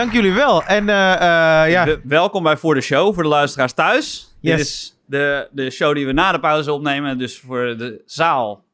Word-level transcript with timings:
dank 0.00 0.12
jullie 0.12 0.32
wel. 0.32 0.64
En 0.64 0.88
eh, 0.88 1.12
eh, 1.14 1.70
ja, 1.70 1.84
We- 1.84 2.00
welkom 2.04 2.42
bij 2.42 2.56
Voor 2.56 2.74
de 2.74 2.80
Show, 2.80 3.14
voor 3.14 3.22
de 3.22 3.28
luisteraars 3.28 3.72
thuis. 3.72 4.34
Yes. 4.40 4.56
Dit 4.56 4.66
is 4.66 5.00
de, 5.06 5.48
de 5.52 5.70
show 5.70 5.94
die 5.94 6.06
we 6.06 6.12
na 6.12 6.32
de 6.32 6.40
pauze 6.40 6.72
opnemen. 6.72 7.18
Dus 7.18 7.38
voor 7.38 7.74
de 7.76 8.02
zaal, 8.06 8.64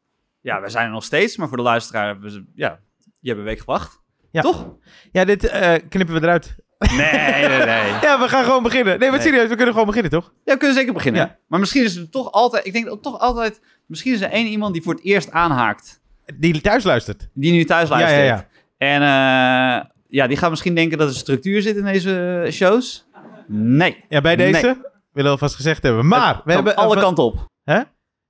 ja, 0.41 0.61
we 0.61 0.69
zijn 0.69 0.87
er 0.87 0.93
nog 0.93 1.05
steeds. 1.05 1.37
Maar 1.37 1.49
voor 1.49 1.57
de 1.57 1.63
luisteraar, 1.63 2.17
ze, 2.27 2.45
ja, 2.55 2.79
je 3.21 3.29
hebt 3.29 3.39
een 3.41 3.47
week 3.47 3.59
gewacht. 3.59 4.01
Ja. 4.31 4.41
Toch? 4.43 4.75
ja 5.13 5.25
dit 5.25 5.45
eh, 5.49 5.75
knippen 5.89 6.15
we 6.15 6.21
eruit. 6.23 6.55
Nee, 6.79 7.49
nee, 7.49 7.59
nee. 7.65 7.93
Ja, 8.07 8.21
we 8.21 8.29
gaan 8.29 8.45
gewoon 8.45 8.63
beginnen. 8.63 8.99
Nee, 8.99 9.11
maar 9.11 9.19
Nee. 9.19 9.29
serieus, 9.29 9.49
we 9.49 9.55
kunnen 9.55 9.73
gewoon 9.73 9.87
beginnen, 9.89 10.11
toch? 10.11 10.33
Ja, 10.45 10.53
we 10.53 10.59
kunnen 10.59 10.77
zeker 10.77 10.93
beginnen. 10.93 11.21
Ja. 11.23 11.37
Maar 11.49 11.61
misschien 11.61 11.85
is 11.85 11.97
er 11.97 12.11
toch 12.11 12.33
altijd, 12.33 12.67
ik 12.67 12.73
denk 12.73 12.87
dat 12.87 13.03
toch 13.03 13.19
altijd, 13.21 13.61
misschien 13.87 14.13
is 14.15 14.21
er 14.21 14.31
één 14.31 14.47
iemand 14.47 14.73
die 14.73 14.83
voor 14.83 14.95
het 14.95 15.05
eerst 15.05 15.31
aanhaakt. 15.31 16.01
Die 16.35 16.61
thuis 16.61 16.85
luistert. 16.85 17.29
Die 17.35 17.53
nu 17.53 17.65
thuis 17.65 17.89
Ja, 17.89 17.95
luistert. 17.99 18.27
ja, 18.27 18.35
ja. 18.35 18.47
En 18.79 19.03
eh, 19.03 19.91
ja, 20.17 20.27
die 20.27 20.37
gaat 20.37 20.51
misschien 20.51 20.75
denken 20.75 20.99
dat 20.99 21.09
er 21.09 21.15
structuur 21.15 21.63
zit 21.63 21.77
in 21.77 21.85
deze 21.85 22.47
shows. 22.51 23.07
Nee. 23.47 24.05
Ja, 24.09 24.21
bij 24.21 24.37
deze 24.37 24.51
Nee. 24.53 24.63
willen 24.63 24.85
we 25.13 25.29
alvast 25.29 25.55
gezegd 25.55 25.83
hebben. 25.83 26.07
Maar 26.07 26.35
Het 26.35 26.45
we 26.45 26.53
hebben... 26.53 26.77
alle 26.77 27.01
kanten 27.01 27.25
op. 27.25 27.49
Hè? 27.65 27.81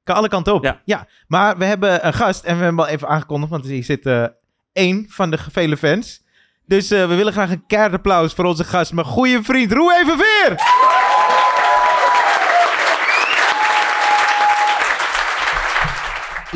Kan 0.05 0.17
alle 0.17 0.29
kanten 0.29 0.55
op. 0.55 0.81
Ja. 0.85 1.07
Maar 1.27 1.59
we 1.59 1.65
hebben 1.65 2.07
een 2.07 2.13
gast 2.15 2.45
en 2.45 2.57
we 2.57 2.63
hebben 2.63 2.79
hem 2.79 2.81
al 2.81 2.95
even 2.95 3.09
aangekondigd, 3.09 3.51
want 3.51 3.65
hier 3.65 3.85
zit 3.85 4.07
eh, 4.07 4.25
één 4.73 5.07
van 5.09 5.31
de 5.31 5.39
vele 5.51 5.77
fans. 5.77 6.25
Dus 6.67 6.91
eh, 6.91 7.09
we 7.09 7.15
willen 7.15 7.33
graag 7.33 7.51
een 7.51 7.67
keihard 7.67 7.95
applaus 7.95 8.35
voor 8.35 8.45
onze 8.45 8.65
gast, 8.65 8.93
mijn 8.93 9.07
goede 9.07 9.43
vriend 9.43 9.73
Roe 9.73 9.95
Evenveer. 10.03 10.55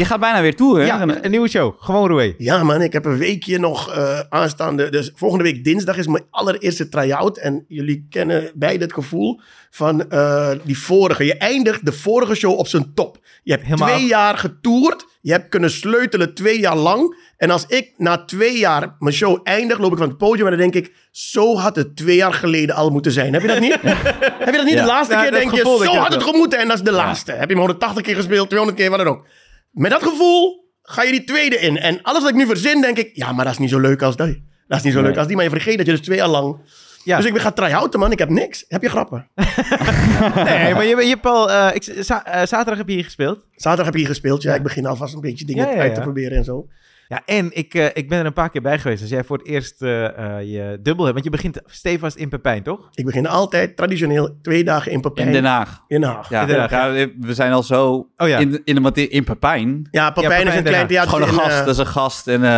Je 0.00 0.06
gaat 0.06 0.20
bijna 0.20 0.40
weer 0.42 0.56
toeren. 0.56 0.86
Ja, 0.86 1.02
een 1.22 1.30
nieuwe 1.30 1.48
show. 1.48 1.74
Gewoon 1.78 2.08
Roe. 2.08 2.34
Ja, 2.38 2.62
man, 2.62 2.82
ik 2.82 2.92
heb 2.92 3.04
een 3.04 3.18
weekje 3.18 3.58
nog 3.58 3.92
eh, 3.92 4.20
aanstaande. 4.28 4.88
Dus 4.90 5.10
volgende 5.14 5.44
week 5.44 5.64
dinsdag 5.64 5.96
is 5.96 6.06
mijn 6.06 6.24
allereerste 6.30 6.88
try-out. 6.88 7.38
En 7.38 7.64
jullie 7.68 8.06
kennen 8.10 8.50
beide 8.54 8.84
het 8.84 8.92
gevoel 8.92 9.40
van 9.70 10.10
eh, 10.10 10.50
die 10.64 10.78
vorige. 10.78 11.24
Je 11.24 11.34
eindigt 11.36 11.86
de 11.86 11.92
vorige 11.92 12.34
show 12.34 12.58
op 12.58 12.66
zijn 12.68 12.94
top. 12.94 13.18
Je 13.42 13.52
hebt 13.52 13.64
Helemaal 13.64 13.88
twee 13.88 14.02
af. 14.02 14.08
jaar 14.08 14.36
getoerd. 14.38 15.06
Je 15.20 15.32
hebt 15.32 15.48
kunnen 15.48 15.70
sleutelen 15.70 16.34
twee 16.34 16.60
jaar 16.60 16.76
lang. 16.76 17.16
En 17.36 17.50
als 17.50 17.64
ik 17.66 17.92
na 17.96 18.24
twee 18.24 18.58
jaar 18.58 18.96
mijn 18.98 19.14
show 19.14 19.40
eindig, 19.42 19.78
loop 19.78 19.92
ik 19.92 19.98
van 19.98 20.08
het 20.08 20.18
podium 20.18 20.46
en 20.46 20.58
dan 20.58 20.70
denk 20.70 20.74
ik... 20.86 20.98
Zo 21.10 21.56
had 21.56 21.76
het 21.76 21.96
twee 21.96 22.16
jaar 22.16 22.32
geleden 22.32 22.74
al 22.74 22.90
moeten 22.90 23.12
zijn. 23.12 23.32
Heb 23.32 23.42
je 23.42 23.48
dat 23.48 23.60
niet? 23.60 23.72
heb 23.82 24.50
je 24.50 24.56
dat 24.56 24.64
niet? 24.64 24.74
Ja. 24.74 24.80
De 24.80 24.86
laatste 24.86 25.14
Ja, 25.14 25.22
keer 25.22 25.30
denk 25.30 25.50
je, 25.54 25.60
zo 25.60 25.94
had 25.94 26.12
het 26.14 26.22
gemoeten. 26.22 26.58
En 26.58 26.68
dat 26.68 26.76
is 26.76 26.82
de 26.82 26.92
laatste. 26.92 27.32
Heb 27.32 27.40
je 27.48 27.54
hem 27.54 27.58
180 27.58 28.02
keer 28.02 28.14
gespeeld, 28.14 28.46
200 28.48 28.78
keer, 28.80 28.90
wat 28.90 28.98
dan 28.98 29.08
ook. 29.08 29.26
Met 29.70 29.90
dat 29.90 30.02
gevoel 30.02 30.68
ga 30.82 31.02
je 31.02 31.10
die 31.10 31.24
tweede 31.24 31.56
in. 31.56 31.76
En 31.78 32.02
alles 32.02 32.20
wat 32.22 32.30
ik 32.30 32.36
nu 32.36 32.46
verzin, 32.46 32.80
denk 32.80 32.96
ik... 32.98 33.10
Ja, 33.12 33.32
maar 33.32 33.44
dat 33.44 33.52
is 33.54 33.58
niet 33.60 33.70
zo 33.70 33.78
leuk 33.78 34.02
als 34.02 34.16
die. 34.16 34.48
Dat 34.68 34.78
is 34.78 34.84
niet 34.84 34.92
zo 34.92 34.98
Nee. 35.00 35.08
leuk 35.08 35.18
als 35.18 35.26
die. 35.26 35.36
Maar 35.36 35.44
je 35.44 35.50
vergeet 35.50 35.76
dat 35.76 35.86
je 35.86 35.92
dus 35.92 36.00
twee 36.00 36.16
jaar 36.16 36.28
lang... 36.28 36.56
Ja. 37.04 37.16
Dus 37.16 37.26
ik 37.26 37.32
ben 37.32 37.42
gaan 37.42 37.54
try-outen, 37.54 38.00
man. 38.00 38.12
Ik 38.12 38.18
heb 38.18 38.28
niks. 38.28 38.64
Heb 38.68 38.82
je 38.82 38.88
grappen? 38.88 39.28
Nee, 40.44 40.74
maar 40.74 40.84
je, 40.84 40.96
je 40.96 41.08
hebt 41.08 41.26
al... 41.26 41.50
eh, 41.50 41.74
ik, 41.74 41.82
za- 42.04 42.24
eh, 42.24 42.46
zaterdag 42.46 42.76
heb 42.76 42.88
je 42.88 42.94
hier 42.94 43.04
gespeeld. 43.04 43.38
Zaterdag 43.54 43.84
heb 43.84 43.94
je 43.94 44.00
hier 44.00 44.08
gespeeld. 44.08 44.42
Ja, 44.42 44.54
ik 44.54 44.62
begin 44.62 44.86
alvast 44.86 45.14
een 45.14 45.20
beetje 45.20 45.44
dingen 45.44 45.68
Ja, 45.68 45.80
uit 45.80 45.94
te 45.94 46.00
proberen 46.00 46.36
en 46.38 46.44
zo. 46.44 46.66
Ja, 47.10 47.22
en 47.24 47.50
ik, 47.52 47.74
eh, 47.74 47.86
ik 47.92 48.08
ben 48.08 48.18
er 48.18 48.26
een 48.26 48.32
paar 48.32 48.50
keer 48.50 48.62
bij 48.62 48.78
geweest. 48.78 49.00
Als 49.00 49.10
jij 49.10 49.24
voor 49.24 49.38
het 49.38 49.46
eerst 49.46 49.82
eh, 49.82 50.04
eh, 50.04 50.42
je 50.42 50.78
dubbel 50.80 51.04
hebt. 51.04 51.12
Want 51.12 51.24
je 51.24 51.30
begint 51.30 51.60
stevast 51.66 52.16
in 52.16 52.28
Pepijn, 52.28 52.62
toch? 52.62 52.88
Ik 52.94 53.04
begin 53.04 53.26
altijd 53.26 53.76
traditioneel 53.76 54.38
twee 54.42 54.64
dagen 54.64 54.92
in 54.92 55.00
Papijn. 55.00 55.26
In 55.26 55.32
Den 55.32 55.44
Haag. 55.44 55.84
In 55.88 56.00
Den 56.00 56.10
Haag. 56.10 56.28
Ja, 56.28 56.40
In 56.40 56.46
Den 56.46 56.58
Haag, 56.58 56.70
ja, 56.70 57.06
we 57.20 57.34
zijn 57.34 57.52
al 57.52 57.62
zo 57.62 58.08
Oh 58.16 58.28
ja. 58.28 58.38
in, 58.38 58.60
in 58.64 58.74
de 58.74 58.80
materie, 58.80 59.10
in 59.10 59.24
Papijn. 59.24 59.88
Ja, 59.90 60.10
Papijn 60.10 60.24
Papijn 60.28 60.46
is 60.46 60.54
een 60.54 60.62
klein 60.62 60.86
theater. 60.86 61.10
Gewoon 61.10 61.28
een 61.28 61.34
gast, 61.34 61.58
dat 61.58 61.68
is 61.68 61.78
een 61.78 61.86
gast. 61.86 62.26
En, 62.26 62.42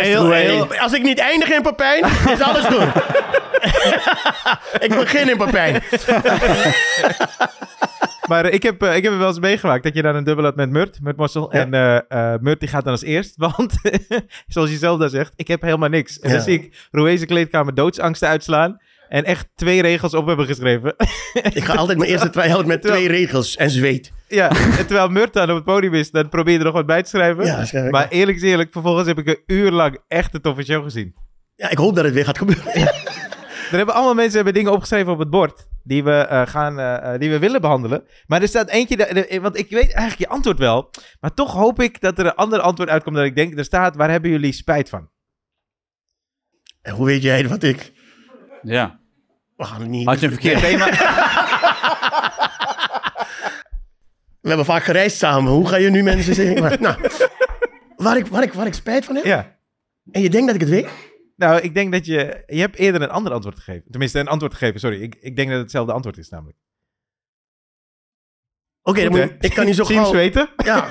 heel, 0.00 0.24
Roe 0.24 0.34
heel, 0.34 0.74
als 0.76 0.92
ik 0.92 1.02
niet 1.02 1.18
eindig 1.18 1.52
in 1.52 1.62
Papijn, 1.62 2.04
is 2.30 2.40
alles 2.40 2.64
goed. 2.64 2.88
ik 4.86 4.94
begin 4.98 5.28
in 5.28 5.36
Papijn. 5.36 5.82
Maar 8.28 8.44
eh, 8.44 8.54
ik 8.54 8.62
heb, 8.62 8.82
eh, 8.82 8.96
ik 8.96 9.02
heb 9.02 9.16
wel 9.18 9.28
eens 9.28 9.38
meegemaakt 9.38 9.82
dat 9.82 9.94
je 9.94 10.02
dan 10.02 10.14
een 10.14 10.24
dubbel 10.24 10.44
had 10.44 10.56
met 10.56 10.70
Murt, 10.70 11.00
Murt 11.02 11.16
Mossel. 11.16 11.54
Ja. 11.56 11.60
En 11.70 12.04
eh, 12.08 12.34
Murt 12.40 12.60
die 12.60 12.68
gaat 12.68 12.82
dan 12.84 12.92
als 12.92 13.02
eerst, 13.02 13.36
want 13.36 13.72
zoals 14.46 14.70
je 14.70 14.76
zelf 14.76 14.98
daar 14.98 15.08
zegt, 15.08 15.32
ik 15.36 15.48
heb 15.48 15.62
helemaal 15.62 15.88
niks. 15.88 16.20
En 16.20 16.28
Ja. 16.28 16.34
dan 16.34 16.44
zie 16.44 16.54
ik 16.58 16.86
Roeze 16.90 17.26
kleedkamer 17.26 17.74
doodsangsten 17.74 18.28
uitslaan 18.28 18.80
en 19.08 19.24
echt 19.24 19.48
twee 19.54 19.82
regels 19.82 20.14
op 20.14 20.26
hebben 20.26 20.46
geschreven. 20.46 20.94
Ik 21.52 21.64
ga 21.64 21.74
altijd 21.74 21.98
mijn 21.98 22.10
eerste 22.10 22.30
try-out 22.30 22.66
met 22.66 22.82
twee 22.82 23.08
regels 23.08 23.56
en 23.56 23.70
zweet. 23.70 24.12
ja, 24.28 24.48
en 24.50 24.86
terwijl 24.86 25.08
Murt 25.08 25.32
dan 25.32 25.50
op 25.50 25.54
het 25.56 25.64
podium 25.64 25.94
is, 25.94 26.10
dan 26.10 26.28
probeer 26.28 26.52
je 26.52 26.58
er 26.58 26.64
nog 26.64 26.74
wat 26.74 26.86
bij 26.86 27.02
te 27.02 27.08
schrijven. 27.08 27.44
Ja, 27.44 27.90
maar 27.90 28.08
eerlijk 28.08 28.36
is 28.36 28.42
eerlijk, 28.42 28.72
vervolgens 28.72 29.06
heb 29.06 29.18
ik 29.18 29.26
een 29.26 29.42
uur 29.46 29.70
lang 29.70 29.98
echt 30.08 30.34
een 30.34 30.40
toffe 30.40 30.62
show 30.64 30.82
gezien. 30.82 31.14
Ja, 31.56 31.70
ik 31.70 31.78
hoop 31.78 31.94
dat 31.94 32.04
het 32.04 32.14
weer 32.14 32.24
gaat 32.24 32.38
gebeuren. 32.38 32.72
Er 33.70 33.76
hebben 33.80 33.94
allemaal 33.94 34.14
mensen 34.14 34.34
hebben 34.36 34.54
dingen 34.54 34.72
opgeschreven 34.72 35.12
op 35.12 35.18
het 35.18 35.30
bord 35.30 35.66
die 35.84 36.04
we, 36.04 36.12
eh, 36.12 36.46
gaan, 36.46 36.78
eh, 36.78 37.14
eh, 37.14 37.20
die 37.20 37.30
we 37.30 37.38
willen 37.38 37.60
behandelen. 37.60 38.04
Maar 38.26 38.42
er 38.42 38.48
staat 38.48 38.68
eentje, 38.68 38.96
de- 38.96 39.26
de- 39.28 39.40
want 39.40 39.58
ik 39.58 39.70
weet 39.70 39.92
eigenlijk 39.92 40.18
je 40.18 40.28
antwoord 40.28 40.58
wel. 40.58 40.90
Maar 41.20 41.34
toch 41.34 41.52
hoop 41.52 41.80
ik 41.80 42.00
dat 42.00 42.18
er 42.18 42.26
een 42.26 42.34
ander 42.34 42.60
antwoord 42.60 42.88
uitkomt 42.90 43.16
dan 43.16 43.24
ik 43.24 43.36
denk. 43.36 43.58
Er 43.58 43.64
staat, 43.64 43.96
waar 43.96 44.10
hebben 44.10 44.30
jullie 44.30 44.52
spijt 44.52 44.88
van? 44.88 45.08
En 46.82 46.94
hoe 46.94 47.06
weet 47.06 47.22
jij 47.22 47.48
wat 47.48 47.62
ik... 47.62 47.92
ja. 48.62 49.00
We 49.56 49.64
gaan 49.64 49.80
het 49.80 49.90
niet... 49.90 50.06
Had 50.06 50.20
je 50.20 50.26
een 50.26 50.32
verkeerd 50.32 50.60
thema? 50.60 50.86
We 54.40 54.48
hebben 54.48 54.66
vaak 54.66 54.82
gereisd 54.82 55.16
samen. 55.18 55.52
Hoe 55.52 55.68
ga 55.68 55.76
je 55.76 55.90
nu 55.90 56.02
mensen 56.02 56.34
zeggen? 56.34 56.60
Maar, 56.62 56.80
nou, 56.86 57.00
waar 57.96 58.16
ik, 58.16 58.26
waar, 58.26 58.42
ik, 58.42 58.52
waar 58.52 58.66
ik 58.66 58.74
spijt 58.74 59.04
van 59.04 59.14
heb? 59.14 59.24
Ja. 59.24 59.56
En 60.10 60.22
je 60.22 60.30
denkt 60.30 60.46
dat 60.46 60.54
ik 60.54 60.60
het 60.60 60.70
weet? 60.70 60.88
Nou, 61.36 61.60
ik 61.60 61.74
denk 61.74 61.92
dat 61.92 62.06
je... 62.06 62.42
Je 62.46 62.60
hebt 62.60 62.76
eerder 62.76 63.02
een 63.02 63.10
ander 63.10 63.32
antwoord 63.32 63.56
gegeven. 63.58 63.90
Tenminste, 63.90 64.18
een 64.18 64.28
antwoord 64.28 64.52
gegeven, 64.54 64.80
sorry. 64.80 65.02
Ik, 65.02 65.14
ik 65.20 65.36
denk 65.36 65.48
dat 65.48 65.56
het 65.56 65.62
hetzelfde 65.62 65.92
antwoord 65.92 66.18
is 66.18 66.28
namelijk. 66.28 66.58
Oké, 68.82 69.02
dan 69.02 69.12
Goed, 69.12 69.20
moet 69.20 69.30
je- 69.40 69.48
ik 69.48 69.54
kan 69.54 69.64
niet 69.66 69.74
zo 69.74 69.84
Teams 69.84 70.02
gauw... 70.02 70.12
weten? 70.12 70.48
Ja. 70.64 70.88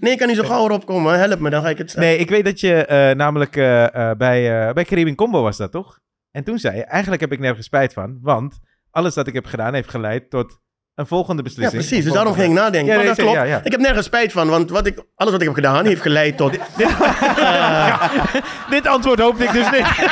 Nee, 0.00 0.12
ik 0.12 0.18
kan 0.18 0.28
niet 0.28 0.36
zo 0.36 0.44
gauw 0.44 0.64
erop 0.64 0.86
komen. 0.86 1.18
Help 1.18 1.40
me, 1.40 1.50
dan 1.50 1.62
ga 1.62 1.68
ik 1.68 1.78
het... 1.78 1.94
Nee, 1.96 2.18
ik 2.18 2.28
weet 2.30 2.44
dat 2.44 2.60
je 2.60 2.86
eh, 2.86 3.16
namelijk 3.16 3.56
eh, 3.56 4.10
eh, 4.10 4.16
bij, 4.16 4.66
eh 4.68 4.72
bij 4.74 4.84
Caribbean 4.84 5.16
Combo 5.16 5.42
was 5.42 5.56
dat, 5.56 5.72
toch? 5.72 6.00
En 6.30 6.44
toen 6.44 6.58
zei 6.58 6.76
je, 6.76 6.84
eigenlijk 6.84 7.20
heb 7.20 7.32
ik 7.32 7.38
nergens 7.38 7.66
spijt 7.66 7.92
van. 7.92 8.18
Want 8.22 8.58
alles 8.90 9.14
dat 9.14 9.26
ik 9.26 9.34
heb 9.34 9.46
gedaan 9.46 9.74
heeft 9.74 9.88
geleid 9.90 10.30
tot 10.30 10.60
een 10.94 11.06
volgende 11.06 11.42
Ja, 11.42 11.48
beslissing. 11.48 11.82
precies. 11.82 12.04
Dus 12.04 12.12
daarom 12.12 12.34
ging 12.34 12.46
ik 12.46 12.52
nadenken. 12.52 12.86
Ja, 12.88 12.94
maar 12.94 13.04
nee, 13.04 13.14
dat 13.14 13.16
klopt. 13.24 13.32
ja, 13.36 13.42
ja. 13.42 13.60
Ik 13.64 13.70
heb 13.72 13.80
nergens 13.80 14.06
spijt 14.06 14.32
van, 14.32 14.48
want 14.48 14.70
wat 14.70 14.86
ik, 14.86 14.98
alles 15.16 15.32
wat 15.32 15.40
ik 15.40 15.46
heb 15.46 15.56
gedaan 15.56 15.86
heeft 15.86 16.02
geleid 16.02 16.36
tot... 16.36 16.52
Dit 18.70 18.86
antwoord 18.86 19.18
hoopte 19.20 19.44
ik 19.44 19.52
dus 19.52 19.70
niet. 19.70 19.86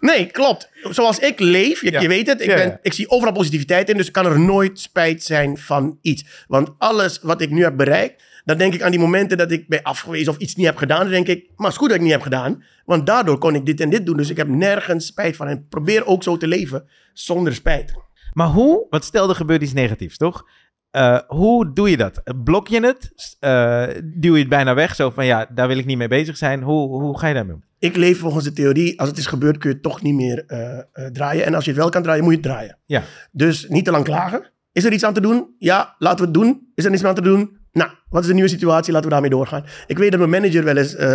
Nee, 0.00 0.26
klopt. 0.26 0.70
Zoals 0.90 1.18
ik 1.18 1.40
leef, 1.40 1.80
je, 1.82 1.90
Ja. 1.92 2.00
je 2.00 2.08
weet 2.08 2.26
het, 2.26 2.40
ik, 2.40 2.46
Ja, 2.48 2.54
ben, 2.54 2.66
ja. 2.66 2.78
ik 2.82 2.92
zie 2.92 3.10
overal 3.10 3.32
positiviteit 3.34 3.88
in, 3.88 3.96
dus 3.96 4.10
kan 4.10 4.26
er 4.26 4.40
nooit 4.40 4.80
spijt 4.80 5.22
zijn 5.24 5.58
van 5.58 5.98
iets. 6.02 6.44
Want 6.46 6.70
alles 6.78 7.18
wat 7.22 7.40
ik 7.40 7.50
nu 7.50 7.62
heb 7.62 7.76
bereikt, 7.76 8.22
dan 8.44 8.58
denk 8.58 8.74
ik 8.74 8.82
aan 8.82 8.90
die 8.90 9.00
momenten 9.00 9.38
dat 9.38 9.50
ik 9.50 9.68
ben 9.68 9.82
afgewezen 9.82 10.32
of 10.32 10.38
iets 10.38 10.54
niet 10.54 10.66
heb 10.66 10.76
gedaan. 10.76 11.00
Dan 11.00 11.10
denk 11.10 11.26
ik, 11.26 11.44
maar 11.56 11.66
het 11.66 11.74
is 11.74 11.78
goed 11.78 11.88
dat 11.88 11.96
ik 11.96 12.02
niet 12.02 12.12
heb 12.12 12.22
gedaan, 12.22 12.64
want 12.84 13.06
daardoor 13.06 13.38
kon 13.38 13.54
ik 13.54 13.66
dit 13.66 13.80
en 13.80 13.90
dit 13.90 14.06
doen. 14.06 14.16
Dus 14.16 14.30
ik 14.30 14.36
heb 14.36 14.48
nergens 14.48 15.06
spijt 15.06 15.36
van. 15.36 15.48
En 15.48 15.66
probeer 15.68 16.06
ook 16.06 16.22
zo 16.22 16.36
te 16.36 16.46
leven, 16.46 16.88
zonder 17.12 17.54
spijt. 17.54 17.92
Maar 18.32 18.48
hoe, 18.48 18.86
want 18.90 19.04
stel 19.04 19.28
er 19.28 19.34
gebeurt 19.34 19.62
iets 19.62 19.72
negatiefs, 19.72 20.16
toch? 20.16 20.48
Eh, 20.90 21.18
hoe 21.26 21.72
doe 21.72 21.90
je 21.90 21.96
dat? 21.96 22.22
Blok 22.44 22.68
je 22.68 22.80
het? 22.80 23.36
Eh, 23.40 23.86
duw 24.04 24.34
je 24.34 24.40
het 24.40 24.48
bijna 24.48 24.74
weg? 24.74 24.94
Zo 24.94 25.10
van, 25.10 25.26
ja, 25.26 25.46
daar 25.54 25.68
wil 25.68 25.78
ik 25.78 25.86
niet 25.86 25.98
mee 25.98 26.08
bezig 26.08 26.36
zijn. 26.36 26.62
Hoe, 26.62 27.02
hoe 27.02 27.18
ga 27.18 27.26
je 27.26 27.34
daarmee 27.34 27.54
om? 27.54 27.62
Ik 27.78 27.96
leef 27.96 28.18
volgens 28.18 28.44
de 28.44 28.52
theorie, 28.52 29.00
als 29.00 29.08
het 29.08 29.18
is 29.18 29.26
gebeurd, 29.26 29.58
kun 29.58 29.68
je 29.68 29.74
het 29.74 29.84
toch 29.84 30.02
niet 30.02 30.14
meer 30.14 30.44
eh, 30.46 30.78
eh, 30.78 30.84
draaien. 31.12 31.44
En 31.44 31.54
als 31.54 31.64
je 31.64 31.70
het 31.70 31.80
wel 31.80 31.88
kan 31.88 32.02
draaien, 32.02 32.24
moet 32.24 32.32
je 32.32 32.38
het 32.38 32.48
draaien. 32.48 32.78
Ja. 32.86 33.02
Dus 33.32 33.68
niet 33.68 33.84
te 33.84 33.90
lang 33.90 34.04
klagen. 34.04 34.50
Is 34.72 34.84
er 34.84 34.92
iets 34.92 35.04
aan 35.04 35.14
te 35.14 35.20
doen? 35.20 35.54
Ja, 35.58 35.94
laten 35.98 36.18
we 36.18 36.24
het 36.24 36.34
doen. 36.34 36.70
Is 36.74 36.84
er 36.84 36.90
niets 36.90 37.02
meer 37.02 37.10
aan 37.10 37.16
te 37.16 37.22
doen? 37.22 37.56
Nou, 37.72 37.90
wat 38.08 38.22
is 38.22 38.28
de 38.28 38.34
nieuwe 38.34 38.48
situatie? 38.48 38.92
Laten 38.92 39.08
we 39.08 39.12
daarmee 39.12 39.30
doorgaan. 39.30 39.64
Ik 39.86 39.98
weet 39.98 40.10
dat 40.10 40.20
mijn 40.20 40.42
manager 40.42 40.64
wel 40.64 40.76
eens, 40.76 40.94
eh, 40.94 41.08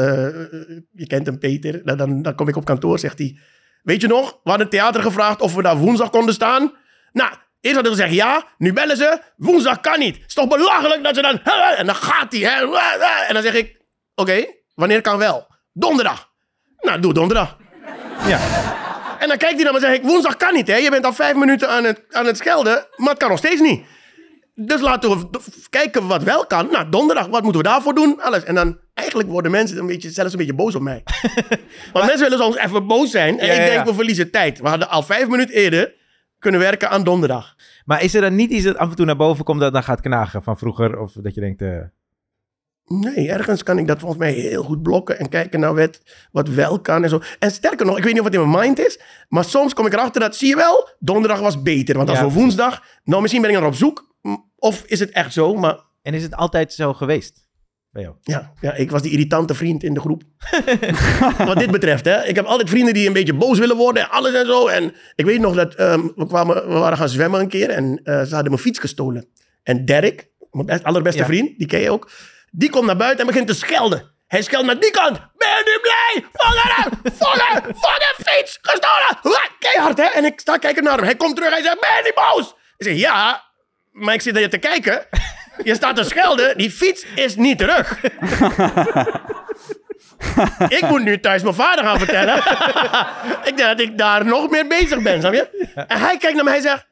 je 0.91 1.07
kent 1.07 1.25
hem 1.25 1.39
Peter, 1.39 1.81
dan, 1.85 1.97
dan, 1.97 2.21
dan 2.21 2.35
kom 2.35 2.47
ik 2.47 2.55
op 2.55 2.65
kantoor, 2.65 2.99
zegt 2.99 3.17
hij, 3.17 3.37
weet 3.83 4.01
je 4.01 4.07
nog, 4.07 4.31
we 4.31 4.49
hadden 4.49 4.67
het 4.67 4.75
theater 4.75 5.01
gevraagd 5.01 5.41
of 5.41 5.55
we 5.55 5.61
daar 5.61 5.77
woensdag 5.77 6.09
konden 6.09 6.33
staan. 6.33 6.71
Nou, 7.13 7.31
eerst 7.61 7.75
hadden 7.75 7.95
we 7.95 8.01
gezegd 8.01 8.13
ja, 8.13 8.43
nu 8.57 8.73
bellen 8.73 8.97
ze, 8.97 9.21
woensdag 9.37 9.79
kan 9.79 9.99
niet. 9.99 10.15
Het 10.15 10.25
is 10.27 10.33
toch 10.33 10.47
belachelijk 10.47 11.03
dat 11.03 11.15
ze 11.15 11.21
dan, 11.21 11.39
en 11.77 11.85
dan 11.85 11.95
gaat 11.95 12.31
hij, 12.31 12.41
hè, 12.41 12.77
en 13.27 13.33
dan 13.33 13.43
zeg 13.43 13.53
ik, 13.53 13.77
oké, 14.15 14.45
wanneer 14.75 15.01
kan 15.01 15.17
wel? 15.17 15.47
Donderdag. 15.73 16.31
Nou, 16.79 16.99
doe 16.99 17.13
donderdag. 17.13 17.57
Ja. 18.27 18.39
En 19.19 19.27
dan 19.27 19.37
kijkt 19.37 19.55
hij 19.55 19.63
naar 19.63 19.73
me 19.73 19.79
en 19.79 19.85
zeg 19.85 19.95
ik, 19.95 20.03
woensdag 20.03 20.37
kan 20.37 20.53
niet 20.53 20.67
hè. 20.67 20.75
Je 20.75 20.89
bent 20.89 21.05
al 21.05 21.13
vijf 21.13 21.35
minuten 21.35 21.69
aan 21.69 21.83
het, 21.83 22.01
aan 22.11 22.25
het 22.25 22.37
schelden, 22.37 22.85
maar 22.95 23.09
het 23.09 23.17
kan 23.17 23.29
nog 23.29 23.37
steeds 23.37 23.61
niet. 23.61 23.81
Dus 24.55 24.81
laten 24.81 25.09
we 25.09 25.39
kijken 25.69 26.07
wat 26.07 26.23
wel 26.23 26.45
kan. 26.45 26.67
Nou, 26.71 26.89
donderdag, 26.89 27.27
wat 27.27 27.43
moeten 27.43 27.61
we 27.61 27.67
daarvoor 27.67 27.93
doen? 27.93 28.21
Alles. 28.21 28.43
En 28.43 28.55
dan, 28.55 28.79
eigenlijk 28.93 29.29
worden 29.29 29.51
mensen 29.51 29.77
een 29.77 29.87
beetje, 29.87 30.09
zelfs 30.09 30.31
een 30.31 30.37
beetje 30.37 30.53
boos 30.53 30.75
op 30.75 30.81
mij. 30.81 31.03
Want 31.93 32.05
mensen 32.05 32.29
willen 32.29 32.37
soms 32.37 32.57
even 32.57 32.87
boos 32.87 33.11
zijn. 33.11 33.39
En 33.39 33.45
Ja, 33.45 33.51
ik 33.53 33.59
ja, 33.59 33.65
denk, 33.65 33.77
ja. 33.77 33.85
we 33.85 33.93
verliezen 33.93 34.31
tijd. 34.31 34.59
We 34.59 34.67
hadden 34.67 34.89
al 34.89 35.03
vijf 35.03 35.27
minuten 35.27 35.55
eerder 35.55 35.93
kunnen 36.43 36.61
werken 36.61 36.89
aan 36.89 37.03
donderdag. 37.03 37.55
Maar 37.85 38.03
is 38.03 38.13
er 38.13 38.21
dan 38.21 38.35
niet 38.35 38.51
iets 38.51 38.65
dat 38.65 38.77
af 38.77 38.89
en 38.89 38.95
toe 38.95 39.05
naar 39.05 39.15
boven 39.15 39.45
komt 39.45 39.59
dat 39.59 39.73
dan 39.73 39.83
gaat 39.83 40.01
knagen 40.01 40.43
van 40.43 40.57
vroeger? 40.57 40.99
Of 40.99 41.11
dat 41.11 41.33
je 41.33 41.41
denkt, 41.41 41.61
eh, 41.61 41.79
Nee, 42.85 43.29
ergens 43.29 43.63
kan 43.63 43.77
ik 43.77 43.87
dat 43.87 43.99
volgens 43.99 44.19
mij 44.19 44.31
heel 44.31 44.63
goed 44.63 44.81
blokken 44.81 45.19
en 45.19 45.29
kijken 45.29 45.59
naar 45.59 45.75
wat, 45.75 46.01
wat 46.31 46.49
wel 46.49 46.79
kan 46.79 47.03
en 47.03 47.09
zo. 47.09 47.21
En 47.39 47.51
sterker 47.51 47.85
nog, 47.85 47.97
ik 47.97 48.03
weet 48.03 48.11
niet 48.13 48.21
of 48.21 48.27
het 48.27 48.35
in 48.35 48.49
mijn 48.49 48.63
mind 48.63 48.79
is, 48.79 48.99
maar 49.29 49.43
soms 49.43 49.73
kom 49.73 49.85
ik 49.85 49.93
erachter 49.93 50.21
dat, 50.21 50.35
zie 50.35 50.47
je 50.47 50.55
wel, 50.55 50.89
donderdag 50.99 51.39
was 51.39 51.61
beter. 51.61 51.97
Want 51.97 52.09
als 52.09 52.19
Ja, 52.19 52.25
we 52.27 52.33
woensdag, 52.33 52.83
nou 53.03 53.21
misschien 53.21 53.41
ben 53.41 53.51
ik 53.51 53.57
er 53.57 53.65
op 53.65 53.75
zoek, 53.75 54.15
of 54.55 54.83
is 54.85 54.99
het 54.99 55.11
echt 55.11 55.33
zo, 55.33 55.55
maar 55.55 55.79
En 56.01 56.13
is 56.13 56.23
het 56.23 56.35
altijd 56.35 56.73
zo 56.73 56.93
geweest? 56.93 57.42
Bij 57.93 58.01
jou? 58.03 58.15
ja, 58.21 58.53
ja 58.61 58.73
ik 58.73 58.91
was 58.91 59.01
die 59.01 59.11
irritante 59.11 59.53
vriend 59.53 59.83
in 59.83 59.93
de 59.93 59.99
groep. 59.99 60.23
Wat 61.47 61.57
dit 61.59 61.71
betreft, 61.71 62.05
hè. 62.05 62.25
Ik 62.25 62.35
heb 62.35 62.45
altijd 62.45 62.69
vrienden 62.69 62.93
die 62.93 63.07
een 63.07 63.13
beetje 63.13 63.33
boos 63.33 63.59
willen 63.59 63.75
worden 63.75 64.03
en 64.03 64.09
alles 64.09 64.33
en 64.33 64.45
zo. 64.45 64.67
En 64.67 64.95
ik 65.15 65.25
weet 65.25 65.39
nog 65.39 65.55
dat 65.55 65.75
ehm, 65.75 66.07
we, 66.15 66.27
kwamen, 66.27 66.55
we 66.67 66.73
waren 66.79 66.97
gaan 66.97 67.09
zwemmen 67.09 67.39
een 67.39 67.47
keer 67.49 67.69
en 67.69 67.99
eh, 68.03 68.21
ze 68.21 68.33
hadden 68.33 68.51
mijn 68.51 68.63
fiets 68.63 68.79
gestolen. 68.79 69.27
En 69.63 69.85
Dirk, 69.85 70.27
mijn 70.51 70.65
best- 70.65 70.83
allerbeste 70.83 71.19
Ja. 71.19 71.25
vriend, 71.25 71.57
die 71.57 71.67
ken 71.67 71.79
je 71.79 71.91
ook, 71.91 72.11
die 72.51 72.69
komt 72.69 72.85
naar 72.85 72.97
buiten 72.97 73.19
en 73.19 73.25
begint 73.27 73.47
te 73.47 73.53
schelden. 73.53 74.11
Hij 74.27 74.41
scheldt 74.41 74.65
naar 74.65 74.79
die 74.79 74.91
kant. 74.91 75.17
Ben 75.37 75.47
je 75.49 75.63
nu 75.65 75.79
blij? 75.81 76.29
Vangen! 76.33 76.91
Vangen! 77.17 77.61
Vangen! 77.75 78.13
Fiets! 78.25 78.59
Gestolen! 78.61 79.39
Keihard, 79.59 79.97
hè? 79.97 80.03
En 80.05 80.25
ik 80.25 80.39
sta 80.39 80.57
kijken 80.57 80.83
naar 80.83 80.95
hem. 80.95 81.03
Hij 81.05 81.15
komt 81.15 81.35
terug. 81.35 81.49
Hij 81.51 81.61
zegt, 81.61 81.79
ben 81.79 81.89
je 81.95 82.01
niet 82.03 82.13
boos? 82.13 82.55
Ik 82.77 82.85
zeg, 82.85 82.95
ja, 82.97 83.43
maar 83.91 84.13
ik 84.13 84.21
zit 84.21 84.33
naar 84.33 84.41
je 84.41 84.47
te 84.47 84.57
kijken. 84.57 85.05
Je 85.63 85.75
staat 85.75 85.95
te 85.95 86.03
schelden. 86.03 86.57
Die 86.57 86.71
fiets 86.71 87.05
is 87.15 87.35
niet 87.35 87.57
terug. 87.57 87.99
ik 90.79 90.85
moet 90.89 91.03
nu 91.03 91.19
thuis 91.19 91.41
mijn 91.43 91.55
vader 91.55 91.83
gaan 91.83 91.97
vertellen. 91.97 92.35
ik 93.49 93.53
denk 93.55 93.59
dat 93.59 93.79
ik 93.79 93.97
daar 93.97 94.25
nog 94.25 94.49
meer 94.49 94.67
bezig 94.67 95.01
ben, 95.01 95.19
snap 95.19 95.33
je? 95.33 95.71
En 95.87 95.99
hij 95.99 96.17
kijkt 96.17 96.35
naar 96.35 96.43
me. 96.43 96.49
Hij 96.49 96.61
zegt, 96.61 96.87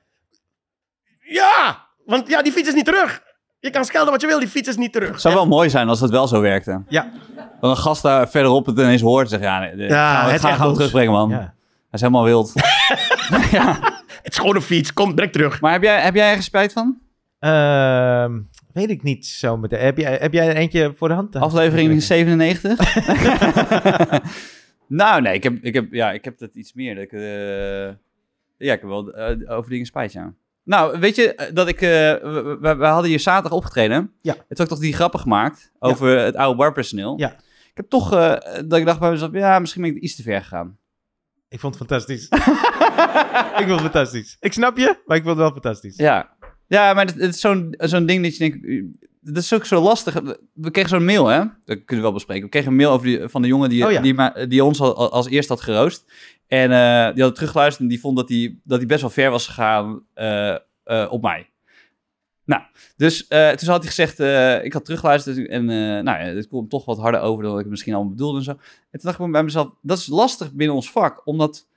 ja, 1.19 1.85
want 2.05 2.27
ja, 2.27 2.41
die 2.41 2.51
fiets 2.51 2.67
is 2.67 2.73
niet 2.73 2.85
terug. 2.85 3.21
Je 3.59 3.69
kan 3.69 3.85
schelden 3.85 4.11
wat 4.11 4.21
je 4.21 4.27
wil, 4.27 4.39
die 4.39 4.47
fiets 4.47 4.67
is 4.67 4.77
niet 4.77 4.93
terug. 4.93 5.11
Het 5.11 5.21
zou 5.21 5.33
wel 5.33 5.47
mooi 5.47 5.69
zijn 5.69 5.89
als 5.89 5.99
dat 5.99 6.09
wel 6.09 6.27
zo 6.27 6.41
werkte. 6.41 6.83
Ja. 6.87 7.09
Dat 7.61 7.69
een 7.69 7.77
gast 7.83 8.01
daar 8.01 8.29
verderop 8.29 8.65
het 8.65 8.77
ineens 8.77 9.01
hoort 9.01 9.23
en 9.23 9.29
zegt, 9.29 9.43
ja, 9.43 9.59
nee, 9.59 9.87
Ja, 9.87 10.13
gaan 10.15 10.25
we, 10.41 10.47
het 10.47 10.57
boos. 10.59 10.75
terugbrengen, 10.75 11.11
man. 11.11 11.29
ja. 11.29 11.37
Hij 11.37 11.53
is 11.91 12.01
helemaal 12.01 12.23
wild. 12.23 12.53
Het 14.21 14.31
is 14.31 14.37
gewoon 14.37 14.55
een 14.55 14.61
fiets. 14.61 14.93
Kom, 14.93 15.15
direct 15.15 15.33
terug. 15.33 15.61
maar 15.61 15.71
heb 15.71 15.81
jij, 15.81 16.01
heb 16.01 16.15
jij 16.15 16.27
ergens 16.27 16.45
spijt 16.45 16.73
van? 16.73 16.97
Ehm, 17.41 18.39
weet 18.73 18.89
ik 18.89 19.03
niet 19.03 19.25
zo 19.25 19.57
meteen. 19.57 19.79
Heb 19.79 19.97
jij, 19.97 20.17
heb 20.21 20.33
jij 20.33 20.47
er 20.49 20.55
eentje 20.55 20.93
voor 20.95 21.07
de 21.07 21.13
hand? 21.13 21.35
Aflevering 21.35 22.03
97? 22.03 22.95
nou, 24.87 25.21
nee, 25.21 25.33
ik 25.33 25.43
heb, 25.43 25.53
ik, 25.61 25.73
heb, 25.73 25.93
ja, 25.93 26.11
ik 26.11 26.23
heb 26.25 26.37
dat 26.37 26.55
iets 26.55 26.73
meer. 26.73 26.95
Dat 26.95 27.03
ik, 27.03 27.11
eh, 27.11 27.85
ja, 28.57 28.73
ik 28.73 28.79
heb 28.79 28.83
wel 28.83 29.13
eh, 29.13 29.57
over 29.57 29.69
dingen 29.69 29.85
spijt, 29.85 30.11
ja. 30.11 30.33
Nou, 30.63 30.99
weet 30.99 31.15
je 31.15 31.35
eh, 31.35 31.53
dat 31.55 31.67
ik... 31.67 31.79
we, 31.79 32.57
we- 32.61 32.85
hadden 32.85 33.09
hier 33.09 33.19
zaterdag 33.19 33.51
opgetreden. 33.57 34.11
Ja. 34.21 34.35
Heb 34.47 34.59
ik 34.59 34.67
toch 34.67 34.79
die 34.79 34.93
grappen 34.93 35.19
gemaakt 35.19 35.71
over 35.79 36.19
het 36.19 36.35
oude 36.35 36.57
barpersoneel. 36.57 37.17
Ja. 37.19 37.31
Ik 37.69 37.77
heb 37.77 37.89
toch 37.89 38.09
dat 38.65 38.73
ik 38.73 38.85
dacht 38.85 38.99
bij 38.99 39.11
mezelf, 39.11 39.33
ja, 39.33 39.59
misschien 39.59 39.81
ben 39.81 39.95
ik 39.95 40.01
iets 40.01 40.15
te 40.15 40.23
ver 40.23 40.41
gegaan. 40.41 40.77
Ik 41.49 41.59
vond 41.59 41.77
het 41.79 41.87
fantastisch. 41.87 42.23
ik 43.61 43.67
vond 43.67 43.69
het 43.69 43.79
fantastisch. 43.81 44.37
Ik 44.39 44.53
snap 44.53 44.77
je, 44.77 45.01
maar 45.05 45.17
ik 45.17 45.23
vond 45.23 45.35
het 45.37 45.43
wel 45.45 45.51
fantastisch. 45.51 45.95
Ja, 45.95 46.29
ja 46.71 46.93
maar 46.93 47.05
het, 47.05 47.15
het 47.15 47.33
is 47.33 47.39
zo'n 47.39 47.75
zo'n 47.77 48.05
ding 48.05 48.23
dat 48.23 48.37
je 48.37 48.49
denkt... 48.49 48.89
Dat 49.23 49.43
is 49.43 49.53
ook 49.53 49.65
zo 49.65 49.81
lastig. 49.81 50.21
We 50.53 50.71
kregen 50.71 50.89
zo'n 50.89 51.05
mail, 51.05 51.27
hè? 51.27 51.39
Dat 51.39 51.53
kunnen 51.65 51.85
we 51.87 52.01
wel 52.01 52.11
bespreken. 52.11 52.43
We 52.43 52.49
kregen 52.49 52.69
een 52.69 52.75
mail 52.75 52.91
over 52.91 53.07
die, 53.07 53.27
van 53.27 53.41
de 53.41 53.47
jongen 53.47 53.69
die, 53.69 53.85
Oh 53.85 53.91
ja. 53.91 54.45
die, 54.45 54.63
ons 54.63 54.81
al, 54.81 55.11
als 55.11 55.27
eerst 55.27 55.49
had 55.49 55.61
geroost. 55.61 56.05
En 56.51 56.71
eh, 56.71 57.13
die 57.13 57.23
had 57.23 57.35
teruggeluisterd 57.35 57.83
en 57.83 57.89
die 57.89 57.99
vond 57.99 58.17
dat 58.17 58.29
hij 58.29 58.55
dat 58.63 58.77
hij 58.77 58.87
best 58.87 59.01
wel 59.01 59.09
ver 59.09 59.29
was 59.29 59.47
gegaan 59.47 60.03
eh, 60.13 60.55
eh, 60.83 61.07
op 61.09 61.21
mij. 61.21 61.49
Nou, 62.45 62.61
dus 62.95 63.27
toen 63.27 63.69
had 63.69 63.83
hij 63.83 63.91
gezegd... 63.93 64.19
ik 64.65 64.73
had 64.73 64.85
teruggeluisterd 64.85 65.47
en 65.47 65.65
nou 65.65 66.03
ja, 66.03 66.17
het 66.17 66.47
komt 66.47 66.69
toch 66.69 66.85
wat 66.85 66.97
harder 66.97 67.21
over 67.21 67.43
dan 67.43 67.53
ik 67.53 67.59
het 67.59 67.69
misschien 67.69 67.93
allemaal 67.93 68.11
bedoelde 68.11 68.37
en 68.37 68.43
zo. 68.43 68.51
En 68.51 68.99
toen 68.99 69.11
dacht 69.11 69.19
ik 69.19 69.31
bij 69.31 69.43
mezelf, 69.43 69.73
dat 69.81 69.97
is 69.97 70.07
lastig 70.07 70.53
binnen 70.53 70.75
ons 70.75 70.91
vak. 70.91 71.21
Omdat 71.27 71.67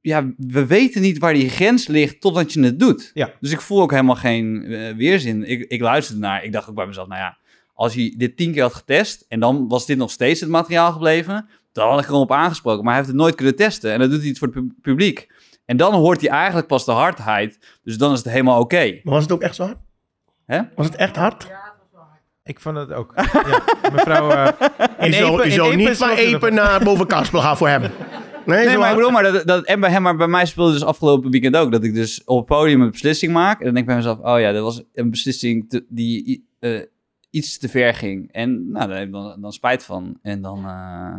ja, 0.00 0.32
we 0.36 0.66
weten 0.66 1.02
niet 1.02 1.18
waar 1.18 1.32
die 1.34 1.48
grens 1.48 1.86
ligt 1.86 2.20
totdat 2.20 2.52
je 2.52 2.62
het 2.62 2.78
doet. 2.78 3.10
Ja. 3.14 3.30
Dus 3.40 3.50
ik 3.50 3.60
voel 3.60 3.80
ook 3.82 3.90
helemaal 3.90 4.14
geen 4.16 4.64
eh, 4.64 4.94
weerzin. 4.96 5.44
Ik, 5.50 5.60
ik 5.68 5.80
luisterde 5.80 6.20
naar, 6.20 6.44
ik 6.44 6.52
dacht 6.52 6.68
ook 6.68 6.74
bij 6.74 6.86
mezelf, 6.86 7.08
nou 7.08 7.20
ja, 7.20 7.36
als 7.74 7.94
hij 7.94 8.14
dit 8.16 8.36
tien 8.36 8.52
keer 8.52 8.62
had 8.62 8.74
getest 8.74 9.24
en 9.28 9.40
dan 9.40 9.68
was 9.68 9.86
dit 9.86 9.96
nog 9.96 10.10
steeds 10.10 10.40
het 10.40 10.48
materiaal 10.48 10.92
gebleven, 10.92 11.48
dan 11.72 11.88
had 11.90 12.00
ik 12.00 12.06
er 12.06 12.12
op 12.14 12.32
aangesproken. 12.32 12.78
Maar 12.84 12.92
hij 12.94 13.02
heeft 13.02 13.12
het 13.12 13.22
nooit 13.22 13.34
kunnen 13.34 13.56
testen 13.56 13.92
en 13.92 13.98
dat 13.98 14.10
doet 14.10 14.20
hij 14.20 14.28
iets 14.28 14.38
voor 14.38 14.48
het 14.48 14.56
pu- 14.56 14.72
publiek. 14.82 15.28
En 15.64 15.76
dan 15.76 15.94
hoort 15.94 16.20
hij 16.20 16.30
eigenlijk 16.30 16.66
pas 16.66 16.84
de 16.84 16.92
hardheid, 16.92 17.58
dus 17.82 17.98
dan 17.98 18.12
is 18.12 18.18
het 18.18 18.28
helemaal 18.32 18.60
oké. 18.60 19.00
Maar 19.02 19.14
was 19.14 19.22
het 19.22 19.32
ook 19.32 19.42
echt 19.42 19.54
zo 19.54 19.64
hard? 19.64 19.78
Hè? 20.46 20.60
Was 20.76 20.86
het 20.86 20.94
echt 20.96 21.16
hard? 21.16 21.50
Ik 22.44 22.60
vond 22.60 22.76
het 22.76 22.92
ook. 22.92 23.12
Ja, 23.16 23.62
mevrouw... 23.92 24.30
eh, 24.30 24.48
in 24.98 25.06
Je 25.06 25.12
zou, 25.12 25.32
Epe- 25.32 25.42
je 25.42 25.48
in 25.48 25.52
zou 25.52 25.70
Epe 25.72 25.76
niet 25.88 25.96
van 25.96 26.10
Epen 26.10 26.54
naar 26.54 26.84
boven 26.84 27.06
Kaspel 27.06 27.40
gaan 27.40 27.56
voor 27.56 27.68
hem. 27.68 27.82
Nee, 28.46 28.76
maar 28.78 28.90
ik 28.90 28.96
bedoel 28.96 29.10
maar 29.10 29.22
dat, 29.22 29.46
dat 29.46 29.64
en 29.64 29.80
bij 29.80 29.90
hem, 29.90 30.02
maar 30.02 30.16
bij 30.16 30.26
mij 30.26 30.46
speelde 30.46 30.72
dus 30.72 30.84
afgelopen 30.84 31.30
weekend 31.30 31.56
ook 31.56 31.72
dat 31.72 31.84
ik 31.84 31.94
dus 31.94 32.24
op 32.24 32.36
het 32.36 32.46
podium 32.46 32.80
een 32.80 32.90
beslissing 32.90 33.32
maak 33.32 33.58
en 33.58 33.64
dan 33.64 33.74
denk 33.74 33.78
ik 33.78 33.86
bij 33.86 33.96
mezelf, 33.96 34.18
oh 34.18 34.40
ja, 34.40 34.52
dat 34.52 34.62
was 34.62 34.82
een 34.94 35.10
beslissing 35.10 35.68
te- 35.68 35.84
die 35.88 36.48
eh, 36.58 36.80
iets 37.30 37.58
te 37.58 37.68
ver 37.68 37.94
ging 37.94 38.32
en 38.32 38.70
nou, 38.70 38.88
daar 38.88 38.96
heb 38.98 39.06
ik 39.06 39.12
dan, 39.12 39.36
dan 39.40 39.52
spijt 39.52 39.84
van 39.84 40.18
en 40.22 40.42
dan. 40.42 40.58
eh, 40.58 41.14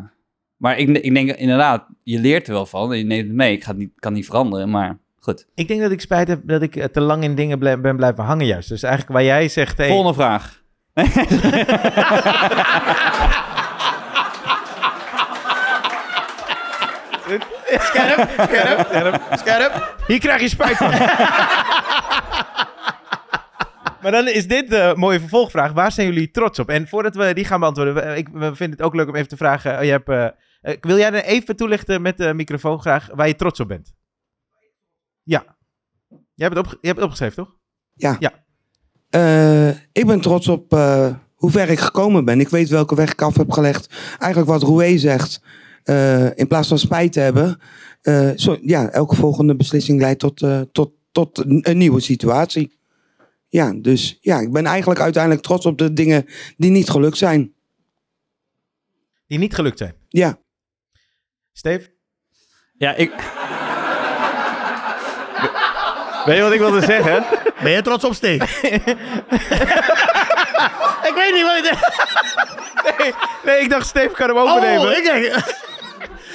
maar 0.57 0.77
ik, 0.77 0.89
ik 0.89 1.13
denk 1.13 1.29
inderdaad, 1.31 1.85
je 2.03 2.19
leert 2.19 2.47
er 2.47 2.53
wel 2.53 2.65
van 2.65 2.91
en 2.91 2.97
je 2.97 3.03
neemt 3.03 3.27
het 3.27 3.35
mee. 3.35 3.53
Ik 3.53 3.63
ga 3.63 3.69
het 3.69 3.79
niet, 3.79 3.91
kan 3.95 4.13
niet 4.13 4.25
veranderen, 4.25 4.69
maar 4.69 4.97
goed. 5.19 5.47
Ik 5.55 5.67
denk 5.67 5.81
dat 5.81 5.91
ik 5.91 6.01
spijt 6.01 6.27
heb 6.27 6.41
dat 6.47 6.61
ik 6.61 6.75
eh, 6.75 6.85
te 6.85 7.01
lang 7.01 7.23
in 7.23 7.35
dingen 7.35 7.59
ble- 7.59 7.79
ben 7.79 7.95
blijven 7.95 8.23
hangen 8.23 8.45
juist. 8.45 8.69
Dus 8.69 8.83
eigenlijk 8.83 9.13
waar 9.13 9.23
jij 9.23 9.47
zegt... 9.47 9.77
Hey, 9.77 9.87
Volgende 9.87 10.13
vraag. 10.13 10.61
Scherp, 17.79 18.29
scherp, 18.29 18.87
Scherp. 18.89 19.21
scherp. 19.31 19.95
Hier 20.07 20.19
krijg 20.19 20.41
je 20.41 20.49
spijt 20.49 20.77
van. 20.77 20.89
maar 24.01 24.11
dan 24.11 24.27
is 24.27 24.47
dit 24.47 24.69
de 24.69 24.93
mooie 24.97 25.19
vervolgvraag. 25.19 25.71
Waar 25.71 25.91
zijn 25.91 26.07
jullie 26.07 26.31
trots 26.31 26.59
op? 26.59 26.69
En 26.69 26.87
voordat 26.87 27.15
we 27.15 27.33
die 27.33 27.45
gaan 27.45 27.59
beantwoorden, 27.59 28.17
ik, 28.17 28.27
we 28.31 28.55
vinden 28.55 28.77
het 28.77 28.81
ook 28.81 28.95
leuk 28.95 29.07
om 29.07 29.15
even 29.15 29.27
te 29.27 29.37
vragen. 29.37 29.77
oh, 29.77 29.83
je 29.83 29.89
hebt, 29.91 30.09
eh, 30.09 30.25
eh, 30.61 30.77
wil 30.81 30.97
jij 30.97 31.11
er 31.13 31.23
even 31.23 31.55
toelichten 31.55 32.01
met 32.01 32.17
de 32.17 32.33
microfoon 32.33 32.79
graag 32.81 33.07
waar 33.13 33.27
je 33.27 33.35
trots 33.35 33.59
op 33.59 33.67
bent? 33.67 33.93
Ja. 35.23 35.43
Jij 36.09 36.47
hebt 36.47 36.55
het, 36.57 36.65
opge- 36.65 36.77
je 36.81 36.87
hebt 36.87 36.99
het 36.99 37.05
opgeschreven, 37.09 37.35
toch? 37.43 37.55
Eh, 39.09 39.69
ik 39.69 40.05
ben 40.05 40.21
trots 40.21 40.47
op 40.47 40.73
eh, 40.73 41.07
hoe 41.35 41.51
ver 41.51 41.69
ik 41.69 41.79
gekomen 41.79 42.25
ben. 42.25 42.39
Ik 42.39 42.49
weet 42.49 42.69
welke 42.69 42.95
weg 42.95 43.11
ik 43.11 43.21
af 43.21 43.37
heb 43.37 43.51
gelegd. 43.51 43.93
Eigenlijk 44.19 44.51
wat 44.51 44.61
Roué 44.61 44.97
zegt. 44.97 45.41
Eh, 45.83 46.37
in 46.37 46.47
plaats 46.47 46.67
van 46.67 46.79
spijt 46.79 47.13
te 47.13 47.19
hebben. 47.19 47.59
eh, 48.01 48.29
zo, 48.35 48.57
ja, 48.61 48.89
elke 48.89 49.15
volgende 49.15 49.55
beslissing 49.55 49.99
leidt 50.01 50.19
tot, 50.19 50.41
eh, 50.41 50.61
tot, 50.71 50.91
tot 51.11 51.37
een, 51.37 51.59
een 51.69 51.77
nieuwe 51.77 51.99
situatie. 51.99 52.77
Ja, 53.47 53.73
dus 53.73 54.17
ja, 54.21 54.39
ik 54.39 54.51
ben 54.51 54.65
eigenlijk 54.65 54.99
uiteindelijk 54.99 55.43
trots 55.43 55.65
op 55.65 55.77
de 55.77 55.93
dingen 55.93 56.25
die 56.57 56.71
niet 56.71 56.89
gelukt 56.89 57.17
zijn. 57.17 57.53
Die 59.27 59.39
niet 59.39 59.55
gelukt 59.55 59.77
zijn. 59.77 59.93
Ja. 60.09 60.37
Steve? 61.53 61.91
Ja, 62.77 62.93
ik, 62.95 63.11
Weet 66.25 66.35
je 66.37 66.43
wat 66.43 66.53
ik 66.53 66.59
wilde 66.59 66.81
zeggen? 66.81 67.25
Ben 67.63 67.71
je 67.71 67.81
trots 67.81 68.03
op 68.03 68.13
Steve? 68.13 68.43
ik 71.09 71.13
weet 71.15 71.33
niet 71.33 71.43
wat 71.43 71.57
ik 71.57 71.63
denk. 71.63 71.77
nee, 72.97 73.13
nee, 73.45 73.61
ik 73.61 73.69
dacht 73.69 73.87
Steve 73.87 74.13
kan 74.15 74.27
hem 74.27 74.37
Oh, 74.37 74.51
overnemen. 74.55 74.97
ik 74.97 75.03
denk... 75.03 75.25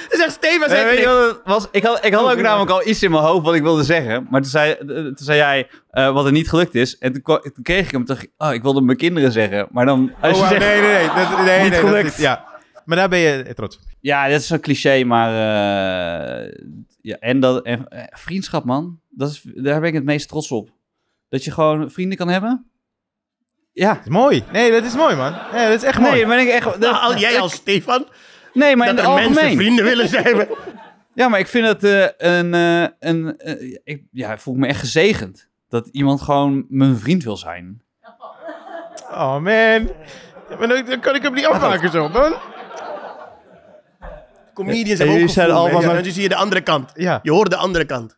Steve 0.09 0.65
en 0.65 0.85
Nee, 0.85 0.99
je 0.99 1.07
het 1.07 1.39
was? 1.53 1.67
Ik 1.71 1.83
had, 1.83 2.05
ik 2.05 2.13
had 2.13 2.31
ook 2.31 2.41
namelijk 2.41 2.71
al 2.71 2.87
iets 2.87 3.03
in 3.03 3.11
mijn 3.11 3.23
hoofd 3.23 3.45
wat 3.45 3.53
ik 3.55 3.61
wilde 3.61 3.83
zeggen. 3.83 4.27
Maar 4.29 4.41
toen 4.41 4.49
zei, 4.49 4.71
eh, 4.71 4.85
toen 4.87 5.13
zei 5.15 5.37
jij 5.37 5.67
eh, 5.89 6.11
wat 6.13 6.25
er 6.25 6.31
niet 6.31 6.49
gelukt 6.49 6.75
is. 6.75 6.97
En 6.97 7.13
toen, 7.13 7.39
kreeg 7.63 7.85
ik 7.85 7.91
hem 7.91 8.05
terug. 8.05 8.25
Oh, 8.37 8.53
ik 8.53 8.61
wilde 8.61 8.81
mijn 8.81 8.97
kinderen 8.97 9.31
zeggen. 9.31 9.67
Maar 9.71 9.85
dan... 9.85 10.11
Als 10.21 10.31
Oh, 10.31 10.49
je 10.49 10.55
wauw, 10.55 10.61
zegt, 10.61 10.73
nee, 10.73 10.81
nee, 10.81 10.91
nee. 10.97 11.07
Dat, 11.07 11.45
nee, 11.45 11.61
Niet 11.61 11.71
nee, 11.71 11.81
dat 11.81 11.89
gelukt. 11.89 12.07
is- 12.13 12.17
ja. 12.17 12.47
Maar 12.85 12.97
daar 12.97 13.09
ben 13.09 13.19
je 13.19 13.53
trots 13.53 13.75
op. 13.75 13.81
Ja, 14.01 14.27
dit 14.27 14.39
is 14.39 14.47
zo'n 14.47 14.59
cliché, 14.59 15.03
maar... 15.03 15.29
eh, 15.29 16.51
ja, 17.01 17.17
en 17.19 17.39
dat... 17.39 17.65
En, 17.65 17.87
eh, 17.87 18.03
vriendschap, 18.09 18.63
man. 18.65 18.99
Dat 19.09 19.29
is, 19.29 19.41
daar 19.55 19.79
ben 19.79 19.89
ik 19.89 19.95
het 19.95 20.03
meest 20.03 20.27
trots 20.27 20.51
op. 20.51 20.69
Dat 21.29 21.43
je 21.43 21.51
gewoon 21.51 21.91
vrienden 21.91 22.17
kan 22.17 22.27
hebben. 22.29 22.65
Ja. 23.71 23.93
Dat 23.93 24.01
is 24.03 24.09
mooi. 24.11 24.43
Nee, 24.51 24.71
dat 24.71 24.83
is 24.83 24.95
mooi, 24.95 25.15
man. 25.15 25.35
Nee, 25.53 25.67
dat 25.67 25.75
is 25.75 25.83
echt 25.83 25.99
mooi. 25.99 26.11
Nee, 26.13 26.25
maar 26.25 26.39
ik 26.41 26.47
echt... 26.49 26.65
Nou, 26.65 26.79
Dat, 26.79 26.99
al- 27.01 27.17
jij 27.17 27.39
als 27.39 27.53
Stefan, 27.53 28.05
nee, 28.53 28.75
maar 28.75 28.87
in 28.89 28.95
dat 28.95 29.05
het 29.05 29.13
er 29.15 29.19
mensen 29.19 29.37
algemeen. 29.43 29.57
vrienden 29.57 29.85
willen 29.85 30.07
zijn. 30.07 30.47
Ja, 31.13 31.27
maar 31.29 31.39
ik 31.39 31.47
vind 31.47 31.65
het 31.67 31.83
eh, 31.83 32.05
een... 32.37 32.53
eh, 32.53 32.83
een 32.99 33.37
eh, 33.37 33.77
ik, 33.83 34.03
ja, 34.11 34.31
ik 34.33 34.39
voel 34.39 34.53
me 34.55 34.67
echt 34.67 34.79
gezegend. 34.79 35.47
Dat 35.69 35.87
iemand 35.87 36.21
gewoon 36.21 36.65
mijn 36.69 36.97
vriend 36.97 37.23
wil 37.23 37.37
zijn. 37.37 37.81
Oh, 39.11 39.31
man. 39.33 39.89
Maar 40.59 40.67
dan, 40.67 40.85
dan 40.85 40.99
kan 40.99 41.15
ik 41.15 41.21
hem 41.21 41.33
niet 41.33 41.45
afmaken 41.45 41.91
zo, 41.91 42.09
man. 42.09 42.33
Comedians 44.53 44.89
En 44.89 44.97
hebben 44.97 45.07
ook 45.07 45.13
jullie 45.19 45.29
zijn 45.33 45.45
gevoel, 45.45 45.61
allemaal 45.61 45.81
mensen. 45.81 45.89
zo- 45.91 45.97
En 45.97 46.03
dan 46.03 46.13
zie 46.13 46.21
je 46.23 46.29
de 46.29 46.35
andere 46.35 46.61
kant. 46.61 46.91
Ja. 46.93 47.19
Je 47.23 47.31
hoort 47.31 47.49
de 47.49 47.55
andere 47.55 47.85
kant. 47.85 48.17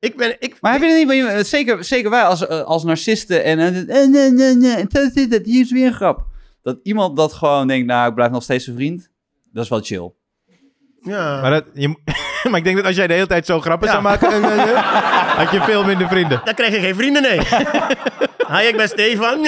Ik 0.00 0.16
ben... 0.16 0.36
Ik, 0.38 0.56
Maar 0.60 0.72
heb 0.72 0.80
je 0.80 0.86
het 0.88 0.96
niet... 0.96 1.06
maar 1.06 1.36
je- 1.36 1.44
Zeker, 1.44 1.84
zeker 1.84 2.10
wij 2.10 2.22
als, 2.22 2.46
eh, 2.46 2.60
als 2.62 2.84
narcisten 2.84 3.44
en... 3.44 3.58
en- 3.58 3.74
en- 3.88 4.14
en- 4.14 4.38
en- 4.40 4.62
en- 4.62 5.28
dat 5.28 5.44
hier 5.44 5.60
is 5.60 5.72
weer 5.72 5.86
een 5.86 5.92
grap. 5.94 6.24
dat 6.62 6.78
iemand 6.82 7.16
dat 7.16 7.32
gewoon 7.32 7.66
denkt, 7.66 7.86
nou, 7.86 8.08
ik 8.08 8.14
blijf 8.14 8.30
nog 8.30 8.42
steeds 8.42 8.64
zijn 8.64 8.76
vriend. 8.76 9.10
Dat 9.56 9.64
is 9.64 9.70
wel 9.70 9.80
chill. 9.80 10.12
Ja. 11.00 11.40
Maar, 11.40 11.50
dat, 11.50 11.64
je, 11.74 11.88
maar 12.50 12.58
ik 12.58 12.64
denk 12.64 12.76
dat 12.76 12.84
als 12.86 12.96
jij 12.96 13.06
de 13.06 13.12
hele 13.14 13.26
tijd 13.26 13.46
zo 13.46 13.60
grappen 13.60 13.86
Ja. 13.86 13.92
zou 13.92 14.04
maken, 14.04 14.30
dan, 14.30 14.50
eh, 14.50 14.70
eh, 14.70 15.36
had 15.36 15.50
je 15.50 15.62
veel 15.62 15.84
minder 15.84 16.08
vrienden. 16.08 16.40
Dan 16.44 16.54
krijg 16.54 16.74
je 16.74 16.80
geen 16.80 16.94
vrienden, 16.94 17.22
nee. 17.22 17.38
Hi, 18.52 18.66
ik 18.66 18.76
ben 18.76 18.88
Stefan. 18.88 19.40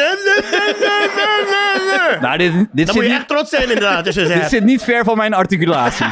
Nou, 2.20 2.38
dit, 2.38 2.52
dit, 2.52 2.68
Dan 2.72 2.86
zit, 2.86 2.94
moet 2.94 2.94
je 2.94 3.00
niet, 3.02 3.18
echt 3.18 3.28
trots 3.28 3.50
zijn 3.50 3.62
inderdaad. 3.62 4.04
Dus 4.04 4.14
dit 4.38 4.48
zit 4.48 4.64
niet 4.64 4.82
ver 4.82 5.04
van 5.04 5.16
mijn 5.16 5.34
articulatie. 5.34 6.06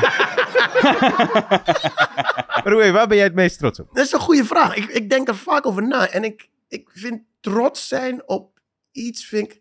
Roei, 2.65 2.93
waar 2.93 3.07
ben 3.07 3.17
jij 3.17 3.27
het 3.27 3.35
meest 3.35 3.59
trots 3.59 3.81
op? 3.81 3.89
Dat 3.93 4.05
is 4.05 4.13
een 4.13 4.21
goede 4.21 4.45
vraag. 4.45 4.75
Ik, 4.75 4.85
ik 4.85 5.11
denk 5.11 5.29
er 5.29 5.37
vaak 5.37 5.67
over 5.67 5.87
na. 5.87 6.09
En 6.09 6.25
ik, 6.25 6.49
ik 6.69 6.91
vind 6.93 7.21
trots 7.41 7.89
zijn 7.89 8.29
op 8.29 8.59
iets, 8.93 9.25
vind 9.25 9.53
ik... 9.53 9.61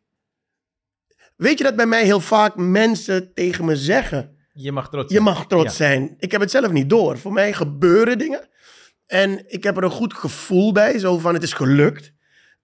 Weet 1.36 1.58
je 1.58 1.64
dat 1.64 1.76
bij 1.76 1.86
mij 1.86 2.04
heel 2.04 2.20
vaak 2.20 2.56
mensen 2.56 3.34
tegen 3.34 3.66
me 3.66 3.76
zeggen... 3.76 4.38
Je 4.54 4.72
mag 4.72 4.90
trots 4.90 5.08
Je 5.08 5.14
zijn. 5.14 5.24
mag 5.24 5.48
trots 5.48 5.64
Ja. 5.78 5.86
zijn. 5.86 6.16
Ik 6.18 6.32
heb 6.32 6.42
het 6.42 6.52
zelf 6.52 6.72
niet 6.72 6.90
door. 6.90 7.18
Voor 7.18 7.34
mij 7.34 7.54
gebeuren 7.54 8.18
dingen. 8.18 8.50
En 9.06 9.44
ik 9.52 9.64
heb 9.64 9.78
er 9.78 9.84
een 9.84 9.90
goed 9.90 10.14
gevoel 10.14 10.72
bij. 10.72 11.00
Zo 11.00 11.18
van, 11.18 11.34
het 11.34 11.44
is 11.44 11.54
gelukt. 11.54 12.14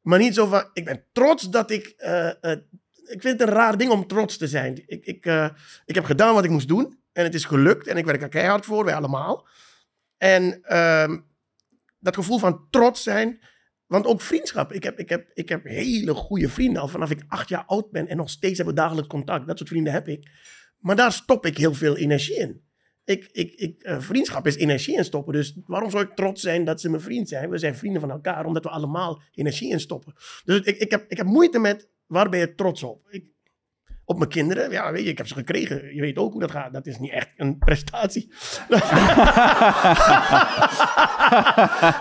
Maar 0.01 0.20
niet 0.20 0.34
zo 0.36 0.46
van, 0.46 0.70
ik 0.74 0.86
ben 0.86 1.04
trots 1.12 1.50
dat 1.50 1.72
ik... 1.72 1.94
eh, 1.98 2.28
eh, 2.28 2.58
ik 3.04 3.22
vind 3.22 3.40
het 3.40 3.42
een 3.42 3.56
raar 3.56 3.78
ding 3.78 3.92
om 3.92 4.08
trots 4.08 4.38
te 4.38 4.48
zijn. 4.48 4.84
Ik, 4.86 5.06
ik, 5.06 5.25
eh, 5.25 5.50
ik 5.86 5.96
heb 5.96 6.04
gedaan 6.06 6.34
wat 6.34 6.44
ik 6.44 6.50
moest 6.50 6.68
doen. 6.68 7.00
En 7.13 7.24
het 7.24 7.34
is 7.34 7.46
gelukt. 7.46 7.88
En 7.88 7.98
ik 7.98 8.06
werk 8.06 8.22
er 8.22 8.30
keihard 8.30 8.66
voor, 8.66 8.86
wij 8.86 8.96
allemaal. 8.96 9.48
En 10.18 10.60
ehm, 10.63 11.20
dat 12.00 12.16
gevoel 12.16 12.40
van 12.40 12.68
trots 12.70 13.04
zijn... 13.04 13.40
Want 13.91 14.05
ook 14.05 14.21
vriendschap. 14.21 14.74
Ik 14.74 14.83
heb, 14.83 15.00
ik, 15.00 15.10
heb, 15.10 15.31
ik 15.33 15.50
heb 15.50 15.63
hele 15.63 16.13
goede 16.13 16.50
vrienden 16.50 16.81
al 16.81 16.88
vanaf 16.88 17.12
ik 17.12 17.24
acht 17.27 17.50
jaar 17.50 17.63
oud 17.65 17.91
ben. 17.91 18.07
En 18.07 18.17
nog 18.17 18.29
steeds 18.29 18.57
hebben 18.57 18.75
we 18.75 18.81
dagelijks 18.81 19.10
contact. 19.10 19.48
Dat 19.48 19.57
soort 19.57 19.69
vrienden 19.69 19.93
heb 19.93 20.07
ik. 20.07 20.29
Maar 20.79 20.95
daar 20.95 21.12
stop 21.12 21.45
ik 21.45 21.57
heel 21.57 21.74
veel 21.74 21.98
energie 21.98 22.36
in. 22.36 22.62
Ik, 23.03 23.29
ik, 23.31 23.53
ik, 23.53 23.81
eh, 23.81 24.00
vriendschap 24.00 24.48
is 24.48 24.55
energie 24.55 24.98
in 24.98 25.03
stoppen. 25.03 25.33
Dus 25.33 25.57
waarom 25.65 25.89
zou 25.89 26.03
ik 26.03 26.15
trots 26.15 26.41
zijn 26.41 26.65
dat 26.65 26.81
ze 26.81 26.89
mijn 26.89 27.01
vriend 27.01 27.29
zijn? 27.29 27.50
We 27.50 27.57
zijn 27.57 27.75
vrienden 27.75 28.01
van 28.01 28.12
elkaar, 28.12 28.45
omdat 28.45 28.63
we 28.63 28.69
allemaal 28.69 29.21
energie 29.33 29.71
in 29.71 29.79
stoppen. 29.79 30.13
Dus 30.45 30.60
ik, 30.60 30.77
ik, 30.77 30.91
heb, 30.91 31.05
ik 31.07 31.17
heb 31.17 31.25
moeite 31.25 31.60
met 31.60 31.89
waar 32.07 32.29
ben 32.29 32.39
je 32.39 32.55
trots 32.55 32.83
op? 32.83 33.07
Op 34.12 34.18
mijn 34.18 34.30
kinderen, 34.30 34.72
ja, 34.72 34.91
weet 34.91 35.03
je, 35.03 35.10
ik 35.10 35.18
heb 35.18 35.27
ze 35.27 35.34
gekregen. 35.34 35.96
Je 35.96 36.01
weet 36.01 36.18
ook 36.18 36.32
hoe 36.32 36.41
dat 36.41 36.51
gaat. 36.51 36.74
Dat 36.74 36.86
is 36.86 36.98
niet 36.98 37.12
echt 37.12 37.30
een 37.38 37.58
prestatie. 37.58 38.32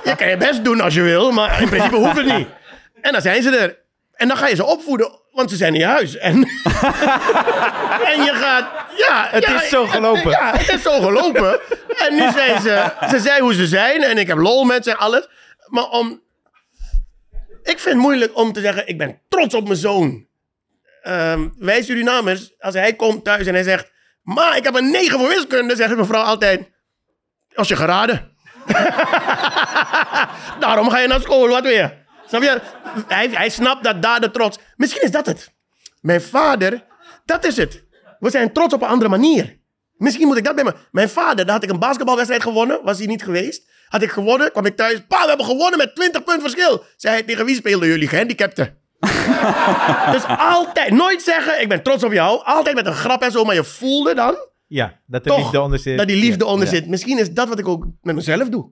je 0.08 0.14
kan 0.16 0.28
je 0.28 0.36
best 0.38 0.64
doen 0.64 0.80
als 0.80 0.94
je 0.94 1.02
wil, 1.02 1.30
maar 1.30 1.62
in 1.62 1.68
principe 1.68 1.96
hoeft 1.96 2.16
het 2.16 2.36
niet. 2.36 2.48
En 3.00 3.12
dan 3.12 3.22
zijn 3.22 3.42
ze 3.42 3.56
er. 3.56 3.78
En 4.12 4.28
dan 4.28 4.36
ga 4.36 4.48
je 4.48 4.54
ze 4.54 4.64
opvoeden, 4.64 5.20
want 5.32 5.50
ze 5.50 5.56
zijn 5.56 5.74
in 5.74 5.80
je 5.80 5.86
huis. 5.86 6.16
En, 6.16 6.34
en 8.12 8.22
je 8.24 8.32
gaat... 8.34 8.70
Ja, 8.96 9.26
Het 9.30 9.44
ja, 9.44 9.62
is 9.62 9.68
zo 9.68 9.86
gelopen. 9.86 10.30
Ja, 10.30 10.56
het 10.56 10.68
is 10.68 10.82
zo 10.82 11.00
gelopen. 11.00 11.60
En 11.98 12.14
nu 12.14 12.30
zijn 12.30 12.60
ze... 12.60 12.92
Ze 13.08 13.18
zijn 13.18 13.42
hoe 13.42 13.54
ze 13.54 13.66
zijn 13.66 14.02
en 14.02 14.18
ik 14.18 14.26
heb 14.26 14.38
lol 14.38 14.64
met 14.64 14.84
ze 14.84 14.90
en 14.90 14.98
alles. 14.98 15.28
Maar 15.66 15.88
om... 15.88 16.22
Ik 17.62 17.78
vind 17.78 17.94
het 17.94 18.04
moeilijk 18.04 18.36
om 18.36 18.52
te 18.52 18.60
zeggen, 18.60 18.88
ik 18.88 18.98
ben 18.98 19.20
trots 19.28 19.54
op 19.54 19.64
mijn 19.64 19.78
zoon. 19.78 20.28
Ehm, 21.02 21.48
wij 21.58 21.82
Surinamers, 21.82 22.52
als 22.58 22.74
hij 22.74 22.94
komt 22.94 23.24
thuis 23.24 23.46
en 23.46 23.54
hij 23.54 23.62
zegt... 23.62 23.92
Ma, 24.22 24.54
ik 24.54 24.64
heb 24.64 24.74
een 24.74 24.90
9 24.90 25.18
voor 25.18 25.28
wiskunde, 25.28 25.76
zegt 25.76 25.94
mijn 25.94 26.06
vrouw 26.06 26.22
altijd... 26.22 26.70
Als 27.54 27.68
je 27.68 27.76
geraden. 27.76 28.36
Daarom 30.60 30.90
ga 30.90 30.98
je 30.98 31.06
naar 31.08 31.20
school, 31.20 31.48
wat 31.48 31.62
weer? 31.62 31.98
Je? 32.30 32.60
Hij, 33.06 33.28
hij 33.28 33.48
snapt 33.48 33.84
dat 33.84 34.02
daar 34.02 34.20
de 34.20 34.30
trots... 34.30 34.58
Misschien 34.76 35.02
is 35.02 35.10
dat 35.10 35.26
het. 35.26 35.52
Mijn 36.00 36.20
vader, 36.20 36.84
dat 37.24 37.44
is 37.44 37.56
het. 37.56 37.84
We 38.18 38.30
zijn 38.30 38.52
trots 38.52 38.74
op 38.74 38.82
een 38.82 38.88
andere 38.88 39.10
manier. 39.10 39.58
Misschien 39.96 40.26
moet 40.26 40.36
ik 40.36 40.44
dat 40.44 40.54
bij 40.54 40.64
me... 40.64 40.74
Mijn 40.90 41.08
vader, 41.08 41.44
daar 41.44 41.54
had 41.54 41.64
ik 41.64 41.70
een 41.70 41.78
basketbalwedstrijd 41.78 42.42
gewonnen. 42.42 42.80
Was 42.82 42.98
hij 42.98 43.06
niet 43.06 43.22
geweest. 43.22 43.70
Had 43.88 44.02
ik 44.02 44.10
gewonnen, 44.10 44.52
kwam 44.52 44.66
ik 44.66 44.76
thuis. 44.76 45.02
Pa, 45.08 45.22
we 45.22 45.28
hebben 45.28 45.46
gewonnen 45.46 45.78
met 45.78 45.94
20 45.94 46.24
punten 46.24 46.50
verschil. 46.50 46.84
Zei 46.96 47.14
hij, 47.14 47.22
tegen 47.22 47.44
wie 47.44 47.54
speelden 47.54 47.88
jullie? 47.88 48.08
Gehandicapten. 48.08 48.79
dus 50.12 50.24
altijd, 50.38 50.90
nooit 50.90 51.22
zeggen, 51.22 51.60
ik 51.60 51.68
ben 51.68 51.82
trots 51.82 52.04
op 52.04 52.12
jou. 52.12 52.40
Altijd 52.44 52.74
met 52.74 52.86
een 52.86 52.92
grap 52.94 53.22
en 53.22 53.30
zo, 53.30 53.44
maar 53.44 53.54
je 53.54 53.64
voelde 53.64 54.14
dan 54.14 54.36
Ja, 54.66 55.00
dat 55.06 55.22
de 55.24 55.28
toch 55.28 55.38
liefde 55.38 55.60
onder 55.60 55.78
zit. 55.78 55.98
dat 55.98 56.06
die 56.08 56.16
liefde 56.16 56.44
Ja. 56.44 56.50
onder 56.50 56.66
Ja. 56.66 56.72
zit. 56.72 56.88
Misschien 56.88 57.18
is 57.18 57.32
dat 57.32 57.48
wat 57.48 57.58
ik 57.58 57.68
ook 57.68 57.86
met 58.02 58.14
mezelf 58.14 58.48
doe. 58.48 58.70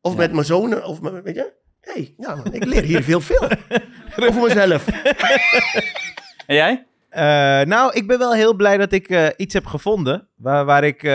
Of 0.00 0.16
met 0.16 0.32
mijn 0.32 0.44
zonen, 0.44 0.84
of 0.84 1.00
met, 1.00 1.22
weet 1.22 1.34
je. 1.34 1.52
hey, 1.80 2.14
ja 2.18 2.34
man, 2.34 2.52
ik 2.54 2.64
leer 2.64 2.82
hier 2.82 3.02
veel 3.02 3.20
veel. 3.20 3.48
Over 4.28 4.42
mezelf. 4.42 4.84
En 6.46 6.54
jij? 6.54 6.86
Eh, 7.08 7.22
nou, 7.66 7.92
ik 7.92 8.06
ben 8.06 8.18
wel 8.18 8.32
heel 8.34 8.54
blij 8.54 8.76
dat 8.76 8.92
ik 8.92 9.08
eh, 9.08 9.26
iets 9.36 9.54
heb 9.54 9.66
gevonden 9.66 10.28
waar, 10.36 10.64
waar, 10.64 10.84
ik, 10.84 11.02
eh, 11.02 11.10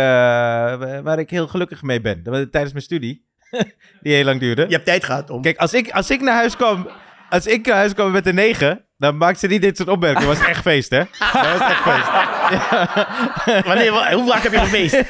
waar 1.04 1.20
ik 1.20 1.30
heel 1.30 1.48
gelukkig 1.48 1.82
mee 1.82 2.02
ben. 2.02 2.24
Dat 2.24 2.34
was 2.34 2.46
tijdens 2.52 2.74
mijn 2.74 2.86
studie, 2.86 3.26
die 4.02 4.14
heel 4.14 4.24
lang 4.26 4.40
duurde. 4.40 4.62
Je 4.68 4.74
hebt 4.74 4.86
tijd 4.86 5.04
gehad 5.04 5.30
om. 5.30 5.42
Kijk, 5.42 5.58
als 5.58 5.74
ik, 5.74 5.90
als 5.92 6.10
ik 6.10 6.22
naar 6.22 6.36
huis 6.36 6.56
kwam, 6.56 6.88
als 7.30 7.46
ik 7.48 7.66
naar 7.66 7.76
huis 7.76 7.94
kwam 7.94 8.12
met 8.12 8.26
een 8.28 8.36
9, 8.36 8.86
dan 8.98 9.18
maakte 9.18 9.40
ze 9.40 9.48
niet 9.48 9.62
dit 9.62 9.78
soort 9.78 9.90
opmerkingen. 9.90 10.28
Dat 10.30 10.38
was 10.38 10.48
echt 10.48 10.62
feest, 10.62 10.90
hè? 10.90 10.98
Dat 11.20 11.58
was 11.60 11.70
echt 11.70 11.82
feest. 11.82 12.08
Wanneer, 13.66 13.92
wa- 13.92 14.14
hoe 14.14 14.28
vaak 14.30 14.42
heb 14.44 14.52
je 14.52 14.60
gefeest? 14.60 15.04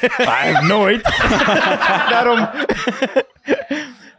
Nooit. 0.68 1.02
Daarom. 2.14 2.48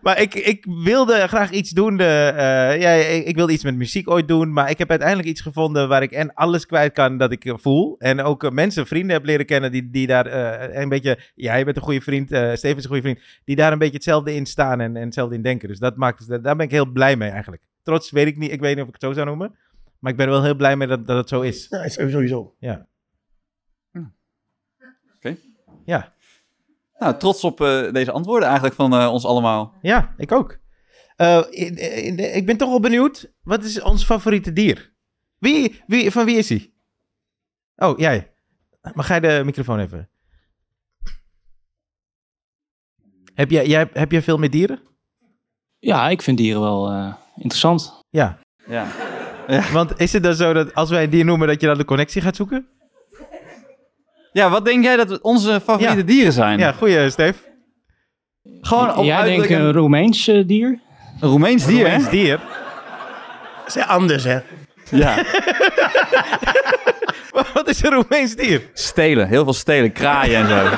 maar 0.02 0.22
ik, 0.22 0.34
ik 0.34 0.66
wilde 0.84 1.28
graag 1.28 1.50
iets 1.52 1.70
doen. 1.70 1.98
De, 1.98 2.34
eh, 2.36 2.82
ja, 2.82 2.90
ik, 2.92 3.26
ik 3.26 3.36
wilde 3.36 3.54
iets 3.54 3.64
met 3.64 3.76
muziek 3.76 4.10
ooit 4.10 4.28
doen. 4.28 4.54
Maar 4.54 4.70
ik 4.70 4.78
heb 4.78 4.90
uiteindelijk 4.90 5.28
iets 5.30 5.42
gevonden 5.42 5.88
waar 5.88 6.02
ik 6.02 6.12
en 6.12 6.34
alles 6.34 6.66
kwijt 6.66 6.94
kan 6.94 7.18
dat 7.18 7.32
ik 7.32 7.54
voel. 7.56 7.96
En 8.00 8.22
ook 8.22 8.44
eh, 8.44 8.52
mensen, 8.52 8.88
vrienden 8.88 9.16
heb 9.16 9.26
leren 9.26 9.46
kennen 9.46 9.72
die, 9.72 9.90
die 9.92 10.08
daar 10.08 10.26
eh, 10.26 10.82
een 10.82 10.90
beetje. 10.90 11.20
Jij 11.36 11.64
bent 11.66 11.78
een 11.78 11.84
goede 11.84 12.02
vriend, 12.02 12.28
Steven 12.28 12.78
is 12.78 12.84
een 12.84 12.84
goede 12.84 13.02
vriend. 13.02 13.20
Die 13.46 13.56
daar 13.56 13.72
een 13.72 13.78
beetje 13.80 13.94
hetzelfde 13.96 14.36
in 14.36 14.46
staan 14.46 14.80
en, 14.82 14.96
en 14.96 15.06
hetzelfde 15.06 15.36
in 15.36 15.42
denken. 15.42 15.68
Dus 15.68 15.80
dat 15.80 15.96
maakt, 15.96 16.28
daar 16.44 16.56
ben 16.56 16.66
ik 16.66 16.72
heel 16.72 16.92
blij 16.92 17.16
mee 17.16 17.30
eigenlijk. 17.30 17.62
Trots 17.84 18.12
weet 18.12 18.28
ik 18.28 18.38
niet. 18.38 18.52
Ik 18.52 18.60
weet 18.60 18.72
niet 18.74 18.82
of 18.84 18.88
ik 18.88 18.94
het 18.94 19.04
zo 19.04 19.14
zou 19.14 19.26
noemen. 19.26 19.58
Maar 20.00 20.12
ik 20.12 20.18
ben 20.18 20.26
er 20.26 20.32
wel 20.32 20.44
heel 20.44 20.56
blij 20.56 20.76
mee 20.76 20.88
dat, 20.88 21.08
dat 21.08 21.18
het 21.18 21.30
zo 21.30 21.42
is. 21.42 21.68
Ja, 21.70 21.88
sowieso. 21.90 22.56
Ja. 22.60 22.88
Oké. 25.16 25.38
Ja. 25.86 26.14
Nou, 26.98 27.18
trots 27.18 27.44
op 27.44 27.62
eh, 27.62 27.92
deze 27.92 28.12
antwoorden 28.12 28.46
eigenlijk 28.48 28.76
van 28.76 28.94
eh, 28.94 29.12
ons 29.12 29.26
allemaal. 29.26 29.74
Ja, 29.82 30.14
ik 30.18 30.32
ook. 30.32 30.60
Eh, 31.16 31.44
in- 31.50 31.78
in- 31.78 32.36
ik 32.36 32.46
ben 32.46 32.58
toch 32.58 32.70
wel 32.70 32.80
benieuwd. 32.80 33.34
Wat 33.44 33.64
is 33.64 33.82
ons 33.82 34.04
favoriete 34.06 34.54
dier? 34.54 34.94
Wie, 35.38 35.82
wie, 35.88 36.12
van 36.12 36.26
wie 36.26 36.38
is 36.38 36.50
hij? 36.50 36.74
Oh, 37.76 37.98
jij. 38.00 38.32
Mag 38.94 39.08
jij 39.08 39.20
de 39.20 39.42
microfoon 39.46 39.80
even? 39.80 40.10
Heb 43.34 43.50
jij, 43.50 43.68
jij, 43.68 43.90
heb 43.94 44.12
jij 44.12 44.22
veel 44.22 44.38
met 44.38 44.52
dieren? 44.52 44.82
Ja, 45.80 46.10
ik 46.10 46.22
vind 46.22 46.38
dieren 46.38 46.62
wel 46.62 46.90
eh, 46.92 47.14
interessant. 47.40 48.02
Ja. 48.10 48.38
Ja. 48.68 48.86
Want 49.72 50.00
is 50.00 50.14
het 50.14 50.24
dan 50.24 50.34
zo 50.36 50.54
dat 50.54 50.76
als 50.76 50.90
wij 50.90 51.04
een 51.04 51.10
dier 51.10 51.26
noemen, 51.26 51.48
dat 51.48 51.62
je 51.62 51.68
dan 51.68 51.78
de 51.78 51.86
connectie 51.86 52.22
gaat 52.22 52.36
zoeken? 52.36 52.68
ja, 54.32 54.50
wat 54.50 54.66
denk 54.66 54.84
jij 54.84 54.96
dat 54.96 55.22
onze 55.22 55.60
favoriete 55.64 55.96
Ja. 55.98 56.04
dieren 56.04 56.34
zijn? 56.34 56.60
Ja, 56.60 56.72
goeie, 56.72 57.10
Steve. 57.10 57.40
Gewoon 58.62 58.96
op 58.96 59.04
Jij 59.06 59.16
denkt 59.16 59.30
uiterlijk 59.30 59.50
een 59.50 59.66
een, 59.68 59.74
Roemeens 59.74 60.28
eh, 60.28 60.48
dier? 60.48 60.80
een 61.20 61.30
Roemeens 61.30 61.66
dier, 61.66 61.78
hè? 61.78 61.84
Roemeens 61.94 62.10
dier. 62.10 62.40
Dat 63.66 63.76
is 63.76 63.84
anders, 63.84 64.24
hè. 64.24 64.40
Ja. 64.92 65.16
Wat 67.54 67.68
is 67.68 67.84
een 67.84 67.92
Roemeens 67.94 68.36
dier? 68.36 68.62
Stelen, 68.74 69.28
heel 69.28 69.44
veel 69.44 69.54
stelen, 69.54 69.92
kraaien 69.92 70.40
en 70.42 70.48
zo. 70.48 70.70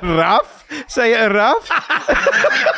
Een 0.00 0.16
raaf? 0.16 0.64
Zei 0.86 1.08
je 1.08 1.16
een 1.18 1.28
raaf? 1.28 1.66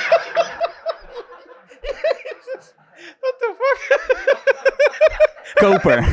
Koper. 5.62 6.04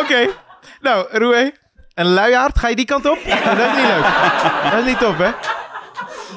Oké. 0.00 0.28
Nou, 0.80 1.06
Roe, 1.18 1.52
een 1.94 2.06
luiaard, 2.12 2.58
ga 2.58 2.68
je 2.68 2.76
die 2.76 2.84
kant 2.84 3.06
op? 3.06 3.18
Dat 3.24 3.58
is 3.58 3.76
niet 3.76 3.86
leuk. 3.86 4.04
Dat 4.70 4.78
is 4.78 4.84
niet 4.84 4.98
tof, 4.98 5.16
hè? 5.18 5.30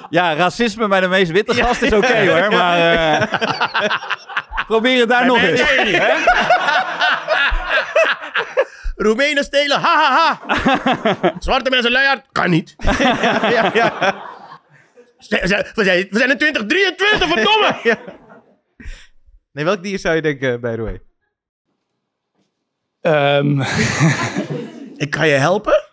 Ja, 0.09 0.35
racisme 0.35 0.87
bij 0.87 0.99
de 0.99 1.07
meest 1.07 1.31
witte 1.31 1.53
gast 1.53 1.81
is 1.81 1.93
oké 1.93 2.27
hoor, 2.31 2.51
maar... 2.51 2.77
eh, 2.77 3.21
probeer 4.67 4.99
het 4.99 5.09
daar 5.09 5.25
nog 5.25 5.41
eens. 5.41 5.61
Hè? 5.61 6.13
Roemenen 8.95 9.43
stelen, 9.43 9.79
ha 9.79 9.95
ha 9.97 10.39
ha. 10.41 11.35
Zwarte 11.39 11.69
mensen 11.69 11.91
luiaard, 11.91 12.25
kan 12.31 12.49
niet. 12.49 12.75
Ja, 13.55 13.71
ja. 13.73 14.23
We 15.17 15.47
zijn, 15.47 15.65
we 15.75 15.83
zijn, 15.83 16.07
we 16.09 16.17
zijn 16.17 16.29
in 16.29 16.37
2023, 16.37 17.27
verdomme. 17.27 17.77
Nee, 19.51 19.65
welk 19.65 19.83
dier 19.83 19.99
zou 19.99 20.15
je 20.15 20.21
denken 20.21 20.61
bij 20.61 20.75
Roe? 20.75 21.01
Ehm, 23.01 23.61
Ik 24.95 25.09
kan 25.09 25.27
je 25.27 25.33
helpen. 25.33 25.83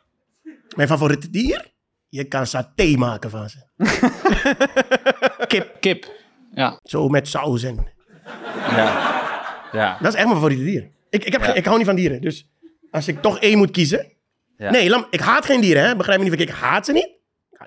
Mijn 0.76 0.88
favoriete 0.88 1.30
dier? 1.30 1.70
Je 2.08 2.24
kan 2.24 2.46
saté 2.46 2.96
maken 2.96 3.30
van 3.30 3.48
ze. 3.48 3.58
Kip. 5.46 5.76
kip. 5.80 6.06
Ja. 6.50 6.78
Zo 6.82 7.08
met 7.08 7.28
saus 7.28 7.62
en... 7.62 7.92
Ja. 8.54 9.20
ja. 9.72 9.98
Dat 10.00 10.12
is 10.12 10.18
echt 10.18 10.24
mijn 10.24 10.36
favoriete 10.36 10.64
dier. 10.64 10.90
Ik, 11.10 11.24
ik, 11.24 11.32
heb 11.32 11.42
Ja. 11.44 11.52
ik 11.54 11.64
hou 11.64 11.76
niet 11.76 11.86
van 11.86 11.96
dieren, 11.96 12.20
dus 12.20 12.51
als 12.92 13.08
ik 13.08 13.22
toch 13.22 13.38
één 13.38 13.58
moet 13.58 13.70
kiezen... 13.70 14.06
Ja. 14.56 14.70
Nee, 14.70 14.88
lam, 14.90 15.06
ik 15.10 15.20
haat 15.20 15.44
geen 15.44 15.60
dieren, 15.60 15.82
hè. 15.84 15.96
Begrijp 15.96 16.18
me 16.22 16.28
niet. 16.28 16.40
Ik 16.40 16.50
haat 16.50 16.84
ze 16.86 16.92
niet, 16.92 17.08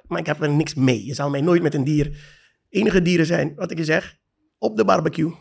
maar 0.08 0.20
ik 0.20 0.25
heb 0.25 0.41
er 0.41 0.50
niks 0.50 0.74
mee. 0.74 1.05
Je 1.05 1.13
zal 1.13 1.29
mij 1.29 1.41
nooit 1.41 1.62
met 1.62 1.74
een 1.74 1.84
dier... 1.84 2.34
Enige 2.70 3.01
dieren 3.01 3.25
zijn, 3.25 3.53
wat 3.55 3.72
ik 3.72 3.77
je 3.77 3.84
zeg, 3.84 4.15
op 4.58 4.77
de 4.77 4.86
barbecue. 4.86 5.32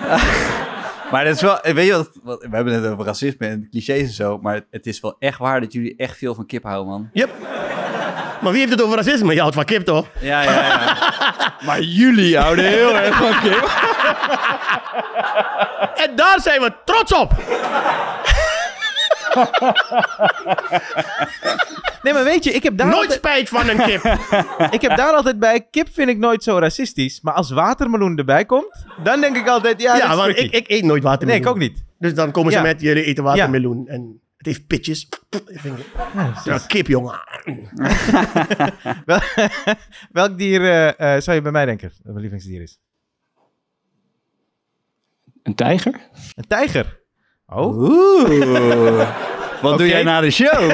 Maar 1.10 1.24
dat 1.24 1.34
is 1.34 1.40
wel, 1.40 1.58
weet 1.62 1.86
je 1.86 1.92
wat, 1.92 2.10
wat- 2.22 2.42
we 2.50 2.56
hebben 2.56 2.74
het 2.74 2.92
over 2.92 3.04
racisme 3.04 3.46
en 3.46 3.68
clichés 3.70 4.02
en 4.02 4.08
zo, 4.08 4.38
maar 4.38 4.60
het 4.70 4.86
is 4.86 5.00
wel 5.00 5.16
echt 5.18 5.38
waar 5.38 5.60
dat 5.60 5.72
jullie 5.72 5.94
echt 5.96 6.16
veel 6.18 6.34
van 6.34 6.46
kip 6.46 6.62
houden, 6.62 6.86
man. 6.92 7.10
Yep. 7.12 7.30
Maar 8.40 8.50
wie 8.52 8.58
heeft 8.60 8.70
het 8.72 8.82
over 8.82 8.96
racisme? 8.96 9.34
Je 9.34 9.40
houdt 9.40 9.54
van 9.54 9.64
kip, 9.64 9.84
toch? 9.84 10.06
Ja, 10.20 10.42
ja, 10.42 10.52
ja. 10.52 10.96
maar 11.66 11.80
jullie 11.82 12.38
houden 12.38 12.64
heel 12.64 12.96
erg 12.96 13.16
van 13.16 13.40
kip. 13.40 13.70
En 16.08 16.16
daar 16.16 16.40
zijn 16.40 16.60
we 16.60 16.72
trots 16.84 17.12
op. 17.14 17.32
Nee, 22.02 22.12
maar 22.12 22.24
weet 22.24 22.44
je, 22.44 22.50
ik 22.52 22.62
heb 22.62 22.76
daar, 22.76 22.86
Nooit 22.86 22.98
altijd, 23.00 23.18
spijt 23.18 23.48
van 23.48 23.68
een 23.68 23.76
kip. 23.76 24.04
ik 24.76 24.80
heb 24.80 24.96
daar 24.96 25.12
altijd 25.12 25.38
bij... 25.38 25.66
Kip 25.70 25.88
vind 25.92 26.08
ik 26.08 26.18
nooit 26.18 26.42
zo 26.42 26.58
racistisch. 26.58 27.20
Maar 27.20 27.34
als 27.34 27.50
watermeloen 27.50 28.18
erbij 28.18 28.44
komt, 28.44 28.84
dan 29.02 29.20
denk 29.20 29.36
ik 29.36 29.48
altijd... 29.48 29.80
Ja, 29.82 29.96
Ja, 29.96 30.00
dat 30.00 30.10
is 30.10 30.16
want 30.16 30.38
ik, 30.38 30.52
ik 30.52 30.68
eet 30.68 30.82
nooit 30.84 31.02
Nee, 31.02 31.10
watermeloen. 31.10 31.42
ik 31.42 31.48
ook 31.48 31.58
niet. 31.58 31.84
Dus 31.98 32.14
dan 32.14 32.30
komen 32.30 32.52
ze 32.52 32.58
Ja. 32.58 32.64
met, 32.64 32.80
jullie 32.80 33.04
eten 33.04 33.24
watermeloen. 33.24 33.86
En 33.88 34.20
het 34.36 34.46
heeft 34.46 34.66
pitjes. 34.66 35.08
Ik 35.30 35.42
vind 35.60 35.76
het- 35.78 36.44
Ja, 36.44 36.58
kip, 36.66 36.86
jongen. 36.86 37.20
Wel- 39.06 39.20
Welk 40.12 40.38
dier 40.38 40.60
eh, 40.64 41.14
eh, 41.16 41.22
zou 41.22 41.36
je 41.36 41.42
bij 41.42 41.52
mij 41.52 41.64
denken? 41.66 41.88
Dat 41.88 41.98
mijn 42.04 42.16
lievelingsdier 42.16 42.62
is? 42.62 42.78
Een 45.42 45.54
tijger? 45.54 46.00
Een 46.34 46.46
tijger. 46.48 46.99
Oh, 47.52 47.76
Oeh. 47.78 49.08
Wat 49.62 49.78
doe 49.78 49.86
jij 49.86 50.02
na 50.02 50.20
de 50.20 50.30
show? 50.30 50.60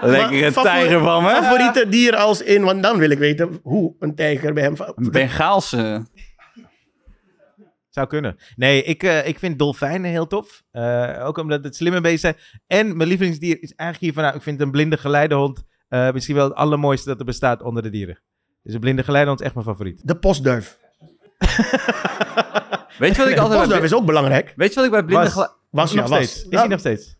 Lekker 0.00 0.44
een 0.44 0.52
tijger 0.52 1.00
van 1.00 1.22
me. 1.22 1.28
Favoriete 1.28 1.88
dier 1.88 2.16
als 2.16 2.42
in, 2.42 2.62
want 2.64 2.82
dan 2.82 2.98
wil 2.98 3.10
ik 3.10 3.18
weten 3.18 3.60
hoe 3.62 3.94
een 3.98 4.14
tijger 4.14 4.52
bij 4.52 4.62
hem... 4.62 4.74
Een 4.78 5.10
Bengaalse. 5.10 6.06
zou 7.90 8.06
kunnen. 8.06 8.36
Nee, 8.56 8.82
ik, 8.82 9.02
eh, 9.02 9.26
ik 9.26 9.38
vind 9.38 9.58
dolfijnen 9.58 10.10
heel 10.10 10.26
tof. 10.26 10.62
Eh, 10.70 11.22
ook 11.26 11.38
omdat 11.38 11.64
het 11.64 11.76
slimme 11.76 12.00
beesten 12.00 12.34
zijn. 12.34 12.36
En 12.66 12.96
mijn 12.96 13.08
lievelingsdier 13.08 13.62
is 13.62 13.72
eigenlijk 13.74 14.00
hiervan... 14.00 14.22
Nou, 14.22 14.36
ik 14.36 14.42
vind 14.42 14.60
een 14.60 14.70
blinde 14.70 14.96
geleidehond 14.96 15.64
eh, 15.88 16.12
misschien 16.12 16.34
wel 16.34 16.44
het 16.44 16.54
allermooiste 16.54 17.08
dat 17.08 17.18
er 17.18 17.24
bestaat 17.24 17.62
onder 17.62 17.82
de 17.82 17.90
dieren. 17.90 18.20
Dus 18.62 18.74
een 18.74 18.80
blinde 18.80 19.04
geleidehond 19.04 19.40
is 19.40 19.46
echt 19.46 19.54
mijn 19.54 19.66
favoriet. 19.66 20.00
De 20.04 20.16
postduif. 20.16 20.78
Weet 22.98 23.16
je 23.16 23.22
wat 23.22 23.28
ik 23.28 23.34
De 23.34 23.40
altijd 23.40 23.58
postduif 23.60 23.68
bij, 23.68 23.82
is 23.82 23.94
ook 23.94 24.06
belangrijk. 24.06 24.52
Weet 24.56 24.68
je 24.68 24.74
wat 24.74 24.84
ik 24.84 24.90
bij 24.90 25.02
blinde 25.04 25.22
Was. 25.24 25.32
gele- 25.32 25.52
Was, 25.70 25.92
ja, 25.92 26.00
nog 26.00 26.08
was. 26.08 26.18
steeds. 26.18 26.42
Is 26.44 26.46
Ja, 26.50 26.58
hij 26.58 26.68
nog 26.68 26.78
steeds? 26.78 27.16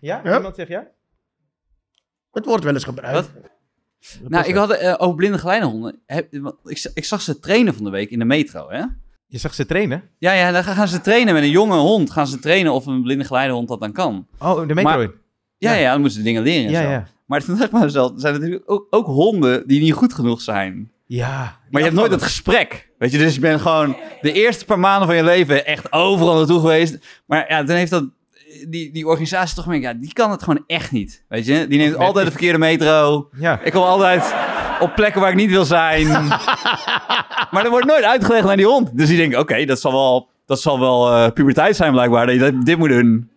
Ja? 0.00 0.20
Ja? 0.24 0.36
Iemand 0.36 0.54
zegt 0.56 0.68
ja? 0.68 0.86
Het 2.32 2.44
wordt 2.44 2.64
wel 2.64 2.74
eens 2.74 2.84
gebruikt. 2.84 3.14
Wat? 3.16 3.30
Nou, 4.30 4.46
ik 4.48 4.54
had 4.54 4.70
eh, 4.70 4.94
over 4.98 5.14
blinde 5.16 5.38
geleidehonden. 5.38 6.00
Ik, 6.94 7.04
zag 7.04 7.20
ze 7.20 7.38
trainen 7.40 7.74
van 7.74 7.84
de 7.84 7.90
week 7.90 8.10
in 8.10 8.18
de 8.18 8.24
metro, 8.24 8.70
hè? 8.70 8.82
Je 9.26 9.38
zag 9.38 9.54
ze 9.54 9.66
trainen? 9.66 10.02
Ja, 10.18 10.32
ja, 10.32 10.50
dan 10.52 10.64
gaan 10.64 10.88
ze 10.88 11.00
trainen 11.00 11.34
met 11.34 11.42
een 11.42 11.50
jonge 11.50 11.76
hond. 11.76 12.10
Gaan 12.10 12.26
ze 12.26 12.38
trainen 12.38 12.72
of 12.72 12.86
een 12.86 13.02
blinde 13.02 13.24
geleidehond 13.24 13.68
dat 13.68 13.80
dan 13.80 13.92
kan. 13.92 14.26
Oh, 14.38 14.56
de 14.68 14.74
metro 14.74 14.82
Maar- 14.90 15.02
in. 15.02 15.12
Ja, 15.58 15.72
Ja. 15.72 15.78
ja, 15.80 15.90
dan 15.90 16.00
moeten 16.00 16.18
ze 16.18 16.24
dingen 16.24 16.42
leren 16.42 16.64
en 16.66 16.70
Ja, 16.70 16.82
zo. 16.82 16.88
ja. 16.88 17.06
Maar 17.26 17.40
toen 17.44 17.54
dacht 17.54 17.64
ik 17.66 17.70
bij 17.70 17.80
mezelf, 17.80 18.12
er 18.12 18.20
zijn 18.20 18.34
natuurlijk 18.34 18.62
ook, 18.70 18.86
ook 18.90 19.06
honden 19.06 19.66
die 19.68 19.80
niet 19.80 19.92
goed 19.92 20.14
genoeg 20.14 20.40
zijn. 20.40 20.92
Ja. 21.06 21.58
Maar 21.70 21.80
je 21.80 21.86
hebt 21.86 21.98
nooit 22.00 22.10
het 22.10 22.22
gesprek. 22.22 22.85
Weet 22.98 23.12
je, 23.12 23.18
dus 23.18 23.34
je 23.34 23.40
bent 23.40 23.60
gewoon 23.60 23.96
de 24.20 24.32
eerste 24.32 24.64
paar 24.64 24.78
maanden 24.78 25.06
van 25.06 25.16
je 25.16 25.24
leven 25.24 25.66
echt 25.66 25.92
overal 25.92 26.34
naartoe 26.36 26.60
geweest. 26.60 26.98
Maar 27.26 27.44
ja, 27.48 27.62
dan 27.62 27.76
heeft 27.76 27.90
dat, 27.90 28.04
die, 28.68 28.92
die 28.92 29.06
organisatie 29.06 29.56
toch 29.56 29.66
meer, 29.66 29.80
ja, 29.80 29.94
die 29.94 30.12
kan 30.12 30.30
het 30.30 30.42
gewoon 30.42 30.64
echt 30.66 30.90
niet. 30.92 31.24
Weet 31.28 31.46
je, 31.46 31.66
die 31.68 31.78
neemt 31.78 31.90
met- 31.96 32.00
altijd 32.06 32.24
de 32.24 32.30
verkeerde 32.30 32.58
metro. 32.58 33.28
Ja. 33.38 33.60
Ik 33.62 33.72
kom 33.72 33.82
altijd 33.82 34.34
op 34.80 34.92
plekken 34.94 35.20
waar 35.20 35.30
ik 35.30 35.36
niet 35.36 35.50
wil 35.50 35.64
zijn. 35.64 36.06
maar 37.50 37.64
er 37.64 37.70
wordt 37.70 37.86
nooit 37.86 38.04
uitgelegd 38.04 38.44
naar 38.44 38.56
die 38.56 38.66
hond. 38.66 38.96
Dus 38.98 39.08
die 39.08 39.16
denkt, 39.16 39.36
oké, 39.36 39.64
dat 39.64 39.80
zal 39.80 39.92
wel, 39.92 40.28
dat 40.46 40.60
zal 40.60 40.80
wel 40.80 41.12
eh, 41.12 41.30
puberteit 41.32 41.76
zijn 41.76 41.92
blijkbaar, 41.92 42.26
dat 42.26 42.34
je 42.34 42.58
dit 42.64 42.78
moet 42.78 42.88
doen. 42.88 43.30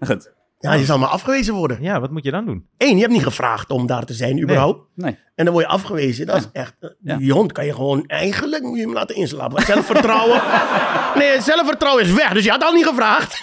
Goed, 0.00 0.32
Ja, 0.66 0.72
je 0.74 0.84
zal 0.84 0.98
maar 0.98 1.08
afgewezen 1.08 1.54
worden. 1.54 1.78
Ja, 1.82 2.00
wat 2.00 2.10
moet 2.10 2.24
je 2.24 2.30
dan 2.30 2.44
doen? 2.44 2.66
Eén, 2.78 2.94
je 2.94 3.00
hebt 3.00 3.12
niet 3.12 3.22
gevraagd 3.22 3.70
om 3.70 3.86
daar 3.86 4.04
te 4.04 4.12
zijn, 4.14 4.42
überhaupt. 4.42 4.80
nee. 4.94 5.18
En 5.34 5.44
dan 5.44 5.54
word 5.54 5.66
je 5.66 5.72
afgewezen. 5.72 6.26
Dat 6.26 6.36
is 6.36 6.48
echt... 6.52 6.74
eh, 6.80 6.90
Ja. 7.02 7.16
Die 7.16 7.32
hond 7.32 7.52
kan 7.52 7.64
je 7.66 7.74
gewoon... 7.74 8.06
Eigenlijk 8.06 8.62
moet 8.62 8.76
je 8.78 8.82
hem 8.84 8.92
laten 8.92 9.16
inslapen. 9.16 9.62
Zelfvertrouwen... 9.62 10.42
nee, 11.18 11.40
zelfvertrouwen 11.40 12.02
is 12.04 12.12
weg. 12.12 12.32
Dus 12.32 12.44
je 12.44 12.50
had 12.50 12.62
al 12.64 12.72
niet 12.72 12.86
gevraagd. 12.86 13.40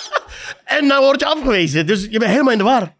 en 0.78 0.88
dan 0.88 1.00
word 1.02 1.20
je 1.20 1.26
afgewezen. 1.26 1.86
Dus 1.86 2.02
je 2.10 2.18
bent 2.18 2.30
helemaal 2.30 2.52
in 2.52 2.58
de 2.58 2.64
war. 2.64 2.94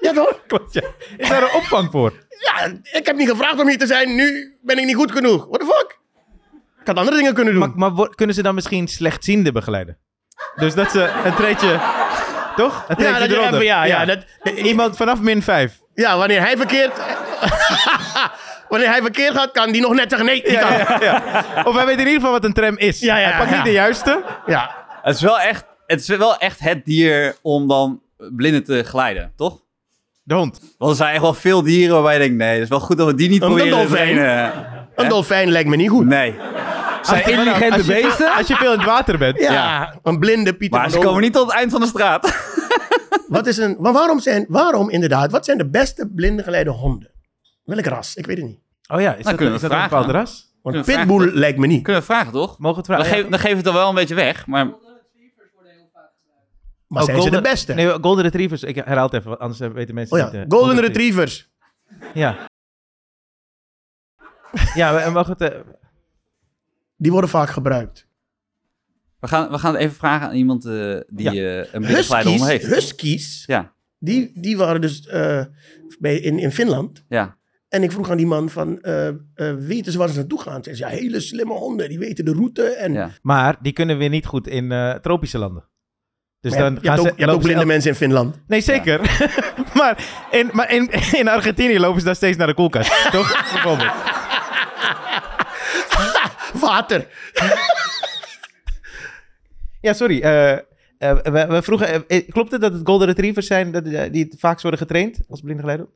Ja, 0.00 0.12
toch? 0.12 0.40
Klopt, 0.46 0.72
ja. 0.74 0.82
Is 1.16 1.28
daar 1.28 1.42
een 1.42 1.54
opvang 1.54 1.90
voor? 1.90 2.12
Ja, 2.40 2.72
ik 2.98 3.06
heb 3.06 3.16
niet 3.16 3.28
gevraagd 3.30 3.60
om 3.60 3.68
hier 3.68 3.78
te 3.78 3.86
zijn. 3.86 4.14
Nu 4.14 4.56
ben 4.62 4.78
ik 4.78 4.84
niet 4.86 4.96
goed 4.96 5.12
genoeg. 5.12 5.46
What 5.46 5.60
the 5.60 5.66
fuck? 5.66 5.98
Ik 6.80 6.86
had 6.86 6.96
andere 6.96 7.16
dingen 7.16 7.34
kunnen 7.34 7.54
doen. 7.54 7.72
Maar, 7.76 7.92
maar 7.92 8.08
kunnen 8.08 8.34
ze 8.34 8.42
dan 8.42 8.54
misschien 8.54 8.88
slechtziende 8.88 9.52
begeleiden? 9.52 9.98
Dus 10.56 10.74
dat 10.74 10.90
ze 10.90 11.12
een 11.24 11.34
treetje... 11.34 11.80
Toch? 12.56 12.84
Ja, 12.98 13.18
dat 13.18 13.28
je 13.28 13.34
eronder. 13.34 13.54
even, 13.54 13.64
ja, 13.64 13.84
ja. 13.84 14.04
Dat, 14.04 14.18
Iemand 14.56 14.96
vanaf 14.96 15.20
min 15.20 15.42
5. 15.42 15.78
ja, 15.94 16.16
wanneer 16.16 16.40
hij 16.40 16.56
verkeerd... 16.56 16.92
wanneer 18.68 18.88
hij 18.88 19.00
verkeerd 19.00 19.34
gaat, 19.34 19.50
kan 19.52 19.72
die 19.72 19.80
nog 19.80 19.94
net 19.94 20.10
zeggen... 20.10 20.26
Nee, 20.28 20.42
die 20.42 20.58
kan. 20.58 20.72
Ja, 20.72 20.98
ja. 21.00 21.44
Of 21.64 21.74
hij 21.74 21.86
weet 21.86 21.94
in 21.98 22.06
ieder 22.06 22.14
geval 22.14 22.30
wat 22.30 22.44
een 22.44 22.52
tram 22.52 22.78
is. 22.78 23.00
Ja, 23.00 23.16
ja, 23.16 23.28
hij 23.28 23.38
pakt 23.38 23.50
ja. 23.50 23.56
niet 23.56 23.64
de 23.64 23.72
juiste. 23.72 24.22
ja. 24.46 24.70
Het 25.02 25.14
is 25.14 25.20
wel 25.22 25.40
echt 25.40 25.64
het, 25.86 26.00
is 26.00 26.06
wel 26.06 26.38
echt 26.38 26.60
het 26.60 26.84
dier 26.84 27.36
om 27.42 27.68
dan 27.68 28.00
blinden 28.16 28.64
te 28.64 28.82
glijden, 28.84 29.32
toch? 29.36 29.62
De 30.22 30.34
hond. 30.34 30.60
Want 30.78 30.90
er 30.90 30.96
zijn 30.96 31.12
echt 31.12 31.22
wel 31.22 31.34
veel 31.34 31.62
dieren 31.62 31.94
waarbij 31.94 32.12
je 32.12 32.18
denkt, 32.18 32.36
nee, 32.36 32.52
het 32.52 32.62
is 32.62 32.68
wel 32.68 32.80
goed 32.80 32.96
dat 32.96 33.06
we 33.06 33.14
die 33.14 33.28
niet 33.28 33.42
Een 33.42 33.48
proberen 33.48 33.70
te 33.70 33.76
dolfijn. 33.76 34.14
trainen. 34.16 34.52
Een 34.94 35.08
dolfijn 35.08 35.48
lijkt 35.50 35.68
me 35.68 35.76
niet 35.76 35.88
goed. 35.90 36.06
Nee. 36.06 36.34
Zijn 37.06 37.28
intelligente 37.28 37.74
als 37.76 37.86
je, 37.86 37.92
beesten, 38.02 38.32
Als 38.34 38.46
je 38.46 38.54
veel 38.56 38.72
in 38.72 38.78
het 38.78 38.86
water 38.88 39.18
bent. 39.18 39.38
Ja, 39.38 39.52
Ja. 39.52 39.98
een 40.02 40.18
blinde 40.18 40.54
Pieter 40.56 40.78
maar 40.80 40.90
van 40.90 41.00
ze 41.00 41.06
komen 41.06 41.22
niet 41.22 41.32
tot 41.32 41.46
het 41.46 41.54
eind 41.54 41.70
van 41.70 41.80
de 41.80 41.86
straat. 41.86 42.52
Wat 43.28 43.46
is 43.46 43.56
een, 43.56 43.76
maar 43.78 43.92
waarom, 43.92 44.20
zijn, 44.20 44.44
waarom 44.48 44.90
inderdaad, 44.90 45.30
wat 45.30 45.44
zijn 45.44 45.58
de 45.58 45.68
beste 45.70 46.08
blinde 46.14 46.42
geleide 46.42 46.70
honden? 46.70 47.10
Welk 47.64 47.84
ras? 47.84 48.14
Ik 48.14 48.26
weet 48.26 48.36
het 48.36 48.46
niet. 48.46 48.60
Oh 48.86 49.00
ja, 49.00 49.14
is 49.14 49.24
dat, 49.24 49.40
is 49.40 49.46
dat 49.50 49.52
een 49.52 49.58
vragen. 49.60 49.88
bepaald 49.88 50.10
ras? 50.10 50.52
Want 50.62 50.84
pitbull 50.84 51.18
vragen? 51.20 51.38
lijkt 51.38 51.58
me 51.58 51.66
niet. 51.66 51.82
Kunnen 51.82 52.00
we 52.02 52.06
vragen, 52.08 52.32
toch? 52.32 52.58
Mogen 52.58 52.82
we 52.82 52.92
het 52.92 52.98
Dan, 52.98 53.06
vragen? 53.06 53.14
geef, 53.22 53.30
dan 53.30 53.38
geven 53.38 53.50
we 53.50 53.56
het 53.56 53.64
dan 53.64 53.74
wel 53.74 53.88
een 53.88 53.94
beetje 53.94 54.14
weg, 54.14 54.46
maar... 54.46 54.66
Maar 56.86 57.02
Oh, 57.02 57.08
zijn 57.08 57.22
ze 57.22 57.30
de 57.30 57.40
beste? 57.40 57.74
Nee, 57.74 57.88
golden 58.00 58.22
retrievers. 58.24 58.62
Ik 58.62 58.74
herhaal 58.76 59.04
het 59.04 59.14
even, 59.14 59.28
want 59.28 59.40
anders 59.40 59.72
weten 59.72 59.94
mensen 59.94 60.16
oh 60.18 60.24
niet. 60.24 60.32
ja, 60.32 60.38
eh, 60.40 60.44
golden 60.48 60.80
retrievers. 60.80 61.50
Ja. 62.14 62.36
ja, 64.74 64.94
we 64.94 65.04
we 65.04 65.10
mogen 65.10 65.34
het... 65.38 65.40
eh, 65.52 65.58
Die 67.04 67.12
worden 67.12 67.30
vaak 67.30 67.48
gebruikt. 67.50 68.06
We 69.20 69.28
gaan, 69.28 69.50
we 69.50 69.58
gaan 69.58 69.72
het 69.72 69.82
even 69.82 69.96
vragen 69.96 70.28
aan 70.28 70.34
iemand 70.34 70.64
eh, 70.64 70.96
die 71.06 71.48
eh, 71.48 71.72
een 71.72 71.84
hond 72.24 72.46
heeft. 72.46 72.66
huskies 72.66 73.44
Ja, 73.46 73.72
die, 73.98 74.30
die 74.34 74.56
waren 74.56 74.80
dus 74.80 75.06
eh, 75.06 75.44
bij, 75.98 76.16
in, 76.18 76.38
in 76.38 76.50
Finland. 76.52 77.04
ja. 77.08 77.36
En 77.68 77.82
ik 77.82 77.92
vroeg 77.92 78.10
aan 78.10 78.16
die 78.16 78.26
man 78.26 78.50
van, 78.50 78.80
eh, 78.80 79.08
eh, 79.08 79.14
weten 79.58 79.92
ze 79.92 79.98
waar 79.98 80.08
ze 80.08 80.16
naartoe 80.16 80.40
gaan? 80.40 80.64
Ze 80.64 80.74
zei, 80.74 80.92
ja, 80.92 80.98
hele 80.98 81.20
slimme 81.20 81.52
honden, 81.54 81.88
die 81.88 81.98
weten 81.98 82.24
de 82.24 82.32
route. 82.32 82.62
En, 82.64 82.92
Ja. 82.92 83.10
maar 83.22 83.56
die 83.62 83.72
kunnen 83.72 83.98
weer 83.98 84.08
niet 84.08 84.26
goed 84.26 84.46
in 84.46 84.72
eh, 84.72 84.94
tropische 84.94 85.38
landen. 85.38 85.68
Dus 86.40 86.52
Maar 86.52 86.60
dan 86.60 86.72
je, 86.74 86.78
je 86.80 86.86
gaan 86.86 86.94
hebt 86.96 87.06
ze, 87.06 87.12
ook, 87.12 87.18
je 87.18 87.24
hebt 87.24 87.36
ook 87.36 87.42
blinde 87.42 87.64
mensen 87.66 87.90
in 87.90 87.96
Finland. 87.96 88.40
Nee, 88.46 88.60
zeker. 88.60 89.00
maar 89.78 90.04
in, 90.30 90.50
maar 90.52 90.70
in, 90.72 90.90
in 91.12 91.28
Argentinië 91.28 91.78
lopen 91.78 91.98
ze 92.00 92.06
daar 92.06 92.14
steeds 92.16 92.36
naar 92.36 92.46
de 92.46 92.54
koelkast. 92.54 92.90
toch? 93.12 93.52
Bijvoorbeeld. 93.52 93.92
Water. 96.60 97.06
Ja, 99.80 99.92
sorry. 99.92 100.20
eh, 100.20 100.52
eh, 100.52 100.58
we, 100.98 101.46
we 101.48 101.62
vroegen, 101.62 102.08
eh, 102.08 102.28
klopt 102.28 102.50
het 102.52 102.60
dat 102.60 102.72
het 102.72 102.80
golden 102.86 103.06
retrievers 103.06 103.46
zijn 103.46 103.70
dat, 103.72 103.84
die 103.84 104.24
het 104.24 104.34
vaakst 104.38 104.62
worden 104.62 104.80
getraind 104.80 105.18
als 105.28 105.40
blinde 105.40 105.60
geleider? 105.60 105.86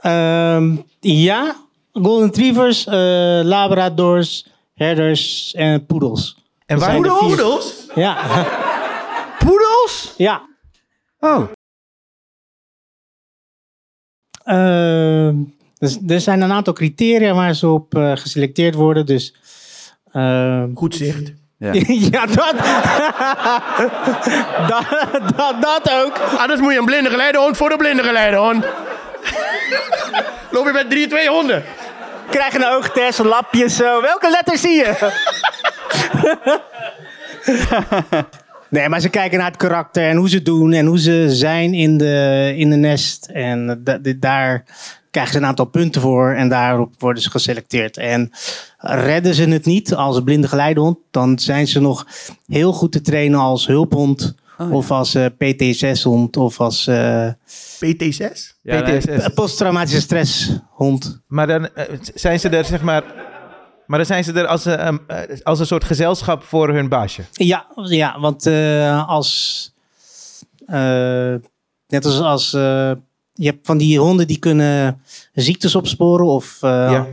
Ehm, 0.00 0.76
ja, 1.00 1.56
Golden 1.92 2.26
Retrievers, 2.26 2.86
eh, 2.86 2.94
Labradors, 3.42 4.46
Herders 4.74 5.54
en 5.54 5.86
Poedels. 5.86 6.42
En 6.66 6.78
waar? 6.78 7.00
Poedels? 7.00 7.86
Ja, 7.94 8.16
Poedels? 9.44 10.14
ja. 10.16 10.48
Oh. 11.18 11.48
Ehm, 14.44 15.36
dus, 15.78 15.98
er 16.06 16.20
zijn 16.20 16.40
een 16.40 16.52
aantal 16.52 16.72
criteria 16.72 17.34
waar 17.34 17.54
ze 17.54 17.68
op 17.68 17.94
eh, 17.94 18.16
geselecteerd 18.16 18.74
worden. 18.74 19.06
Dus 19.06 19.34
Goed 20.74 20.94
zicht. 20.94 21.32
Ja. 21.58 21.70
ja, 22.10 22.26
dat, 22.26 22.54
dat, 24.70 24.84
dat, 25.36 25.62
dat 25.62 25.90
ook. 26.04 26.18
Anders 26.38 26.60
moet 26.60 26.72
je 26.72 26.78
een 26.78 26.84
blinde 26.84 27.10
geleidehond 27.10 27.56
voor 27.56 27.68
de 27.68 27.76
blinde 27.76 28.02
geleidehond. 28.02 28.64
Loop 30.50 30.66
je 30.66 30.72
met 30.72 30.90
drie, 30.90 31.06
twee 31.06 31.28
honden? 31.28 31.62
Krijg 32.30 32.54
een 32.54 32.66
oogtest, 32.66 33.18
een 33.18 33.26
lapje 33.26 33.68
zo. 33.68 34.00
Welke 34.02 34.30
letter 34.30 34.58
zie 34.58 34.74
je? 34.76 35.12
nee, 38.68 38.88
maar 38.88 39.00
ze 39.00 39.08
kijken 39.08 39.38
naar 39.38 39.46
het 39.46 39.56
karakter 39.56 40.08
en 40.08 40.16
hoe 40.16 40.28
ze 40.28 40.42
doen 40.42 40.72
en 40.72 40.86
hoe 40.86 40.98
ze 40.98 41.26
zijn 41.28 41.74
in 41.74 41.96
de, 41.98 42.52
in 42.56 42.70
de 42.70 42.76
nest. 42.76 43.26
En 43.32 43.80
da- 43.84 43.98
da- 43.98 44.12
daar 44.16 44.64
krijgen 45.14 45.34
ze 45.34 45.40
een 45.40 45.46
aantal 45.48 45.64
punten 45.64 46.00
voor 46.00 46.32
en 46.32 46.48
daarop 46.48 46.94
worden 46.98 47.22
ze 47.22 47.30
geselecteerd. 47.30 47.96
En 47.96 48.30
redden 48.78 49.34
ze 49.34 49.44
het 49.44 49.64
niet 49.64 49.94
als 49.94 50.22
blinde 50.22 50.48
geleidehond, 50.48 50.98
dan 51.10 51.38
zijn 51.38 51.66
ze 51.66 51.80
nog 51.80 52.06
heel 52.46 52.72
goed 52.72 52.92
te 52.92 53.00
trainen 53.00 53.38
als 53.38 53.66
hulphond. 53.66 54.34
Of 54.70 54.90
als 54.90 55.14
eh, 55.14 55.26
PT6-hond 55.26 56.36
of 56.36 56.60
als 56.60 56.86
eh, 56.86 57.28
PT6? 57.84 58.22
Ja, 58.62 58.82
PTSS. 58.82 59.28
posttraumatische 59.34 60.00
stresshond. 60.00 61.20
Maar 61.26 61.46
dan 61.46 61.68
eh, 61.74 61.84
zijn 62.14 62.40
ze 62.40 62.48
er, 62.48 62.64
zeg 62.64 62.82
maar... 62.82 63.02
Maar 63.86 63.98
dan 63.98 64.06
zijn 64.06 64.24
ze 64.24 64.32
er 64.32 64.46
als 64.46 64.64
een, 64.64 65.00
als 65.42 65.58
een 65.60 65.66
soort 65.66 65.84
gezelschap 65.84 66.42
voor 66.42 66.68
hun 66.72 66.88
baasje. 66.88 67.22
Ja, 67.32 67.66
ja 67.84 68.20
want 68.20 68.46
eh, 68.46 69.08
als. 69.08 69.72
eh, 70.66 71.34
net 71.86 72.04
als. 72.04 72.20
als 72.20 72.52
eh, 72.52 72.92
je 73.34 73.46
hebt 73.46 73.66
van 73.66 73.78
die 73.78 73.98
honden 73.98 74.26
die 74.26 74.38
kunnen 74.38 75.00
ziektes 75.34 75.74
opsporen. 75.74 76.26
Of 76.26 76.58
eh, 76.60 76.70
Ja. 76.70 77.06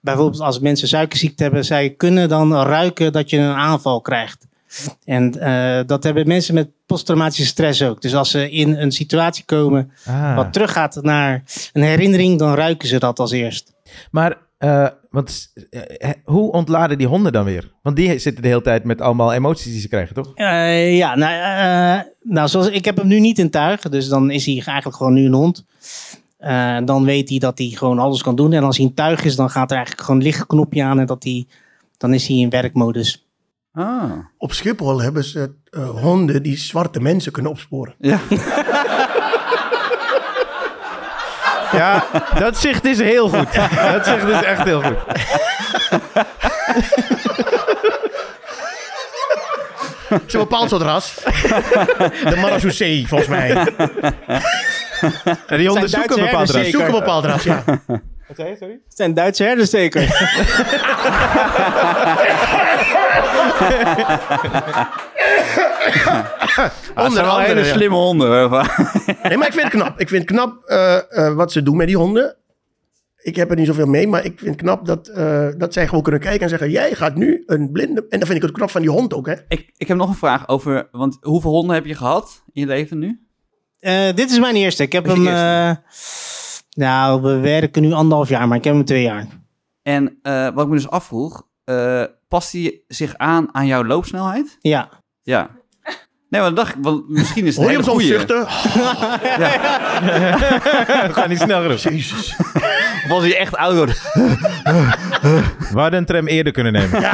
bijvoorbeeld 0.00 0.42
als 0.42 0.58
mensen 0.58 0.88
suikerziekte 0.88 1.42
hebben. 1.42 1.64
Zij 1.64 1.90
kunnen 1.90 2.28
dan 2.28 2.54
ruiken 2.54 3.12
dat 3.12 3.30
je 3.30 3.36
een 3.38 3.54
aanval 3.54 4.00
krijgt. 4.00 4.46
En 5.04 5.40
eh, 5.40 5.80
dat 5.86 6.02
hebben 6.02 6.26
mensen 6.28 6.54
met 6.54 6.68
posttraumatische 6.86 7.46
stress 7.46 7.82
ook. 7.82 8.02
Dus 8.02 8.14
als 8.14 8.30
ze 8.30 8.50
in 8.50 8.76
een 8.76 8.92
situatie 8.92 9.44
komen 9.44 9.92
Ah. 10.06 10.36
wat 10.36 10.52
teruggaat 10.52 10.98
naar 11.02 11.42
een 11.72 11.82
herinnering, 11.82 12.38
dan 12.38 12.54
ruiken 12.54 12.88
ze 12.88 12.98
dat 12.98 13.18
als 13.18 13.30
eerst. 13.30 13.72
Maar 14.10 14.36
eh, 14.60 14.86
want, 15.10 15.52
eh, 15.70 16.10
hoe 16.24 16.52
ontladen 16.52 16.98
die 16.98 17.06
honden 17.06 17.32
dan 17.32 17.44
weer? 17.44 17.72
Want 17.82 17.96
die 17.96 18.18
zitten 18.18 18.42
de 18.42 18.48
hele 18.48 18.62
tijd 18.62 18.84
met 18.84 19.00
allemaal 19.00 19.32
emoties 19.32 19.72
die 19.72 19.80
ze 19.80 19.88
krijgen, 19.88 20.14
toch? 20.14 20.34
Eh, 20.34 20.96
ja, 20.96 21.16
nou, 21.16 21.32
eh, 21.32 22.06
nou 22.22 22.48
zoals, 22.48 22.68
ik 22.68 22.84
heb 22.84 22.96
hem 22.96 23.06
nu 23.06 23.20
niet 23.20 23.38
in 23.38 23.50
tuig, 23.50 23.80
dus 23.80 24.08
dan 24.08 24.30
is 24.30 24.46
hij 24.46 24.54
eigenlijk 24.54 24.96
gewoon 24.96 25.12
nu 25.12 25.24
een 25.24 25.32
hond. 25.32 25.64
Eh, 26.36 26.78
dan 26.84 27.04
weet 27.04 27.28
hij 27.28 27.38
dat 27.38 27.58
hij 27.58 27.66
gewoon 27.68 27.98
alles 27.98 28.22
kan 28.22 28.36
doen. 28.36 28.52
En 28.52 28.64
als 28.64 28.76
hij 28.76 28.86
in 28.86 28.94
tuig 28.94 29.24
is, 29.24 29.36
dan 29.36 29.50
gaat 29.50 29.70
er 29.70 29.76
eigenlijk 29.76 30.06
gewoon 30.06 30.20
een 30.20 30.26
lichtknopje 30.26 30.82
aan 30.82 31.00
en 31.00 31.06
dat 31.06 31.24
hij, 31.24 31.46
dan 31.96 32.14
is 32.14 32.26
hij 32.26 32.36
in 32.36 32.50
werkmodus. 32.50 33.28
Ah. 33.72 34.12
Op 34.38 34.52
Schiphol 34.52 35.00
hebben 35.00 35.24
ze 35.24 35.54
eh, 35.70 35.88
honden 35.88 36.42
die 36.42 36.56
zwarte 36.56 37.00
mensen 37.00 37.32
kunnen 37.32 37.52
opsporen. 37.52 37.94
Ja. 37.98 38.20
Ja, 41.72 42.04
dat 42.38 42.58
zicht 42.58 42.84
is 42.84 42.98
heel 42.98 43.28
goed. 43.28 43.54
Dat 43.92 44.06
zicht 44.06 44.24
is 44.28 44.42
echt 44.42 44.62
heel 44.62 44.82
goed. 44.82 44.96
Het 50.08 50.22
is 50.26 50.32
een 50.32 50.40
bepaald 50.40 50.68
soort 50.68 50.82
ras. 50.82 51.14
De 52.24 52.36
Marasoussee, 52.40 53.06
volgens 53.08 53.28
mij. 53.30 53.50
En 55.46 55.58
die 55.58 55.68
honden 55.68 55.88
Zijn 55.88 56.02
zoeken 56.02 56.18
een 56.18 56.24
bepaald 56.30 56.50
ras. 56.50 56.62
zeker? 56.64 56.70
Zoek 56.80 56.88
een 56.88 56.98
bepaald 56.98 57.24
ras, 57.24 57.42
ja. 57.42 57.64
Wat 58.30 58.38
zei 58.38 58.50
je, 58.50 58.56
sorry? 58.56 58.80
Het 58.84 58.96
zijn 58.96 59.14
Duitse 59.14 59.44
herders 59.44 59.70
zeker. 59.70 60.02
Ah, 66.94 67.04
het 67.04 67.12
zijn 67.12 67.24
wel 67.24 67.34
andere, 67.34 67.54
hele 67.54 67.66
ja. 67.66 67.74
slimme 67.74 67.96
honden. 67.96 68.48
hoor. 68.48 68.48
Nee, 69.22 69.36
maar 69.36 69.46
ik 69.46 69.52
vind 69.52 69.62
het 69.62 69.70
knap. 69.72 70.00
Ik 70.00 70.08
vind 70.08 70.22
het 70.22 70.30
knap 70.30 70.64
eh, 70.64 71.26
eh, 71.26 71.34
wat 71.34 71.52
ze 71.52 71.62
doen 71.62 71.76
met 71.76 71.86
die 71.86 71.96
honden. 71.96 72.36
Ik 73.22 73.36
heb 73.36 73.50
er 73.50 73.56
niet 73.56 73.66
zoveel 73.66 73.86
mee, 73.86 74.08
maar 74.08 74.24
ik 74.24 74.38
vind 74.38 74.50
het 74.50 74.60
knap 74.60 74.86
dat, 74.86 75.08
eh, 75.08 75.48
dat 75.56 75.72
zij 75.72 75.86
gewoon 75.86 76.02
kunnen 76.02 76.20
kijken 76.20 76.40
en 76.40 76.48
zeggen... 76.48 76.70
jij 76.70 76.94
gaat 76.94 77.14
nu 77.14 77.42
een 77.46 77.70
blinde... 77.72 78.06
En 78.08 78.18
dan 78.18 78.28
vind 78.28 78.38
ik 78.38 78.42
het 78.42 78.52
knap 78.52 78.70
van 78.70 78.80
die 78.80 78.90
hond 78.90 79.14
ook, 79.14 79.26
hè. 79.26 79.34
ik, 79.48 79.70
ik 79.76 79.88
heb 79.88 79.96
nog 79.96 80.08
een 80.08 80.14
vraag 80.14 80.48
over... 80.48 80.88
Want 80.90 81.18
hoeveel 81.20 81.50
honden 81.50 81.74
heb 81.74 81.86
je 81.86 81.94
gehad 81.94 82.42
in 82.52 82.60
je 82.60 82.66
leven 82.66 82.98
nu? 82.98 83.20
Eh, 83.80 84.14
dit 84.14 84.30
is 84.30 84.38
mijn 84.38 84.56
eerste. 84.56 84.82
Ik 84.82 84.92
heb 84.92 85.06
is 85.06 85.12
je 85.14 85.28
eh, 85.28 85.76
nou, 86.80 87.22
we 87.22 87.38
werken 87.38 87.82
nu 87.82 87.92
anderhalf 87.92 88.28
jaar, 88.28 88.48
maar 88.48 88.56
ik 88.58 88.64
heb 88.64 88.74
hem 88.74 88.84
twee 88.84 89.02
jaar. 89.02 89.26
En 89.82 90.18
eh, 90.22 90.48
wat 90.54 90.64
ik 90.64 90.70
me 90.70 90.76
dus 90.76 90.90
afvroeg... 90.90 91.42
eh, 91.64 92.02
past 92.28 92.52
hij 92.52 92.80
zich 92.88 93.16
aan 93.16 93.48
aan 93.52 93.66
jouw 93.66 93.84
loopsnelheid? 93.84 94.56
Ja. 94.60 94.88
Ja. 95.22 95.50
Nee, 96.28 96.40
maar 96.40 96.50
dan 96.50 96.54
dacht 96.54 96.74
ik... 96.74 96.82
Want 96.82 97.08
misschien 97.08 97.46
is 97.46 97.56
het 97.56 97.62
Hoor 97.64 97.72
je 97.72 97.78
een 97.78 97.84
hem 97.84 98.00
zuchten? 98.00 98.38
We 101.06 101.10
gaan 101.18 101.28
niet 101.28 101.40
snel 101.40 101.62
genoeg. 101.62 101.80
Jezus. 101.92 102.36
Of 103.04 103.10
als 103.10 103.22
hij 103.22 103.36
echt 103.36 103.56
oud 103.56 103.76
wordt. 103.76 104.12
We 105.72 105.80
hadden 105.80 105.98
een 105.98 106.04
tram 106.06 106.26
eerder 106.26 106.52
kunnen 106.52 106.72
nemen. 106.72 107.02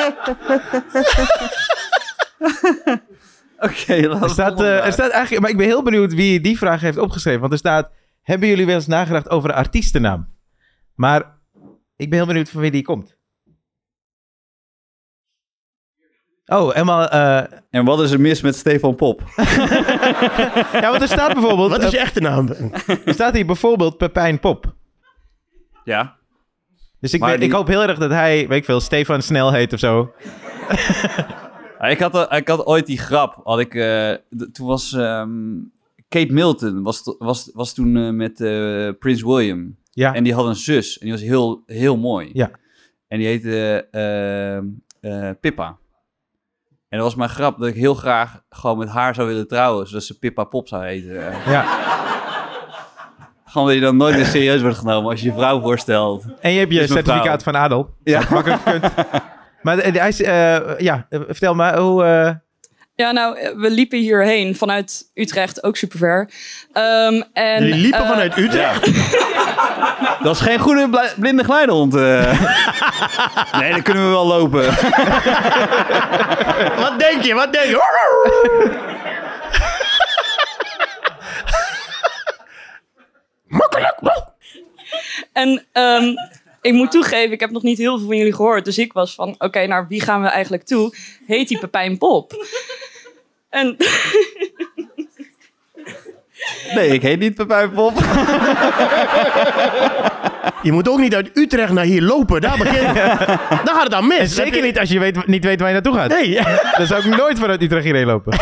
Oké, 3.58 4.06
laten 4.08 4.22
Er 4.22 4.30
staat, 4.30 4.60
eh, 4.60 4.86
er 4.86 4.92
staat 4.92 5.10
eigenlijk, 5.10 5.40
maar 5.42 5.50
ik 5.50 5.56
ben 5.56 5.66
heel 5.66 5.82
benieuwd 5.82 6.14
wie 6.14 6.40
die 6.40 6.58
vraag 6.58 6.80
heeft 6.80 6.98
opgeschreven. 6.98 7.40
Want 7.40 7.52
er 7.52 7.58
staat, 7.58 7.90
hebben 8.22 8.48
jullie 8.48 8.66
wel 8.66 8.74
eens 8.74 8.86
nagedacht 8.86 9.30
over 9.30 9.50
een 9.50 9.56
artiestennaam? 9.56 10.28
Maar 10.94 11.38
ik 11.96 12.08
ben 12.10 12.18
heel 12.18 12.26
benieuwd 12.26 12.50
van 12.50 12.60
wie 12.60 12.70
die 12.70 12.82
komt. 12.82 13.18
Oh, 16.46 16.72
helemaal... 16.72 17.08
eh, 17.08 17.58
En 17.70 17.84
wat 17.84 18.00
is 18.00 18.10
er 18.10 18.20
mis 18.20 18.40
met 18.40 18.56
Stefan 18.56 18.94
Pop? 18.94 19.22
ja, 20.82 20.90
want 20.90 21.02
er 21.02 21.08
staat 21.08 21.32
bijvoorbeeld... 21.32 21.70
Wat 21.70 21.82
is 21.82 21.90
je 21.90 21.98
echte 21.98 22.20
naam? 22.20 22.48
er 23.04 23.14
staat 23.14 23.34
hier 23.34 23.46
bijvoorbeeld 23.46 23.96
Pepijn 23.96 24.40
Pop. 24.40 24.74
Ja. 25.84 26.16
Dus 27.00 27.12
ik, 27.14 27.20
ben- 27.20 27.38
die- 27.38 27.48
ik 27.48 27.54
hoop 27.54 27.66
heel 27.66 27.82
erg 27.82 27.98
dat 27.98 28.10
hij, 28.10 28.48
weet 28.48 28.58
ik 28.58 28.64
veel, 28.64 28.80
Stefan 28.80 29.22
Snel 29.22 29.52
heet 29.52 29.72
of 29.72 29.78
zo. 29.78 30.12
Ik 31.80 31.98
had, 32.00 32.28
eh, 32.28 32.38
ik 32.38 32.48
had 32.48 32.66
ooit 32.66 32.86
die 32.86 32.98
grap. 32.98 33.40
Had 33.44 33.58
ik, 33.60 33.74
eh, 33.74 34.12
toen 34.52 34.66
was 34.66 34.92
ehm, 34.92 35.30
Kate 36.08 36.32
Milton 36.32 36.82
was, 36.82 37.14
was, 37.18 37.50
was 37.54 37.74
toen 37.74 37.96
eh, 37.96 38.10
met 38.10 38.40
eh, 38.40 38.88
Prins 38.98 39.22
William. 39.22 39.76
Ja, 39.92 40.14
En 40.14 40.24
die 40.24 40.34
had 40.34 40.46
een 40.46 40.54
zus. 40.56 40.98
En 40.98 41.04
die 41.04 41.12
was 41.12 41.22
heel, 41.22 41.62
heel 41.66 41.96
mooi. 41.96 42.30
Ja. 42.32 42.50
En 43.08 43.18
die 43.18 43.26
heette 43.26 43.86
eh, 43.90 44.56
eh, 45.28 45.36
Pippa. 45.40 45.66
En 46.88 46.98
dat 46.98 47.06
was 47.06 47.14
mijn 47.14 47.30
grap 47.30 47.58
dat 47.58 47.68
ik 47.68 47.74
heel 47.74 47.94
graag 47.94 48.42
gewoon 48.50 48.78
met 48.78 48.88
haar 48.88 49.14
zou 49.14 49.28
willen 49.28 49.48
trouwen. 49.48 49.86
Zodat 49.86 50.02
ze 50.04 50.18
Pippa 50.18 50.44
Pop 50.44 50.68
zou 50.68 50.84
heten. 50.84 51.14
ja. 51.46 51.64
Gewoon 53.50 53.66
dat 53.66 53.76
je 53.76 53.82
dan 53.82 53.96
nooit 53.96 54.16
meer 54.16 54.24
serieus 54.26 54.60
wordt 54.60 54.78
genomen 54.78 55.10
als 55.10 55.20
je 55.20 55.26
je 55.26 55.32
vrouw 55.32 55.60
voorstelt. 55.60 56.24
En 56.40 56.52
je 56.52 56.58
hebt 56.58 56.72
je 56.72 56.86
certificaat 56.86 57.42
vrouw. 57.42 57.52
van 57.52 57.56
adel. 57.62 57.90
Ja. 58.04 58.20
Dat 58.20 58.28
makkelijk 58.28 58.64
kunt. 58.64 58.84
Maar 59.62 59.78
eh, 59.78 59.94
hij 59.94 60.08
is, 60.08 60.22
eh, 60.22 60.78
ja, 60.78 61.06
eh, 61.08 61.20
vertel 61.28 61.54
me 61.54 61.76
hoe... 61.80 62.04
eh, 62.04 62.30
Ja, 62.94 63.10
nou, 63.12 63.36
we 63.56 63.70
liepen 63.70 63.98
hierheen 63.98 64.56
vanuit 64.56 65.10
Utrecht, 65.14 65.64
ook 65.64 65.76
super 65.76 65.98
ver. 65.98 66.30
Ehm, 66.72 67.22
en, 67.32 67.64
Jullie 67.64 67.80
liepen 67.82 68.06
vanuit 68.06 68.36
Utrecht? 68.44 68.90
Dat 70.22 70.34
is 70.34 70.40
geen 70.40 70.58
goede 70.58 70.88
bli- 70.90 71.12
blinde 71.16 71.44
geleidehond. 71.44 71.94
eh. 71.94 72.40
nee, 73.60 73.70
dan 73.72 73.82
kunnen 73.82 74.04
we 74.04 74.10
wel 74.10 74.26
lopen. 74.26 74.64
Wat 76.76 76.98
denk 76.98 77.22
je? 77.22 77.34
Wat 77.34 77.52
denk 77.52 77.64
je? 77.66 77.78
Makkelijk. 83.50 83.98
En 85.32 85.64
ehm, 85.72 86.14
ik 86.60 86.72
moet 86.72 86.90
toegeven, 86.90 87.32
ik 87.32 87.40
heb 87.40 87.50
nog 87.50 87.62
niet 87.62 87.78
heel 87.78 87.98
veel 87.98 88.06
van 88.06 88.16
jullie 88.16 88.34
gehoord. 88.34 88.64
Dus 88.64 88.78
ik 88.78 88.92
was 88.92 89.14
van, 89.14 89.34
oké, 89.38 89.66
naar 89.66 89.88
wie 89.88 90.00
gaan 90.00 90.22
we 90.22 90.28
eigenlijk 90.28 90.62
toe? 90.62 90.94
Heet 91.26 91.48
die 91.48 91.58
Pepijn 91.58 91.98
Pop? 91.98 92.46
En 93.48 93.76
Nee, 96.74 96.88
ik 96.88 97.02
heet 97.02 97.18
niet 97.18 97.34
Pepijn 97.34 97.70
Pop. 97.70 97.98
Je 100.62 100.72
moet 100.72 100.88
ook 100.88 100.98
niet 100.98 101.14
uit 101.14 101.30
Utrecht 101.34 101.72
naar 101.72 101.84
hier 101.84 102.02
lopen. 102.02 102.40
Daar, 102.40 102.58
begin, 102.58 102.94
daar 102.94 103.74
gaat 103.74 103.82
het 103.82 103.94
aan 103.94 104.06
mis. 104.06 104.34
zeker 104.34 104.62
niet 104.62 104.78
als 104.78 104.88
je 104.88 104.98
weet, 104.98 105.26
niet 105.26 105.44
weet 105.44 105.60
waar 105.60 105.68
je 105.68 105.74
naartoe 105.74 105.94
gaat. 105.94 106.10
Nee. 106.10 106.40
Dan 106.76 106.86
zou 106.86 107.06
ik 107.06 107.16
nooit 107.16 107.38
vanuit 107.38 107.62
Utrecht 107.62 107.84
hierheen 107.84 108.06
lopen. 108.06 108.38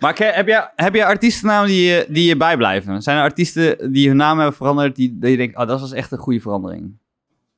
Maar 0.00 0.14
heb 0.18 0.46
je, 0.46 0.68
heb 0.76 0.94
je 0.94 1.04
artiestennamen 1.04 1.68
die 1.68 1.90
je, 1.90 2.04
die 2.08 2.24
je 2.28 2.36
bijblijven? 2.36 3.02
Zijn 3.02 3.16
er 3.16 3.22
artiesten 3.22 3.92
die 3.92 4.08
hun 4.08 4.16
naam 4.16 4.36
hebben 4.38 4.56
veranderd 4.56 4.96
die, 4.96 5.18
dat 5.20 5.30
je 5.30 5.36
denkt, 5.36 5.56
oh, 5.58 5.66
dat 5.66 5.80
was 5.80 5.92
echt 5.92 6.12
een 6.12 6.18
goede 6.18 6.40
verandering? 6.40 6.98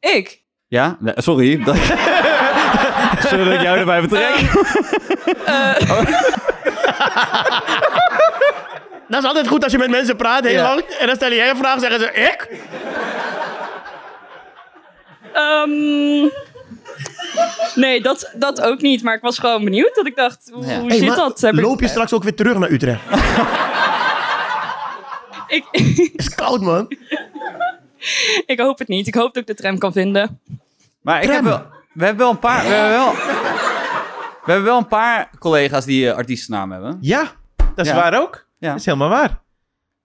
ik. 0.01 0.41
Ja? 0.69 0.97
Nee, 1.01 1.15
sorry. 1.17 1.57
Dat... 1.65 1.77
Zullen 3.29 3.49
we 3.49 3.59
jou 3.63 3.79
erbij 3.79 4.01
betrekken? 4.01 4.49
Dat 9.09 9.23
is 9.23 9.29
altijd 9.29 9.49
goed 9.49 9.63
als 9.63 9.73
je 9.73 9.79
met 9.79 9.91
mensen 9.91 10.17
praat 10.17 10.45
heel 10.45 10.53
Ja. 10.53 10.63
lang. 10.63 10.81
En 10.81 11.07
dan 11.07 11.17
stel 11.17 11.33
jij 11.33 11.51
een 11.51 11.57
vraag, 11.57 11.81
zeggen 11.81 12.01
ze, 12.01 12.07
ik? 12.13 12.49
Ehm, 15.33 16.29
Nee, 17.75 18.01
dat, 18.03 18.33
dat 18.37 18.61
ook 18.61 18.81
niet. 18.81 19.03
Maar 19.03 19.15
ik 19.15 19.23
was 19.23 19.39
gewoon 19.39 19.65
benieuwd. 19.65 19.95
Dat 19.95 20.07
ik 20.07 20.17
dacht, 20.17 20.51
hoe, 20.53 20.67
Ja. 20.67 20.79
hoe 20.81 20.89
Hey, 20.89 20.99
zit 20.99 21.15
dat? 21.15 21.41
Heb 21.41 21.55
ik- 21.55 21.61
loop 21.61 21.81
je 21.81 21.89
straks 21.89 22.13
ook 22.13 22.23
weer 22.23 22.35
terug 22.35 22.59
naar 22.59 22.71
Utrecht? 22.71 23.03
ik, 25.57 25.65
is 26.17 26.35
koud, 26.35 26.61
man. 26.61 26.87
ik 28.47 28.61
hoop 28.61 28.79
het 28.79 28.89
niet. 28.89 29.07
Ik 29.07 29.15
hoop 29.15 29.35
dat 29.35 29.43
ik 29.43 29.47
de 29.57 29.63
tram 29.63 29.79
kan 29.79 29.93
vinden. 29.93 30.41
Maar 31.03 31.23
ik 31.23 31.31
heb 31.31 31.43
wel, 31.45 31.63
we 31.93 32.05
hebben 32.05 32.23
wel 32.25 32.31
een 32.31 32.39
paar... 32.39 32.63
We 32.63 32.69
hebben 32.69 32.91
wel, 32.99 33.13
we 34.45 34.51
hebben 34.53 34.65
wel 34.65 34.79
een 34.79 34.89
paar 34.89 35.31
collega's 35.39 35.85
die 35.85 36.09
eh, 36.11 36.17
artiestennaam 36.17 36.73
hebben. 36.73 36.99
Ja, 37.01 37.23
dat 37.75 37.87
is 37.87 37.93
Ja. 37.93 37.99
waar 37.99 38.21
ook. 38.21 38.47
Ja. 38.59 38.69
Dat 38.71 38.79
is 38.79 38.85
helemaal 38.85 39.09
waar. 39.09 39.41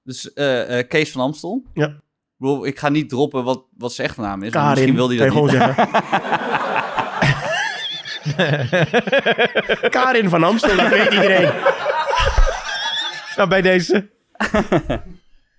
Dus 0.03 0.33
eh, 0.33 0.79
eh, 0.79 0.87
Kees 0.87 1.11
van 1.11 1.21
Amstel. 1.21 1.63
Ja. 1.73 1.85
Ik, 1.85 1.93
bedoel, 2.37 2.65
ik 2.65 2.79
ga 2.79 2.89
niet 2.89 3.09
droppen 3.09 3.43
wat, 3.43 3.63
wat 3.77 3.93
zijn 3.93 4.07
echte 4.07 4.21
naam 4.21 4.43
is. 4.43 4.51
Karin, 4.51 4.69
misschien 4.69 4.95
wil 4.95 5.07
hij 5.07 5.17
dat 5.17 5.25
niet. 5.25 5.35
gewoon 5.35 5.49
zeggen. 5.49 5.89
Karin 9.89 10.29
van 10.29 10.43
Amstel, 10.43 10.75
dat 10.75 10.89
weet 10.89 11.13
iedereen. 11.13 11.49
Nou, 13.35 13.49
bij 13.49 13.61
deze. 13.61 14.09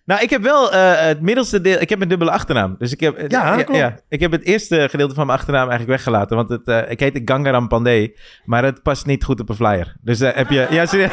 nou, 0.04 0.20
ik 0.22 0.30
heb 0.30 0.42
wel 0.42 0.72
eh, 0.72 1.00
het 1.06 1.20
middelste 1.20 1.60
deel... 1.60 1.80
Ik 1.80 1.88
heb 1.88 2.00
een 2.00 2.08
dubbele 2.08 2.30
achternaam. 2.30 2.74
Dus 2.78 2.92
ik 2.92 3.00
heb... 3.00 3.30
Ja, 3.30 3.62
klopt. 3.62 4.02
ik 4.08 4.20
heb 4.20 4.32
het 4.32 4.44
eerste 4.44 4.86
gedeelte 4.90 5.14
van 5.14 5.26
mijn 5.26 5.38
achternaam 5.38 5.68
eigenlijk 5.68 5.90
weggelaten. 5.98 6.36
Want 6.36 6.48
het, 6.48 6.68
eh, 6.68 6.90
ik 6.90 7.00
heet 7.00 7.20
Gangaram 7.24 7.68
Pandey. 7.68 8.16
Maar 8.44 8.64
het 8.64 8.82
past 8.82 9.06
niet 9.06 9.24
goed 9.24 9.40
op 9.40 9.48
een 9.48 9.54
flyer. 9.54 9.94
Dus 10.00 10.20
eh, 10.20 10.34
heb 10.34 10.50
je... 10.50 10.66
Ja, 10.70 10.86
serieus. 10.96 11.10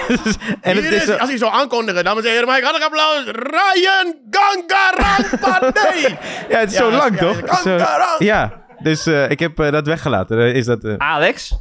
en 0.61 0.75
het 0.75 0.85
is... 0.85 1.03
zo- 1.05 1.15
als 1.15 1.29
hij 1.29 1.37
zo 1.37 1.47
aankondigen, 1.47 2.03
dames 2.03 2.23
en 2.23 2.29
heren, 2.31 2.47
maar 2.47 2.57
ik 2.57 2.63
had 2.63 2.75
een 2.75 2.83
applaus. 2.83 3.23
Ryan 3.25 4.15
Gangarampadey. 4.29 6.17
ja, 6.49 6.59
het 6.59 6.71
is 6.71 6.77
Ja, 6.77 6.83
zo 6.83 6.91
lang, 6.91 7.11
ja, 7.13 7.17
toch? 7.19 7.37
Zo- 7.37 7.77
Gangaram. 7.77 8.15
ja. 8.23 8.63
Dus 8.85 9.05
eh, 9.05 9.29
ik 9.29 9.39
heb 9.39 9.59
eh, 9.59 9.71
dat 9.71 9.85
weggelaten. 9.87 10.37
Eh, 10.39 10.55
is 10.55 10.65
dat... 10.65 10.83
eh, 10.83 10.95
Alex? 10.97 11.57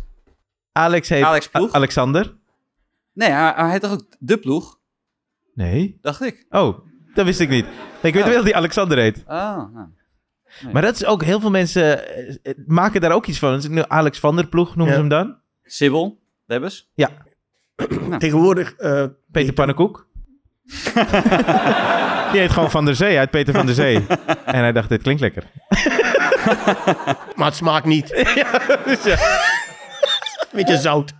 Alex 0.73 1.09
heeft... 1.09 1.25
Alex 1.25 1.49
Ploeg? 1.49 1.71
A- 1.73 1.77
Alexander? 1.77 2.35
Nee, 3.13 3.31
hij, 3.31 3.53
hij 3.57 3.71
heet 3.71 3.81
toch 3.81 3.93
ook 3.93 4.05
De 4.19 4.37
Ploeg? 4.39 4.79
Nee. 5.55 5.99
Dacht 6.01 6.23
ik. 6.23 6.47
Oh, 6.51 6.79
dat 7.15 7.25
wist 7.25 7.41
ik 7.41 7.49
niet. 7.49 7.67
Ik 8.03 8.15
weet 8.15 8.23
Oh. 8.23 8.25
wel 8.29 8.37
dat 8.37 8.45
die 8.45 8.57
Alexander 8.57 8.99
heet. 8.99 9.23
Ah, 9.27 9.57
nou. 9.75 9.87
Maar 10.73 10.83
dat 10.83 10.95
is 10.95 11.05
ook... 11.05 11.23
Heel 11.23 11.41
veel 11.41 11.51
mensen 11.51 12.01
maken 12.67 13.01
daar 13.01 13.13
ook 13.13 13.27
iets 13.27 13.39
van. 13.39 13.53
Dus 13.55 13.69
nu 13.69 13.83
Alex 13.87 14.19
van 14.19 14.37
der 14.37 14.47
Ploeg 14.49 14.77
noemen 14.77 14.87
Ja. 14.87 14.93
ze 14.93 14.99
hem 14.99 15.09
dan. 15.09 15.37
Sibyl? 15.65 16.19
Debbes? 16.47 16.91
Ja. 16.95 17.11
Tegenwoordig, 18.19 18.75
eh, 18.77 19.05
Peter 19.33 19.53
Pannenkoek. 19.53 20.07
Die 22.33 22.41
heet 22.41 22.51
gewoon 22.51 22.71
Van 22.71 22.85
der 22.85 22.95
Zee, 22.97 23.19
uit 23.19 23.31
Peter 23.31 23.55
van 23.55 23.67
der 23.67 23.75
Zee. 23.75 24.07
En 24.45 24.59
hij 24.59 24.73
dacht, 24.73 24.89
dit 24.89 25.03
klinkt 25.03 25.21
lekker. 25.21 25.45
maar 27.37 27.47
het 27.47 27.57
smaakt 27.57 27.85
niet. 27.87 28.09
Dus 28.87 29.03
ja. 29.05 29.17
Beetje 30.53 30.77
zout. 30.77 31.13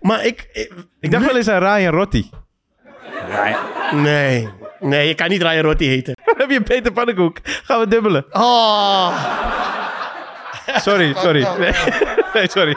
Maar 0.00 0.24
ik... 0.24 0.48
ik 0.52 0.72
Ik 1.00 1.10
dacht 1.10 1.26
wel 1.26 1.36
eens 1.36 1.48
aan 1.48 1.62
Ryan 1.62 1.94
Rotti. 1.94 2.30
nee, 3.92 4.48
nee, 4.80 5.08
je 5.08 5.14
kan 5.14 5.28
niet 5.28 5.42
Ryan 5.42 5.64
Rotti 5.64 5.88
heten. 5.88 6.14
Dan 6.24 6.34
heb 6.36 6.50
je 6.50 6.60
Peter 6.62 6.92
Pannenkoek. 6.92 7.38
Gaan 7.42 7.80
we 7.80 7.88
dubbelen. 7.88 8.26
Oh, 8.30 9.24
Sorry, 10.76 11.14
sorry. 11.16 11.46
Nee, 11.58 11.72
nee 12.34 12.50
sorry. 12.50 12.76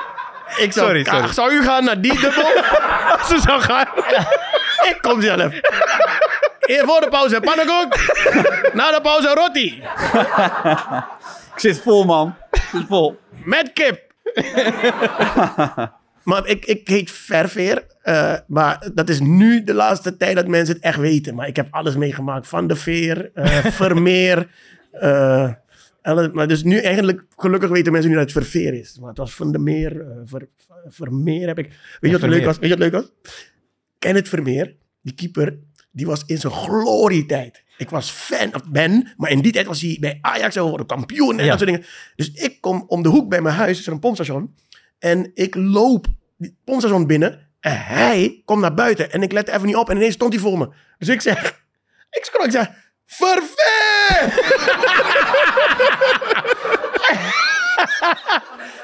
ik 0.57 0.71
zou, 0.73 0.85
Sorry, 0.87 1.03
sorry. 1.03 1.33
Zou 1.33 1.51
u 1.51 1.63
gaan 1.63 1.83
naar 1.83 2.01
die 2.01 2.19
dubbel? 2.19 2.45
Als 3.17 3.27
ze 3.27 3.39
zou 3.39 3.61
gaan. 3.61 3.87
ik 4.89 4.97
kom 5.01 5.21
zelf. 5.21 5.53
Eer 6.59 6.85
voor 6.85 7.01
de 7.01 7.07
pauze 7.09 7.39
pannenkoek. 7.39 7.95
Na 8.73 8.91
de 8.91 8.99
pauze 9.01 9.33
roti. 9.33 9.83
Ik 11.59 11.65
zit 11.65 11.81
vol, 11.81 12.05
man. 12.05 12.35
Ik 12.51 12.61
zit 12.71 12.85
vol. 12.87 13.17
Met 13.45 13.73
kip. 13.73 14.13
maar 16.29 16.47
ik, 16.47 16.65
ik 16.65 16.87
heet 16.87 17.11
Verveer. 17.11 17.85
eh, 18.01 18.35
maar 18.47 18.89
dat 18.93 19.09
is 19.09 19.19
nu 19.19 19.63
de 19.63 19.73
laatste 19.73 20.17
tijd 20.17 20.35
dat 20.35 20.47
mensen 20.47 20.75
het 20.75 20.83
echt 20.83 20.97
weten. 20.97 21.35
Maar 21.35 21.47
ik 21.47 21.55
heb 21.55 21.67
alles 21.71 21.95
meegemaakt. 21.95 22.47
Van 22.47 22.67
de 22.67 22.75
Veer, 22.75 23.31
eh, 23.33 23.65
Vermeer. 23.81 24.47
alle- 26.01 26.29
maar 26.33 26.47
dus 26.47 26.63
nu 26.63 26.77
eigenlijk, 26.77 27.25
gelukkig 27.35 27.69
weten 27.69 27.91
mensen 27.91 28.11
nu 28.11 28.17
dat 28.17 28.33
het 28.33 28.43
Verveer 28.43 28.73
is. 28.73 28.97
Maar 28.99 29.09
het 29.09 29.17
was 29.17 29.33
Van 29.35 29.51
de 29.51 29.59
Meer, 29.59 30.05
Ver, 30.25 30.47
Vermeer 30.87 31.47
heb 31.47 31.59
ik. 31.59 31.65
Weet 31.67 31.75
je 31.99 32.11
wat 32.11 32.19
Vermeer. 32.19 32.37
leuk 32.37 32.45
was? 32.47 32.57
Weet 32.59 32.69
je 32.69 32.77
wat 32.77 32.91
leuk 32.91 33.01
was? 33.01 33.11
Kenneth 33.99 34.29
Vermeer, 34.29 34.75
die 35.01 35.13
keeper, 35.13 35.57
die 35.91 36.05
was 36.05 36.23
in 36.25 36.37
zijn 36.37 36.53
glorietijd. 36.53 37.63
Ik 37.79 37.89
was 37.89 38.09
fan, 38.11 38.55
of 38.55 38.61
ben, 38.69 39.13
maar 39.17 39.29
in 39.31 39.41
die 39.41 39.51
tijd 39.51 39.65
was 39.65 39.81
hij 39.81 39.97
bij 39.99 40.17
Ajax 40.21 40.55
en 40.55 40.63
worden 40.63 40.85
kampioen 40.85 41.37
en 41.39 41.43
Ja. 41.45 41.49
dat 41.49 41.59
soort 41.59 41.71
dingen. 41.71 41.85
Dus 42.15 42.31
ik 42.31 42.61
kom 42.61 42.83
om 42.87 43.03
de 43.03 43.09
hoek 43.09 43.29
bij 43.29 43.41
mijn 43.41 43.55
huis, 43.55 43.79
is 43.79 43.85
er 43.87 43.93
een 43.93 43.99
pompstation. 43.99 44.55
En 44.99 45.31
ik 45.33 45.55
loop 45.55 46.05
die 46.37 46.57
pompstation 46.65 47.07
binnen 47.07 47.47
en 47.59 47.85
hij 47.85 48.41
komt 48.45 48.61
naar 48.61 48.73
buiten. 48.73 49.11
En 49.11 49.23
ik 49.23 49.31
let 49.31 49.47
even 49.47 49.65
niet 49.65 49.75
op 49.75 49.89
en 49.89 49.95
ineens 49.95 50.13
stond 50.13 50.33
hij 50.33 50.41
voor 50.41 50.57
me. 50.57 50.69
Dus 50.97 51.07
ik 51.07 51.21
zeg, 51.21 51.63
ik 52.17 52.25
scroll, 52.25 52.45
ik 52.45 52.51
zeg, 52.51 52.69
verveer! 53.05 54.21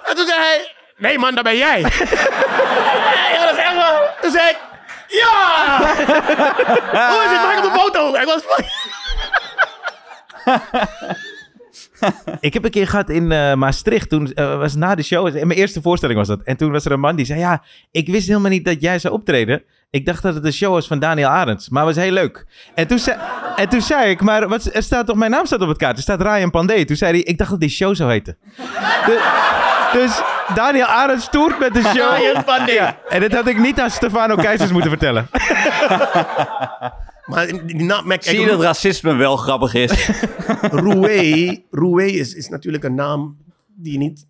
en 0.10 0.16
toen 0.16 0.26
zei 0.28 0.40
hij, 0.40 0.74
nee 0.98 1.18
man, 1.18 1.36
dat 1.36 1.44
ben 1.44 1.58
jij. 1.58 1.80
ja, 3.34 3.46
dat 3.46 3.58
is 3.58 3.64
echt 3.64 3.76
wel. 3.76 4.02
Toen 4.22 4.32
zei 4.32 4.50
ik, 4.50 4.58
ja! 5.22 5.78
Hoe 7.12 7.24
is 7.24 7.32
het? 7.32 7.42
Maak 7.42 7.58
op 7.58 7.64
de 7.64 7.80
foto. 7.80 8.16
Ik 8.16 8.26
was 8.26 8.44
Ik 12.40 12.54
heb 12.54 12.64
een 12.64 12.72
keer 12.72 12.88
gehad 12.88 13.10
in 13.10 13.32
eh, 13.32 13.54
Maastricht. 13.54 14.10
Toen 14.10 14.34
eh, 14.34 14.58
was 14.58 14.76
na 14.76 14.96
de 14.96 15.04
show. 15.04 15.34
Mijn 15.34 15.52
eerste 15.52 15.82
voorstelling 15.82 16.20
was 16.20 16.28
dat. 16.28 16.42
En 16.44 16.58
toen 16.58 16.72
was 16.72 16.86
er 16.86 16.92
een 16.92 17.00
man 17.00 17.16
die 17.16 17.26
zei: 17.26 17.40
Ja, 17.40 17.64
ik 17.92 18.08
wist 18.08 18.28
helemaal 18.28 18.50
niet 18.52 18.66
dat 18.66 18.82
jij 18.82 19.00
zou 19.00 19.14
optreden. 19.14 19.64
Ik 19.90 20.06
dacht 20.06 20.24
dat 20.24 20.36
het 20.36 20.46
een 20.46 20.54
show 20.54 20.74
was 20.74 20.88
van 20.88 21.00
Daniel 21.00 21.28
Arends. 21.28 21.70
Maar 21.70 21.86
het 21.86 21.96
was 21.96 22.04
heel 22.04 22.14
leuk. 22.14 22.46
En 22.76 22.88
toen 22.88 23.00
zei, 23.00 23.18
en 23.56 23.70
toen 23.70 23.82
zei 23.82 24.10
ik: 24.10 24.22
Maar 24.22 24.48
wat, 24.48 24.70
er 24.74 24.84
staat 24.84 25.06
toch, 25.06 25.16
mijn 25.16 25.32
naam 25.32 25.46
staat 25.46 25.62
op 25.62 25.68
het 25.68 25.78
kaart. 25.78 25.98
Er 25.98 26.04
staat 26.04 26.22
Ryan 26.22 26.52
Pandey. 26.52 26.86
Toen 26.86 26.96
zei 26.96 27.12
hij: 27.12 27.22
Ik 27.22 27.38
dacht 27.38 27.50
dat 27.50 27.60
die 27.60 27.70
show 27.70 27.96
zou 27.96 28.12
heten. 28.12 28.38
De- 29.06 29.75
dus 29.96 30.22
Daniel 30.56 30.86
Arends 30.86 31.30
toert 31.30 31.60
met 31.60 31.74
de 31.74 31.82
show. 31.82 32.68
Ja, 32.68 33.00
en 33.10 33.22
dat 33.22 33.32
had 33.32 33.48
ik 33.48 33.60
niet 33.60 33.80
aan 33.80 33.90
Stefano 33.90 34.36
Keizers 34.36 34.72
moeten 34.72 34.90
vertellen. 34.90 35.28
Maar 37.26 37.66
die 37.66 37.84
naam, 37.84 38.12
Zie 38.20 38.40
je 38.40 38.46
dat 38.46 38.62
racisme 38.62 39.14
wel 39.16 39.38
grappig 39.38 39.74
is? 39.74 40.10
Roué, 40.86 41.64
Roué 41.72 42.06
is, 42.06 42.34
is 42.34 42.50
natuurlijk 42.50 42.84
een 42.84 42.96
naam 42.96 43.38
die 43.76 43.92
je 43.92 43.98
niet... 43.98 44.28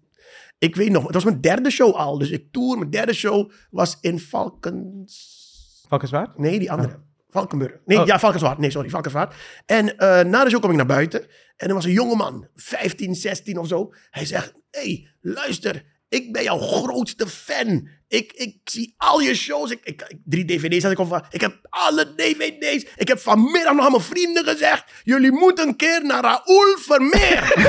Ik 0.58 0.76
weet 0.76 0.92
nog, 0.92 1.04
het 1.04 1.14
was 1.14 1.24
mijn 1.24 1.42
derde 1.42 1.70
show 1.70 1.94
al. 1.94 2.18
Dus 2.18 2.30
ik 2.30 2.52
tour, 2.52 2.78
mijn 2.78 2.90
derde 2.90 3.14
show 3.14 3.52
was 3.70 3.98
in 4.02 4.20
Valkens... 4.20 5.86
Valkenswaard? 5.88 6.38
Nee, 6.38 6.60
die 6.60 6.72
andere. 6.72 7.00
Valkenburg. 7.36 7.78
Nee, 7.86 8.00
Oh. 8.00 8.06
ja, 8.06 8.20
Valkenswaard. 8.20 8.58
Nee, 8.58 8.72
sorry, 8.72 8.90
Valkenswaard. 8.90 9.36
En 9.66 9.98
eh, 9.98 10.24
na 10.24 10.44
de 10.44 10.50
show 10.50 10.62
kom 10.62 10.70
ik 10.70 10.76
naar 10.76 10.86
buiten. 10.86 11.26
En 11.58 11.68
er 11.68 11.74
was 11.74 11.86
een 11.86 11.92
jongeman, 11.92 12.48
15, 12.56 13.16
16 13.16 13.58
of 13.58 13.68
zo. 13.68 13.94
Hij 14.10 14.26
zegt, 14.26 14.54
hey, 14.72 15.08
luister, 15.22 15.84
ik 16.16 16.32
ben 16.34 16.44
jouw 16.44 16.58
grootste 16.58 17.28
fan. 17.28 17.88
Ik, 18.08 18.32
ik 18.34 18.56
zie 18.64 18.94
al 18.98 19.20
je 19.20 19.36
shows. 19.36 19.72
Ik, 19.72 19.80
ik, 19.84 20.04
drie 20.26 20.46
dvd's 20.46 20.84
had 20.84 20.92
ik 20.92 21.00
al 21.00 21.06
van. 21.06 21.26
Ik 21.30 21.42
heb 21.42 21.56
alle 21.70 22.16
dvd's. 22.16 22.86
Ik 22.96 23.08
heb 23.08 23.20
vanmiddag 23.20 23.74
nog 23.74 23.86
aan 23.86 23.92
mijn 23.92 24.04
vrienden 24.04 24.46
gezegd, 24.46 24.84
jullie 25.04 25.32
moeten 25.32 25.68
een 25.68 25.76
keer 25.76 26.06
naar 26.06 26.22
Raoul 26.22 26.78
Vermeer. 26.78 27.54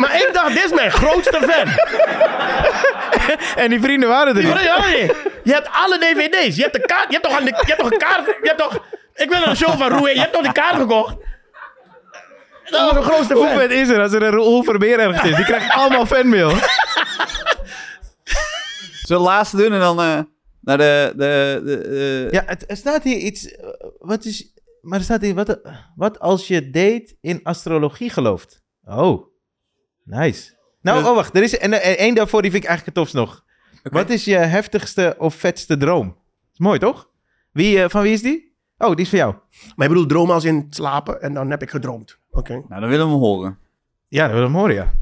maar 0.00 0.14
ik 0.14 0.30
dacht, 0.32 0.54
dit 0.54 0.64
is 0.64 0.72
mijn 0.72 0.90
grootste 0.90 1.38
fan. 1.48 1.68
En 3.56 3.70
die 3.70 3.80
vrienden 3.80 4.08
waren 4.08 4.36
er 4.36 4.44
niet. 4.44 4.62
ja. 4.62 4.86
Je 5.44 5.52
hebt 5.52 5.68
alle 5.72 5.98
dvd's. 5.98 6.56
Je 6.56 6.62
hebt 6.62 6.74
de 6.74 6.86
kaart. 6.86 7.06
Je 7.06 7.12
hebt 7.12 7.24
toch, 7.24 7.38
aan 7.38 7.44
de, 7.44 7.50
je 7.50 7.66
hebt 7.66 7.78
toch 7.78 7.90
een 7.90 7.98
kaart. 7.98 8.26
Je 8.26 8.38
hebt 8.42 8.58
toch. 8.58 8.84
Ik 9.14 9.28
ben 9.28 9.40
naar 9.40 9.48
een 9.48 9.56
show 9.56 9.78
van 9.78 9.88
Roué. 9.88 10.10
Je 10.10 10.20
hebt 10.20 10.32
toch 10.32 10.42
die 10.42 10.52
kaart 10.52 10.76
gekocht? 10.76 11.14
Dat 12.70 12.80
was 12.80 12.92
mijn 12.92 13.04
grootste 13.04 13.34
Hoe 13.34 13.46
fan. 13.46 13.58
vet 13.58 13.70
is 13.70 13.88
er 13.88 14.00
als 14.02 14.12
er 14.12 14.22
een 14.22 14.30
Roel 14.30 14.62
Vermeer 14.62 14.98
ergens 14.98 15.30
is? 15.30 15.36
Die 15.36 15.44
krijgt 15.44 15.70
allemaal 15.72 16.06
fanmail. 16.06 16.50
Zullen 19.02 19.22
we 19.22 19.28
de 19.28 19.34
laatste 19.34 19.56
doen 19.56 19.72
en 19.72 19.80
dan 19.80 20.00
eh, 20.00 20.18
naar 20.60 20.78
de... 20.78 21.12
de, 21.16 21.60
de 21.64 22.28
Ja, 22.30 22.42
het, 22.46 22.70
er 22.70 22.76
staat 22.76 23.02
hier 23.02 23.16
iets. 23.16 23.46
eh, 23.56 23.68
Wat 23.98 24.24
is. 24.24 24.52
Maar 24.80 24.98
er 24.98 25.04
staat 25.04 25.20
hier. 25.20 25.34
Wat, 25.34 25.60
wat 25.96 26.18
als 26.20 26.48
je 26.48 26.70
date 26.70 27.16
in 27.20 27.40
astrologie 27.42 28.10
gelooft? 28.10 28.62
Oh, 28.84 29.26
nice. 30.04 30.52
Nou, 30.82 30.98
Dus- 30.98 31.08
oh, 31.08 31.14
wacht. 31.14 31.36
Er 31.36 31.42
is 31.42 31.58
en, 31.58 31.72
één 31.98 32.14
daarvoor, 32.14 32.42
die 32.42 32.50
vind 32.50 32.62
ik 32.62 32.68
eigenlijk 32.68 32.98
het 32.98 33.06
tofst 33.06 33.26
nog. 33.26 33.44
Wat 33.82 34.10
is 34.10 34.24
je 34.24 34.36
heftigste 34.36 35.14
of 35.18 35.34
vetste 35.34 35.76
droom? 35.76 36.16
Is 36.52 36.58
mooi, 36.58 36.78
toch? 36.78 37.08
Wie, 37.52 37.82
eh, 37.82 37.88
van 37.88 38.02
wie 38.02 38.12
is 38.12 38.22
die? 38.22 38.56
Oh, 38.78 38.88
die 38.94 39.04
is 39.04 39.08
van 39.08 39.18
jou. 39.18 39.34
Maar 39.76 39.86
je 39.86 39.92
bedoelt 39.92 40.08
dromen 40.08 40.34
als 40.34 40.44
in 40.44 40.66
slapen 40.70 41.22
en 41.22 41.34
dan 41.34 41.50
heb 41.50 41.62
ik 41.62 41.70
gedroomd. 41.70 42.18
Oké. 42.30 42.52
Nou, 42.68 42.80
dan 42.80 42.88
willen 42.90 43.06
we 43.06 43.12
hem 43.12 43.20
horen. 43.20 43.58
Ja, 44.08 44.26
dat 44.28 44.36
wil 44.36 44.46
ik 44.46 44.52
horen, 44.54 44.74
ja. 44.74 44.92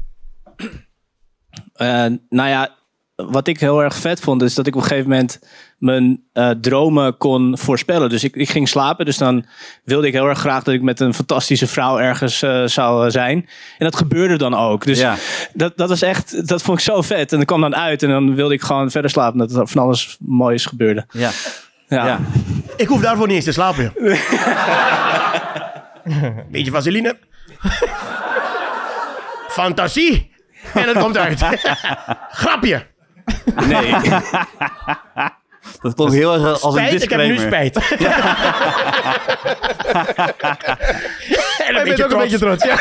Eh, 1.73 2.05
nou 2.29 2.49
ja, 2.49 2.69
wat 3.15 3.47
ik 3.47 3.59
heel 3.59 3.83
erg 3.83 3.95
vet 3.95 4.19
vond, 4.19 4.41
is 4.41 4.53
dat 4.55 4.67
ik 4.67 4.75
op 4.75 4.81
een 4.81 4.87
gegeven 4.87 5.09
moment 5.09 5.39
mijn 5.77 6.23
eh, 6.33 6.49
dromen 6.49 7.17
kon 7.17 7.57
voorspellen. 7.57 8.09
Dus 8.09 8.23
ik, 8.23 8.35
ik 8.35 8.49
ging 8.49 8.67
slapen, 8.69 9.05
dus 9.05 9.17
dan 9.17 9.45
wilde 9.83 10.07
ik 10.07 10.13
heel 10.13 10.27
erg 10.27 10.39
graag 10.39 10.63
dat 10.63 10.73
ik 10.73 10.81
met 10.81 10.99
een 10.99 11.13
fantastische 11.13 11.67
vrouw 11.67 11.99
ergens 11.99 12.41
eh, 12.41 12.63
zou 12.65 13.11
zijn. 13.11 13.37
En 13.77 13.85
dat 13.85 13.95
gebeurde 13.95 14.37
dan 14.37 14.53
ook. 14.55 14.85
Dus 14.85 14.99
Ja. 14.99 15.15
dat, 15.53 15.77
dat 15.77 15.89
was 15.89 16.01
echt, 16.01 16.47
dat 16.47 16.61
vond 16.61 16.77
ik 16.77 16.83
zo 16.83 17.01
vet. 17.01 17.31
En 17.31 17.37
dat 17.37 17.47
kwam 17.47 17.61
dan 17.61 17.75
uit 17.75 18.03
en 18.03 18.09
dan 18.09 18.35
wilde 18.35 18.53
ik 18.53 18.61
gewoon 18.61 18.91
verder 18.91 19.11
slapen, 19.11 19.39
dat 19.39 19.55
er 19.55 19.67
van 19.67 19.81
alles 19.81 20.17
moois 20.19 20.65
gebeurde. 20.65 21.05
Ja. 21.11 21.29
Ja. 21.87 22.05
Ja. 22.05 22.19
Ik 22.77 22.87
hoef 22.87 23.01
daarvoor 23.01 23.27
niet 23.27 23.35
eens 23.35 23.45
te 23.45 23.51
slapen. 23.51 23.93
Beetje 26.51 26.71
vaseline. 26.71 27.17
Fantasie. 29.47 30.31
En 30.73 30.87
het 30.87 30.97
komt 30.97 31.17
uit. 31.17 31.39
Grapje. 32.41 32.85
Nee. 33.67 33.95
Dat 35.81 35.93
klonk 35.93 36.11
heel 36.11 36.33
erg 36.33 36.61
als 36.61 36.75
een 36.75 36.87
Spijt, 36.87 37.03
ik 37.03 37.09
heb 37.09 37.19
disclaimer. 37.19 37.37
nu 37.37 37.45
spijt. 37.45 37.77
en 41.67 41.73
Jij 41.73 41.83
bent 41.83 42.03
ook 42.03 42.11
een 42.11 42.17
beetje 42.17 42.37
trots, 42.37 42.63
ja. 42.63 42.77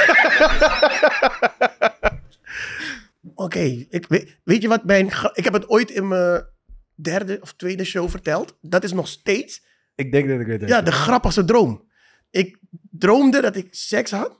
Oké, 3.34 3.86
weet, 4.08 4.38
weet 4.44 4.62
je 4.62 4.68
wat 4.68 4.84
mijn... 4.84 5.06
Ik 5.32 5.44
heb 5.44 5.52
het 5.52 5.68
ooit 5.68 5.90
in 5.90 6.08
mijn 6.08 6.46
derde 6.94 7.38
of 7.40 7.52
tweede 7.52 7.84
show 7.84 8.10
verteld. 8.10 8.56
Dat 8.60 8.84
is 8.84 8.92
nog 8.92 9.08
steeds 9.08 9.62
Ik 9.94 10.12
denk 10.12 10.28
dat 10.28 10.40
ik 10.40 10.46
weet 10.46 10.60
het. 10.60 10.70
ja, 10.70 10.82
de 10.82 10.92
grappigste 10.92 11.44
droom. 11.44 11.86
Ik 12.30 12.57
droomde 12.90 13.40
dat 13.40 13.57
ik 13.57 13.66
seks 13.70 14.11
had 14.11 14.33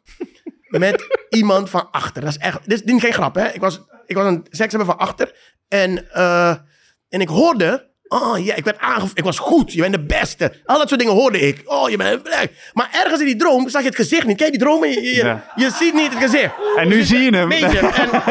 met 0.69 1.07
iemand 1.29 1.71
van 1.71 1.89
achter. 1.91 2.23
Dat 2.23 2.31
is 2.31 2.39
echt... 2.39 2.59
Dit 2.69 2.83
is, 2.85 3.01
geen 3.01 3.13
grap, 3.13 3.35
hè. 3.35 3.49
Ik 3.49 3.61
was, 3.61 3.81
ik 4.07 4.17
was 4.17 4.27
een 4.27 4.47
seks 4.51 4.73
hebben 4.73 4.89
van 4.89 4.99
achter. 4.99 5.35
En, 5.69 6.13
eh, 6.13 6.55
en 7.09 7.21
ik 7.21 7.29
hoorde... 7.29 7.87
Oh 8.09 8.45
ja, 8.45 8.55
ik 8.55 8.65
werd 8.65 8.79
aangev... 8.79 9.11
Ik 9.15 9.25
was 9.25 9.39
goed. 9.39 9.73
Je 9.73 9.81
bent 9.81 9.93
de 9.95 10.05
beste. 10.05 10.61
Al 10.65 10.79
dat 10.79 10.89
soort 10.89 11.01
dingen 11.01 11.15
hoorde 11.15 11.41
ik. 11.41 11.63
Oh, 11.65 11.91
je 11.91 11.97
bent... 11.97 12.29
Maar 12.73 12.89
ergens 12.93 13.21
in 13.21 13.27
die 13.27 13.37
droom 13.37 13.69
zag 13.69 13.81
je 13.81 13.87
het 13.87 13.97
gezicht 13.97 14.27
niet. 14.27 14.37
Kijk, 14.37 14.51
die 14.51 14.61
dromen, 14.61 14.89
je, 14.89 15.01
je, 15.03 15.15
Ja. 15.15 15.45
je 15.55 15.71
ziet 15.71 15.95
niet 15.95 16.15
het 16.15 16.23
gezicht. 16.23 16.53
En 16.77 16.89
nu 16.89 17.03
zie 17.03 17.19
je 17.19 17.37
hem. 17.37 17.49
Beetje. 17.49 17.79
En... 17.79 18.09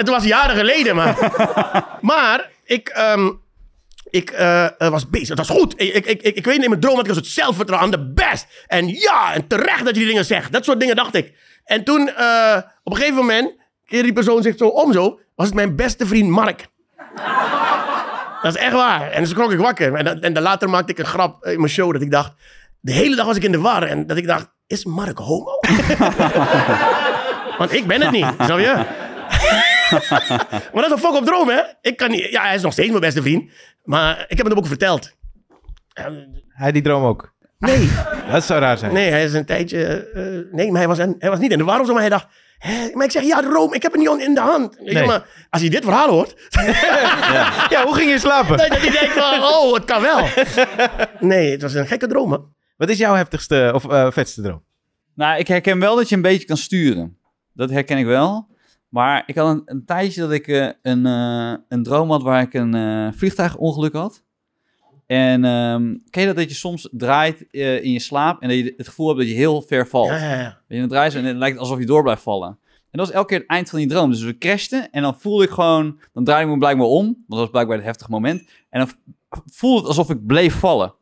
het 0.00 0.08
was 0.08 0.24
jaren 0.24 0.56
geleden, 0.56 0.96
maar... 0.96 1.32
maar 2.00 2.50
ik... 2.64 2.88
ehm, 2.88 3.30
ik 4.10 4.30
eh, 4.30 4.64
eh, 4.64 4.88
was 4.88 5.08
bezig. 5.10 5.28
Het 5.28 5.38
was 5.38 5.48
goed. 5.48 5.74
Ik, 5.76 5.94
ik, 5.94 6.06
ik, 6.06 6.36
ik 6.36 6.44
weet 6.44 6.54
niet, 6.54 6.64
in 6.64 6.70
mijn 6.70 6.80
droom 6.80 6.94
had 6.94 7.02
ik 7.02 7.08
dus 7.08 7.16
het 7.16 7.26
zelfvertrouwen. 7.26 7.90
de 7.90 8.12
best. 8.12 8.46
En 8.66 8.88
ja, 8.88 9.34
en 9.34 9.46
terecht 9.46 9.84
dat 9.84 9.94
je 9.94 10.00
die 10.00 10.06
dingen 10.06 10.24
zegt. 10.24 10.52
Dat 10.52 10.64
soort 10.64 10.80
dingen 10.80 10.96
dacht 10.96 11.14
ik. 11.14 11.32
En 11.64 11.84
toen, 11.84 12.08
eh, 12.08 12.56
op 12.82 12.92
een 12.92 12.98
gegeven 12.98 13.16
moment, 13.16 13.52
keerde 13.86 14.04
die 14.04 14.12
persoon 14.12 14.42
zich 14.42 14.56
zo 14.56 14.66
om 14.66 14.92
zo, 14.92 15.20
was 15.34 15.46
het 15.46 15.54
mijn 15.54 15.76
beste 15.76 16.06
vriend 16.06 16.28
Mark. 16.28 16.66
dat 18.42 18.54
is 18.54 18.60
echt 18.60 18.72
waar. 18.72 19.10
En 19.10 19.20
dus 19.20 19.30
schrok 19.30 19.52
ik 19.52 19.58
wakker. 19.58 19.94
En, 19.94 20.22
en 20.22 20.32
dan 20.32 20.42
later 20.42 20.70
maakte 20.70 20.92
ik 20.92 20.98
een 20.98 21.06
grap 21.06 21.46
in 21.46 21.56
mijn 21.56 21.72
show 21.72 21.92
dat 21.92 22.02
ik 22.02 22.10
dacht, 22.10 22.32
de 22.80 22.92
hele 22.92 23.16
dag 23.16 23.26
was 23.26 23.36
ik 23.36 23.44
in 23.44 23.52
de 23.52 23.60
war. 23.60 23.82
En 23.82 24.06
dat 24.06 24.16
ik 24.16 24.26
dacht, 24.26 24.50
is 24.66 24.84
Mark 24.84 25.18
homo? 25.18 25.58
Want 27.58 27.72
ik 27.72 27.86
ben 27.86 28.00
het 28.00 28.10
niet, 28.10 28.26
snap 28.38 28.58
je? 28.58 28.84
maar 30.72 30.82
dat 30.82 30.84
is 30.84 30.90
een 30.90 30.98
fuck 30.98 31.14
op 31.14 31.24
droom, 31.24 31.48
hè? 31.48 31.60
Ik 31.80 31.96
kan 31.96 32.10
niet... 32.10 32.30
Ja, 32.30 32.42
hij 32.42 32.54
is 32.54 32.62
nog 32.62 32.72
steeds 32.72 32.88
mijn 32.88 33.00
beste 33.00 33.22
vriend. 33.22 33.50
Maar 33.84 34.20
ik 34.28 34.36
heb 34.36 34.38
het 34.38 34.48
hem 34.48 34.58
ook 34.58 34.66
verteld. 34.66 35.16
Hij 36.48 36.72
die 36.72 36.82
droom 36.82 37.04
ook. 37.04 37.32
Nee, 37.58 37.90
Dat 38.32 38.44
zou 38.44 38.60
raar 38.60 38.78
zijn. 38.78 38.92
nee, 38.92 39.10
hij 39.10 39.24
is 39.24 39.32
een 39.32 39.44
tijdje... 39.44 39.86
eh, 40.14 40.54
nee, 40.56 40.70
maar 40.70 40.78
hij 40.80 40.88
was, 40.88 40.98
hij 40.98 41.30
was 41.30 41.38
niet 41.38 41.50
in 41.52 41.58
de 41.58 41.64
war 41.64 41.80
of 41.80 41.86
zo. 41.86 41.92
Maar 41.92 42.00
hij 42.00 42.10
dacht... 42.10 42.26
Hè? 42.58 42.90
Maar 42.94 43.04
ik 43.04 43.10
zeg, 43.10 43.22
ja, 43.22 43.40
droom, 43.40 43.74
ik 43.74 43.82
heb 43.82 43.92
het 43.92 44.00
niet 44.00 44.20
in 44.26 44.34
de 44.34 44.40
hand. 44.40 44.76
Weet 44.76 44.88
je, 44.88 44.94
Nee. 44.94 45.06
maar 45.06 45.26
als 45.50 45.60
hij 45.60 45.70
dit 45.70 45.84
verhaal 45.84 46.08
hoort... 46.08 46.34
Ja, 47.70 47.82
hoe 47.84 47.94
ging 47.94 48.10
je 48.10 48.18
slapen? 48.18 48.56
dat 48.56 48.68
hij 48.68 48.90
denkt 48.90 49.12
van, 49.12 49.42
oh, 49.42 49.74
het 49.74 49.84
kan 49.84 50.02
wel. 50.02 50.26
Nee, 51.20 51.50
het 51.50 51.62
was 51.62 51.74
een 51.74 51.86
gekke 51.86 52.06
droom, 52.06 52.32
hè? 52.32 52.38
Wat 52.76 52.88
is 52.88 52.98
jouw 52.98 53.14
heftigste 53.14 53.70
of 53.74 53.88
eh, 53.90 54.10
vetste 54.10 54.42
droom? 54.42 54.62
Nou, 55.14 55.38
ik 55.38 55.48
herken 55.48 55.78
wel 55.78 55.96
dat 55.96 56.08
je 56.08 56.14
een 56.16 56.22
beetje 56.22 56.46
kan 56.46 56.56
sturen. 56.56 57.18
Dat 57.52 57.70
herken 57.70 57.98
ik 57.98 58.04
wel. 58.06 58.48
Maar 58.90 59.22
ik 59.26 59.34
had 59.34 59.48
een, 59.48 59.62
een 59.64 59.84
tijdje 59.84 60.20
dat 60.20 60.30
ik 60.30 60.48
eh, 60.48 60.68
een, 60.82 61.06
eh, 61.06 61.54
een 61.68 61.82
droom 61.82 62.10
had 62.10 62.22
waar 62.22 62.42
ik 62.42 62.54
een 62.54 62.74
eh, 62.74 63.12
vliegtuigongeluk 63.12 63.92
had. 63.92 64.24
En 65.06 65.44
ehm, 65.44 65.96
ken 66.10 66.20
je 66.20 66.26
dat 66.26 66.36
dat 66.36 66.48
je 66.48 66.54
soms 66.54 66.88
draait 66.92 67.40
in 67.50 67.92
je 67.92 67.98
slaap 67.98 68.42
en 68.42 68.48
dat 68.48 68.56
je 68.56 68.74
het 68.76 68.88
gevoel 68.88 69.06
hebt 69.06 69.18
dat 69.18 69.28
je 69.28 69.34
heel 69.34 69.62
ver 69.62 69.86
valt? 69.88 70.08
Ja, 70.08 70.16
ja, 70.16 70.40
ja. 70.40 70.60
Je, 70.68 70.78
dan 70.78 70.88
draai 70.88 71.04
je 71.04 71.10
zo 71.10 71.18
en 71.18 71.24
het 71.24 71.36
lijkt 71.36 71.58
alsof 71.58 71.78
je 71.78 71.86
door 71.86 72.02
blijft 72.02 72.22
vallen. 72.22 72.48
En 72.90 72.98
dat 72.98 73.06
was 73.06 73.14
elke 73.14 73.28
keer 73.28 73.38
het 73.38 73.48
eind 73.48 73.70
van 73.70 73.78
die 73.78 73.88
droom. 73.88 74.10
Dus 74.10 74.22
we 74.22 74.38
crashten 74.38 74.90
en 74.90 75.02
dan 75.02 75.18
voelde 75.18 75.44
ik 75.44 75.50
gewoon... 75.50 76.00
Dan 76.12 76.24
draaide 76.24 76.46
ik 76.46 76.52
me 76.52 76.58
blijkbaar 76.58 76.86
om, 76.86 77.04
want 77.04 77.24
dat 77.26 77.38
was 77.38 77.50
blijkbaar 77.50 77.76
het 77.76 77.86
heftige 77.86 78.10
moment. 78.10 78.50
En 78.70 78.80
dan 78.80 78.90
voelde 79.46 79.78
het 79.78 79.88
alsof 79.88 80.10
ik 80.10 80.26
bleef 80.26 80.54
vallen. 80.54 80.94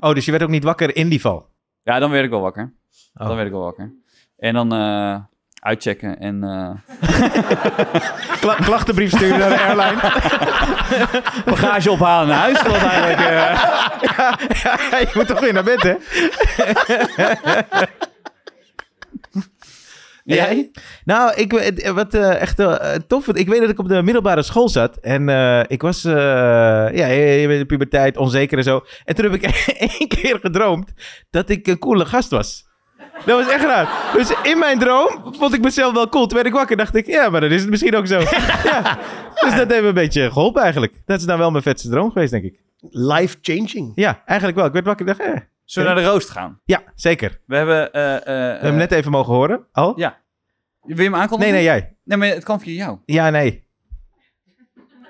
Oh, 0.00 0.14
dus 0.14 0.24
je 0.24 0.30
werd 0.30 0.42
ook 0.42 0.50
niet 0.50 0.64
wakker 0.64 0.96
in 0.96 1.08
die 1.08 1.20
val? 1.20 1.48
Ja, 1.82 1.98
dan 1.98 2.10
werd 2.10 2.24
ik 2.24 2.30
wel 2.30 2.40
wakker. 2.40 2.74
Oh. 3.14 3.26
Dan 3.26 3.34
werd 3.34 3.46
ik 3.46 3.52
wel 3.52 3.62
wakker. 3.62 3.94
En 4.36 4.54
dan 4.54 4.72
uitchecken 5.60 6.18
en... 6.18 6.44
eh, 6.44 6.70
Kla- 8.40 8.54
klachtenbrief 8.54 9.10
sturen 9.10 9.38
naar 9.38 9.48
de 9.48 9.60
airline. 9.60 10.00
bagage 11.52 11.90
ophalen 11.90 12.28
naar 12.28 12.38
huis. 12.38 12.62
Was 12.62 12.82
eigenlijk... 12.82 13.18
eh, 13.18 13.62
ja, 14.90 14.98
je 14.98 15.10
moet 15.14 15.26
toch 15.26 15.40
weer 15.40 15.52
naar 15.52 15.64
bed, 15.64 15.82
hè? 15.82 15.94
jij? 20.36 20.70
Nou, 21.04 21.34
ik, 21.34 21.52
eh, 21.52 21.90
wat 21.90 22.14
eh, 22.14 22.40
echt 22.40 22.62
tof 23.06 23.28
ik 23.28 23.48
weet 23.48 23.60
dat 23.60 23.70
ik 23.70 23.78
op 23.78 23.88
de 23.88 24.02
middelbare 24.02 24.42
school 24.42 24.68
zat. 24.68 24.96
En 24.96 25.28
eh, 25.28 25.60
ik 25.66 25.82
was, 25.82 26.04
eh, 26.04 26.12
ja, 26.92 27.06
je 27.06 27.20
je 27.20 27.40
bent 27.46 27.52
in 27.52 27.58
de 27.58 27.66
puberteit, 27.66 28.16
onzeker 28.16 28.58
en 28.58 28.64
zo. 28.64 28.84
En 29.04 29.14
toen 29.14 29.24
heb 29.30 29.34
ik 29.34 29.42
één 29.98 30.08
keer 30.08 30.38
gedroomd 30.40 30.92
dat 31.30 31.48
ik 31.48 31.66
een 31.66 31.78
coole 31.78 32.04
gast 32.06 32.30
was. 32.30 32.68
Dat 33.26 33.44
was 33.44 33.52
echt 33.52 33.64
raar. 33.64 33.88
Dus 34.14 34.32
in 34.42 34.58
mijn 34.58 34.78
droom 34.78 35.34
vond 35.38 35.54
ik 35.54 35.60
mezelf 35.62 35.92
wel 35.92 36.08
cool. 36.08 36.26
Toen 36.26 36.34
werd 36.36 36.46
ik 36.46 36.52
wakker 36.54 36.76
dacht 36.76 36.94
ik, 36.94 37.06
ja, 37.06 37.28
maar 37.30 37.40
dan 37.40 37.50
is 37.50 37.60
het 37.60 37.70
misschien 37.70 37.96
ook 37.96 38.06
zo. 38.06 38.18
ja. 38.70 38.98
Dus 39.40 39.54
dat 39.56 39.70
heeft 39.70 39.82
me 39.82 39.88
een 39.88 39.94
beetje 39.94 40.30
geholpen 40.30 40.62
eigenlijk. 40.62 40.92
Dat 41.06 41.18
is 41.20 41.26
nou 41.26 41.38
wel 41.38 41.50
mijn 41.50 41.62
vetste 41.62 41.88
droom 41.88 42.10
geweest, 42.10 42.30
denk 42.30 42.44
ik. 42.44 42.58
Life-changing. 42.90 43.92
Ja, 43.94 44.22
eigenlijk 44.26 44.58
wel. 44.58 44.66
Ik 44.66 44.72
werd 44.72 44.86
wakker 44.86 45.06
en 45.08 45.16
dacht, 45.16 45.30
eh. 45.30 45.40
Zullen 45.64 45.88
we 45.88 45.94
naar 45.94 46.04
de 46.04 46.10
roost 46.10 46.30
gaan? 46.30 46.60
Ja, 46.64 46.82
zeker. 46.94 47.40
We 47.46 47.56
hebben... 47.56 47.92
eh, 47.92 48.14
eh, 48.16 48.22
We 48.24 48.30
hebben 48.32 48.60
hem 48.62 48.72
eh, 48.72 48.78
net 48.78 48.92
even 48.92 49.10
mogen 49.10 49.34
horen. 49.34 49.66
Al? 49.72 49.92
Ja. 49.98 50.18
Wil 50.82 50.96
je 50.96 51.02
hem 51.02 51.12
Nee, 51.12 51.20
aankondigen? 51.20 51.54
nee, 51.54 51.62
jij. 51.62 51.96
Nee, 52.04 52.18
maar 52.18 52.28
het 52.28 52.44
kan 52.44 52.60
via 52.60 52.72
jou. 52.84 52.98
Ja, 53.04 53.30
nee. 53.30 53.64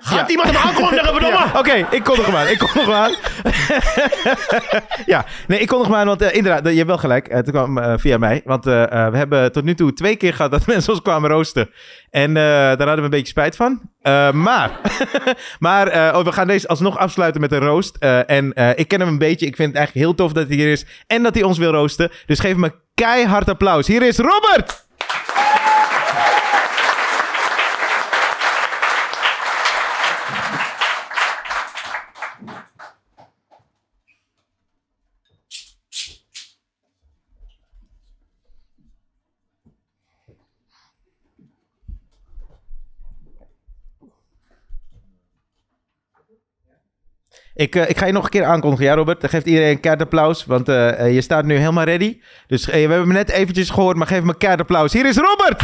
Gaat 0.03 0.31
iemand 0.31 0.49
hem 0.49 0.57
aankondigen, 0.57 1.05
verdomme? 1.15 1.37
Ja, 1.37 1.53
Oké, 1.59 1.87
ik 1.91 2.05
kondig 2.05 2.27
hem 2.27 2.35
aan. 2.37 2.49
Ik 2.49 2.59
kondig 2.59 2.85
hem 2.85 2.93
aan. 2.95 3.15
ja, 5.15 5.25
nee, 5.47 5.59
ik 5.61 5.67
kondig 5.69 5.87
hem 5.89 5.97
aan, 5.97 6.07
want 6.07 6.23
eh, 6.23 6.35
inderdaad, 6.37 6.65
je 6.71 6.75
hebt 6.75 6.87
wel 6.87 6.99
gelijk. 6.99 7.33
Het 7.33 7.51
kwam 7.51 7.79
eh, 7.79 7.93
via 7.97 8.19
mij. 8.19 8.41
Want 8.45 8.67
eh, 8.67 8.83
eh, 8.83 9.13
we 9.13 9.17
hebben 9.19 9.53
tot 9.53 9.65
nu 9.65 9.75
toe 9.75 9.93
twee 9.93 10.17
keer 10.17 10.35
gehad 10.35 10.51
dat 10.51 10.67
mensen 10.73 10.93
ons 10.93 11.03
kwamen 11.03 11.31
roosten. 11.31 11.71
En 12.11 12.29
eh, 12.37 12.43
daar 12.43 12.77
hadden 12.77 12.97
we 12.97 13.03
een 13.03 13.11
beetje 13.11 13.27
spijt 13.27 13.57
van. 13.57 13.81
Eh, 14.03 14.31
maar 14.33 14.71
maar 15.59 15.87
eh, 15.89 16.19
oh, 16.19 16.25
we 16.25 16.33
gaan 16.33 16.47
deze 16.47 16.69
alsnog 16.69 16.99
afsluiten 16.99 17.41
met 17.41 17.53
een 17.53 17.59
roost. 17.59 17.97
Eh, 17.99 18.31
en 18.31 18.53
eh, 18.53 18.71
ik 18.75 18.89
ken 18.89 19.01
hem 19.01 19.09
een 19.09 19.19
beetje. 19.19 19.47
Ik 19.47 19.57
vind 19.57 19.69
het 19.69 19.77
eigenlijk 19.77 20.07
heel 20.07 20.15
tof 20.17 20.33
dat 20.33 20.47
hij 20.49 20.57
hier 20.57 20.73
is. 20.73 20.85
En 21.07 21.23
dat 21.23 21.35
hij 21.35 21.43
ons 21.43 21.59
wil 21.59 21.71
roosten. 21.73 22.11
Dus 22.27 22.39
geef 22.39 22.53
hem 22.53 22.65
een 22.65 22.75
keihard 22.95 23.49
applaus. 23.49 23.87
Hier 23.87 24.03
is 24.03 24.19
Robert! 24.19 24.89
Ik, 47.61 47.75
eh, 47.75 47.89
ik 47.89 47.99
ga 47.99 48.07
je 48.07 48.13
nog 48.13 48.25
een 48.25 48.31
keer 48.31 48.45
aankondigen, 48.45 48.87
ja 48.87 48.95
Robert? 48.95 49.21
Dan 49.21 49.31
geeft 49.31 49.47
iedereen 49.47 49.71
een 49.71 49.81
keihard 49.81 50.05
applaus, 50.05 50.45
want 50.45 50.69
eh, 50.69 51.01
eh, 51.01 51.15
je 51.15 51.21
staat 51.21 51.45
nu 51.45 51.57
helemaal 51.57 51.85
ready. 51.85 52.21
Dus 52.47 52.67
we 52.67 52.77
hebben 52.77 52.99
hem 52.99 53.13
net 53.13 53.31
eventjes 53.31 53.71
gehoord, 53.71 53.97
maar 53.97 54.07
geef 54.07 54.19
hem 54.19 54.29
een 54.29 54.37
keihard 54.37 54.63
applaus. 54.63 54.93
Hier 54.93 55.07
is 55.07 55.17
Robert! 55.17 55.63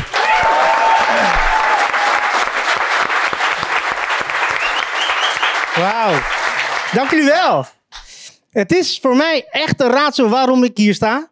Wauw. 5.76 6.20
Dank 6.92 7.10
jullie 7.10 7.26
wel. 7.26 7.66
Het 8.50 8.72
is 8.72 8.98
voor 9.02 9.16
mij 9.16 9.46
echt 9.50 9.80
een 9.80 9.90
raadsel 9.90 10.28
waarom 10.28 10.64
ik 10.64 10.76
hier 10.76 10.94
sta. 10.94 11.30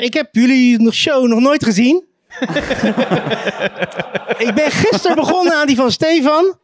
Ik 0.00 0.14
heb 0.14 0.28
jullie 0.30 0.92
show 0.92 1.26
nog 1.26 1.40
nooit 1.40 1.64
gezien. 1.64 2.04
ik 4.46 4.52
ben 4.54 4.70
gisteren 4.70 5.16
begonnen 5.16 5.54
aan 5.54 5.66
die 5.66 5.76
van 5.76 5.92
Stefan. 5.92 6.58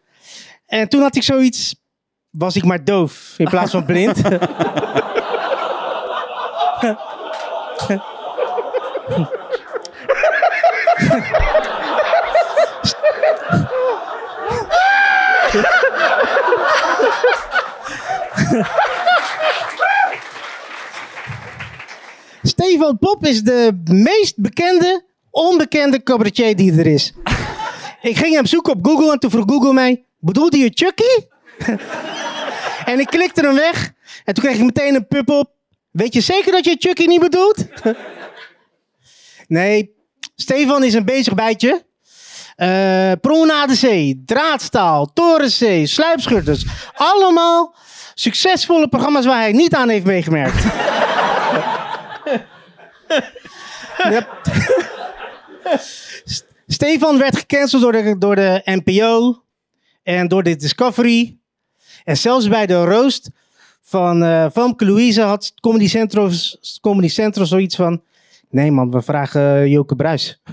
En 0.66 0.88
toen 0.88 1.00
had 1.00 1.16
ik 1.16 1.22
zoiets 1.22 1.82
was 2.38 2.56
ik 2.56 2.64
maar 2.64 2.84
doof 2.84 3.34
in 3.36 3.48
plaats 3.48 3.70
van 3.70 3.84
blind. 3.84 4.16
Stefan 22.42 22.98
Pop 22.98 23.26
is 23.26 23.42
de 23.42 23.82
meest 23.84 24.36
bekende, 24.36 25.04
onbekende 25.30 26.02
cabaretier 26.02 26.56
die 26.56 26.78
er 26.78 26.86
is. 26.86 27.12
ik 28.02 28.16
ging 28.16 28.34
hem 28.34 28.46
zoeken 28.46 28.72
op 28.72 28.86
Google 28.86 29.12
en 29.12 29.18
toen 29.18 29.30
vroeg 29.30 29.44
Google 29.46 29.72
mij: 29.72 30.04
bedoelde 30.18 30.58
je 30.58 30.70
Chucky? 30.74 31.32
en 32.92 33.00
ik 33.00 33.06
klikte 33.06 33.40
hem 33.40 33.54
weg. 33.54 33.92
En 34.24 34.34
toen 34.34 34.44
kreeg 34.44 34.56
ik 34.56 34.64
meteen 34.64 34.94
een 34.94 35.06
pup 35.06 35.30
op. 35.30 35.50
Weet 35.90 36.14
je 36.14 36.20
zeker 36.20 36.52
dat 36.52 36.64
je 36.64 36.76
Chucky 36.78 37.04
niet 37.04 37.20
bedoelt? 37.20 37.66
nee, 39.48 39.94
Stefan 40.36 40.84
is 40.84 40.94
een 40.94 41.04
bezig 41.04 41.34
bijtje. 41.34 41.84
Eh 42.56 43.12
Promenade 43.20 43.74
Zee, 43.74 44.22
Draadstaal, 44.26 45.12
Torenzee, 45.12 45.86
Sluipschutters. 45.86 46.66
Allemaal 46.94 47.74
succesvolle 48.14 48.88
programma's 48.88 49.24
waar 49.26 49.40
hij 49.40 49.52
niet 49.52 49.74
aan 49.74 49.88
heeft 49.88 50.04
meegemerkt. 50.04 50.64
Stefan 56.66 57.18
werd 57.18 57.36
gecanceld 57.36 57.82
door 57.82 57.92
de, 57.92 58.18
door 58.18 58.34
de 58.36 58.62
NPO 58.64 59.42
en 60.02 60.28
door 60.28 60.42
de 60.42 60.56
Discovery. 60.56 61.38
En 62.04 62.16
zelfs 62.16 62.48
bij 62.48 62.66
de 62.66 62.84
roast 62.84 63.30
van 63.82 64.22
eh 64.22 64.46
Famke 64.52 64.84
Louise 64.84 65.22
had 65.22 65.52
Comedy 65.60 65.88
Central, 65.88 66.30
Comedy 66.80 67.08
zoiets 67.32 67.76
van... 67.76 68.02
Nee 68.50 68.70
man, 68.70 68.90
we 68.90 69.02
vragen 69.02 69.56
eh, 69.56 69.66
Joke 69.66 69.96
Bruis. 69.96 70.40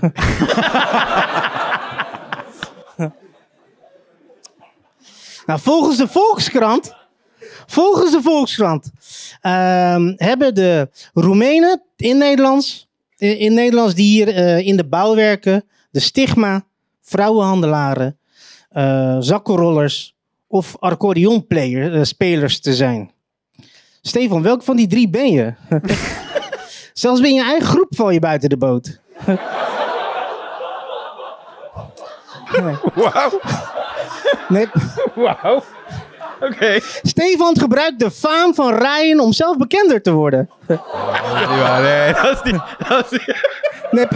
nou, 5.46 5.60
volgens 5.60 5.96
de 5.96 6.08
Volkskrant... 6.08 7.00
Volgens 7.66 8.12
de 8.12 8.22
Volkskrant 8.22 8.90
ehm, 9.40 10.12
hebben 10.16 10.54
de 10.54 10.88
Roemenen 11.14 11.82
in 11.96 12.18
Nederlands, 12.18 12.88
in, 13.16 13.54
Nederlands 13.54 13.94
die 13.94 14.06
hier 14.06 14.28
eh, 14.28 14.58
in 14.58 14.76
de 14.76 14.84
bouw 14.84 15.14
werken, 15.14 15.64
de 15.90 16.00
stigma, 16.00 16.64
vrouwenhandelaren, 17.02 18.18
eh 18.68 19.16
zakkenrollers 19.20 20.11
of 20.52 20.76
accordeonspelers 20.78 22.60
te 22.60 22.74
zijn. 22.74 23.10
Stefan, 24.02 24.42
welk 24.42 24.62
van 24.62 24.76
die 24.76 24.86
drie 24.86 25.08
ben 25.10 25.30
je? 25.32 25.54
Zelfs 26.92 27.20
binnen 27.20 27.44
je 27.44 27.50
eigen 27.50 27.68
groep 27.68 27.86
val 27.90 28.10
je 28.10 28.18
buiten 28.18 28.48
de 28.48 28.56
boot. 28.56 29.00
Wauw. 32.94 33.40
Nee. 34.48 34.66
Wauw. 35.14 35.62
Oké. 36.40 36.78
Stefan 37.02 37.58
gebruikt 37.58 37.98
de 37.98 38.10
faam 38.10 38.54
van 38.54 38.74
Ryan 38.74 39.20
om 39.20 39.32
zelf 39.32 39.56
bekender 39.56 40.02
te 40.02 40.12
worden. 40.12 40.50
Ja, 41.48 41.80
nee, 41.80 42.12
dat 42.12 42.44
is 42.44 42.52
niet... 42.52 42.62
Dat 42.88 43.12
is 43.12 43.18
niet- 43.26 43.60
Nee. 43.90 44.06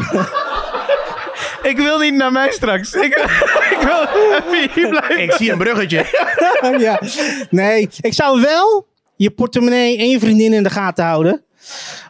Ik 1.63 1.77
wil 1.77 1.99
niet 1.99 2.15
naar 2.15 2.33
mij 2.33 2.51
straks. 2.51 2.95
Ik, 2.95 3.15
ik 3.75 3.79
wil 3.81 4.03
even 4.03 4.71
hier 4.75 4.89
blijven. 4.89 5.23
Ik 5.23 5.33
zie 5.33 5.53
een 5.53 5.59
bruggetje. 5.59 6.07
ja. 6.79 7.01
Nee, 7.51 7.89
ik 8.01 8.13
zou 8.13 8.41
wel 8.41 8.87
je 9.17 9.31
portemonnee 9.31 9.99
en 9.99 10.09
je 10.09 10.19
vriendin 10.19 10.53
in 10.53 10.63
de 10.63 10.71
gaten 10.71 11.05
houden. 11.05 11.45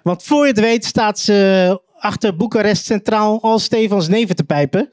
Want 0.02 0.22
voor 0.22 0.42
je 0.42 0.50
het 0.50 0.60
weet 0.60 0.84
staat 0.84 1.18
ze 1.18 1.80
achter 1.98 2.36
Boekarest 2.36 2.84
Centraal 2.84 3.38
al 3.42 3.58
Stefans 3.58 4.08
neven 4.08 4.36
te 4.36 4.44
pijpen. 4.44 4.90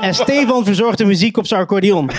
en 0.00 0.14
Stefan 0.14 0.64
verzorgt 0.64 0.98
de 0.98 1.04
muziek 1.04 1.36
op 1.36 1.46
zijn 1.46 1.60
accordeon. 1.60 2.10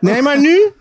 Nee, 0.00 0.22
maar 0.22 0.40
nu, 0.40 0.72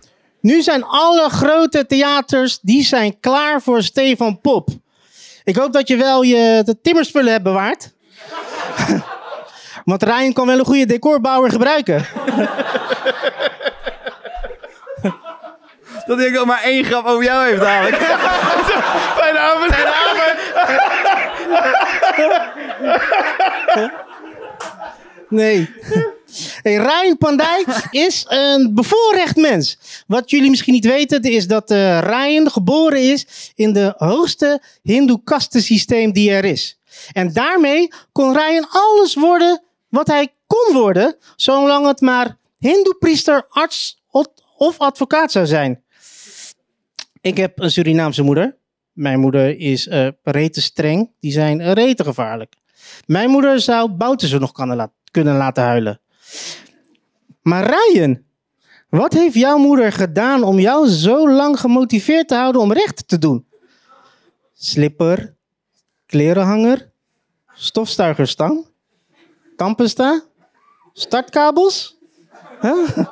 nu 0.45 0.61
zijn 0.61 0.83
alle 0.83 1.29
grote 1.29 1.85
theaters 1.85 2.59
die 2.61 2.83
zijn 2.83 3.19
klaar 3.19 3.61
voor 3.61 3.83
Stefan 3.83 4.41
Pop. 4.41 4.69
Ik 5.43 5.55
hoop 5.55 5.73
dat 5.73 5.87
je 5.87 5.97
wel 5.97 6.21
je 6.21 6.61
de 6.65 6.81
timmerspullen 6.81 7.31
hebt 7.31 7.43
bewaard. 7.43 7.93
Want 9.85 10.03
Ryan 10.03 10.33
kan 10.33 10.47
wel 10.47 10.59
een 10.59 10.65
goede 10.65 10.85
decorbouwer 10.85 11.51
gebruiken. 11.51 12.05
Dat 16.05 16.19
ik 16.19 16.37
al 16.37 16.45
maar 16.45 16.61
één 16.61 16.83
grap 16.83 17.05
over 17.05 17.23
jou 17.23 17.45
heeft 17.45 17.61
dadelijk. 17.61 17.95
Fijne 19.19 19.39
avond. 19.39 19.73
Fijne 19.73 19.93
avond. 19.93 20.33
Nee. 25.29 25.73
Hey, 26.61 26.75
Ryan 26.75 27.17
Pandey 27.17 27.65
is 27.91 28.25
een 28.27 28.73
bevoorrecht 28.73 29.35
mens. 29.35 29.77
Wat 30.07 30.29
jullie 30.29 30.49
misschien 30.49 30.73
niet 30.73 30.85
weten, 30.85 31.21
is 31.21 31.47
dat 31.47 31.71
eh, 31.71 31.99
Ryan 31.99 32.51
geboren 32.51 33.11
is 33.11 33.51
in 33.55 33.73
de 33.73 33.93
hoogste 33.97 34.61
hindoe 34.81 35.21
kastensysteem 35.23 36.11
die 36.11 36.31
er 36.31 36.45
is. 36.45 36.79
En 37.11 37.33
daarmee 37.33 37.87
kon 38.11 38.33
Ryan 38.37 38.67
alles 38.69 39.13
worden 39.15 39.63
wat 39.89 40.07
hij 40.07 40.33
kon 40.47 40.73
worden, 40.75 41.15
zolang 41.35 41.87
het 41.87 42.01
maar 42.01 42.37
hindoe-priester, 42.59 43.45
arts 43.49 44.03
of- 44.57 44.77
advocaat 44.77 45.31
zou 45.31 45.45
zijn. 45.45 45.83
Ik 47.21 47.37
heb 47.37 47.59
een 47.59 47.71
Surinaamse 47.71 48.21
moeder. 48.21 48.57
Mijn 48.93 49.19
moeder 49.19 49.59
is 49.59 49.87
rete 50.23 50.61
streng. 50.61 51.11
Die 51.19 51.31
zijn 51.31 51.73
rete 51.73 52.03
gevaarlijk. 52.03 52.53
Mijn 53.05 53.29
moeder 53.29 53.59
zou 53.59 53.89
Bouterse 53.91 54.39
nog 54.39 54.51
kunnen 55.11 55.37
laten 55.37 55.63
huilen. 55.63 55.99
Maar 57.41 57.65
Ryan, 57.65 58.23
wat 58.89 59.13
heeft 59.13 59.35
jouw 59.35 59.57
moeder 59.57 59.91
gedaan 59.91 60.43
om 60.43 60.59
jou 60.59 60.87
zo 60.87 61.29
lang 61.29 61.59
gemotiveerd 61.59 62.27
te 62.27 62.35
houden 62.35 62.61
om 62.61 62.73
recht 62.73 63.07
te 63.07 63.17
doen? 63.17 63.47
Slipper, 64.53 65.35
klerenhanger, 66.05 66.91
stofzuigerstang, 67.53 68.67
tandpasta, 69.55 70.23
startkabels? 70.93 71.97
Huh? 72.61 73.07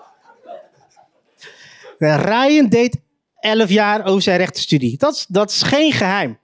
Ryan 1.98 2.68
deed 2.70 3.02
11 3.40 3.70
jaar 3.70 4.06
over 4.06 4.22
zijn 4.22 4.38
rechtenstudie. 4.38 4.98
Dat, 4.98 5.26
dat 5.28 5.50
is 5.50 5.62
geen 5.62 5.92
geheim. 5.92 6.40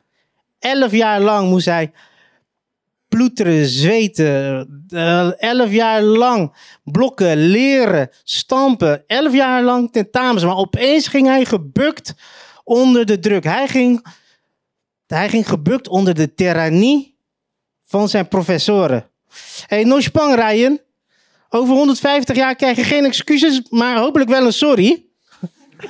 11 0.60 0.92
jaar 0.92 1.22
lang 1.22 1.50
moest 1.50 1.66
hij 1.66 1.92
ploeteren, 3.10 3.66
zweten. 3.66 4.68
eh, 4.90 5.42
elf 5.42 5.72
jaar 5.72 6.02
lang 6.02 6.54
blokken, 6.84 7.38
leren, 7.38 8.10
stampen. 8.24 9.04
Elf 9.08 9.34
jaar 9.34 9.64
lang 9.64 9.92
tentamens. 9.92 10.44
Maar 10.44 10.56
opeens 10.56 11.08
ging 11.08 11.28
hij 11.28 11.46
gebukt 11.46 12.14
onder 12.64 13.06
de 13.06 13.20
druk. 13.20 13.44
Hij 13.44 13.68
ging, 13.68 14.06
hij 15.08 15.30
ging 15.30 15.48
gebukt 15.48 15.88
onder 15.88 16.14
de 16.14 16.34
tirannie 16.34 17.18
van 17.84 18.10
zijn 18.10 18.28
professoren. 18.28 19.10
hey, 19.68 19.84
no 19.84 20.00
spang, 20.00 20.36
Ryan. 20.36 20.80
Over 21.50 21.76
150 21.76 22.36
jaar 22.36 22.56
krijg 22.56 22.76
je 22.76 22.84
geen 22.84 23.06
excuses, 23.06 23.62
maar 23.70 23.98
hopelijk 23.98 24.30
wel 24.30 24.46
een 24.46 24.54
sorry. 24.54 25.04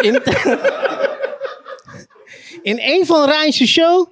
In, 0.00 0.22
in 2.64 2.78
een 2.80 3.06
van 3.06 3.28
Ryan's 3.30 3.64
show 3.64 4.08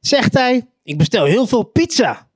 zegt 0.00 0.34
hij: 0.34 0.66
Ik 0.82 0.98
bestel 0.98 1.24
heel 1.24 1.46
veel 1.46 1.62
pizza. 1.62 2.28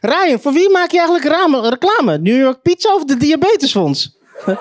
Ryan, 0.00 0.40
voor 0.40 0.52
wie 0.52 0.70
maak 0.70 0.90
je 0.90 0.98
eigenlijk 0.98 1.68
reclame? 1.68 2.18
New 2.18 2.40
York 2.40 2.62
Pizza 2.62 2.94
of 2.94 3.04
de 3.04 3.16
Diabetesfonds? 3.16 4.16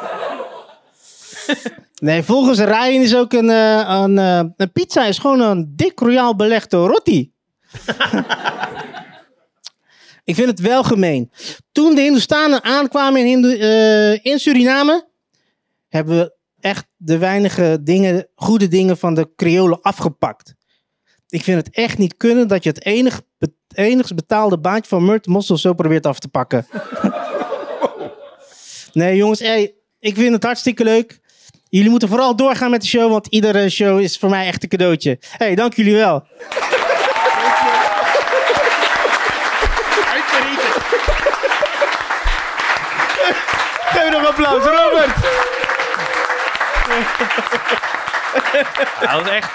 nee, 1.99 2.23
volgens 2.23 2.59
Ryan 2.59 3.01
is 3.01 3.15
ook 3.15 3.33
een, 3.33 3.49
eh, 3.49 3.99
een, 4.01 4.17
eh, 4.17 4.43
een 4.57 4.71
pizza 4.71 5.05
is 5.05 5.17
gewoon 5.17 5.39
een 5.39 5.73
dik 5.75 5.99
royaal 5.99 6.35
belegde 6.35 6.77
roti. 6.77 7.31
Ik 10.25 10.35
vind 10.35 10.47
het 10.47 10.59
wel 10.59 10.83
gemeen. 10.83 11.31
Toen 11.71 11.95
de 11.95 12.01
Hindoestanen 12.01 12.63
aankwamen 12.63 13.25
in, 13.25 13.45
eh, 13.45 14.25
in 14.25 14.39
Suriname, 14.39 15.07
hebben 15.89 16.17
we 16.17 16.32
echt 16.63 16.85
de 16.97 17.17
weinige 17.17 17.77
dingen, 17.81 18.27
goede 18.35 18.67
dingen 18.67 18.97
van 18.97 19.13
de 19.13 19.29
Creolen 19.35 19.81
afgepakt. 19.81 20.53
Ik 21.29 21.43
vind 21.43 21.57
het 21.65 21.75
echt 21.75 21.97
niet 21.97 22.17
kunnen 22.17 22.47
dat 22.47 22.63
je 22.63 22.69
het 22.69 22.85
enig, 22.85 23.21
enigst 23.75 24.15
betaalde 24.15 24.59
baantje 24.59 24.89
van 24.89 25.05
Murt 25.05 25.27
Mossel 25.27 25.57
zo 25.57 25.73
probeert 25.73 26.05
af 26.05 26.19
te 26.19 26.27
pakken. 26.27 26.67
nee, 28.93 29.15
jongens, 29.15 29.41
ik 29.99 30.15
vind 30.15 30.33
het 30.33 30.43
hartstikke 30.43 30.83
leuk. 30.83 31.19
Jullie 31.69 31.89
moeten 31.89 32.09
vooral 32.09 32.35
doorgaan 32.35 32.71
met 32.71 32.81
de 32.81 32.87
show, 32.87 33.11
want 33.11 33.27
iedere 33.27 33.69
show 33.69 33.99
is 33.99 34.17
voor 34.17 34.29
mij 34.29 34.47
echt 34.47 34.63
een 34.63 34.69
cadeautje. 34.69 35.17
hey, 35.37 35.55
dank 35.55 35.73
jullie 35.73 35.95
wel. 35.95 36.23
Geef 43.85 44.09
nog 44.09 44.21
een 44.21 44.27
applaus, 44.27 44.63
Robert. 44.63 45.52
Ja, 49.01 49.11
dat 49.11 49.23
was 49.23 49.29
echt... 49.29 49.51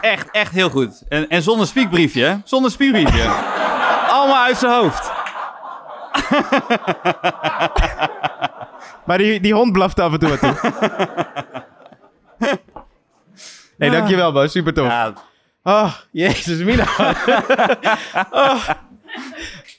Echt, 0.00 0.30
echt 0.30 0.52
heel 0.52 0.70
goed. 0.70 1.02
En, 1.08 1.28
en 1.28 1.42
zonder 1.42 1.66
spiekbriefje, 1.66 2.24
hè? 2.24 2.36
Zonder 2.44 2.70
spiekbriefje. 2.70 3.28
Allemaal 4.08 4.44
uit 4.44 4.56
zijn 4.56 4.72
hoofd. 4.72 5.10
Maar 9.06 9.18
die, 9.18 9.40
die 9.40 9.54
hond 9.54 9.72
blaft 9.72 10.00
af 10.00 10.12
en 10.12 10.18
toe 10.18 10.28
wat 10.28 10.38
toe. 10.40 10.54
Nee, 13.76 13.90
dankjewel 13.90 14.32
man. 14.32 14.48
Super 14.48 14.74
tof. 14.74 14.86
Ja, 14.86 15.12
Oh, 15.64 15.92
jezus 16.10 16.58
mina. 16.62 16.84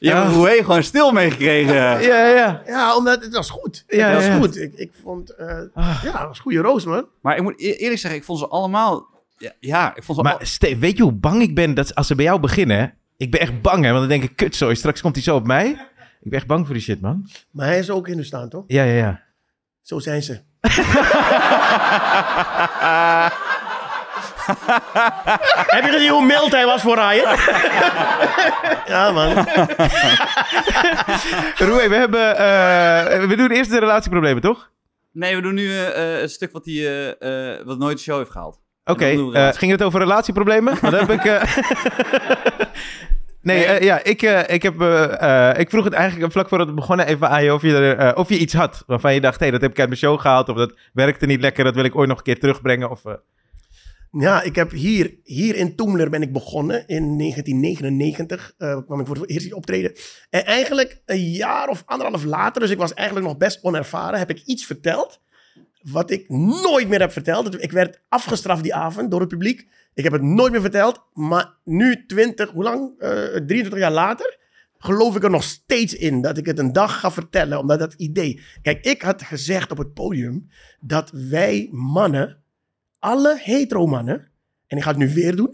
je 0.10 0.14
hebt 0.14 0.28
Ja. 0.30 0.34
Roué 0.34 0.64
gewoon 0.64 0.84
stil 0.84 1.12
meegekregen. 1.12 1.74
ja, 1.76 2.00
ja. 2.28 2.62
Ja, 2.66 2.96
omdat 2.98 3.24
het 3.24 3.34
was 3.36 3.50
goed. 3.50 3.84
Ja, 3.88 4.08
het 4.08 4.16
was 4.16 4.26
ja. 4.26 4.38
goed. 4.38 4.58
Ik, 4.58 4.74
ik 4.76 4.92
vond, 5.04 5.30
eh, 5.36 5.48
Ah. 5.74 6.00
ja, 6.04 6.12
het 6.20 6.28
was 6.28 6.40
goede 6.40 6.60
roos, 6.62 6.86
man. 6.86 7.08
Maar 7.22 7.36
ik 7.38 7.42
moet 7.44 7.62
e- 7.62 7.72
eerlijk 7.72 8.00
zeggen, 8.00 8.20
ik 8.20 8.26
vond 8.26 8.40
ze 8.40 8.48
allemaal... 8.48 9.10
Ja, 9.38 9.52
ja 9.60 9.96
ik 9.96 10.04
vond 10.04 10.18
ze 10.18 10.24
Maar 10.24 10.34
al- 10.38 10.46
Steve, 10.46 10.78
weet 10.78 10.98
je 10.98 11.04
hoe 11.04 11.12
bang 11.12 11.42
ik 11.42 11.56
ben 11.56 11.74
dat 11.74 11.96
als 11.96 12.08
ze 12.08 12.16
bij 12.16 12.26
jou 12.26 12.40
beginnen? 12.40 12.78
hè? 12.78 12.86
Ik 13.18 13.32
ben 13.32 13.40
echt 13.40 13.62
bang, 13.62 13.84
hè? 13.84 13.90
Want 13.90 14.00
dan 14.00 14.10
denk 14.20 14.24
ik, 14.24 14.36
kutzooi, 14.36 14.76
straks 14.76 15.02
komt 15.02 15.16
hij 15.16 15.24
zo 15.24 15.36
op 15.36 15.48
mij. 15.48 15.70
Ik 16.22 16.30
ben 16.30 16.40
echt 16.40 16.48
bang 16.48 16.66
voor 16.66 16.76
die 16.76 16.84
shit, 16.84 17.02
man. 17.02 17.30
Maar 17.52 17.66
hij 17.68 17.80
is 17.80 17.90
ook 17.90 18.08
in 18.08 18.18
de 18.18 18.24
staan, 18.24 18.50
toch? 18.50 18.64
Ja, 18.68 18.84
ja, 18.84 18.94
ja. 18.96 19.22
Zo 19.82 20.00
zijn 20.00 20.24
ze. 20.24 20.40
Heb 25.76 25.86
je 25.86 25.92
gezien 25.92 26.10
hoe 26.10 26.26
mild 26.26 26.52
hij 26.52 26.66
was 26.66 26.82
voor 26.82 26.96
Ryan? 26.96 27.32
ja, 28.94 29.12
man. 29.12 29.34
Roe, 31.68 31.90
we 31.90 31.96
hebben... 31.96 32.38
eh, 32.38 33.26
we 33.28 33.36
doen 33.36 33.52
eerst 33.52 33.70
de 33.72 33.80
relatieproblemen, 33.80 34.42
toch? 34.42 34.70
Nee, 35.12 35.36
we 35.36 35.42
doen 35.42 35.54
nu 35.54 35.70
eh, 35.72 36.14
eh, 36.16 36.22
het 36.22 36.32
stuk 36.32 36.52
wat, 36.52 36.66
hij 36.66 36.74
eh, 37.20 37.54
eh, 37.54 37.60
wat 37.66 37.78
nooit 37.78 37.98
de 37.98 38.04
show 38.04 38.18
heeft 38.18 38.32
gehaald. 38.32 38.60
Oké, 38.86 39.04
En 39.06 39.16
dan 39.16 39.18
doen 39.18 39.28
we 39.30 39.34
eh, 39.34 39.40
relatie. 39.40 39.60
ging 39.60 39.72
het 39.72 39.84
over 39.84 40.00
relatieproblemen? 40.00 40.78
Dan 40.82 40.94
heb 40.94 41.10
ik... 41.10 41.26
eh, 41.26 41.44
nee, 43.42 43.58
Nee. 43.58 43.66
eh, 43.66 43.82
ja, 43.86 44.04
ik, 44.04 44.22
eh, 44.22 44.54
ik, 44.56 44.64
heb, 44.64 44.82
eh, 44.82 45.50
eh, 45.50 45.60
ik 45.60 45.70
vroeg 45.70 45.84
het 45.84 45.94
eigenlijk 45.94 46.32
vlak 46.32 46.48
voordat 46.50 46.68
we 46.68 46.74
begonnen 46.74 47.08
even 47.08 47.30
aan 47.30 47.44
je 47.44 47.54
of 47.54 47.62
je, 47.62 47.76
er, 47.76 47.98
eh, 47.98 48.18
of 48.18 48.30
je 48.30 48.38
iets 48.38 48.54
had 48.54 48.84
waarvan 48.88 49.14
je 49.14 49.22
dacht, 49.22 49.40
hé, 49.40 49.52
dat 49.52 49.62
heb 49.62 49.72
ik 49.72 49.80
uit 49.80 49.88
mijn 49.88 50.00
show 50.00 50.20
gehaald 50.20 50.50
of 50.50 50.58
dat 50.58 50.74
werkte 50.94 51.26
niet 51.26 51.42
lekker, 51.42 51.64
dat 51.64 51.76
wil 51.76 51.84
ik 51.84 51.96
ooit 51.96 52.08
nog 52.10 52.18
een 52.18 52.24
keer 52.24 52.40
terugbrengen. 52.40 52.90
Of, 52.90 53.06
eh, 53.06 53.14
Ja, 54.20 54.42
ik 54.42 54.56
heb 54.56 54.72
hier, 54.72 55.16
hier 55.24 55.56
in 55.56 55.76
Toemler 55.76 56.10
ben 56.10 56.22
ik 56.22 56.34
begonnen. 56.34 56.88
In 56.88 57.18
1999 57.18 58.54
eh, 58.58 58.78
kwam 58.86 59.00
ik 59.00 59.08
voor 59.08 59.16
het 59.16 59.30
eerst 59.30 59.54
optreden. 59.54 59.94
En 60.30 60.46
eigenlijk 60.46 61.02
een 61.06 61.32
jaar 61.32 61.68
of 61.68 61.84
anderhalf 61.86 62.24
later, 62.24 62.62
dus 62.62 62.70
ik 62.70 62.78
was 62.78 62.94
eigenlijk 62.94 63.28
nog 63.28 63.38
best 63.38 63.64
onervaren, 63.64 64.20
heb 64.20 64.30
ik 64.30 64.42
iets 64.46 64.66
verteld. 64.66 65.22
Wat 65.82 66.12
ik 66.12 66.30
nooit 66.30 66.90
meer 66.90 67.00
heb 67.00 67.12
verteld. 67.12 67.62
Ik 67.64 67.72
werd 67.72 68.02
afgestraft 68.10 68.64
die 68.64 68.76
avond 68.76 69.12
door 69.12 69.20
het 69.20 69.30
publiek. 69.30 69.68
Ik 69.94 70.04
heb 70.04 70.14
het 70.14 70.22
nooit 70.22 70.52
meer 70.52 70.62
verteld. 70.62 71.02
Maar 71.14 71.58
nu, 71.64 72.06
20, 72.06 72.50
hoe 72.50 72.64
lang? 72.64 73.00
Eh 73.00 73.10
23 73.10 73.80
jaar 73.80 73.92
later, 73.92 74.38
geloof 74.78 75.16
ik 75.16 75.24
er 75.24 75.30
nog 75.30 75.44
steeds 75.44 75.94
in 75.94 76.22
dat 76.22 76.38
ik 76.38 76.46
het 76.46 76.60
een 76.60 76.74
dag 76.74 77.00
ga 77.00 77.12
vertellen. 77.12 77.60
Omdat 77.60 77.80
dat 77.80 77.94
idee. 77.94 78.42
Kijk, 78.62 78.86
ik 78.86 79.02
had 79.02 79.22
gezegd 79.22 79.72
op 79.72 79.78
het 79.78 79.94
podium 79.94 80.50
dat 80.80 81.12
wij 81.12 81.70
mannen 81.72 82.43
alle 83.04 83.40
hetero 83.40 83.86
mannen, 83.86 84.32
en 84.68 84.78
ik 84.78 84.84
ga 84.84 84.90
het 84.90 84.98
nu 84.98 85.14
weer 85.14 85.36
doen. 85.36 85.50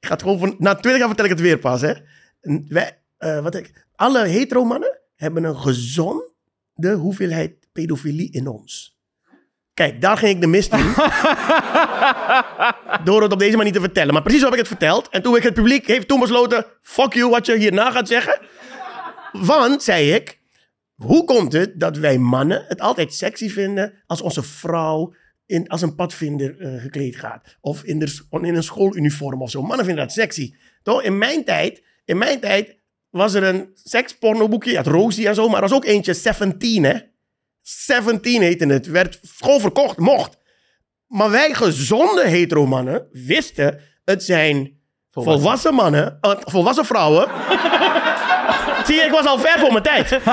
Ik 0.00 0.06
ga 0.06 0.12
het 0.12 0.22
gewoon 0.22 0.38
van, 0.38 0.54
na 0.58 0.74
20 0.74 0.98
jaar 0.98 1.06
vertel 1.06 1.24
ik 1.24 1.30
het 1.30 1.40
weer 1.40 1.58
pas, 1.58 1.80
hè. 1.80 1.92
En 2.40 2.64
Wij, 2.68 2.98
eh, 3.16 3.42
wat 3.42 3.54
ik, 3.54 3.86
alle 3.94 4.26
hetero 4.26 4.64
mannen 4.64 4.98
hebben 5.14 5.44
een 5.44 5.56
gezonde 5.56 6.92
hoeveelheid 6.94 7.68
pedofilie 7.72 8.32
in 8.32 8.46
ons. 8.46 9.00
Kijk, 9.74 10.00
daar 10.00 10.16
ging 10.16 10.34
ik 10.34 10.40
de 10.40 10.46
mist 10.46 10.72
in. 10.72 10.78
Door 13.04 13.22
het 13.22 13.32
op 13.32 13.38
deze 13.38 13.56
manier 13.56 13.72
te 13.72 13.80
vertellen. 13.80 14.12
Maar 14.12 14.22
precies 14.22 14.40
zo 14.40 14.46
heb 14.46 14.54
ik 14.54 14.60
het 14.60 14.78
verteld. 14.78 15.08
En 15.08 15.22
toen 15.22 15.36
ik 15.36 15.42
het 15.42 15.54
publiek 15.54 15.86
heeft 15.86 16.08
toen 16.08 16.20
besloten... 16.20 16.66
Fuck 16.82 17.12
you, 17.12 17.30
wat 17.30 17.46
je 17.46 17.56
hierna 17.56 17.90
gaat 17.90 18.08
zeggen. 18.08 18.40
Want, 19.32 19.82
zei 19.82 20.12
ik... 20.12 20.40
Hoe 20.94 21.24
komt 21.24 21.52
het 21.52 21.80
dat 21.80 21.96
wij 21.96 22.18
mannen 22.18 22.64
het 22.68 22.80
altijd 22.80 23.14
sexy 23.14 23.48
vinden... 23.48 24.02
als 24.06 24.22
onze 24.22 24.42
vrouw 24.42 25.14
in, 25.52 25.68
als 25.68 25.82
een 25.82 25.94
padvinder 25.94 26.60
eh, 26.60 26.82
gekleed 26.82 27.16
gaat? 27.16 27.56
Of 27.60 27.82
in, 27.82 27.98
de, 27.98 28.20
in 28.30 28.54
een 28.54 28.62
schooluniform 28.62 29.42
of 29.42 29.50
zo. 29.50 29.62
Mannen 29.62 29.86
vinden 29.86 30.04
dat 30.04 30.14
sexy. 30.14 30.54
Toch? 30.82 31.02
In 31.02 31.18
mijn 31.18 31.44
tijd... 31.44 31.82
In 32.04 32.18
mijn 32.18 32.40
tijd 32.40 32.76
was 33.10 33.34
er 33.34 33.42
een 33.42 33.70
sekspornoboekje. 33.74 34.70
Je 34.70 34.76
had 34.76 34.86
Rosie 34.86 35.28
en 35.28 35.34
zo. 35.34 35.46
Maar 35.48 35.62
er 35.62 35.68
was 35.68 35.72
ook 35.76 35.84
eentje, 35.84 36.14
17, 36.14 36.84
hè. 36.84 36.98
17 37.60 38.42
heette 38.42 38.66
het. 38.66 38.86
Werd 38.86 39.20
gewoon 39.38 39.60
verkocht, 39.60 39.98
mocht. 39.98 40.36
Maar 41.06 41.30
wij 41.30 41.54
gezonde 41.54 42.26
hetero 42.26 42.66
mannen 42.66 43.06
wisten... 43.12 43.80
het 44.04 44.22
zijn 44.22 44.80
volwassen, 45.10 45.74
mannen... 45.74 46.18
eh, 46.20 46.32
volwassen 46.40 46.84
vrouwen... 46.84 47.28
Zie 48.86 48.94
je, 48.94 49.02
ik 49.02 49.10
was 49.10 49.26
al 49.26 49.38
ver 49.38 49.58
voor 49.58 49.72
mijn 49.72 49.82
tijd. 49.82 50.10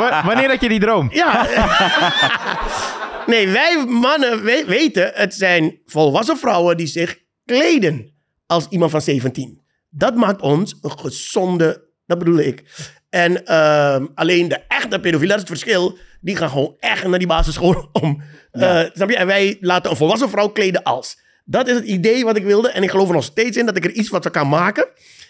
wa- 0.00 0.22
wanneer 0.24 0.48
had 0.48 0.60
je 0.60 0.68
die 0.68 0.80
droom? 0.80 1.08
Ja. 1.12 1.46
nee, 3.30 3.48
wij 3.48 3.84
mannen 3.88 4.44
we- 4.44 4.64
weten, 4.66 5.10
het 5.14 5.34
zijn 5.34 5.78
volwassen 5.86 6.36
vrouwen 6.36 6.76
die 6.76 6.86
zich 6.86 7.18
kleden 7.44 8.12
als 8.46 8.66
iemand 8.68 8.90
van 8.90 9.00
17. 9.02 9.60
Dat 9.90 10.14
maakt 10.14 10.42
ons 10.42 10.78
een 10.82 10.98
gezonde, 10.98 11.88
dat 12.06 12.18
bedoel 12.18 12.38
ik. 12.38 12.64
En 13.08 13.46
ehm, 13.46 14.06
alleen 14.14 14.48
de 14.48 14.60
echte 14.68 15.00
pedofielen, 15.00 15.36
dat 15.36 15.44
is 15.44 15.50
het 15.50 15.58
verschil, 15.60 15.98
die 16.20 16.36
gaan 16.36 16.48
gewoon 16.50 16.74
echt 16.78 17.06
naar 17.06 17.18
die 17.18 17.28
basisschool 17.28 17.88
om. 18.02 18.22
Eh, 18.50 18.84
snap 18.92 19.10
je? 19.10 19.16
En 19.16 19.26
wij 19.26 19.56
laten 19.60 19.90
een 19.90 19.96
volwassen 19.96 20.28
vrouw 20.30 20.48
kleden 20.48 20.82
als. 20.82 21.18
Dat 21.44 21.68
is 21.68 21.74
het 21.74 21.84
idee 21.84 22.24
wat 22.24 22.36
ik 22.36 22.44
wilde. 22.44 22.70
En 22.70 22.82
ik 22.82 22.90
geloof 22.90 23.08
er 23.08 23.14
nog 23.14 23.24
steeds 23.24 23.56
in 23.56 23.66
dat 23.66 23.76
ik 23.76 23.84
er 23.84 23.90
iets 23.92 24.08
wat 24.08 24.30
kan 24.30 24.48
maken. 24.48 24.88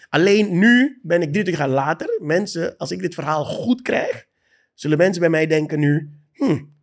Alleen 0.09 0.57
nu 0.59 0.99
ben 1.03 1.21
ik 1.21 1.31
23 1.31 1.57
jaar 1.57 1.69
later. 1.69 2.17
Mensen, 2.21 2.77
als 2.77 2.91
ik 2.91 2.99
dit 2.99 3.13
verhaal 3.13 3.45
goed 3.45 3.81
krijg, 3.81 4.25
zullen 4.73 4.97
mensen 4.97 5.21
bij 5.21 5.29
mij 5.29 5.47
denken 5.47 5.79
nu... 5.79 6.09
Hmm, 6.33 6.73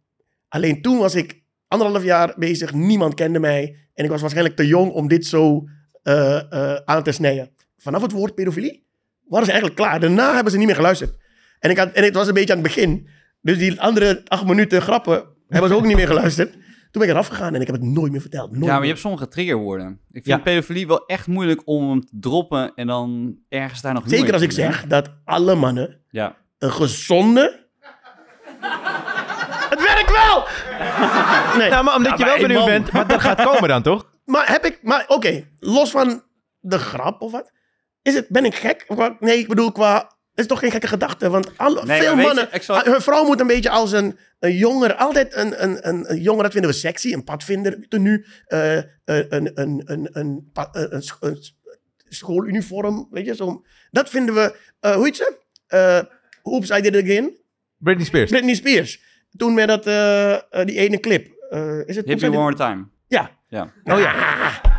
alleen 0.49 0.83
toen 0.83 0.99
was 0.99 1.15
ik 1.15 1.43
anderhalf 1.69 2.05
jaar 2.05 2.35
bezig, 2.37 2.73
niemand 2.73 3.15
kende 3.15 3.39
mij. 3.39 3.77
En 3.95 4.05
ik 4.05 4.11
was 4.11 4.21
waarschijnlijk 4.21 4.57
te 4.57 4.67
jong 4.67 4.91
om 4.93 5.09
dit 5.09 5.27
zo 5.27 5.65
eh, 6.03 6.53
eh, 6.53 6.81
aan 6.85 7.03
te 7.03 7.13
snijden. 7.13 7.51
Vanaf 7.77 8.03
het 8.03 8.13
woord 8.13 8.35
pedofilie 8.35 8.87
waren 9.27 9.47
ze 9.47 9.53
eigenlijk 9.53 9.81
klaar. 9.81 10.01
Daarna 10.01 10.35
hebben 10.35 10.53
ze 10.53 10.59
niet 10.59 10.67
meer 10.67 10.77
geluisterd. 10.77 11.17
En, 11.61 11.71
ik 11.71 11.79
had, 11.79 11.93
en 11.93 12.05
het 12.05 12.15
was 12.15 12.29
een 12.29 12.35
beetje 12.35 12.53
aan 12.55 12.59
het 12.63 12.67
begin. 12.75 13.09
Dus 13.41 13.59
die 13.59 13.81
andere 13.81 14.21
acht 14.25 14.45
minuten 14.47 14.83
grappen 14.83 15.25
hebben 15.49 15.71
ze 15.71 15.77
ook 15.77 15.87
niet 15.87 15.97
meer 15.97 16.07
geluisterd. 16.07 16.53
Toen 16.53 17.01
ben 17.03 17.03
ik 17.03 17.09
eraf 17.09 17.27
gegaan 17.27 17.55
en 17.55 17.61
ik 17.61 17.67
heb 17.67 17.77
het 17.77 17.85
nooit 17.85 18.13
meer 18.13 18.21
verteld. 18.21 18.51
Nooit 18.51 18.65
Ja, 18.65 18.73
maar 18.73 18.83
je 18.83 18.89
hebt 18.89 19.01
sommige 19.01 19.29
triggerwoorden. 19.29 19.89
Ik 19.91 20.23
vind 20.25 20.37
Ja. 20.37 20.39
pedofilie 20.39 20.87
wel 20.87 21.07
echt 21.07 21.27
moeilijk 21.27 21.63
om 21.65 21.91
hem 21.91 22.01
te 22.01 22.17
droppen 22.21 22.75
en 22.75 22.87
dan 22.87 23.37
ergens 23.49 23.81
daar 23.81 23.95
nog 23.95 24.03
Zeker 24.07 24.33
als 24.33 24.43
ik 24.43 24.53
zeg 24.53 24.87
dat 24.87 25.11
alle 25.25 25.55
mannen 25.55 26.01
Ja. 26.11 26.37
een 26.59 26.73
gezonde... 26.73 27.67
wel! 30.19 30.47
Nee. 31.59 31.71
Nou, 31.71 31.85
maar 31.85 31.97
omdat 31.97 32.19
je 32.19 32.25
maar 32.25 32.33
wel 32.39 32.43
benieuwd 32.47 32.59
man. 32.61 32.69
bent, 32.69 32.93
maar 32.93 33.07
dat 33.07 33.21
gaat 33.21 33.43
komen 33.43 33.69
dan, 33.69 33.83
toch? 33.83 34.07
Maar 34.25 34.49
heb 34.51 34.65
ik, 34.65 34.79
maar 34.83 35.05
oké, 35.09 35.49
los 35.59 35.91
van 35.91 36.23
de 36.61 36.79
grap 36.79 37.21
of 37.23 37.33
wat, 37.33 37.51
is 38.03 38.15
het, 38.15 38.29
ben 38.29 38.45
ik 38.45 38.55
gek? 38.55 38.85
Of 38.89 38.97
wat? 38.97 39.21
Nee, 39.21 39.39
ik 39.39 39.49
bedoel 39.49 39.73
qua, 39.73 39.95
het 39.97 40.09
is 40.35 40.47
toch 40.47 40.59
geen 40.59 40.71
gekke 40.71 40.87
gedachte, 40.87 41.31
want 41.31 41.51
alle, 41.59 41.85
Nee, 41.85 42.01
veel 42.01 42.07
maar 42.15 42.17
weet 42.17 42.27
je, 42.27 42.35
mannen, 42.35 42.49
ik 42.55 42.63
zal- 42.63 42.81
hun 42.83 43.01
vrouw 43.01 43.25
moet 43.25 43.41
een 43.41 43.47
beetje 43.47 43.71
als 43.71 43.93
een, 43.93 44.19
een 44.39 44.57
jonger, 44.57 44.95
altijd 44.95 45.37
een, 45.37 45.63
een, 45.63 45.89
een, 45.89 46.11
een 46.11 46.21
jonger, 46.21 46.43
dat 46.43 46.53
vinden 46.53 46.71
we 46.71 46.77
sexy, 46.77 47.13
een 47.13 47.25
padvinder, 47.25 47.87
tenue, 47.89 48.27
eh, 48.47 48.77
eh, 48.79 48.85
een, 49.05 49.27
een, 49.29 49.51
een, 49.55 49.83
een, 49.85 50.09
een, 50.13 50.51
pa- 50.53 50.69
een, 50.73 50.95
een 50.95 51.03
scho- 51.03 51.27
een 51.27 51.43
schooluniform, 52.09 53.09
weet 53.11 53.27
je, 53.27 53.35
zo. 53.35 53.65
Dat 53.91 54.11
vinden 54.11 54.35
we, 54.35 54.57
eh, 54.81 54.95
hoe 54.95 55.05
heet 55.05 55.17
ze? 55.17 55.37
Eh 55.67 56.01
Oops, 56.43 56.71
I 56.71 56.81
did 56.81 56.95
it 56.95 57.03
again. 57.05 57.37
Britney 57.79 58.05
Spears. 58.07 58.31
Britney 58.31 58.55
Spears. 58.55 59.01
Toen 59.37 59.55
met 59.55 59.69
dat, 59.69 59.87
eh, 59.87 60.33
eh, 60.35 60.41
die 60.65 60.79
ene 60.79 61.01
clip. 61.01 61.27
Eh, 61.51 61.87
is 61.87 61.97
het 61.97 62.07
Did- 62.07 62.25
One 62.25 62.37
More 62.37 62.55
Time. 62.55 62.89
Ja. 63.09 63.31
Ja. 63.49 63.63
Oh 63.85 63.99
ja. 63.99 64.13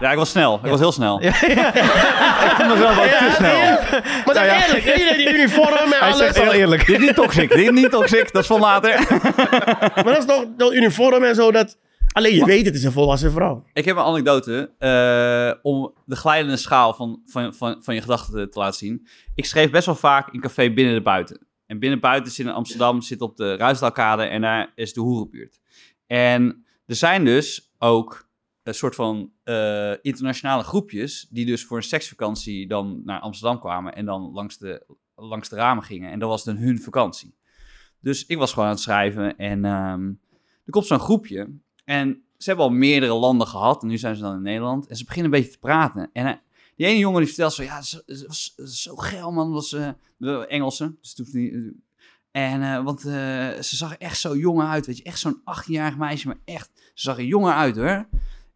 Ja, 0.01 0.11
ik 0.11 0.17
was 0.17 0.29
snel. 0.29 0.59
Ik 0.63 0.69
was 0.69 0.79
heel 0.79 0.91
snel. 0.91 1.21
Ja, 1.21 1.33
ja. 1.47 1.73
Ik 2.49 2.55
vond 2.55 2.69
het 2.69 2.79
wel 2.79 2.95
wat 2.95 3.03
te 3.09 3.33
snel. 3.35 3.59
Maar 3.59 4.23
dat 4.25 4.35
is 4.35 4.67
eerlijk, 4.67 4.83
je, 4.97 5.13
die 5.17 5.33
uniform 5.33 5.73
en 5.73 5.89
Hij 5.89 5.99
alles. 5.99 6.17
zegt 6.17 6.39
al 6.39 6.53
eerlijk. 6.53 6.85
Dit 6.85 6.99
is 6.99 7.05
niet 7.05 7.15
toxic. 7.15 7.49
Dit 7.49 7.59
is 7.59 7.69
niet 7.69 7.89
toxic. 7.91 8.31
Dat 8.31 8.41
is 8.41 8.47
van 8.47 8.59
later. 8.59 8.99
Maar 9.95 10.03
dat 10.03 10.17
is 10.17 10.25
toch 10.25 10.45
dat 10.57 10.73
uniform 10.73 11.23
en 11.23 11.35
zo. 11.35 11.51
Dat... 11.51 11.77
Alleen 12.11 12.35
je 12.35 12.45
weet, 12.45 12.65
het 12.65 12.75
is 12.75 12.83
een 12.83 12.91
volwassen 12.91 13.31
vrouw. 13.31 13.63
Ik 13.73 13.85
heb 13.85 13.95
een 13.97 14.03
anekdote 14.03 14.71
eh, 14.79 15.59
om 15.71 15.93
de 16.05 16.15
glijdende 16.15 16.57
schaal 16.57 16.93
van, 16.93 17.21
van, 17.25 17.53
van, 17.53 17.77
van 17.83 17.95
je 17.95 18.01
gedachten 18.01 18.33
te, 18.33 18.49
te 18.49 18.59
laten 18.59 18.77
zien. 18.77 19.07
Ik 19.35 19.45
schreef 19.45 19.69
best 19.69 19.85
wel 19.85 19.95
vaak 19.95 20.33
in 20.33 20.41
café 20.41 20.73
binnen 20.73 20.93
de 20.93 21.01
buiten. 21.01 21.47
En 21.69 21.79
binnen 21.79 21.99
buiten 21.99 22.45
in 22.45 22.51
Amsterdam, 22.51 23.01
zit 23.01 23.21
op 23.21 23.37
de 23.37 23.55
Ruisdalkade 23.55 24.23
en 24.23 24.41
daar 24.41 24.71
is 24.75 24.93
de 24.93 25.01
hoerenbuurt. 25.01 25.59
En 26.07 26.65
er 26.85 26.95
zijn 26.95 27.25
dus 27.25 27.71
ook 27.77 28.29
een 28.63 28.73
soort 28.73 28.95
van 28.95 29.31
eh, 29.43 29.93
internationale 30.01 30.63
groepjes 30.63 31.27
die 31.29 31.45
dus 31.45 31.65
voor 31.65 31.77
een 31.77 31.83
seksvakantie 31.83 32.67
dan 32.67 33.01
naar 33.05 33.19
Amsterdam 33.19 33.59
kwamen 33.59 33.95
en 33.95 34.05
dan 34.05 34.31
langs 34.31 34.57
de, 34.57 34.85
langs 35.15 35.49
de 35.49 35.55
ramen 35.55 35.83
gingen. 35.83 36.11
En 36.11 36.19
dat 36.19 36.29
was 36.29 36.43
dan 36.43 36.55
hun 36.55 36.79
vakantie. 36.81 37.35
Dus 37.99 38.25
ik 38.25 38.37
was 38.37 38.53
gewoon 38.53 38.65
aan 38.67 38.73
het 38.73 38.83
schrijven 38.83 39.37
en 39.37 39.65
ehm, 39.65 40.07
er 40.65 40.71
komt 40.71 40.85
zo'n 40.85 40.99
groepje 40.99 41.49
en 41.85 42.23
ze 42.37 42.49
hebben 42.49 42.65
al 42.65 42.71
meerdere 42.71 43.13
landen 43.13 43.47
gehad. 43.47 43.81
En 43.81 43.87
nu 43.87 43.97
zijn 43.97 44.15
ze 44.15 44.21
dan 44.21 44.35
in 44.35 44.41
Nederland. 44.41 44.87
En 44.87 44.95
ze 44.95 45.05
beginnen 45.05 45.33
een 45.33 45.39
beetje 45.39 45.53
te 45.53 45.59
praten. 45.59 46.09
En 46.13 46.23
hij- 46.25 46.41
die 46.79 46.87
ene 46.87 46.99
jongen 46.99 47.19
die 47.19 47.27
vertelt 47.27 47.53
zo... 47.53 47.63
Ja, 47.63 47.81
ze 47.81 48.03
ze 48.07 48.27
was 48.27 48.55
zo 48.55 48.95
geil, 48.95 49.31
man. 49.31 49.51
Was, 49.51 49.73
eh 49.73 49.89
de 50.17 50.47
Engelse. 50.47 50.95
Dus 51.01 51.13
toen 51.13 51.27
die, 51.31 51.73
en, 52.31 52.61
eh, 52.61 52.83
want 52.83 53.05
eh, 53.05 53.13
ze 53.61 53.75
zag 53.75 53.97
echt 53.97 54.19
zo 54.19 54.37
jong 54.37 54.61
uit. 54.61 54.85
Weet 54.85 54.97
je, 54.97 55.03
echt 55.03 55.19
zo'n 55.19 55.41
18-jarig 55.41 55.97
meisje. 55.97 56.27
Maar 56.27 56.37
echt, 56.45 56.69
ze 56.75 57.03
zag 57.03 57.17
er 57.17 57.23
jonger 57.23 57.53
uit, 57.53 57.75
hoor. 57.75 58.07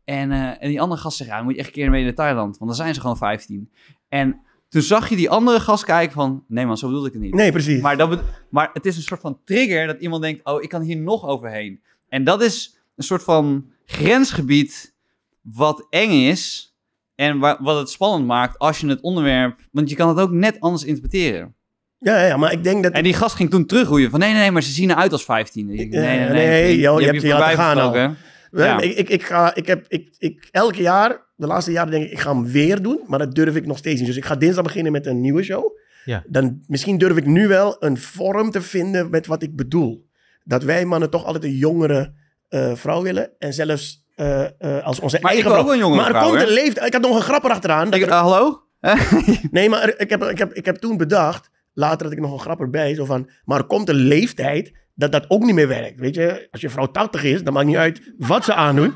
En, 0.03 0.31
eh, 0.31 0.63
en 0.63 0.69
die 0.69 0.81
andere 0.81 1.01
gast 1.01 1.17
zegt... 1.17 1.29
Ja, 1.29 1.35
dan 1.35 1.45
moet 1.45 1.53
je 1.53 1.59
echt 1.59 1.67
een 1.67 1.73
keer 1.73 1.89
mee 1.89 2.03
naar 2.03 2.13
Thailand. 2.13 2.57
Want 2.57 2.69
dan 2.69 2.75
zijn 2.75 2.93
ze 2.93 3.01
gewoon 3.01 3.17
15. 3.17 3.71
En 4.09 4.41
toen 4.69 4.81
zag 4.81 5.09
je 5.09 5.15
die 5.15 5.29
andere 5.29 5.59
gast 5.59 5.83
kijken 5.83 6.13
van... 6.13 6.43
Nee 6.47 6.65
man, 6.65 6.77
zo 6.77 6.87
bedoelde 6.87 7.07
ik 7.07 7.13
het 7.13 7.21
niet. 7.21 7.33
Nee, 7.33 7.51
precies. 7.51 7.81
Maar, 7.81 7.97
dat 7.97 8.21
maar 8.49 8.69
het 8.73 8.85
is 8.85 8.95
een 8.95 9.03
soort 9.03 9.21
van 9.21 9.39
trigger 9.45 9.87
dat 9.87 9.99
iemand 9.99 10.21
denkt: 10.21 10.45
oh, 10.45 10.61
ik 10.61 10.69
kan 10.69 10.81
hier 10.81 10.97
nog 10.97 11.25
overheen. 11.25 11.81
En 12.09 12.23
dat 12.23 12.41
is 12.41 12.77
een 12.95 13.03
soort 13.03 13.23
van 13.23 13.71
grensgebied 13.85 14.93
wat 15.41 15.87
eng 15.89 16.11
is. 16.11 16.72
En 17.15 17.39
wa- 17.39 17.57
wat 17.61 17.77
het 17.79 17.89
spannend 17.89 18.25
maakt 18.25 18.57
als 18.59 18.79
je 18.79 18.87
het 18.87 19.01
onderwerp. 19.01 19.59
Want 19.71 19.89
je 19.89 19.95
kan 19.95 20.07
het 20.09 20.17
ook 20.19 20.31
net 20.31 20.59
anders 20.59 20.83
interpreteren. 20.83 21.55
Ja, 21.99 22.19
ja, 22.19 22.25
ja, 22.25 22.37
maar 22.37 22.51
ik 22.51 22.63
denk 22.63 22.83
dat... 22.83 22.91
En 22.91 23.03
die 23.03 23.13
gast 23.13 23.35
ging 23.35 23.49
toen 23.49 23.65
terugroeien 23.65 24.09
van: 24.09 24.19
nee, 24.19 24.31
nee, 24.31 24.39
nee, 24.41 24.51
maar 24.51 24.63
ze 24.63 24.71
zien 24.71 24.89
eruit 24.89 25.11
als 25.11 25.23
15. 25.25 25.69
Ik, 25.69 25.93
Ja, 25.93 26.01
nee, 26.01 26.79
joh, 26.79 26.99
je 26.99 27.05
hebt 27.05 27.21
je 27.21 27.27
laten 27.27 27.57
gaan 27.57 27.77
al. 27.77 27.91
Wel, 27.91 28.65
Ja. 28.65 28.79
Ik, 28.79 28.97
ik, 28.97 29.09
ik 29.09 29.23
ga, 29.23 29.55
ik 29.55 29.67
heb, 29.67 29.85
ik, 29.87 30.15
ik, 30.17 30.47
elke 30.51 30.81
jaar, 30.81 31.21
de 31.35 31.47
laatste 31.47 31.71
jaren 31.71 31.91
denk 31.91 32.03
ik, 32.05 32.11
ik 32.11 32.19
ga 32.19 32.33
hem 32.33 32.45
weer 32.45 32.81
doen. 32.81 32.99
Maar 33.07 33.19
dat 33.19 33.35
durf 33.35 33.55
ik 33.55 33.65
nog 33.65 33.77
steeds 33.77 33.97
niet. 33.99 34.07
Dus 34.07 34.17
ik 34.17 34.25
ga 34.25 34.35
dinsdag 34.35 34.63
beginnen 34.63 34.91
met 34.91 35.05
een 35.05 35.21
nieuwe 35.21 35.43
show. 35.43 35.77
Ja. 36.05 36.23
Dan, 36.27 36.63
misschien 36.67 36.97
durf 36.97 37.17
ik 37.17 37.25
nu 37.25 37.47
wel 37.47 37.75
een 37.79 37.97
vorm 37.97 38.51
te 38.51 38.61
vinden 38.61 39.09
met 39.09 39.27
wat 39.27 39.43
ik 39.43 39.55
bedoel. 39.55 40.07
Dat 40.43 40.63
wij 40.63 40.85
mannen 40.85 41.09
toch 41.09 41.25
altijd 41.25 41.43
een 41.43 41.55
jongere 41.57 42.13
eh, 42.49 42.75
vrouw 42.75 43.01
willen. 43.01 43.31
En 43.39 43.53
zelfs 43.53 44.02
eh, 44.15 44.43
eh, 44.43 44.83
als 44.85 44.99
onze 44.99 45.17
Maar 45.21 45.31
ik 45.31 45.37
eigen 45.37 45.43
wil 45.43 45.53
vrouw. 45.53 45.65
ook 45.65 45.71
een 45.73 45.79
jongere 45.79 46.01
maar 46.01 46.09
er 46.11 46.15
vrouw, 46.15 46.27
komt 46.27 46.41
hè? 46.41 46.47
een 46.47 46.53
leeftijd. 46.53 46.87
Ik 46.87 46.93
had 46.93 47.01
nog 47.01 47.15
een 47.15 47.21
grap 47.21 47.43
erachteraan. 47.43 47.85
dat 47.89 47.99
Ik- 47.99 48.05
er- 48.05 48.11
eh, 48.11 48.19
hallo? 48.21 48.61
Nee, 49.51 49.69
maar 49.69 49.81
er- 49.83 49.99
ik 49.99 50.09
heb, 50.09 50.23
ik, 50.23 50.37
heb, 50.37 50.53
ik 50.53 50.65
heb 50.65 50.75
toen 50.75 50.97
bedacht, 50.97 51.49
later 51.73 52.03
had 52.03 52.11
ik 52.15 52.19
nog 52.19 52.31
een 52.33 52.39
grap 52.39 52.59
erbij, 52.59 52.95
zo 52.95 53.05
van, 53.05 53.29
maar 53.45 53.57
er 53.59 53.65
komt 53.65 53.89
een 53.89 53.95
leeftijd 53.95 54.71
dat 54.95 55.11
dat 55.11 55.25
ook 55.27 55.43
niet 55.43 55.55
meer 55.55 55.67
werkt. 55.67 55.99
Weet 55.99 56.15
je, 56.15 56.47
als 56.51 56.61
je 56.61 56.69
vrouw 56.69 56.85
80 56.91 57.23
is, 57.23 57.43
dan 57.43 57.53
maakt 57.53 57.65
niet 57.65 57.75
uit 57.75 58.13
wat 58.17 58.45
ze 58.45 58.53
aandoen. 58.53 58.93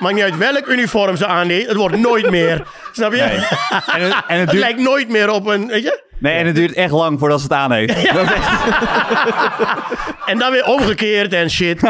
Maakt 0.00 0.14
niet 0.14 0.24
uit 0.24 0.36
welk 0.38 0.66
uniform 0.66 1.16
ze 1.16 1.26
aandeed, 1.26 1.66
het 1.66 1.76
wordt 1.76 1.96
nooit 1.96 2.30
meer. 2.30 2.66
Snap 2.92 3.12
je? 3.12 3.20
En 3.20 3.40
het, 3.40 3.44
en 3.92 4.02
het 4.02 4.14
Het 4.28 4.50
duurt, 4.50 4.62
lijkt 4.62 4.80
nooit 4.80 5.08
meer 5.08 5.30
op 5.30 5.46
een, 5.46 5.66
weet 5.66 5.82
je? 5.82 6.10
Nee, 6.22 6.34
en 6.38 6.46
het 6.46 6.54
duurt 6.54 6.72
echt 6.72 6.92
lang 6.92 7.18
voordat 7.18 7.38
ze 7.40 7.44
het 7.44 7.52
aan 7.54 7.72
heeft. 7.72 7.94
Dat 8.14 8.22
is 8.24 8.32
echt- 8.32 8.60
En 10.30 10.38
dan 10.38 10.52
weer 10.52 10.64
omgekeerd 10.66 11.32
en 11.32 11.50
shit. 11.50 11.80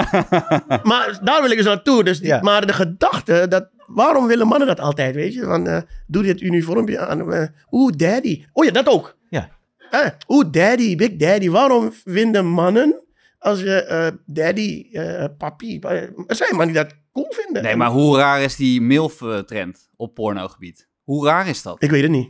maar 0.90 1.18
daar 1.22 1.40
wil 1.42 1.50
ik 1.50 1.56
dus 1.56 1.66
naartoe. 1.66 2.04
Dus 2.04 2.18
die- 2.18 2.26
Ja. 2.28 2.40
Maar 2.40 2.66
de 2.66 2.72
gedachte, 2.72 3.46
dat, 3.48 3.68
waarom 3.86 4.26
willen 4.26 4.46
mannen 4.46 4.68
dat 4.68 4.80
altijd, 4.80 5.14
weet 5.14 5.34
je? 5.34 5.42
Van, 5.44 5.66
eh, 5.66 5.80
doe 6.06 6.22
dit 6.22 6.40
uniformpje 6.40 6.98
aan. 6.98 7.32
eh, 7.32 7.46
Oeh, 7.70 7.92
daddy. 7.96 8.44
Oh 8.52 8.64
ja, 8.64 8.70
dat 8.70 8.88
ook. 8.88 9.16
Ja. 9.28 9.48
Eh, 9.90 10.06
Oeh, 10.28 10.44
daddy, 10.50 10.96
big 10.96 11.16
daddy. 11.16 11.50
Waarom 11.50 11.92
vinden 12.04 12.46
mannen 12.46 13.04
als 13.38 13.60
je 13.60 13.84
eh, 13.84 14.06
daddy, 14.26 14.86
eh, 14.92 15.24
papi... 15.38 15.80
zijn 16.26 16.56
mannen 16.56 16.74
die 16.74 16.82
dat 16.84 16.94
cool 17.12 17.32
vinden. 17.44 17.62
Nee, 17.62 17.76
maar 17.76 17.90
hoe 17.90 18.16
raar 18.18 18.42
is 18.42 18.56
die 18.56 18.80
MILF-trend 18.80 19.88
op 19.96 20.14
pornogebied? 20.14 20.88
Hoe 21.02 21.26
raar 21.26 21.48
is 21.48 21.62
dat? 21.62 21.82
Ik 21.82 21.90
weet 21.90 22.02
het 22.02 22.10
niet. 22.10 22.28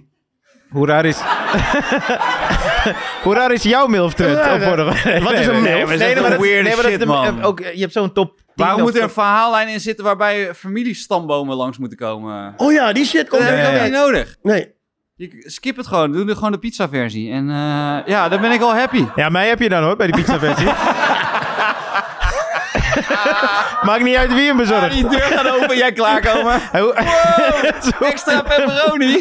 Hoe 0.73 0.87
raar 0.87 1.05
is... 1.05 1.21
Hoe 3.25 3.35
raar 3.35 3.53
is 3.53 3.63
jouw 3.63 3.87
milftrend? 3.87 4.37
Ja, 4.39 4.53
op 4.55 4.59
nee. 4.59 4.69
porno? 4.69 4.85
Wat 5.21 5.33
is 5.33 5.47
een 5.47 5.63
milf? 5.63 5.63
Nee, 5.63 5.75
Nee, 5.75 5.87
maar 5.87 5.97
nee, 5.97 6.15
dat 6.15 6.17
is 6.17 6.21
maar 6.21 6.31
dat- 6.31 6.41
weird 6.41 6.63
nee, 6.65 6.75
maar 6.75 6.83
dat 6.83 6.85
is 6.85 6.91
shit, 6.91 7.01
de- 7.01 7.07
man. 7.07 7.43
ook, 7.43 7.59
je 7.61 7.81
hebt 7.81 7.93
zo'n 7.93 8.13
top 8.13 8.37
10 8.37 8.45
Waarom 8.55 8.81
moet 8.83 8.97
er 8.97 9.03
een 9.03 9.11
verhaallijn 9.11 9.69
in 9.69 9.81
zitten 9.81 10.05
waarbij 10.05 10.55
familiestambomen 10.55 11.57
langs 11.57 11.79
moeten 11.79 11.99
komen? 11.99 12.55
Oh 12.57 12.73
ja, 12.73 12.93
die 12.93 13.05
shit 13.05 13.21
Dat 13.21 13.29
komt 13.29 13.43
heb 13.43 13.57
je 13.59 13.65
er 13.79 13.83
niet 13.83 13.93
nodig. 13.93 14.37
Nee. 14.43 14.73
Je, 15.17 15.31
skip 15.47 15.77
het 15.77 15.87
gewoon. 15.87 16.13
Doe 16.13 16.29
er 16.29 16.35
gewoon 16.35 16.53
de 16.53 16.59
pizza 16.59 16.89
versie. 16.89 17.33
En 17.33 17.49
eh, 17.51 17.99
ja, 18.07 18.29
dan 18.29 18.41
ben 18.41 18.53
ik 18.53 18.61
al 18.61 18.75
happy. 18.75 19.05
Ja, 19.17 19.29
mij 19.29 19.49
heb 19.49 19.59
je 19.61 19.69
dan 19.69 19.83
hoor, 19.83 19.97
bij 19.97 20.07
die 20.07 20.17
pizza 20.17 20.39
versie. 20.39 20.69
Maakt 23.89 24.03
niet 24.03 24.17
uit 24.17 24.35
wie 24.35 24.47
hem 24.47 24.57
bezorgt. 24.57 24.93
die 24.93 25.09
deur 25.09 25.21
gaat 25.21 25.51
open, 25.63 25.77
jij 25.77 25.93
klaarkomen. 25.93 26.61
Wow, 26.73 26.99
extra 28.13 28.43
pepperoni. 28.43 29.21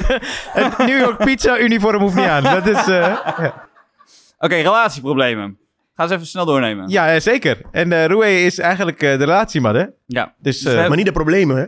Het 0.51 0.77
New 0.77 0.99
York 0.99 1.17
pizza 1.25 1.59
uniform 1.59 2.01
hoeft 2.01 2.15
niet 2.15 2.25
aan. 2.27 2.43
Dat 2.43 2.67
is... 2.67 2.87
eh, 2.87 3.15
Oké, 4.39 4.55
relatieproblemen. 4.55 5.57
Ga 5.95 6.03
eens 6.03 6.11
even 6.11 6.25
snel 6.27 6.45
doornemen. 6.45 6.89
ja, 6.89 7.13
eh, 7.13 7.19
zeker. 7.19 7.57
En 7.71 7.91
eh 7.91 8.05
Roué 8.05 8.27
is 8.27 8.59
eigenlijk 8.59 9.01
eh, 9.01 9.09
de 9.17 9.23
relatieman, 9.25 9.75
hè? 9.75 9.85
Ja. 10.05 10.33
Dus, 10.37 10.53
Dus 10.55 10.61
we 10.61 10.61
eh, 10.61 10.65
hebben- 10.69 10.87
Maar 10.87 10.97
niet 10.97 11.05
de 11.05 11.11
problemen, 11.11 11.57
hè? 11.57 11.65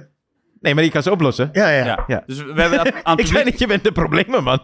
nee, 0.61 0.73
maar 0.73 0.83
die 0.83 0.91
kan 0.91 1.03
ze 1.03 1.11
oplossen. 1.11 1.49
Ja, 1.53 1.69
ja. 1.69 1.85
ja. 1.85 2.03
Ja. 2.07 2.23
Dus 2.25 2.43
we 2.43 2.61
hebben 2.61 2.79
aan 2.79 2.85
het 2.85 2.95
Ik 2.95 3.03
zei 3.03 3.19
publiek... 3.25 3.45
niet, 3.45 3.59
je 3.59 3.67
bent 3.67 3.83
de 3.83 3.91
problemen, 3.91 4.43
man. 4.43 4.59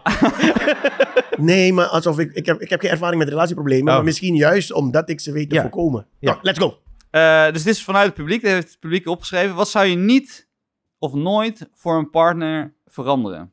Nee, 1.36 1.72
maar 1.72 1.86
alsof 1.86 2.18
ik... 2.18 2.32
Ik 2.32 2.46
heb, 2.46 2.60
ik 2.60 2.70
heb 2.70 2.80
geen 2.80 2.90
ervaring 2.90 3.18
met 3.18 3.28
relatieproblemen. 3.28 3.88
Oh. 3.88 3.94
Maar 3.94 4.04
misschien 4.04 4.34
juist 4.34 4.72
omdat 4.72 5.08
ik 5.08 5.20
ze 5.20 5.32
weet 5.32 5.48
te 5.48 5.54
Ja. 5.54 5.60
voorkomen. 5.60 6.06
Ja. 6.18 6.30
Nou, 6.30 6.38
let's 6.42 6.58
go. 6.58 6.78
Eh, 7.10 7.50
dus 7.52 7.62
dit 7.62 7.74
is 7.74 7.84
vanuit 7.84 8.06
het 8.06 8.14
publiek. 8.14 8.40
Dit 8.42 8.50
heeft 8.52 8.68
het 8.68 8.78
publiek 8.80 9.06
opgeschreven. 9.06 9.54
Wat 9.54 9.68
zou 9.68 9.86
je 9.86 9.96
niet 9.96 10.48
of 10.98 11.12
nooit 11.12 11.68
voor 11.74 11.98
een 11.98 12.10
partner 12.10 12.74
veranderen? 12.86 13.52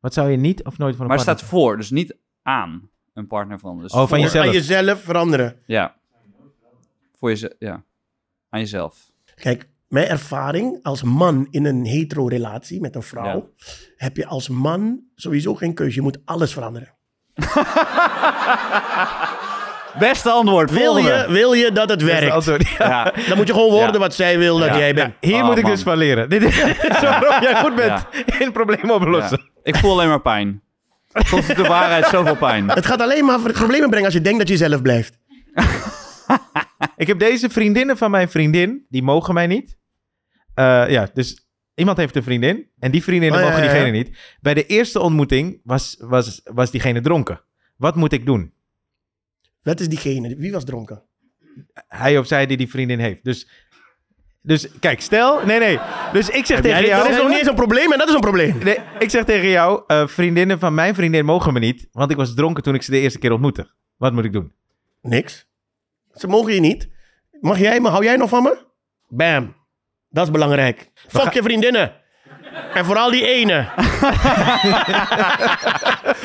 Wat 0.00 0.14
zou 0.14 0.30
je 0.30 0.36
niet 0.36 0.64
of 0.64 0.78
nooit 0.78 0.94
voor 0.96 1.04
een 1.04 1.10
Maar 1.10 1.16
het 1.16 1.26
partner- 1.26 1.46
staat 1.48 1.60
voor, 1.60 1.76
dus 1.76 1.90
niet 1.90 2.16
aan 2.42 2.90
een 3.14 3.26
partner 3.26 3.58
veranderen. 3.58 3.90
Dus 3.90 4.00
Oh, 4.00 4.08
van 4.08 4.18
voor. 4.18 4.26
jezelf. 4.26 4.46
Aan 4.46 4.52
jezelf 4.52 5.02
veranderen. 5.02 5.62
Ja. 5.66 5.96
Voor 7.16 7.28
jezelf, 7.28 7.52
ja. 7.58 7.84
Aan 8.48 8.60
jezelf. 8.60 9.10
Kijk, 9.34 9.68
mijn 9.88 10.06
ervaring 10.06 10.78
als 10.82 11.02
man 11.02 11.46
in 11.50 11.64
een 11.64 11.84
hetero-relatie 11.86 12.80
met 12.80 12.94
een 12.94 13.02
vrouw... 13.02 13.52
heb 13.96 14.16
je 14.16 14.26
als 14.26 14.48
man 14.48 15.00
sowieso 15.14 15.54
geen 15.54 15.74
keuze. 15.74 15.94
Je 15.94 16.02
moet 16.02 16.18
alles 16.24 16.52
veranderen. 16.52 16.94
Beste 19.98 20.30
antwoord, 20.30 20.70
Wil 20.70 20.96
je, 20.96 21.26
wil 21.28 21.52
je 21.52 21.72
dat 21.72 21.88
het 21.88 22.02
werkt? 22.02 22.30
antwoord. 22.32 22.68
Ja. 22.68 22.86
Ja. 22.88 23.12
Dan 23.28 23.36
moet 23.36 23.46
je 23.46 23.52
gewoon 23.52 23.70
worden 23.70 23.92
Ja. 23.92 23.98
wat 23.98 24.14
zij 24.14 24.38
wil 24.38 24.58
dat 24.58 24.68
Ja. 24.68 24.78
jij 24.78 24.94
bent. 24.94 25.14
Hier 25.20 25.34
Oh, 25.40 25.44
moet 25.46 25.56
ik 25.56 25.62
man. 25.62 25.72
dus 25.72 25.82
van 25.82 25.96
leren. 25.96 26.28
Dit 26.30 26.42
is 26.42 26.60
waarom 27.00 27.42
jij 27.42 27.54
goed 27.62 27.74
bent 27.74 28.06
in 28.38 28.52
problemen 28.52 28.94
oplossen. 28.94 29.40
Ja. 29.44 29.60
Ik 29.62 29.76
voel 29.76 29.92
alleen 29.92 30.08
maar 30.08 30.20
pijn. 30.20 30.62
Is 31.12 31.46
de 31.46 31.62
waarheid 31.68 32.06
zoveel 32.06 32.36
pijn. 32.36 32.68
Het 32.80 32.86
gaat 32.86 33.00
alleen 33.00 33.24
maar 33.24 33.40
voor 33.40 33.52
problemen 33.52 33.88
brengen 33.88 34.04
als 34.06 34.14
je 34.14 34.20
denkt 34.20 34.38
dat 34.38 34.48
je 34.48 34.56
zelf 34.56 34.82
blijft. 34.82 35.18
Ik 36.96 37.06
heb 37.06 37.18
deze 37.18 37.50
vriendinnen 37.50 37.96
van 37.96 38.10
mijn 38.10 38.28
vriendin, 38.28 38.86
die 38.88 39.02
mogen 39.02 39.34
mij 39.34 39.46
niet. 39.46 39.76
Eh, 40.54 40.84
ja, 40.88 41.08
dus 41.14 41.46
iemand 41.74 41.96
heeft 41.96 42.16
een 42.16 42.22
vriendin 42.22 42.66
en 42.78 42.90
die 42.90 43.02
vriendinnen 43.02 43.38
Oh, 43.40 43.44
ja, 43.44 43.50
mogen 43.50 43.64
ja, 43.66 43.70
ja. 43.72 43.76
diegene 43.82 43.96
niet. 43.98 44.18
Bij 44.40 44.54
de 44.54 44.66
eerste 44.66 45.00
ontmoeting 45.00 45.60
was, 45.64 45.96
was, 46.00 46.40
was 46.44 46.70
diegene 46.70 47.00
dronken. 47.00 47.40
Wat 47.76 47.94
moet 47.96 48.12
ik 48.12 48.26
doen? 48.26 48.52
Wat 49.66 49.80
is 49.80 49.88
diegene? 49.88 50.36
Wie 50.36 50.52
was 50.52 50.64
dronken? 50.64 51.02
Hij 51.88 52.18
of 52.18 52.26
zij 52.26 52.46
die 52.46 52.56
die 52.56 52.70
vriendin 52.70 52.98
heeft. 52.98 53.24
Dus, 53.24 53.48
dus 54.42 54.68
kijk, 54.80 55.00
stel... 55.00 55.44
Nee, 55.46 55.58
nee. 55.58 55.78
Dus 56.12 56.28
ik 56.28 56.46
zeg 56.46 56.60
tegen 56.60 56.86
jou... 56.86 57.02
dat 57.02 57.12
is 57.12 57.16
nog 57.16 57.28
niet 57.28 57.38
eens 57.38 57.48
een 57.48 57.54
probleem 57.54 57.92
en 57.92 57.98
dat 57.98 58.08
is 58.08 58.14
een 58.14 58.20
probleem. 58.20 58.58
Nee, 58.64 58.78
ik 58.98 59.10
zeg 59.10 59.24
tegen 59.24 59.48
jou, 59.48 59.82
eh, 59.86 60.06
vriendinnen 60.06 60.58
van 60.58 60.74
mijn 60.74 60.94
vriendin 60.94 61.24
mogen 61.24 61.52
me 61.52 61.58
niet, 61.58 61.88
want 61.92 62.10
ik 62.10 62.16
was 62.16 62.34
dronken 62.34 62.62
toen 62.62 62.74
ik 62.74 62.82
ze 62.82 62.90
de 62.90 62.98
eerste 62.98 63.18
keer 63.18 63.32
ontmoette. 63.32 63.70
Wat 63.96 64.12
moet 64.12 64.24
ik 64.24 64.32
doen? 64.32 64.52
Niks. 65.02 65.48
Ze 66.12 66.26
mogen 66.26 66.54
je 66.54 66.60
niet. 66.60 66.88
Mag 67.40 67.58
jij 67.58 67.80
me? 67.80 67.88
Hou 67.88 68.04
jij 68.04 68.16
nog 68.16 68.28
van 68.28 68.42
me? 68.42 68.58
Bam. 69.08 69.54
Dat 70.08 70.26
is 70.26 70.32
belangrijk. 70.32 70.90
Fuck 70.94 71.32
je 71.32 71.42
vriendinnen. 71.42 71.92
En 72.74 72.84
vooral 72.84 73.10
die 73.10 73.26
ene. 73.26 73.54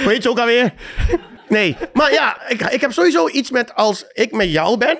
Heet 0.09 0.23
ze 0.23 0.29
ook 0.29 0.39
alweer? 0.39 0.73
Nee. 1.51 1.75
Maar 1.93 2.11
ja, 2.11 2.49
ik, 2.49 2.61
ik 2.61 2.81
heb 2.81 2.91
sowieso 2.91 3.29
iets 3.29 3.51
met 3.51 3.75
als 3.75 4.05
ik 4.13 4.31
met 4.31 4.51
jou 4.51 4.77
ben. 4.77 4.97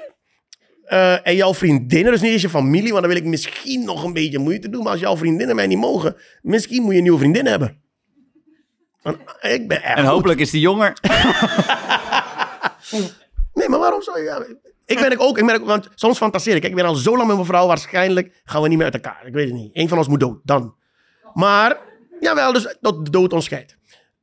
eh, 0.86 1.28
en 1.28 1.36
jouw 1.36 1.54
vriendinnen, 1.54 2.12
dus 2.12 2.22
niet 2.22 2.32
eens 2.32 2.41
je 2.41 2.49
familie, 2.49 2.89
want 2.91 3.04
dan 3.04 3.14
wil 3.14 3.22
ik 3.22 3.28
misschien 3.28 3.84
nog 3.86 4.04
een 4.04 4.14
beetje 4.14 4.39
moeite 4.39 4.70
doen. 4.70 4.84
Maar 4.84 4.91
als 4.91 5.02
jouw 5.02 5.18
vriendinnen 5.18 5.56
mij 5.56 5.68
niet 5.68 5.78
mogen, 5.78 6.16
misschien 6.41 6.82
moet 6.82 6.91
je 6.91 6.97
een 6.97 7.04
nieuwe 7.04 7.20
vriendin 7.20 7.45
hebben. 7.45 7.82
Want 9.02 9.18
ik 9.41 9.68
ben 9.68 9.82
echt 9.84 9.97
En 9.97 10.04
goed. 10.04 10.14
hopelijk 10.14 10.39
is 10.39 10.49
die 10.52 10.62
jonger. 10.62 10.93
Nee, 13.54 13.70
maar 13.70 13.80
waarom 13.80 14.02
zou 14.02 14.18
je... 14.20 14.24
ja, 14.24 14.45
ik 14.86 14.99
ben 14.99 15.20
ook, 15.20 15.38
ik 15.38 15.49
ook, 15.49 15.66
want 15.66 15.89
soms 15.95 16.18
fantaseer 16.18 16.56
ik. 16.56 16.64
Ik 16.64 16.76
ben 16.76 16.86
al 16.86 16.95
zo 16.95 17.12
lang 17.16 17.28
met 17.28 17.36
mijn 17.36 17.47
vrouw, 17.47 17.68
waarschijnlijk 17.68 18.41
gaan 18.43 18.62
we 18.62 18.68
niet 18.68 18.78
meer 18.78 18.86
uit 18.86 18.93
elkaar. 19.04 19.26
Ik 19.26 19.34
weet 19.34 19.45
het 19.45 19.54
niet. 19.58 19.70
Eén 19.76 19.88
van 19.89 19.97
ons 19.97 20.08
moet 20.08 20.20
dood, 20.20 20.39
dan. 20.43 20.76
Maar, 21.34 21.78
jawel, 22.20 22.54
dus 22.54 22.76
tot 22.82 23.06
de 23.06 23.12
dood 23.12 23.34
ons 23.34 23.45
scheidt. 23.45 23.78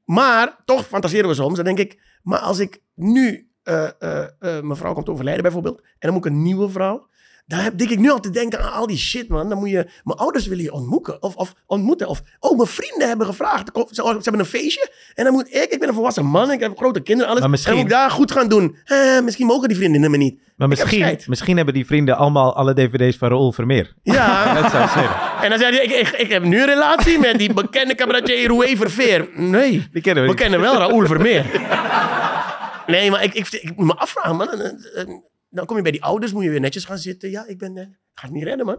Maar, 0.04 0.56
toch 0.64 0.86
fantaseren 0.86 1.28
we 1.28 1.34
soms. 1.34 1.56
Dan 1.56 1.64
denk 1.64 1.78
ik, 1.78 1.98
maar 2.22 2.38
als 2.38 2.58
ik 2.58 2.82
nu, 2.94 3.50
eh, 3.62 3.88
eh, 3.98 4.22
eh, 4.22 4.30
mijn 4.40 4.76
vrouw 4.76 4.92
komt 4.92 5.08
overlijden 5.08 5.42
bijvoorbeeld, 5.42 5.80
en 5.80 5.86
dan 5.98 6.12
moet 6.12 6.24
ik 6.24 6.30
een 6.32 6.42
nieuwe 6.42 6.68
vrouw. 6.68 7.06
Daar 7.48 7.62
heb 7.62 7.78
denk 7.78 7.90
ik 7.90 7.98
nu 7.98 8.10
al 8.10 8.20
te 8.20 8.30
denken 8.30 8.62
aan 8.62 8.72
al 8.72 8.86
die 8.86 8.96
shit, 8.96 9.28
man. 9.28 9.48
Dan 9.48 9.58
moet 9.58 9.70
je... 9.70 9.86
Mijn 10.04 10.18
ouders 10.18 10.46
willen 10.46 10.64
je 10.64 10.72
ontmoeten. 10.72 11.22
Of, 11.22 11.34
of 11.36 11.54
ontmoeten. 11.66 12.08
Of, 12.08 12.22
oh, 12.40 12.56
mijn 12.56 12.68
vrienden 12.68 13.08
hebben 13.08 13.26
gevraagd. 13.26 13.70
Ze, 13.74 13.84
ze 13.90 14.02
hebben 14.22 14.38
een 14.40 14.44
feestje. 14.46 14.90
En 15.14 15.24
dan 15.24 15.32
moet 15.32 15.54
ik... 15.54 15.72
Ik 15.72 15.78
ben 15.78 15.88
een 15.88 15.94
volwassen 15.94 16.24
man. 16.26 16.50
Ik 16.50 16.60
heb 16.60 16.76
grote 16.76 17.00
kinderen. 17.00 17.28
Alles. 17.30 17.40
Maar 17.40 17.50
misschien- 17.50 17.72
En 17.72 17.78
moet 17.78 17.86
ik 17.86 17.92
daar 17.92 18.10
goed 18.10 18.32
gaan 18.32 18.48
doen. 18.48 18.76
Eh, 18.84 19.20
misschien 19.20 19.46
mogen 19.46 19.68
die 19.68 19.76
vriendinnen 19.76 20.10
me 20.10 20.16
niet. 20.16 20.34
Maar 20.56 20.68
heb 20.68 20.78
misschien, 20.78 21.18
misschien 21.26 21.56
hebben 21.56 21.74
die 21.74 21.86
vrienden 21.86 22.16
allemaal 22.16 22.56
alle 22.56 22.74
dvd's 22.74 23.16
van 23.16 23.28
Raoul 23.28 23.52
Vermeer. 23.52 23.94
Ja. 24.02 24.54
Dat 24.60 24.70
zou 24.70 25.06
en 25.42 25.50
dan 25.50 25.58
zei 25.58 25.74
hij, 25.76 25.84
ik, 25.84 25.90
ik, 25.90 26.08
ik 26.08 26.30
heb 26.30 26.42
nu 26.42 26.60
een 26.60 26.66
relatie 26.66 27.18
met 27.18 27.38
die 27.38 27.52
bekende 27.54 27.94
cabaretier 27.94 28.48
Roué 28.48 28.76
Verveer. 28.76 29.28
Nee. 29.34 29.88
Die 29.92 30.02
kennen 30.02 30.22
we 30.24 30.28
We 30.28 30.34
kennen 30.34 30.60
wel 30.60 30.76
Raoul 30.76 31.06
Vermeer. 31.06 31.44
Nee, 32.86 33.10
maar 33.10 33.22
ik, 33.22 33.34
ik, 33.34 33.48
ik 33.52 33.76
moet 33.76 33.86
me 33.86 33.94
afvragen, 33.94 34.36
man. 34.36 34.48
Dan 35.50 35.66
kom 35.66 35.76
je 35.76 35.82
bij 35.82 35.92
die 35.92 36.02
ouders, 36.04 36.32
moet 36.32 36.44
je 36.44 36.50
weer 36.50 36.60
netjes 36.60 36.84
gaan 36.84 36.98
zitten. 36.98 37.30
Ja, 37.30 37.44
ik 37.46 37.58
ben... 37.58 37.76
eh, 37.76 37.84
ga 38.14 38.24
het 38.26 38.30
niet 38.32 38.44
redden, 38.44 38.66
man. 38.66 38.78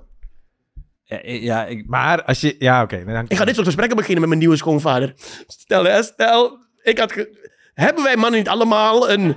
Ja, 1.04 1.20
ja 1.24 1.66
ik, 1.66 1.88
Maar 1.88 2.24
als 2.24 2.42
je... 2.42 2.56
Ja, 2.60 2.82
oké. 2.82 3.04
dan- 3.06 3.26
Ik 3.28 3.38
ga 3.38 3.46
dit 3.46 3.54
soort 3.54 3.66
gesprekken 3.68 3.96
beginnen 3.98 4.20
met 4.20 4.30
mijn 4.30 4.42
nieuwe 4.42 4.58
schoonvader. 4.58 5.14
Stel, 5.48 5.84
hè, 5.84 6.04
stel, 6.04 6.58
ik 6.82 6.98
had... 6.98 7.12
ge- 7.12 7.48
Hebben 7.74 8.04
wij 8.04 8.16
mannen 8.16 8.40
niet 8.40 8.50
allemaal 8.50 9.10
een, 9.10 9.22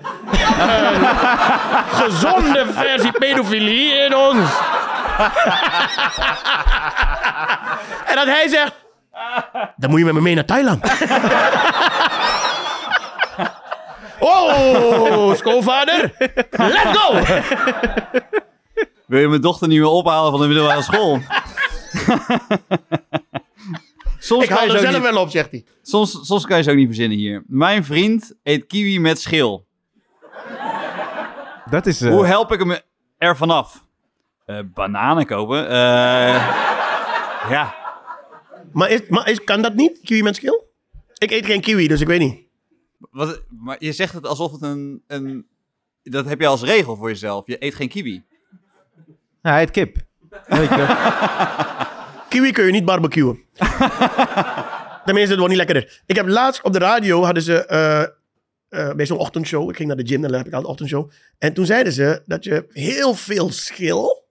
een 0.69 1.07
gezonde 1.95 2.67
versie 2.73 3.13
pedofilie 3.13 3.93
in 3.93 4.15
ons? 4.17 4.39
en 8.11 8.15
dat 8.15 8.27
hij 8.27 8.49
zegt... 8.49 8.75
Dan 9.77 9.91
moet 9.91 9.99
je 9.99 10.05
met 10.05 10.15
me 10.15 10.21
mee 10.21 10.35
naar 10.35 10.45
Thailand. 10.45 10.83
oh, 14.23 15.35
schoonvader. 15.35 16.15
Let's 16.51 16.99
go! 16.99 17.15
wil 19.07 19.21
je 19.21 19.29
mijn 19.29 19.41
dochter 19.41 19.69
niet 19.69 19.79
meer 19.79 19.89
ophalen 19.89 20.31
van 20.31 20.41
de 20.41 20.47
middelbare 20.47 20.83
school? 20.83 21.19
soms, 24.19 24.43
Ik 24.43 24.49
kan 24.49 24.59
haal 24.59 24.67
je 24.67 24.73
er 24.73 24.79
zelf 24.79 24.93
niet, 24.95 25.03
wel 25.03 25.23
op, 25.23 25.31
zegt 25.31 25.51
hij. 25.51 25.65
soms, 25.83 26.19
soms 26.23 26.47
kan 26.47 26.57
je 26.57 26.63
ze 26.63 26.71
ook 26.71 26.77
niet 26.77 26.87
verzinnen 26.87 27.19
hier. 27.19 27.43
Mijn 27.47 27.85
vriend 27.85 28.35
eet 28.43 28.67
kiwi 28.67 29.01
met 29.01 29.21
schil. 29.21 29.67
Dat 31.71 31.87
is... 31.87 32.01
eh, 32.01 32.11
Hoe 32.11 32.27
help 32.27 32.53
ik 32.53 32.59
hem 32.59 32.79
er 33.19 33.37
vanaf? 33.37 33.85
Eh 34.47 34.59
bananen 34.75 35.27
kopen? 35.27 35.69
Eh, 35.69 36.59
ja. 37.51 37.75
Maar, 38.73 38.91
is, 38.91 39.01
maar 39.09 39.29
is, 39.29 39.45
kan 39.45 39.63
dat 39.63 39.75
niet, 39.75 39.99
kiwi 40.05 40.23
met 40.23 40.37
schil? 40.37 40.71
Ik 41.19 41.31
eet 41.31 41.47
geen 41.47 41.61
kiwi, 41.61 41.89
dus 41.89 42.01
ik 42.01 42.07
weet 42.07 42.21
niet. 42.21 42.41
Wat, 43.11 43.43
maar 43.49 43.77
je 43.79 43.93
zegt 43.93 44.15
het 44.15 44.27
alsof 44.27 44.53
het 44.53 44.63
een, 44.63 45.03
een... 45.07 45.47
Dat 46.03 46.25
heb 46.25 46.41
je 46.41 46.47
als 46.47 46.63
regel 46.63 46.97
voor 46.97 47.09
jezelf. 47.09 47.47
Je 47.47 47.65
eet 47.65 47.75
geen 47.75 47.89
kiwi. 47.89 48.25
Nou, 49.43 49.55
hij 49.55 49.59
heet 49.59 49.71
kip. 49.71 49.97
Weet 50.47 50.69
je. 50.69 50.87
Kiwi 52.29 52.53
kun 52.53 52.65
je 52.65 52.73
niet 52.73 52.85
barbecuen. 52.85 53.43
Tenminste, 55.05 55.31
het 55.31 55.39
wordt 55.39 55.49
niet 55.49 55.57
lekkerder. 55.57 56.03
Ik 56.07 56.17
heb 56.17 56.29
laatst 56.29 56.63
op 56.63 56.73
de 56.73 56.79
radio, 56.79 57.23
hadden 57.25 57.43
ze 57.43 57.67
eh, 57.67 58.03
eh, 58.69 58.95
bij 58.95 59.07
zo'n 59.07 59.19
ochtendshow. 59.19 59.71
Ik 59.71 59.77
ging 59.77 59.89
naar 59.89 59.97
de 59.97 60.07
gym, 60.07 60.21
dan 60.21 60.33
heb 60.33 60.47
ik 60.47 60.53
altijd 60.53 60.65
een 60.65 60.71
ochtendshow. 60.71 61.11
En 61.39 61.53
toen 61.53 61.67
zeiden 61.67 61.93
ze 61.93 62.23
dat 62.27 62.45
je 62.45 62.67
heel 62.69 63.15
veel 63.15 63.51
schil 63.51 64.27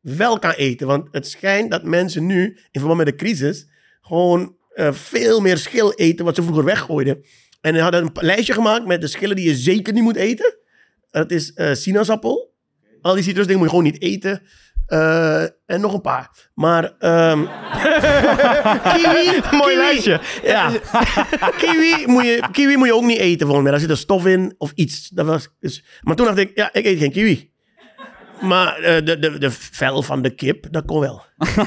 wel 0.00 0.38
kan 0.38 0.50
eten. 0.50 0.86
Want 0.86 1.08
het 1.10 1.26
schijnt 1.26 1.70
dat 1.70 1.84
mensen 1.84 2.26
nu, 2.26 2.44
in 2.70 2.80
verband 2.80 2.96
met 2.96 3.06
de 3.06 3.14
crisis, 3.14 3.68
gewoon 4.00 4.56
eh, 4.74 4.92
veel 4.92 5.40
meer 5.40 5.58
schil 5.58 5.92
eten 5.92 6.24
wat 6.24 6.34
ze 6.34 6.42
vroeger 6.42 6.64
weggooiden. 6.64 7.24
En 7.62 7.74
ze 7.74 7.80
hadden 7.80 8.02
een 8.02 8.10
lijstje 8.14 8.52
gemaakt 8.52 8.86
met 8.86 9.00
de 9.00 9.06
schillen 9.06 9.36
die 9.36 9.48
je 9.48 9.56
zeker 9.56 9.92
niet 9.92 10.02
moet 10.02 10.16
eten. 10.16 10.56
Dat 11.10 11.30
is 11.30 11.52
eh, 11.52 11.74
sinaasappel. 11.74 12.54
Al 13.00 13.14
die 13.14 13.22
citrusdingen 13.22 13.60
moet 13.60 13.70
je 13.70 13.76
gewoon 13.76 13.92
niet 13.92 14.02
eten. 14.02 14.42
Eh, 14.86 15.42
en 15.42 15.80
nog 15.80 15.92
een 15.92 16.00
paar. 16.00 16.50
Maar 16.54 16.94
ehm 16.98 17.38
kiwi, 18.94 19.40
Mooi 19.50 19.76
lijstje. 19.76 20.20
Ja. 20.42 20.70
kiwi, 21.60 22.04
moet 22.06 22.24
je, 22.24 22.42
kiwi 22.52 22.76
moet 22.76 22.86
je 22.86 22.94
ook 22.94 23.04
niet 23.04 23.18
eten 23.18 23.46
volgens 23.46 23.62
mij. 23.62 23.70
Daar 23.70 23.80
zit 23.80 23.90
een 23.90 23.96
stof 23.96 24.26
in 24.26 24.54
of 24.58 24.72
iets. 24.74 25.08
Dat 25.08 25.26
was, 25.26 25.48
dus, 25.60 25.84
maar 26.00 26.16
toen 26.16 26.26
dacht 26.26 26.38
ik, 26.38 26.50
ja, 26.54 26.72
ik 26.72 26.84
eet 26.84 26.98
geen 26.98 27.12
kiwi. 27.12 27.51
Maar 28.42 28.76
eh, 28.76 29.04
de, 29.04 29.18
de, 29.18 29.38
de 29.38 29.50
vel 29.50 30.02
van 30.02 30.22
de 30.22 30.30
kip, 30.34 30.66
dat 30.70 30.84
kon 30.84 31.00
wel. 31.00 31.22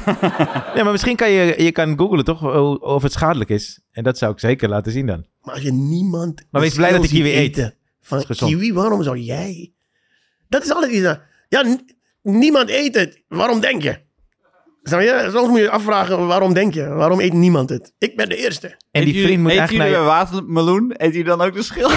Ja, 0.75 0.83
maar 0.83 0.91
misschien 0.91 1.15
kan 1.15 1.31
je... 1.31 1.63
Je 1.63 1.71
kan 1.71 1.97
googlen 1.97 2.25
toch 2.25 2.43
of 2.81 3.03
het 3.03 3.11
schadelijk 3.11 3.49
is. 3.49 3.81
En 3.91 4.03
dat 4.03 4.17
zou 4.17 4.31
ik 4.31 4.39
zeker 4.39 4.69
laten 4.69 4.91
zien 4.91 5.05
dan. 5.05 5.25
Maar 5.41 5.53
als 5.53 5.63
je 5.63 5.71
niemand... 5.71 6.45
Maar 6.51 6.61
wees 6.61 6.75
blij 6.75 6.91
dat 6.91 6.99
hij 6.99 7.09
kiwi 7.09 7.29
eet. 7.29 7.57
eten 7.57 7.75
Van 8.01 8.23
kiwi, 8.27 8.73
waarom 8.73 9.03
zou 9.03 9.17
jij? 9.17 9.73
Dat 10.49 10.63
is 10.63 10.71
altijd 10.71 10.91
iets... 10.91 11.17
Ja, 11.49 11.77
niemand 12.21 12.69
eet 12.69 12.95
het. 12.95 13.23
Waarom 13.27 13.59
denk 13.59 13.81
je? 13.81 14.03
Snap 14.83 14.99
je? 14.99 15.29
Soms 15.31 15.47
moet 15.47 15.57
je 15.57 15.63
je 15.63 15.69
afvragen, 15.69 16.27
waarom 16.27 16.53
denk 16.53 16.73
je? 16.73 16.87
Waarom 16.87 17.19
eet 17.19 17.33
niemand 17.33 17.69
het? 17.69 17.93
Ik 17.97 18.15
ben 18.15 18.29
de 18.29 18.35
eerste. 18.35 18.67
En 18.67 19.01
Eet 19.01 19.13
die 19.13 19.23
vriend 19.23 19.41
moet 19.41 19.51
eet 19.51 19.57
eigenlijk... 19.57 19.89
jullie 19.89 20.05
naar 20.05 20.15
bij 20.15 20.25
watermeloen? 20.25 20.93
Eet 20.97 21.11
jullie 21.11 21.23
dan 21.23 21.41
ook 21.41 21.53
de 21.53 21.63
schil? 21.63 21.89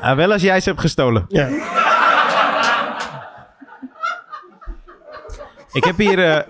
Ah, 0.00 0.16
wel 0.16 0.32
als 0.32 0.42
jij 0.42 0.60
ze 0.60 0.68
hebt 0.68 0.80
gestolen. 0.80 1.24
Ja. 1.28 1.48
Ik 5.72 5.84
heb 5.84 5.96
hier... 5.96 6.24
eh, 6.24 6.40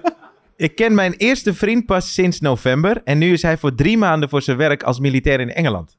ik 0.56 0.74
ken 0.74 0.94
mijn 0.94 1.12
eerste 1.12 1.54
vriend 1.54 1.86
pas 1.86 2.12
sinds 2.14 2.40
november. 2.40 3.00
En 3.04 3.18
nu 3.18 3.32
is 3.32 3.42
hij 3.42 3.56
voor 3.58 3.74
drie 3.74 3.98
maanden 3.98 4.28
voor 4.28 4.42
zijn 4.42 4.56
werk 4.56 4.82
als 4.82 4.98
militair 5.00 5.40
in 5.40 5.52
Engeland. 5.52 5.94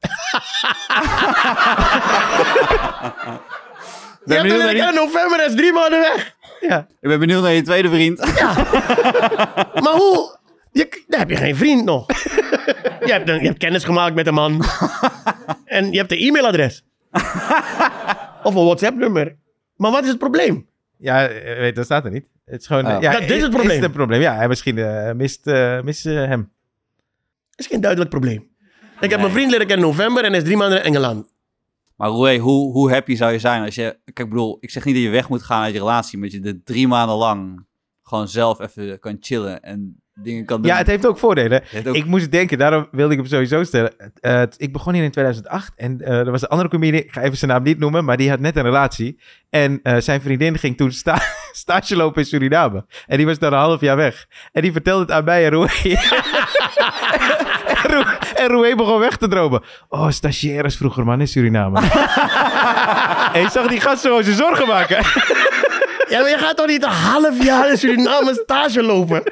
Je 4.24 4.36
hebt 4.36 4.48
benieuwd 4.48 4.58
een 4.60 4.64
naar 4.64 4.74
die- 4.74 4.88
in 4.88 4.94
november, 4.94 5.38
dat 5.38 5.48
is 5.48 5.54
drie 5.56 5.72
maanden 5.72 6.00
weg. 6.00 6.34
Ja. 6.60 6.78
Ik 7.00 7.08
ben 7.08 7.18
benieuwd 7.18 7.42
naar 7.42 7.52
je 7.52 7.62
tweede 7.62 7.88
vriend. 7.88 8.18
Maar 9.82 9.92
hoe? 9.92 10.38
Je, 10.72 11.02
dan 11.06 11.18
heb 11.18 11.30
je 11.30 11.36
geen 11.36 11.56
vriend 11.56 11.84
nog. 11.84 12.06
je, 12.06 13.12
hebt 13.12 13.28
een, 13.28 13.40
je 13.40 13.46
hebt 13.46 13.58
kennis 13.58 13.84
gemaakt 13.84 14.14
met 14.14 14.26
een 14.26 14.34
man. 14.34 14.64
en 15.64 15.92
je 15.92 15.98
hebt 15.98 16.12
een 16.12 16.18
e-mailadres. 16.18 16.84
of 18.46 18.54
een 18.54 18.64
WhatsApp-nummer. 18.64 19.36
Maar 19.76 19.90
wat 19.90 20.02
is 20.02 20.08
het 20.08 20.18
probleem? 20.18 20.68
Ja, 20.96 21.28
eh, 21.28 21.58
weet, 21.58 21.76
dat 21.76 21.84
staat 21.84 22.04
er 22.04 22.10
niet. 22.10 22.26
Het 22.44 22.60
is 22.60 22.66
gewoon... 22.66 22.86
Oh. 22.86 22.92
eh, 22.92 23.00
ja, 23.00 23.12
Dat 23.12 23.30
is 23.30 23.42
het 23.42 23.50
probleem. 23.50 23.76
Is 23.76 23.82
het 23.82 23.92
probleem. 23.92 24.20
Ja, 24.20 24.34
hij 24.34 24.48
misschien 24.48 24.78
eh, 24.78 25.12
mist, 25.12 25.46
eh, 25.46 25.80
mist 25.80 26.06
eh, 26.06 26.14
hem. 26.14 26.52
is 27.54 27.66
geen 27.66 27.80
duidelijk 27.80 28.10
probleem. 28.10 28.48
Ik 29.00 29.10
heb 29.10 29.20
mijn 29.20 29.32
vriend 29.32 29.50
leren 29.50 29.66
kennen 29.66 29.86
in 29.86 29.92
november 29.92 30.24
en 30.24 30.30
hij 30.30 30.38
is 30.38 30.44
drie 30.44 30.56
maanden 30.56 30.78
in 30.78 30.84
Engeland. 30.84 31.32
Maar 31.96 32.08
Roué, 32.08 32.38
hoe, 32.38 32.72
hoe 32.72 32.92
happy 32.92 33.14
zou 33.14 33.32
je 33.32 33.38
zijn 33.38 33.64
als 33.64 33.74
je... 33.74 33.98
Kijk, 34.04 34.18
ik 34.18 34.28
bedoel, 34.28 34.56
ik 34.60 34.70
zeg 34.70 34.84
niet 34.84 34.94
dat 34.94 35.04
je 35.04 35.10
weg 35.10 35.28
moet 35.28 35.42
gaan 35.42 35.62
uit 35.62 35.72
je 35.72 35.78
relatie, 35.78 36.18
maar 36.18 36.28
dat 36.28 36.42
je 36.42 36.48
er 36.48 36.60
drie 36.64 36.88
maanden 36.88 37.16
lang 37.16 37.66
gewoon 38.02 38.28
zelf 38.28 38.60
even 38.60 38.98
kan 38.98 39.16
chillen 39.20 39.62
en 39.62 39.99
dingen 40.14 40.44
kan 40.44 40.62
doen. 40.62 40.70
Ja, 40.70 40.76
het 40.76 40.86
heeft 40.86 41.06
ook 41.06 41.18
voordelen. 41.18 41.62
heeft 41.66 41.88
ook- 41.88 41.94
Ik 41.94 42.04
moest 42.04 42.30
denken, 42.32 42.58
daarom 42.58 42.88
wilde 42.90 43.12
ik 43.12 43.18
hem 43.18 43.28
sowieso 43.28 43.64
stellen. 43.64 43.92
Eh, 44.20 44.42
ik 44.56 44.72
begon 44.72 44.94
hier 44.94 45.02
in 45.04 45.10
2008 45.10 45.72
en 45.76 46.00
eh, 46.00 46.18
er 46.18 46.30
was 46.30 46.42
een 46.42 46.48
andere 46.48 46.68
comedian, 46.68 47.02
ik 47.02 47.12
ga 47.12 47.20
even 47.22 47.36
zijn 47.38 47.50
naam 47.50 47.62
niet 47.62 47.78
noemen, 47.78 48.04
maar 48.04 48.16
die 48.16 48.30
had 48.30 48.40
net 48.40 48.56
een 48.56 48.62
relatie. 48.62 49.20
En 49.50 49.80
eh, 49.82 49.96
zijn 49.98 50.20
vriendin 50.20 50.58
ging 50.58 50.76
toen 50.76 50.92
sta 50.92 51.22
stage 51.52 51.96
lopen 51.96 52.22
in 52.22 52.28
Suriname. 52.28 52.84
En 53.06 53.16
die 53.16 53.26
was 53.26 53.38
daar 53.38 53.52
een 53.52 53.58
half 53.58 53.80
jaar 53.80 53.96
weg. 53.96 54.26
En 54.52 54.62
die 54.62 54.72
vertelde 54.72 55.02
het 55.02 55.10
aan 55.10 55.24
mij 55.24 55.44
en 55.44 55.50
Roué. 55.50 55.68
en 58.36 58.48
Roué- 58.48 58.74
begon 58.76 58.98
weg 58.98 59.16
te 59.16 59.28
dromen. 59.28 59.62
Oh, 59.88 60.10
stagiaires 60.10 60.76
vroeger 60.76 61.04
man 61.04 61.20
in 61.20 61.28
Suriname. 61.28 61.78
en 63.34 63.40
je 63.40 63.48
zag 63.50 63.66
die 63.66 63.80
gast 63.80 64.02
zo 64.02 64.22
zijn 64.22 64.36
zorgen 64.36 64.66
maken. 64.66 64.96
Ja, 66.10 66.20
maar 66.20 66.30
je 66.30 66.38
gaat 66.38 66.56
toch 66.56 66.66
niet 66.66 66.82
een 66.82 66.88
half 66.88 67.44
jaar 67.44 67.70
in 67.70 67.78
Suriname 67.78 68.34
stage 68.34 68.82
lopen? 68.82 69.22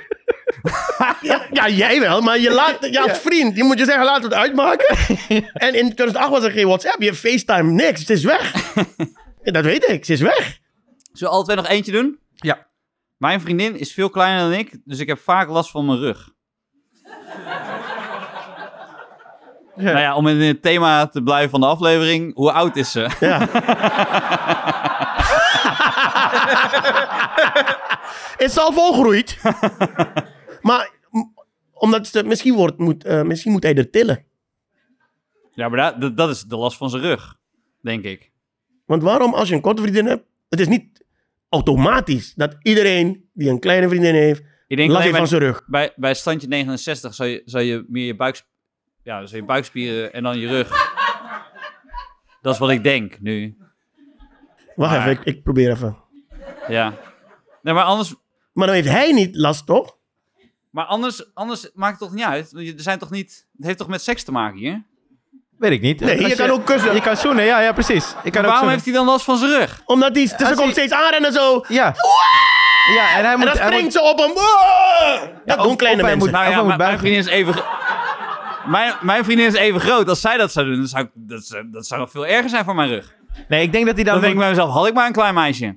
ja, 1.20 1.47
ja, 1.53 1.68
jij 1.68 2.01
wel, 2.01 2.20
maar 2.20 2.39
je, 2.39 2.51
laat, 2.51 2.76
je 2.91 3.01
als 3.01 3.18
vriend, 3.18 3.57
je 3.57 3.64
moet 3.64 3.79
je 3.79 3.85
zeggen, 3.85 4.05
laten 4.05 4.29
we 4.29 4.35
het 4.35 4.45
uitmaken. 4.45 4.97
en 5.68 5.74
in 5.74 5.95
2008 5.95 6.31
was 6.31 6.45
er 6.45 6.51
geen 6.51 6.66
WhatsApp, 6.66 7.03
je 7.03 7.14
FaceTime, 7.14 7.70
niks, 7.70 8.01
het 8.01 8.11
is 8.11 8.24
weg. 8.24 8.74
Ja, 9.43 9.53
dat 9.53 9.64
weet 9.64 9.89
ik, 9.89 10.05
ze 10.05 10.12
is 10.12 10.20
weg. 10.20 10.59
Zullen 11.12 11.33
we 11.33 11.37
alle 11.37 11.45
twee 11.45 11.57
nog 11.57 11.66
eentje 11.66 11.93
doen? 11.93 12.18
Ja. 12.35 12.66
Mijn 13.16 13.41
vriendin 13.41 13.79
is 13.79 13.93
veel 13.93 14.11
kleiner 14.11 14.51
dan 14.51 14.59
ik, 14.59 14.70
dus 14.85 14.99
ik 14.99 15.09
heb 15.09 15.18
vaak 15.18 15.49
last 15.49 15.70
van 15.70 15.87
mijn 15.87 15.99
rug. 15.99 16.29
Nou 19.81 19.99
ja, 19.99 20.14
om 20.14 20.26
in 20.26 20.41
het 20.41 20.62
thema 20.62 21.07
te 21.07 21.22
blijven 21.22 21.51
van 21.51 21.61
de 21.61 21.66
aflevering, 21.66 22.35
hoe 22.35 22.53
oud 22.53 22.76
is 22.76 22.91
ze? 22.91 23.09
Ja. 23.20 23.49
is 28.46 28.59
al 28.59 28.72
volgroeid. 28.72 29.38
maar 30.68 30.90
omdat 31.72 32.06
ze, 32.06 32.22
misschien, 32.24 32.54
wordt, 32.54 32.78
moet, 32.78 33.04
eh, 33.04 33.22
misschien 33.22 33.52
moet 33.52 33.62
hij 33.62 33.74
er 33.74 33.90
tillen. 33.90 34.24
Ja, 35.54 35.68
maar 35.68 36.00
dat, 36.00 36.16
dat, 36.16 36.30
is 36.30 36.42
de 36.42 36.56
last 36.56 36.76
van 36.76 36.90
zijn 36.90 37.02
rug, 37.02 37.36
denk 37.80 38.04
ik. 38.04 38.30
Want 38.86 39.02
waarom, 39.02 39.34
als 39.34 39.48
je 39.48 39.54
een 39.54 39.61
korte 39.61 39.82
vriendin 39.82 40.06
hebt, 40.06 40.24
het 40.48 40.61
is 40.61 40.68
niet 40.68 41.04
automatisch 41.48 42.34
dat 42.34 42.56
iedereen 42.62 43.28
die 43.32 43.50
een 43.50 43.61
kleine 43.61 43.88
vriendin 43.88 44.14
heeft, 44.14 44.42
Ik 44.66 44.76
denk 44.76 44.90
last 44.90 45.04
heeft 45.04 45.16
van 45.16 45.26
zijn 45.28 45.40
rug. 45.40 45.62
bij, 45.66 45.92
bij 45.96 46.14
standje 46.14 46.48
69 46.48 47.14
zou 47.14 47.28
je, 47.28 47.42
zou 47.44 47.64
je 47.64 47.84
meer 47.88 48.06
je, 48.06 48.16
buik, 48.16 48.42
ja, 49.02 49.26
zou 49.26 49.40
je 49.40 49.46
buikspieren 49.46 50.12
en 50.12 50.22
dan 50.22 50.38
je 50.38 50.48
rug. 50.48 50.68
Dat 52.42 52.52
is 52.52 52.59
wat 52.61 52.70
ik 52.70 52.82
denk 52.82 53.20
nu. 53.20 53.56
Wacht 54.74 54.90
Maar- 54.92 55.09
even, 55.09 55.20
ik, 55.20 55.34
ik 55.34 55.42
probeer 55.42 55.70
even. 55.70 55.96
Ja. 56.68 56.92
Nee, 57.62 57.74
maar 57.74 57.84
anders, 57.84 58.14
Maar 58.52 58.66
dan 58.66 58.76
heeft 58.76 58.88
hij 58.88 59.12
niet 59.12 59.36
last, 59.36 59.66
toch? 59.66 59.96
maar 60.70 60.84
anders, 60.84 61.34
anders 61.34 61.70
maakt 61.74 62.00
het 62.00 62.08
toch 62.08 62.16
niet 62.18 62.24
uit? 62.26 62.52
Want 62.52 62.66
je- 62.66 62.74
Er 62.74 62.80
zijn 62.82 62.98
toch 62.98 63.10
niet... 63.10 63.46
Het 63.56 63.66
heeft 63.66 63.78
toch 63.78 63.88
met 63.88 64.02
seks 64.02 64.24
te 64.24 64.32
maken 64.32 64.58
hier? 64.58 64.82
Weet 65.58 65.70
ik 65.70 65.80
niet. 65.80 66.00
Nee, 66.00 66.18
Als 66.22 66.32
je 66.32 66.36
kan 66.36 66.50
ook 66.50 66.64
kussen. 66.66 66.94
Je 66.94 67.00
kan 67.00 67.16
zoenen, 67.16 67.44
ja, 67.44 67.60
ja 67.60 67.72
precies. 67.72 68.14
Je 68.24 68.30
kan 68.30 68.44
ook 68.44 68.50
Waarom 68.50 68.68
heeft 68.68 68.84
hij 68.84 68.94
dan 68.94 69.06
last 69.06 69.24
van 69.24 69.36
zijn 69.36 69.50
rug? 69.50 69.82
Omdat 69.86 70.16
Als 70.16 70.32
komt 70.38 70.58
hij- 70.58 70.70
steeds 70.70 70.92
aanrennen 70.92 71.32
zo. 71.32 71.64
Ja. 71.68 71.94
Ja, 72.94 73.16
en 73.16 73.24
hij 73.24 73.36
moet... 73.36 73.46
En 73.46 73.52
dan 73.54 73.56
hij 73.62 73.66
springt 73.66 73.82
moet- 73.82 73.92
ze 73.92 74.02
op 74.02 74.18
hem. 74.18 74.30
Ah! 74.36 75.20
Dat 75.44 75.62
doen 75.62 75.76
kleine 75.76 76.02
of 76.02 76.08
hij 76.08 76.16
mensen. 76.16 76.18
moet- 76.18 76.30
Nou 76.30 76.44
ja, 76.44 76.50
hij 76.54 76.64
moet 76.64 76.76
mijn, 76.76 76.98
vriendin 76.98 77.18
is 77.20 77.26
even... 77.26 77.54
Mijn, 78.66 78.94
mijn 79.00 79.24
vriendin 79.24 79.46
is 79.46 79.54
even 79.54 79.80
groot. 79.80 80.08
Als 80.08 80.20
zij 80.20 80.36
dat 80.36 80.52
zou 80.52 80.66
doen, 80.66 80.76
dan 80.76 80.86
zou 80.86 81.04
ik, 81.04 81.10
dat, 81.14 81.44
zou- 81.44 81.70
dat 81.70 81.86
zou 81.86 82.00
nog 82.00 82.10
veel 82.10 82.26
erger 82.26 82.48
zijn 82.50 82.64
voor 82.64 82.74
mijn 82.74 82.88
rug. 82.88 83.14
Nee, 83.48 83.62
ik 83.62 83.72
denk 83.72 83.86
dat 83.86 83.94
hij 83.94 84.04
dan... 84.04 84.12
Dan 84.12 84.22
denk 84.22 84.32
ik 84.34 84.38
bij 84.40 84.48
mezelf, 84.48 84.70
had 84.72 84.86
ik 84.86 84.94
maar 84.94 85.06
een 85.06 85.12
klein 85.12 85.34
meisje. 85.34 85.76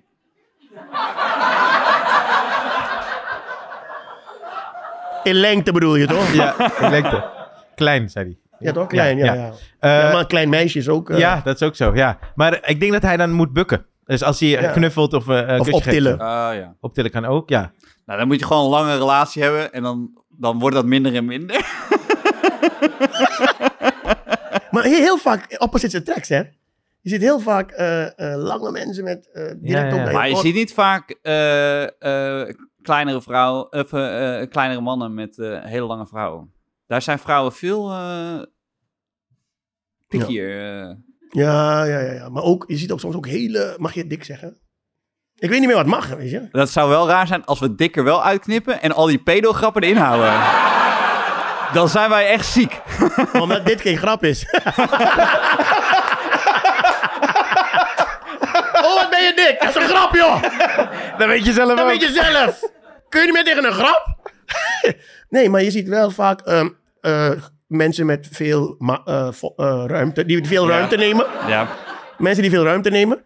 In 5.24 5.34
lengte 5.36 5.72
bedoel 5.72 5.96
je 5.96 6.06
toch? 6.08 6.34
Ja, 6.34 6.56
in 6.82 6.90
lengte. 6.90 7.24
Klein, 7.76 8.10
zei 8.10 8.26
hij. 8.26 8.38
Ja, 8.60 8.72
toch? 8.72 8.88
Klein, 8.88 9.18
ja. 9.18 9.26
ja, 9.26 9.34
ja. 9.34 9.42
ja. 9.42 9.52
Eh, 9.80 10.12
maar 10.12 10.20
een 10.20 10.28
klein 10.28 10.50
meisje 10.50 10.78
is 10.78 10.90
ook... 10.90 11.10
eh, 11.10 11.18
ja, 11.18 11.42
dat 11.44 11.56
is 11.56 11.68
ook 11.68 11.76
zo, 11.76 11.96
ja. 11.96 12.18
Maar 12.36 12.70
ik 12.70 12.80
denk 12.80 12.92
dat 12.92 13.02
hij 13.02 13.18
dan 13.18 13.32
moet 13.32 13.54
bukken. 13.54 13.86
Dus 14.06 14.24
als 14.24 14.40
hij 14.40 14.50
Ja. 14.50 14.72
knuffelt 14.72 15.14
of 15.14 15.28
eh, 15.28 15.60
Of 15.60 15.72
optillen. 15.72 16.20
Ah 16.20 16.56
ja. 16.56 16.76
Optillen 16.80 17.12
kan 17.12 17.26
ook, 17.26 17.50
ja. 17.50 17.72
Nou, 18.06 18.20
dan 18.20 18.28
moet 18.28 18.40
je 18.40 18.46
gewoon 18.46 18.64
een 18.64 18.70
lange 18.70 18.98
relatie 18.98 19.44
hebben 19.44 19.74
en 19.74 19.84
dan, 19.84 20.10
dan 20.30 20.60
wordt 20.60 20.76
dat 20.76 20.86
minder 20.86 21.16
en 21.16 21.26
minder. 21.26 21.66
Maar 24.72 24.84
heel, 24.84 25.00
heel 25.00 25.18
vaak 25.18 25.56
opposites 25.58 26.00
attracts, 26.00 26.30
hè? 26.30 26.42
Je 27.02 27.10
ziet 27.10 27.22
heel 27.22 27.40
vaak 27.40 27.72
eh, 27.72 28.34
eh, 28.34 28.42
lange 28.44 28.72
mensen 28.72 29.04
met 29.04 29.30
eh, 29.34 29.44
direct 29.58 29.96
Ja, 29.96 30.06
ja. 30.06 30.12
Maar 30.12 30.30
je 30.30 30.36
ziet 30.36 30.54
niet 30.56 30.74
vaak 30.74 31.16
eh, 31.22 31.84
eh, 31.84 32.56
kleinere 32.82 33.22
vrouwen, 33.22 33.72
of 33.74 33.90
kleinere 34.50 34.82
mannen 34.82 35.14
met 35.14 35.38
eh, 35.40 35.64
hele 35.64 35.86
lange 35.86 36.06
vrouwen. 36.08 36.54
Daar 36.88 37.02
zijn 37.02 37.20
vrouwen 37.20 37.54
veel 37.54 37.92
uh, 37.92 38.42
pickier. 40.08 40.50
eh. 40.50 40.96
Ja, 41.30 41.84
ja, 41.84 42.00
ja, 42.00 42.12
ja. 42.12 42.30
Maar 42.30 42.44
ook, 42.44 42.64
je 42.68 42.78
ziet 42.78 42.92
ook 42.92 43.00
soms 43.00 43.16
ook 43.16 43.28
hele... 43.28 43.76
Mag 43.78 43.94
je 43.94 44.00
het 44.00 44.10
dik 44.10 44.24
zeggen? 44.24 44.58
Ik 45.36 45.50
weet 45.50 45.60
niet 45.60 45.68
meer 45.68 45.78
wat 45.78 45.86
mag, 45.86 46.08
weet 46.08 46.30
je? 46.30 46.48
Dat 46.52 46.70
zou 46.70 46.90
wel 46.90 47.08
raar 47.08 47.28
zijn 47.28 47.46
als 47.46 47.60
we 47.60 47.76
dikker 47.76 48.04
wel 48.04 48.24
uitknippen 48.24 48.82
en 48.82 48.92
al 48.92 49.06
die 49.06 49.24
pedo-grappen 49.24 49.82
erin 49.82 49.98
houden. 49.98 50.34
Dan 51.78 51.90
zijn 51.90 52.10
wij 52.10 52.28
echt 52.28 52.46
ziek. 52.46 52.82
Omdat 53.34 53.66
dit 53.66 53.82
geen 53.82 53.98
grap 53.98 54.24
is. 54.24 54.46
oh, 58.86 58.96
wat 59.00 59.10
ben 59.10 59.24
je 59.24 59.32
dik? 59.36 59.58
Dat 59.60 59.70
is 59.76 59.76
een 59.84 59.90
grap, 59.90 60.11
joh! 60.22 61.18
Dat 61.18 61.28
weet 61.28 61.46
je 61.46 61.52
zelf 61.52 61.70
Dat 61.70 61.80
ook. 61.80 61.88
weet 61.88 62.02
je 62.02 62.12
zelf. 62.12 62.60
Kun 63.10 63.20
je 63.20 63.26
niet 63.26 63.36
meer 63.36 63.44
tegen 63.44 63.66
een 63.66 63.74
grap? 63.74 64.32
nee, 65.36 65.50
maar 65.50 65.64
je 65.64 65.72
ziet 65.72 65.88
wel 65.88 66.12
vaak 66.12 66.42
ehm, 66.42 66.70
eh, 67.02 67.32
mensen 67.68 68.06
met 68.06 68.28
veel 68.32 68.76
eh, 69.06 69.28
eh, 69.56 69.84
ruimte, 69.88 70.26
die 70.26 70.48
veel 70.48 70.68
ruimte 70.68 70.96
nemen. 70.96 71.26
Ja. 71.48 71.68
Mensen 72.18 72.42
die 72.42 72.52
veel 72.52 72.64
ruimte 72.64 72.90
nemen. 72.90 73.24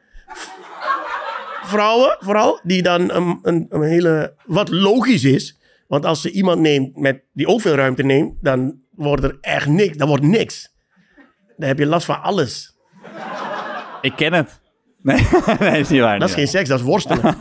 Vrouwen 1.64 2.18
vooral, 2.20 2.60
die 2.64 2.82
dan 2.82 3.12
een, 3.12 3.39
een, 3.41 3.66
een 3.70 3.82
hele... 3.82 4.34
Wat 4.46 4.70
logisch 4.70 5.24
is. 5.24 5.60
Want 5.88 6.06
als 6.06 6.22
ze 6.22 6.32
iemand 6.32 6.60
neemt 6.60 6.98
met, 6.98 7.22
die 7.34 7.48
ook 7.48 7.62
veel 7.62 7.76
ruimte 7.76 8.04
neemt, 8.04 8.34
dan 8.41 8.80
wordt 8.91 9.24
er 9.24 9.38
echt 9.41 9.68
niks. 9.68 9.98
Dan 9.98 10.08
wordt 10.08 10.24
niks. 10.24 10.74
Dan 11.58 11.68
heb 11.68 11.80
je 11.80 11.86
last 11.86 12.06
van 12.06 12.22
alles. 12.22 12.78
Ik 14.02 14.16
ken 14.16 14.34
het. 14.34 14.60
Nee, 15.06 15.28
nee 15.60 15.80
is 15.80 15.89
niet 15.89 16.01
waar. 16.01 16.20
Dat 16.20 16.30
is 16.30 16.36
geen 16.36 16.47
seks, 16.47 16.70
dat 16.70 16.80
is 16.80 16.86
worstelen. 16.86 17.24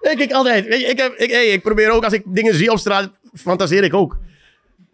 ik 0.00 0.16
kijk 0.16 0.32
altijd. 0.32 0.66
Weet 0.66 0.80
je, 0.80 0.86
ik, 0.86 0.98
heb, 0.98 1.14
ik, 1.14 1.30
hey, 1.30 1.46
ik 1.46 1.62
probeer 1.62 1.90
ook, 1.90 2.04
als 2.04 2.12
ik 2.12 2.22
dingen 2.26 2.54
zie 2.54 2.70
op 2.70 2.78
straat, 2.78 3.10
fantaseer 3.34 3.84
ik 3.84 3.94
ook. 3.94 4.18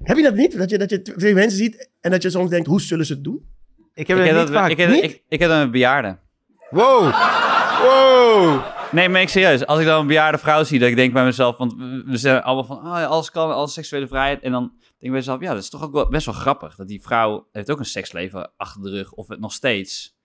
Heb 0.02 0.16
je 0.16 0.22
dat 0.22 0.34
niet? 0.34 0.58
Dat 0.58 0.70
je, 0.70 0.78
dat 0.78 0.90
je 0.90 1.02
twee 1.02 1.34
mensen 1.34 1.58
ziet 1.58 1.90
en 2.00 2.10
dat 2.10 2.22
je 2.22 2.30
soms 2.30 2.50
denkt, 2.50 2.66
hoe 2.66 2.80
zullen 2.80 3.06
ze 3.06 3.12
het 3.12 3.24
doen? 3.24 3.44
Ik 3.94 4.06
heb. 4.06 4.18
Ik 4.18 4.24
heb, 4.24 4.36
niet 4.36 4.46
dat, 4.46 4.56
vaak. 4.56 4.70
ik, 4.70 4.76
heb, 4.76 4.90
Niet? 4.90 5.04
ik, 5.04 5.22
ik 5.28 5.40
heb 5.40 5.48
dan 5.48 5.58
een 5.58 5.70
bejaarde. 5.70 6.18
Wow. 6.70 7.14
Wow. 7.82 8.62
Nee, 8.90 9.08
maar 9.08 9.20
ik 9.20 9.28
serieus. 9.28 9.66
Als 9.66 9.80
ik 9.80 9.86
dan 9.86 10.00
een 10.00 10.06
bejaarde 10.06 10.38
vrouw 10.38 10.64
zie, 10.64 10.78
dat 10.78 10.88
ik 10.88 10.96
denk 10.96 11.12
bij 11.12 11.24
mezelf, 11.24 11.56
want 11.56 11.74
we 12.06 12.16
zijn 12.16 12.42
allemaal 12.42 12.64
van, 12.64 12.76
oh, 12.76 12.98
ja, 12.98 13.04
alles 13.04 13.30
kan, 13.30 13.54
alles 13.54 13.72
seksuele 13.72 14.06
vrijheid. 14.06 14.42
En 14.42 14.52
dan 14.52 14.72
denk 15.04 15.16
ik 15.16 15.24
bij 15.24 15.34
mezelf, 15.34 15.40
ja, 15.40 15.54
dat 15.54 15.62
is 15.62 15.70
toch 15.70 15.82
ook 15.82 15.92
wel 15.92 16.08
best 16.08 16.26
wel 16.26 16.34
grappig. 16.34 16.74
Dat 16.74 16.88
die 16.88 17.02
vrouw 17.02 17.48
heeft 17.52 17.70
ook 17.70 17.78
een 17.78 17.84
seksleven 17.84 18.52
achter 18.56 18.82
de 18.82 18.90
rug, 18.90 19.12
of 19.12 19.28
het 19.28 19.40
nog 19.40 19.52
steeds. 19.52 20.16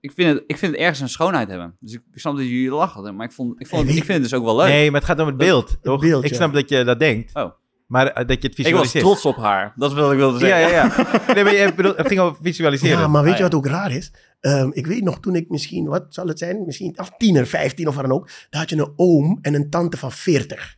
Ik 0.00 0.12
vind 0.12 0.34
het, 0.34 0.44
ik 0.46 0.58
vind 0.58 0.72
het 0.72 0.80
ergens 0.80 1.00
een 1.00 1.08
schoonheid 1.08 1.48
hebben. 1.48 1.76
Dus 1.80 1.92
ik, 1.92 2.00
ik 2.12 2.20
snap 2.20 2.36
dat 2.36 2.44
jullie 2.44 2.70
lachen, 2.70 3.16
maar 3.16 3.26
ik, 3.26 3.32
vond, 3.32 3.60
ik, 3.60 3.66
vond, 3.66 3.88
ik 3.88 3.94
vind 3.94 4.08
het 4.08 4.22
dus 4.22 4.34
ook 4.34 4.44
wel 4.44 4.56
leuk. 4.56 4.66
Nee, 4.66 4.90
maar 4.90 5.00
het 5.00 5.10
gaat 5.10 5.20
om 5.20 5.26
het 5.26 5.36
beeld, 5.36 5.76
toch? 5.82 6.00
beeld, 6.00 6.24
ik 6.24 6.30
ja. 6.30 6.36
snap 6.36 6.52
dat 6.52 6.68
je 6.68 6.84
dat 6.84 6.98
denkt. 6.98 7.34
Oh. 7.34 7.50
Maar 7.86 8.06
eh, 8.06 8.26
dat 8.26 8.42
je 8.42 8.48
het 8.48 8.58
ik 8.58 8.62
was 8.64 8.64
visualiseert. 8.66 9.04
trots 9.04 9.24
op 9.24 9.36
haar. 9.36 9.72
Dat 9.76 9.90
is 9.90 9.96
wat 9.96 10.10
ik 10.12 10.16
wilde 10.18 10.46
Ja, 10.46 10.58
zeggen. 10.58 10.70
ja, 10.70 10.84
ja. 11.26 11.34
Nee, 11.34 11.44
maar 11.44 11.54
je 11.54 11.74
bedoelt, 11.74 11.96
het 11.96 12.06
ging 12.06 12.20
over 12.20 12.42
visualiseren. 12.42 12.98
Ja, 12.98 13.06
maar 13.08 13.22
weet 13.22 13.32
Ah, 13.32 13.38
je 13.38 13.44
ja. 13.44 13.48
wat 13.50 13.58
ook 13.58 13.66
raar 13.66 13.90
is? 13.92 14.12
Ehm, 14.40 14.70
ik 14.72 14.86
weet 14.86 15.02
nog 15.04 15.20
toen 15.20 15.34
ik 15.34 15.48
misschien, 15.48 15.84
wat 15.86 16.06
zal 16.08 16.26
het 16.26 16.38
zijn? 16.38 16.64
Misschien 16.64 16.98
of 16.98 17.10
tiener, 17.16 17.46
vijftien 17.46 17.88
of 17.88 17.94
wat 17.94 18.04
dan 18.04 18.12
ook. 18.12 18.28
Daar 18.50 18.60
had 18.60 18.70
je 18.70 18.76
een 18.76 18.92
oom 18.96 19.38
en 19.42 19.54
een 19.54 19.70
tante 19.70 19.96
van 19.96 20.12
veertig. 20.12 20.76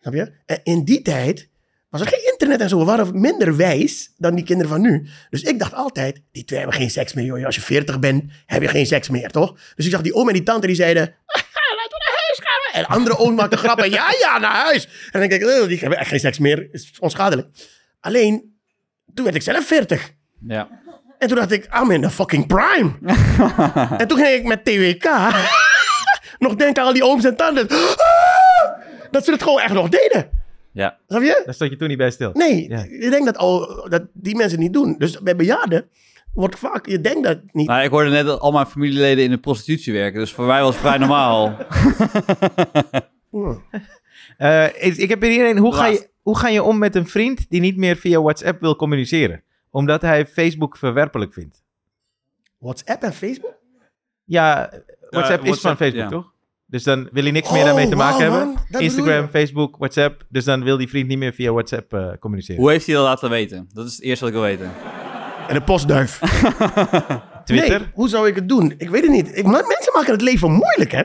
Snap 0.00 0.14
je? 0.14 0.32
En 0.46 0.60
in 0.62 0.84
die 0.84 1.02
tijd 1.02 1.50
was 1.90 2.00
er 2.00 2.06
geen 2.06 2.20
internet 2.48 2.60
en 2.60 2.68
zo. 2.68 2.78
We 2.78 2.84
waren 2.84 3.20
minder 3.20 3.56
wijs 3.56 4.12
dan 4.16 4.34
die 4.34 4.44
kinderen 4.44 4.70
van 4.72 4.80
nu. 4.80 5.08
Dus 5.30 5.42
ik 5.42 5.58
dacht 5.58 5.74
altijd, 5.74 6.20
die 6.32 6.44
twee 6.44 6.58
hebben 6.58 6.76
geen 6.76 6.90
seks 6.90 7.12
meer. 7.12 7.24
Joh. 7.24 7.44
Als 7.44 7.54
je 7.54 7.60
veertig 7.60 7.98
bent, 7.98 8.24
heb 8.46 8.62
je 8.62 8.68
geen 8.68 8.86
seks 8.86 9.08
meer, 9.08 9.30
toch? 9.30 9.54
Dus 9.74 9.84
ik 9.84 9.90
zag 9.92 10.00
die 10.00 10.14
oom 10.14 10.28
en 10.28 10.34
die 10.34 10.42
tante 10.42 10.66
die 10.66 10.76
zeiden... 10.76 11.02
Laten 11.02 11.88
we 11.88 12.04
naar 12.04 12.24
huis 12.26 12.40
gaan. 12.42 12.80
En 12.82 12.86
andere 12.96 13.18
oom 13.18 13.34
maakte 13.34 13.56
grappen. 13.64 13.90
Ja, 13.90 14.06
ja, 14.20 14.38
naar 14.38 14.54
huis. 14.64 14.84
En 14.84 15.20
dan 15.20 15.28
denk 15.28 15.32
ik, 15.42 15.48
"Eh, 15.48 15.66
die 15.68 15.78
hebben 15.78 15.98
echt 15.98 16.08
geen 16.08 16.20
seks 16.20 16.38
meer. 16.38 16.68
Is 16.72 16.92
onschadelijk. 17.00 17.48
Alleen, 18.00 18.58
toen 19.14 19.24
werd 19.24 19.36
ik 19.36 19.42
zelf 19.42 19.66
veertig. 19.66 20.10
Ja. 20.46 20.68
En 21.18 21.28
toen 21.28 21.36
dacht 21.36 21.50
ik, 21.52 21.68
I'm 21.82 21.90
in 21.90 22.02
the 22.02 22.10
fucking 22.10 22.46
prime. 22.46 22.92
en 24.00 24.08
toen 24.08 24.18
ging 24.18 24.28
ik 24.28 24.44
met 24.44 24.64
TWK 24.64 25.04
nog 26.38 26.54
denken 26.54 26.82
aan 26.82 26.88
al 26.88 26.94
die 26.94 27.04
ooms 27.04 27.24
en 27.24 27.36
tantes. 27.36 27.66
dat 29.10 29.24
ze 29.24 29.30
het 29.32 29.42
gewoon 29.42 29.60
echt 29.60 29.72
nog 29.72 29.88
deden. 29.88 30.30
Ja. 30.78 30.98
Snap 31.06 31.22
je? 31.22 31.42
Daar 31.44 31.54
stond 31.54 31.70
je 31.70 31.76
toen 31.76 31.88
niet 31.88 31.98
bij 31.98 32.10
stil. 32.10 32.30
Nee, 32.32 32.68
Ja. 32.68 32.82
ik 32.82 33.10
denk 33.10 33.24
dat, 33.24 33.36
al, 33.36 33.86
dat 33.88 34.06
die 34.12 34.36
mensen 34.36 34.52
het 34.52 34.60
niet 34.60 34.72
doen. 34.72 34.94
Dus 34.98 35.20
bij 35.20 35.36
bejaarden 35.36 35.88
wordt 36.34 36.58
vaak, 36.58 36.86
je 36.86 37.00
denkt 37.00 37.24
dat 37.24 37.38
niet. 37.52 37.66
Nou, 37.66 37.82
ik 37.82 37.90
hoorde 37.90 38.10
net 38.10 38.26
dat 38.26 38.40
al 38.40 38.52
mijn 38.52 38.66
familieleden 38.66 39.24
in 39.24 39.30
de 39.30 39.38
prostitutie 39.38 39.92
werken. 39.92 40.20
Dus 40.20 40.32
voor 40.32 40.46
mij 40.46 40.62
was 40.62 40.74
het 40.74 40.84
vrij 40.84 40.98
normaal. 40.98 41.56
Hmm. 43.30 43.62
Eh, 44.38 44.66
ik, 44.66 44.96
ik 44.96 45.08
heb 45.08 45.22
hier 45.22 45.50
een. 45.50 45.58
Hoe 45.58 45.74
ga, 45.74 45.86
je, 45.86 46.08
hoe 46.22 46.38
ga 46.38 46.48
je 46.48 46.62
om 46.62 46.78
met 46.78 46.94
een 46.94 47.06
vriend 47.06 47.46
die 47.50 47.60
niet 47.60 47.76
meer 47.76 47.96
via 47.96 48.22
WhatsApp 48.22 48.60
wil 48.60 48.76
communiceren? 48.76 49.42
Omdat 49.70 50.02
hij 50.02 50.26
Facebook 50.26 50.76
verwerpelijk 50.76 51.32
vindt. 51.32 51.62
WhatsApp 52.58 53.02
en 53.02 53.12
Facebook? 53.12 53.54
Ja, 54.24 54.70
WhatsApp 55.10 55.42
is 55.42 55.48
WhatsApp, 55.48 55.60
van 55.60 55.76
Facebook, 55.76 56.02
ja. 56.02 56.08
toch? 56.08 56.32
Dus 56.70 56.82
dan 56.82 57.08
wil 57.12 57.22
hij 57.22 57.32
niks 57.32 57.50
meer 57.50 57.64
daarmee 57.64 57.86
te 57.88 57.92
Oh, 57.94 57.98
maken 57.98 58.18
wauw, 58.30 58.38
hebben. 58.38 58.54
Dat 58.68 58.80
Instagram. 58.80 59.28
Facebook, 59.28 59.76
WhatsApp. 59.76 60.24
Dus 60.28 60.44
dan 60.44 60.64
wil 60.64 60.76
die 60.76 60.88
vriend 60.88 61.08
niet 61.08 61.18
meer 61.18 61.32
via 61.32 61.52
WhatsApp 61.52 61.92
eh, 61.94 62.08
communiceren. 62.20 62.60
Hoe 62.60 62.70
heeft 62.70 62.86
hij 62.86 62.94
dat 62.94 63.04
laten 63.04 63.30
weten? 63.30 63.68
Dat 63.72 63.86
is 63.86 63.92
het 63.92 64.02
eerste 64.02 64.24
wat 64.24 64.34
ik 64.34 64.40
wil 64.40 64.48
weten. 64.48 64.70
En 65.48 65.56
een 65.56 65.64
postduif. 65.64 66.18
Twitter? 67.44 67.78
Nee, 67.78 67.88
hoe 67.94 68.08
zou 68.08 68.28
ik 68.28 68.34
het 68.34 68.48
doen? 68.48 68.74
Ik 68.78 68.90
weet 68.90 69.02
het 69.02 69.10
niet. 69.10 69.36
Ik, 69.36 69.44
maar 69.44 69.66
mensen 69.66 69.92
maken 69.94 70.12
het 70.12 70.22
leven 70.22 70.50
moeilijk, 70.50 70.92
hè? 70.92 71.02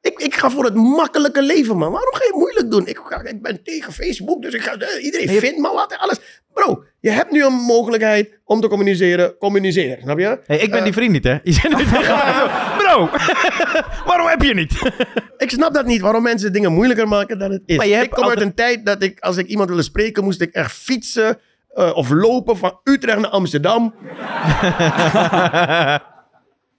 Ik, 0.00 0.18
ik 0.18 0.34
ga 0.34 0.50
voor 0.50 0.64
het 0.64 0.74
makkelijke 0.74 1.42
leven, 1.42 1.76
man. 1.76 1.92
Waarom 1.92 2.14
ga 2.14 2.24
je 2.24 2.32
moeilijk 2.36 2.70
doen? 2.70 2.86
Ik, 2.86 3.00
ga, 3.04 3.22
ik 3.24 3.42
ben 3.42 3.62
tegen 3.62 3.92
Facebook, 3.92 4.42
dus 4.42 4.54
ik 4.54 4.62
ga, 4.62 4.74
eh, 4.76 5.04
iedereen 5.04 5.32
je- 5.32 5.38
vindt 5.40 5.58
me 5.58 5.72
wat 5.74 5.92
en 5.92 5.98
alles. 5.98 6.20
Bro, 6.52 6.84
je 7.00 7.10
hebt 7.10 7.30
nu 7.30 7.44
een 7.44 7.52
mogelijkheid 7.52 8.38
om 8.44 8.60
te 8.60 8.68
communiceren. 8.68 9.36
Communiceren, 9.38 10.02
snap 10.02 10.18
je? 10.18 10.40
Hey, 10.46 10.58
ik 10.58 10.68
ben 10.70 10.78
Eh, 10.78 10.84
die 10.84 10.92
vriend 10.92 11.12
niet, 11.12 11.24
hè? 11.24 11.32
Je 11.42 11.52
zit 11.52 11.76
nu 11.76 11.84
tegen 11.84 12.02
waarom 14.06 14.26
heb 14.26 14.42
je 14.42 14.54
niet? 14.54 14.92
Ik 15.44 15.50
snap 15.50 15.74
dat 15.74 15.86
niet, 15.86 16.00
waarom 16.00 16.22
mensen 16.22 16.52
dingen 16.52 16.72
moeilijker 16.72 17.08
maken 17.08 17.38
dan 17.38 17.50
het 17.50 17.62
is. 17.66 17.76
Maar 17.76 17.86
je 17.86 17.92
hebt 17.92 18.04
ik 18.04 18.10
kom 18.10 18.22
altijd- 18.22 18.38
uit 18.40 18.48
een 18.48 18.54
tijd 18.54 18.86
dat 18.86 19.02
ik, 19.02 19.20
als 19.20 19.36
ik 19.36 19.46
iemand 19.46 19.68
wilde 19.68 19.82
spreken, 19.84 20.24
moest 20.24 20.40
ik 20.40 20.52
echt 20.52 20.72
fietsen 20.72 21.38
eh, 21.74 21.90
of 21.94 22.10
lopen 22.10 22.56
van 22.56 22.80
Utrecht 22.84 23.18
naar 23.18 23.30
Amsterdam. 23.30 23.94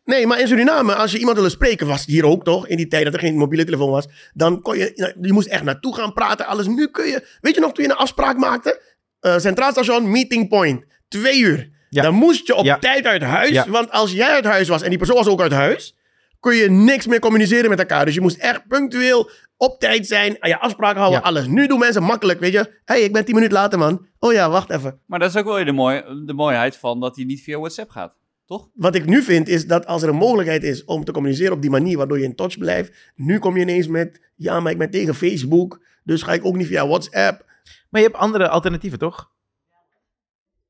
Nee, 0.06 0.28
maar 0.28 0.40
in 0.40 0.48
Suriname, 0.48 0.96
als 0.96 1.12
je 1.12 1.18
iemand 1.18 1.36
wilde 1.36 1.52
spreken, 1.52 1.88
was 1.88 2.00
het 2.00 2.10
hier 2.10 2.26
ook 2.26 2.44
toch? 2.44 2.68
In 2.68 2.78
die 2.78 2.88
tijd 2.88 3.04
dat 3.04 3.14
er 3.14 3.20
geen 3.20 3.38
mobiele 3.38 3.66
telefoon 3.66 3.90
was. 3.90 4.08
Dan 4.34 4.62
kon 4.62 4.78
je, 4.78 4.92
nou, 4.96 5.14
je 5.22 5.34
moest 5.34 5.48
echt 5.48 5.64
naartoe 5.64 5.96
gaan 5.96 6.14
praten, 6.14 6.46
alles. 6.46 6.68
Nu 6.68 6.88
kun 6.88 7.06
je, 7.06 7.28
weet 7.42 7.56
je 7.56 7.62
nog, 7.62 7.72
toen 7.74 7.84
je 7.84 7.90
een 7.90 7.96
afspraak 7.96 8.38
maakte? 8.38 8.82
Eh, 9.20 9.38
Centraal 9.38 9.72
station, 9.72 10.12
meeting 10.12 10.50
point. 10.50 10.84
Twee 11.08 11.40
uur. 11.40 11.70
Ja. 11.90 12.02
Dan 12.02 12.14
moest 12.14 12.48
je 12.48 12.56
op 12.56 12.66
Ja. 12.66 12.78
tijd 12.80 13.06
uit 13.06 13.22
huis. 13.22 13.50
Ja. 13.50 13.66
Want 13.70 13.92
als 13.92 14.12
jij 14.12 14.30
uit 14.30 14.46
huis 14.46 14.68
was 14.68 14.82
en 14.82 14.90
die 14.90 14.98
persoon 14.98 15.16
was 15.16 15.28
ook 15.28 15.42
uit 15.42 15.52
huis, 15.52 15.96
kun 16.42 16.56
je 16.56 16.70
niks 16.70 17.08
meer 17.08 17.20
communiceren 17.20 17.70
met 17.70 17.80
elkaar. 17.80 18.06
Dus 18.06 18.14
je 18.14 18.22
moest 18.22 18.38
echt 18.38 18.68
punctueel 18.68 19.30
op 19.58 19.80
tijd 19.80 20.08
zijn, 20.08 20.36
aan 20.40 20.50
je 20.50 20.60
afspraken 20.60 21.00
houden, 21.00 21.20
Ja. 21.22 21.26
alles. 21.28 21.48
Nu 21.48 21.68
doen 21.68 21.80
mensen 21.80 22.04
makkelijk, 22.04 22.40
weet 22.40 22.52
je. 22.52 22.58
Hé, 22.60 22.70
hey, 22.86 23.02
ik 23.02 23.14
ben 23.14 23.26
tien 23.26 23.36
minuten 23.36 23.58
later, 23.58 23.80
man. 23.80 24.08
Oh 24.20 24.34
ja, 24.34 24.50
wacht 24.50 24.70
even. 24.70 25.00
Maar 25.06 25.20
dat 25.20 25.30
is 25.30 25.36
ook 25.36 25.46
wel 25.46 25.56
weer 25.56 25.66
de, 25.66 25.72
mooi, 25.72 26.04
de 26.26 26.34
mooiheid 26.34 26.78
van 26.78 27.00
dat 27.00 27.16
hij 27.16 27.26
niet 27.26 27.42
via 27.42 27.58
WhatsApp 27.60 27.90
gaat. 27.90 28.14
Toch? 28.46 28.70
Wat 28.74 28.96
ik 28.96 29.06
nu 29.06 29.22
vind, 29.22 29.48
is 29.48 29.68
dat 29.68 29.86
als 29.86 30.02
er 30.04 30.10
een 30.10 30.16
mogelijkheid 30.16 30.64
is 30.64 30.84
om 30.84 31.04
te 31.04 31.12
communiceren 31.12 31.54
op 31.54 31.62
die 31.62 31.70
manier, 31.70 31.98
waardoor 31.98 32.18
je 32.20 32.24
in 32.24 32.36
touch 32.36 32.58
blijft. 32.58 33.12
Nu 33.16 33.40
kom 33.40 33.56
je 33.56 33.62
ineens 33.62 33.88
met, 33.88 34.32
ja, 34.36 34.60
maar 34.60 34.72
ik 34.72 34.78
ben 34.78 34.90
tegen 34.90 35.16
Facebook, 35.16 35.82
dus 36.04 36.22
ga 36.22 36.34
ik 36.34 36.46
ook 36.46 36.56
niet 36.56 36.68
via 36.68 36.88
WhatsApp. 36.88 37.46
Maar 37.90 38.02
je 38.02 38.08
hebt 38.08 38.20
andere 38.20 38.50
alternatieven, 38.50 39.00
toch? 39.00 39.30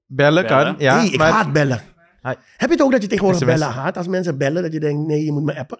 Bellen, 0.06 0.48
Bellen? 0.48 0.64
kan, 0.64 0.76
ja. 0.86 1.02
nee, 1.02 1.12
ik 1.12 1.18
maar- 1.18 1.32
haat 1.32 1.54
bellen. 1.54 1.82
Hi. 2.24 2.34
Heb 2.58 2.70
je 2.70 2.76
het 2.76 2.82
ook 2.82 2.92
dat 2.92 3.02
je 3.02 3.08
tegenwoordig 3.08 3.42
SMS? 3.42 3.60
bellen 3.60 3.74
haat? 3.74 3.98
Als 3.98 4.08
mensen 4.08 4.38
bellen, 4.38 4.64
dat 4.64 4.74
je 4.74 4.80
denkt, 4.80 5.08
nee, 5.08 5.26
je 5.26 5.32
moet 5.32 5.44
me 5.44 5.58
appen. 5.58 5.80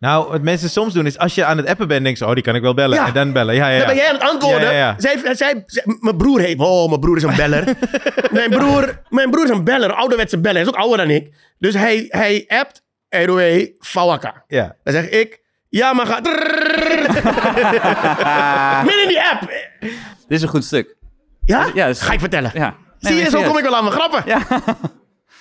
Nou, 0.00 0.30
wat 0.30 0.42
mensen 0.42 0.70
soms 0.70 0.92
doen 0.94 1.06
is 1.06 1.18
als 1.18 1.34
je 1.34 1.44
aan 1.44 1.56
het 1.56 1.66
appen 1.66 1.88
bent, 1.88 2.04
denk 2.04 2.16
je, 2.16 2.26
oh, 2.26 2.34
die 2.34 2.42
kan 2.42 2.54
ik 2.54 2.62
wel 2.62 2.74
bellen. 2.74 2.96
Ja. 2.96 3.06
En 3.06 3.12
dan 3.12 3.32
bellen. 3.32 3.54
Ja, 3.54 3.66
ja, 3.68 3.72
ja. 3.72 3.78
Dan 3.78 3.86
ben 3.86 3.96
jij 3.96 4.08
aan 4.08 4.14
het 4.14 4.22
antwoorden. 4.22 4.60
Ja, 4.62 4.70
ja, 4.70 4.78
ja. 4.78 4.94
Zij, 4.98 5.34
zij, 5.34 5.62
zij- 5.66 5.82
mijn 6.00 6.16
broer 6.16 6.40
heet... 6.40 6.58
Oh, 6.58 6.88
mijn 6.88 7.00
broer 7.00 7.16
is 7.16 7.22
een 7.22 7.36
beller. 7.36 7.64
mijn, 8.30 8.50
broer, 8.50 9.00
mijn 9.08 9.30
broer 9.30 9.44
is 9.44 9.50
een 9.50 9.64
beller, 9.64 9.92
ouderwetse 9.92 10.38
beller. 10.38 10.56
Hij 10.56 10.62
is 10.62 10.68
ook 10.68 10.76
ouder 10.80 10.96
dan 11.06 11.10
ik. 11.10 11.34
Dus 11.58 11.74
hij, 11.74 12.06
hij 12.08 12.44
appt 12.48 12.82
ROE 13.08 13.74
Fawaka. 13.80 14.44
Ja. 14.46 14.76
Dan 14.84 14.94
zeg 14.94 15.08
ik... 15.08 15.40
Ja, 15.68 15.92
maar 15.92 16.06
ga... 16.06 16.20
Midden 18.84 19.02
in 19.02 19.08
die 19.08 19.22
app. 19.22 19.50
Dit 19.80 19.90
is 20.28 20.42
een 20.42 20.48
goed 20.48 20.64
stuk. 20.64 20.96
Ja? 21.44 21.66
Ja, 21.74 21.86
dus- 21.86 22.00
Ga 22.00 22.12
ik 22.12 22.20
vertellen. 22.20 22.50
Ja. 22.54 22.74
Zie 22.98 23.14
je, 23.16 23.30
zo 23.30 23.42
kom 23.42 23.58
ik 23.58 23.64
wel 23.64 23.76
aan 23.76 23.84
mijn 23.84 23.96
grappen. 23.96 24.22
Ja. 24.26 24.40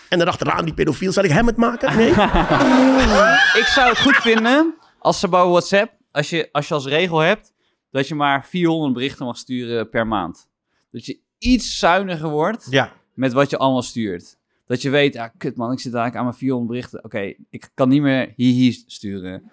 En 0.09 0.19
dan 0.19 0.27
achteraan 0.27 0.65
die 0.65 0.73
pedofiel. 0.73 1.11
Zal 1.11 1.23
ik 1.23 1.31
hem 1.31 1.47
het 1.47 1.57
maken? 1.57 1.97
Nee? 1.97 2.09
Ik 3.61 3.65
zou 3.65 3.89
het 3.89 3.99
goed 3.99 4.15
vinden 4.15 4.75
als 4.99 5.19
ze 5.19 5.29
bij 5.29 5.43
WhatsApp, 5.45 5.91
als 6.11 6.29
je, 6.29 6.49
als 6.51 6.67
je 6.67 6.73
als 6.73 6.85
regel 6.85 7.19
hebt, 7.19 7.53
dat 7.91 8.07
je 8.07 8.15
maar 8.15 8.45
400 8.45 8.93
berichten 8.93 9.25
mag 9.25 9.37
sturen 9.37 9.89
per 9.89 10.07
maand. 10.07 10.47
Dat 10.91 11.05
je 11.05 11.19
iets 11.37 11.79
zuiniger 11.79 12.29
wordt 12.29 12.67
Ja. 12.69 12.91
met 13.13 13.33
wat 13.33 13.49
je 13.49 13.57
allemaal 13.57 13.81
stuurt. 13.81 14.37
Dat 14.67 14.81
je 14.81 14.89
weet, 14.89 15.15
ah, 15.17 15.29
kut 15.37 15.55
man, 15.57 15.71
ik 15.71 15.79
zit 15.79 15.93
eigenlijk 15.93 16.15
aan 16.15 16.23
mijn 16.23 16.37
400 16.37 16.71
berichten. 16.71 17.03
Oké, 17.03 17.33
ik 17.49 17.69
kan 17.73 17.89
niet 17.89 18.01
meer 18.01 18.33
hihi 18.35 18.83
sturen. 18.87 19.51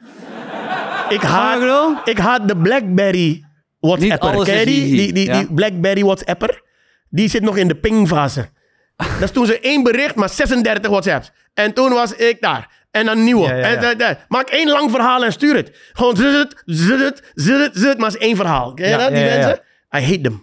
ik, 1.08 1.20
haat, 1.20 2.08
ik 2.08 2.18
haat 2.18 2.48
de 2.48 2.56
Blackberry 2.56 3.44
WhatsApper. 3.80 4.44
Ken 4.44 4.66
die? 4.66 4.96
Die, 4.96 5.12
die, 5.12 5.26
ja. 5.26 5.38
die 5.38 5.54
Blackberry 5.54 6.02
WhatsApper. 6.02 6.62
Die 7.08 7.28
zit 7.28 7.42
nog 7.42 7.56
in 7.56 7.68
de 7.68 7.76
pingfase. 7.76 8.48
Dat 8.96 9.22
is 9.22 9.30
toen 9.30 9.46
ze 9.46 9.60
één 9.60 9.82
bericht, 9.82 10.14
maar 10.14 10.28
36 10.28 10.90
WhatsApps. 10.90 11.32
En 11.54 11.72
toen 11.74 11.90
was 11.90 12.14
ik 12.16 12.40
daar. 12.40 12.86
En 12.90 13.08
een 13.08 13.24
nieuwe. 13.24 13.46
Ja, 13.46 13.56
ja, 13.56 13.62
En, 13.62 13.74
ja. 13.74 13.80
da- 13.80 13.94
da- 13.94 14.18
Maak 14.28 14.48
één 14.48 14.68
lang 14.68 14.90
verhaal 14.90 15.24
en 15.24 15.32
stuur 15.32 15.56
het. 15.56 15.90
Gewoon 15.92 16.16
zit, 16.16 16.62
zit, 16.64 17.32
zit, 17.34 17.70
zit, 17.74 17.98
maar 17.98 18.06
het 18.10 18.16
is 18.20 18.26
één 18.26 18.36
verhaal. 18.36 18.74
Ken 18.74 18.84
je 18.84 18.90
Ja, 18.90 18.98
dat, 18.98 19.08
die 19.08 19.18
ja, 19.18 19.24
ja, 19.24 19.34
ja. 19.34 19.46
mensen? 19.46 19.62
I 19.96 20.00
hate 20.00 20.20
them. 20.20 20.42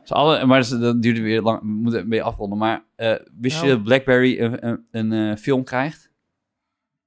Dus 0.00 0.12
alle, 0.12 0.46
maar 0.46 0.68
dat, 0.68 0.80
dat 0.80 1.02
duurde 1.02 1.20
weer 1.20 1.42
lang. 1.42 1.60
We 1.60 1.66
moeten 1.66 2.00
een 2.00 2.08
beetje 2.08 2.24
afronden. 2.24 2.58
Maar 2.58 2.84
eh, 2.96 3.14
wist 3.40 3.56
je 3.60 3.62
Nou. 3.66 3.74
dat 3.76 3.84
Blackberry 3.84 4.40
een, 4.40 4.66
een, 4.66 4.86
een 4.90 5.30
eh, 5.30 5.36
film 5.36 5.64
krijgt? 5.64 6.10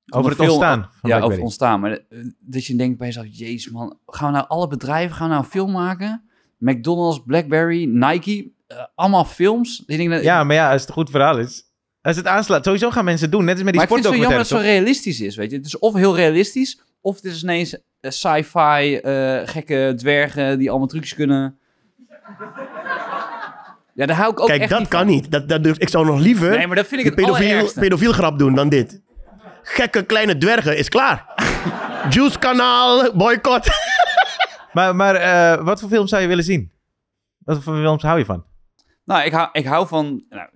Over 0.09 0.29
het 0.29 0.39
film- 0.39 0.49
ontstaan 0.51 0.79
van 0.81 0.89
ja, 0.91 0.99
Blackberry. 1.01 1.31
over 1.31 1.43
ontstaan. 1.43 1.79
Maar 1.79 1.91
eh, 1.91 1.97
dat 2.39 2.65
je 2.65 2.75
denkt 2.75 2.97
bij 2.97 3.07
jezelf, 3.07 3.25
jezus 3.29 3.71
man, 3.71 3.97
gaan 4.05 4.27
we 4.31 4.37
nou 4.37 4.47
alle 4.47 4.67
bedrijven 4.67 5.15
gaan 5.15 5.27
we 5.27 5.33
nou 5.33 5.45
een 5.45 5.51
film 5.51 5.71
maken? 5.71 6.23
McDonald's, 6.57 7.21
Blackberry, 7.25 7.85
Nike, 7.85 8.51
eh, 8.77 8.85
allemaal 8.95 9.25
films. 9.25 9.83
Ik 9.85 9.97
denk 9.97 10.09
dat, 10.09 10.23
Ja, 10.23 10.43
maar 10.43 10.55
ja, 10.55 10.71
als 10.71 10.79
het 10.81 10.89
een 10.89 10.95
goed 10.95 11.09
verhaal 11.09 11.37
is. 11.37 11.63
Als 12.01 12.15
het 12.15 12.27
aanslaat, 12.27 12.65
sowieso 12.65 12.91
gaan 12.91 13.05
mensen 13.05 13.25
het 13.25 13.35
doen. 13.35 13.45
Net 13.45 13.53
als 13.53 13.63
met 13.63 13.73
die 13.73 13.81
maar 13.81 13.91
ik 13.91 13.95
vind 13.95 14.05
het 14.05 14.13
zo 14.13 14.19
jammer 14.21 14.43
dat 14.43 14.49
het 14.49 14.59
zo 14.59 14.65
realistisch 14.67 15.21
is, 15.21 15.35
weet 15.35 15.51
je. 15.51 15.57
Het 15.57 15.65
is 15.65 15.79
of 15.79 15.93
heel 15.93 16.15
realistisch, 16.15 16.79
of 17.01 17.15
het 17.15 17.23
is 17.25 17.43
ineens 17.43 17.77
eh, 17.99 18.11
sci-fi, 18.11 18.95
eh, 18.95 19.41
gekke 19.43 19.93
dwergen 19.95 20.57
die 20.57 20.69
allemaal 20.69 20.87
trucs 20.87 21.13
kunnen. 21.13 21.57
Ja, 23.93 24.05
daar 24.05 24.15
hou 24.15 24.31
ik 24.31 24.39
ook 24.39 24.47
Kijk, 24.47 24.61
echt 24.61 24.69
dat 24.69 24.79
niet 24.79 24.87
kan 24.87 24.99
van. 24.99 25.09
niet. 25.09 25.31
Dat, 25.31 25.49
dat 25.49 25.63
durf, 25.63 25.77
ik 25.77 25.89
zou 25.89 26.05
nog 26.05 26.19
liever 26.19 26.49
Nee, 26.57 26.67
maar 26.67 26.75
dat 26.75 26.87
vind 26.87 26.99
ik 26.99 27.05
het 27.05 27.15
pedofiel, 27.15 27.71
pedofiel 27.75 28.11
grap 28.11 28.39
doen 28.39 28.55
dan 28.55 28.69
dit. 28.69 29.01
Gekke 29.63 30.03
kleine 30.03 30.37
dwergen 30.37 30.77
is 30.77 30.89
klaar. 30.89 31.25
Juice 32.09 32.39
kanaal, 32.39 33.13
boycott. 33.15 33.69
Maar, 34.73 34.95
maar 34.95 35.15
eh, 35.15 35.63
wat 35.65 35.79
voor 35.79 35.89
films 35.89 36.09
zou 36.09 36.21
je 36.21 36.27
willen 36.27 36.43
zien? 36.43 36.71
Wat 37.37 37.63
voor 37.63 37.75
films 37.75 38.03
hou 38.03 38.19
je 38.19 38.25
van? 38.25 38.45
Nou, 39.05 39.23
ik 39.25 39.31
hou, 39.31 39.49
ik 39.51 39.65
hou 39.65 39.87
van... 39.87 40.23
Nou, 40.29 40.47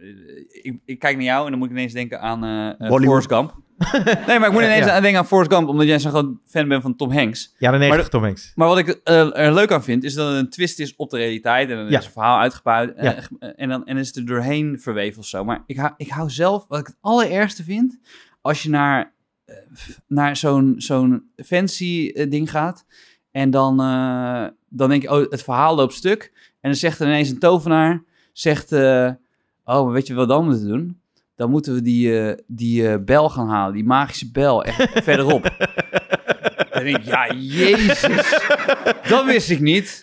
ik, 0.47 0.79
ik 0.85 0.99
kijk 0.99 1.15
naar 1.15 1.25
jou 1.25 1.43
en 1.45 1.49
dan 1.49 1.59
moet 1.59 1.69
ik 1.69 1.73
ineens 1.75 1.93
denken 1.93 2.21
aan 2.21 2.39
Bollywood. 2.77 3.03
Forrest 3.03 3.27
Gump. 3.33 3.65
nee, 4.27 4.39
maar 4.39 4.47
ik 4.47 4.53
moet 4.53 4.61
ineens 4.63 4.85
Ja. 4.85 4.95
aan 4.95 5.01
denken 5.01 5.19
aan 5.19 5.27
Forrest 5.27 5.53
Gump, 5.53 5.67
omdat 5.67 5.87
jij 5.87 5.99
zo'n 5.99 6.11
groot 6.11 6.35
fan 6.45 6.67
bent 6.67 6.81
van 6.81 6.95
Tom 6.95 7.11
Hanks. 7.11 7.55
Ja, 7.57 7.71
de 7.71 7.77
90 7.77 8.01
Maar 8.01 8.09
Tom 8.11 8.23
Hanks. 8.23 8.51
Maar 8.55 8.67
wat 8.67 8.77
ik 8.77 8.87
eh, 9.03 9.37
er 9.39 9.53
leuk 9.53 9.71
aan 9.71 9.83
vind, 9.83 10.03
is 10.03 10.13
dat 10.13 10.27
het 10.29 10.37
een 10.37 10.49
twist 10.49 10.79
is 10.79 10.95
op 10.95 11.09
de 11.09 11.17
realiteit. 11.17 11.69
En 11.69 11.75
dan 11.75 11.89
Ja. 11.89 11.99
is 11.99 12.05
een 12.05 12.11
verhaal 12.11 12.39
uitgebuit. 12.39 12.93
Ja. 13.01 13.15
eh, 13.39 13.49
en 13.55 13.69
dan 13.69 13.85
en 13.85 13.97
is 13.97 14.07
het 14.07 14.15
er 14.15 14.25
doorheen 14.25 14.79
verweven 14.79 15.19
of 15.19 15.25
zo. 15.25 15.43
Maar 15.43 15.63
ik 15.65 15.77
hou, 15.77 15.93
ik 15.97 16.09
hou 16.09 16.29
zelf, 16.29 16.65
wat 16.67 16.79
ik 16.79 16.85
het 16.87 16.97
allerergste 17.01 17.63
vind, 17.63 17.99
als 18.41 18.63
je 18.63 18.69
naar, 18.69 19.13
naar 20.07 20.35
zo'n 20.37 20.73
zo'n 20.77 21.31
fancy 21.45 22.13
ding 22.29 22.51
gaat. 22.51 22.85
En 23.31 23.49
dan, 23.49 23.77
dan 24.69 24.89
denk 24.89 25.01
je, 25.01 25.11
oh, 25.11 25.31
het 25.31 25.43
verhaal 25.43 25.75
loopt 25.75 25.93
stuk. 25.93 26.31
En 26.61 26.69
dan 26.69 26.75
zegt 26.79 26.99
er 26.99 27.07
ineens 27.07 27.29
een 27.29 27.39
tovenaar, 27.39 28.03
zegt, 28.39 28.71
eh, 28.71 29.09
oh, 29.65 29.83
maar 29.83 29.91
weet 29.91 30.07
je 30.07 30.13
wat 30.13 30.27
dan 30.27 30.45
moeten 30.45 30.67
doen? 30.67 31.01
Dan 31.35 31.49
moeten 31.49 31.73
we 31.73 31.81
die, 31.81 32.19
eh, 32.19 32.37
die 32.47 32.87
eh, 32.87 32.97
bel 33.05 33.29
gaan 33.29 33.49
halen, 33.49 33.73
die 33.73 33.83
magische 33.83 34.31
bel, 34.31 34.63
echt 34.63 34.89
verderop. 35.03 35.43
Dan 36.71 36.83
denk 36.83 36.97
ik, 36.97 37.03
ja, 37.03 37.33
jezus. 37.33 38.39
Dat 39.07 39.25
wist 39.25 39.49
ik 39.49 39.59
niet. 39.59 40.01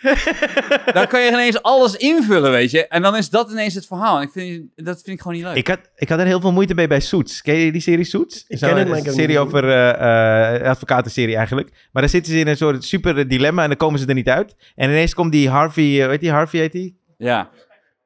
Dan 0.93 1.07
kan 1.07 1.21
je 1.23 1.31
ineens 1.31 1.63
alles 1.63 1.97
invullen, 1.97 2.51
weet 2.51 2.71
je. 2.71 2.87
En 2.89 3.03
dan 3.03 3.17
is 3.17 3.31
dat 3.31 3.51
ineens 3.51 3.75
het 3.75 3.87
verhaal. 3.87 4.17
En 4.17 4.23
ik 4.23 4.31
vind, 4.31 4.69
dat 4.75 5.03
vind 5.03 5.17
ik 5.17 5.21
gewoon 5.21 5.37
niet 5.37 5.47
leuk. 5.47 5.57
Ik 5.57 5.67
had, 5.69 5.81
ik 5.97 6.09
had 6.09 6.19
er 6.19 6.27
heel 6.27 6.41
veel 6.41 6.53
moeite 6.53 6.75
mee 6.75 6.87
bij 6.87 7.01
Suits. 7.01 7.43
Ken 7.43 7.55
je 7.55 7.73
die 7.73 7.81
serie 7.81 8.05
Suits? 8.05 8.45
Ik 8.49 8.59
Zo, 8.59 8.67
ken 8.67 8.77
het, 8.77 8.85
een 8.85 8.91
maar 8.91 8.99
ik 8.99 9.05
heb 9.05 9.15
serie 9.15 9.39
het 9.39 9.45
niet 9.45 9.55
over 9.55 9.71
eh 9.71 10.61
eh 10.61 10.69
advocatenserie 10.69 11.37
eigenlijk. 11.37 11.71
Maar 11.93 12.03
dan 12.03 12.11
zitten 12.11 12.33
ze 12.33 12.39
in 12.39 12.47
een 12.47 12.57
soort 12.57 12.85
super 12.85 13.29
dilemma 13.29 13.63
en 13.63 13.69
dan 13.69 13.77
komen 13.77 13.99
ze 13.99 14.07
er 14.07 14.15
niet 14.15 14.29
uit. 14.29 14.57
En 14.75 14.91
ineens 14.91 15.15
komt 15.15 15.33
die 15.33 15.49
Harvey, 15.49 16.09
weet 16.09 16.21
die 16.21 16.31
Harvey 16.31 16.61
heet 16.61 16.73
die? 16.73 16.99
Ja. 17.17 17.51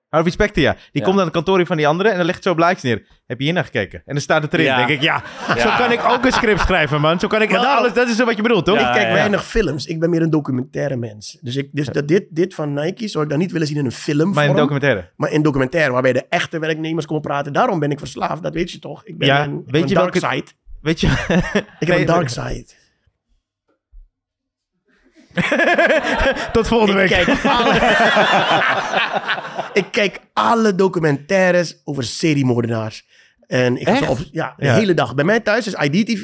Harvey 0.09 0.31
Specter, 0.31 0.63
ja. 0.63 0.73
Die 0.73 0.81
Ja. 0.93 1.05
komt 1.05 1.19
aan 1.19 1.25
het 1.25 1.33
kantoor 1.33 1.67
van 1.67 1.77
die 1.77 1.87
andere 1.89 2.09
en 2.09 2.17
dan 2.17 2.27
legt 2.27 2.43
zo 2.43 2.55
blaadjes 2.55 2.83
neer. 2.83 3.07
Heb 3.27 3.39
je 3.39 3.45
hier 3.45 3.53
naar 3.53 3.65
gekeken? 3.65 3.99
En 4.05 4.13
dan 4.15 4.23
staat 4.23 4.43
het 4.43 4.53
erin. 4.53 4.65
Ja. 4.67 4.77
denk 4.77 4.89
ik, 4.89 5.01
ja, 5.01 5.23
zo 5.59 5.69
kan 5.79 5.93
ik 5.93 6.05
ook 6.05 6.25
een 6.25 6.33
script 6.33 6.61
schrijven, 6.61 7.01
man. 7.01 7.21
Zo 7.21 7.29
kan 7.29 7.43
ik 7.43 7.51
daarom- 7.51 7.71
alles. 7.77 7.93
Dat 7.93 8.09
is 8.09 8.17
zo 8.17 8.25
wat 8.25 8.37
je 8.37 8.43
bedoelt, 8.43 8.65
toch? 8.65 8.79
Ja, 8.81 8.87
ik 8.89 8.95
kijk 8.95 9.07
ja. 9.09 9.13
weinig 9.13 9.45
films. 9.45 9.87
Ik 9.87 10.01
ben 10.01 10.11
meer 10.11 10.23
een 10.23 10.31
documentaire 10.31 10.97
mens. 10.97 11.39
Dus, 11.41 11.57
ik, 11.57 11.69
dus 11.73 11.87
dat 11.87 12.09
dit, 12.09 12.25
dit 12.31 12.55
van 12.55 12.73
Nike 12.73 13.09
zou 13.09 13.25
ik 13.25 13.31
dan 13.31 13.39
niet 13.39 13.53
willen 13.53 13.67
zien 13.67 13.77
in 13.77 13.85
een 13.85 13.93
film. 13.93 14.33
Maar 14.33 14.49
een 14.49 14.57
documentaire. 14.57 15.11
maar 15.17 15.31
in 15.31 15.43
documentaire, 15.43 15.93
waarbij 15.93 16.13
de 16.13 16.27
echte 16.29 16.59
werknemers 16.59 17.07
komen 17.07 17.23
praten. 17.23 17.53
Daarom 17.53 17.79
ben 17.79 17.91
ik 17.91 17.99
verslaafd, 17.99 18.43
dat 18.43 18.55
weet 18.55 18.71
je 18.71 18.79
toch? 18.79 19.05
Ik 19.05 19.19
ben 19.19 19.29
Ja, 19.29 19.45
een, 19.45 19.63
weet 19.67 19.89
je 19.89 19.95
dark 19.95 20.13
welke- 20.15 20.35
side. 20.35 20.47
Weet 20.83 21.01
je? 21.01 21.07
Ik 21.81 21.87
heb 21.89 21.99
een 21.99 22.07
dark 22.07 22.29
side. 22.29 22.67
Tot 26.53 26.69
volgende 26.69 27.03
Ik 27.03 27.09
week. 27.09 27.25
kijk, 27.25 27.45
alle, 27.45 27.75
ik 29.81 29.85
kijk 29.91 30.19
alle 30.33 30.75
documentaires 30.75 31.81
over 31.85 32.05
seriemoordenaars. 32.05 33.07
En 33.47 33.77
ik 33.77 33.89
ga 33.89 34.09
op, 34.11 34.19
ja, 34.31 34.55
de 34.57 34.65
Ja. 34.65 34.75
hele 34.75 34.95
dag. 34.95 35.15
Bij 35.15 35.25
mij 35.25 35.41
thuis 35.41 35.67
is 35.67 35.75
IDTV. 35.75 36.23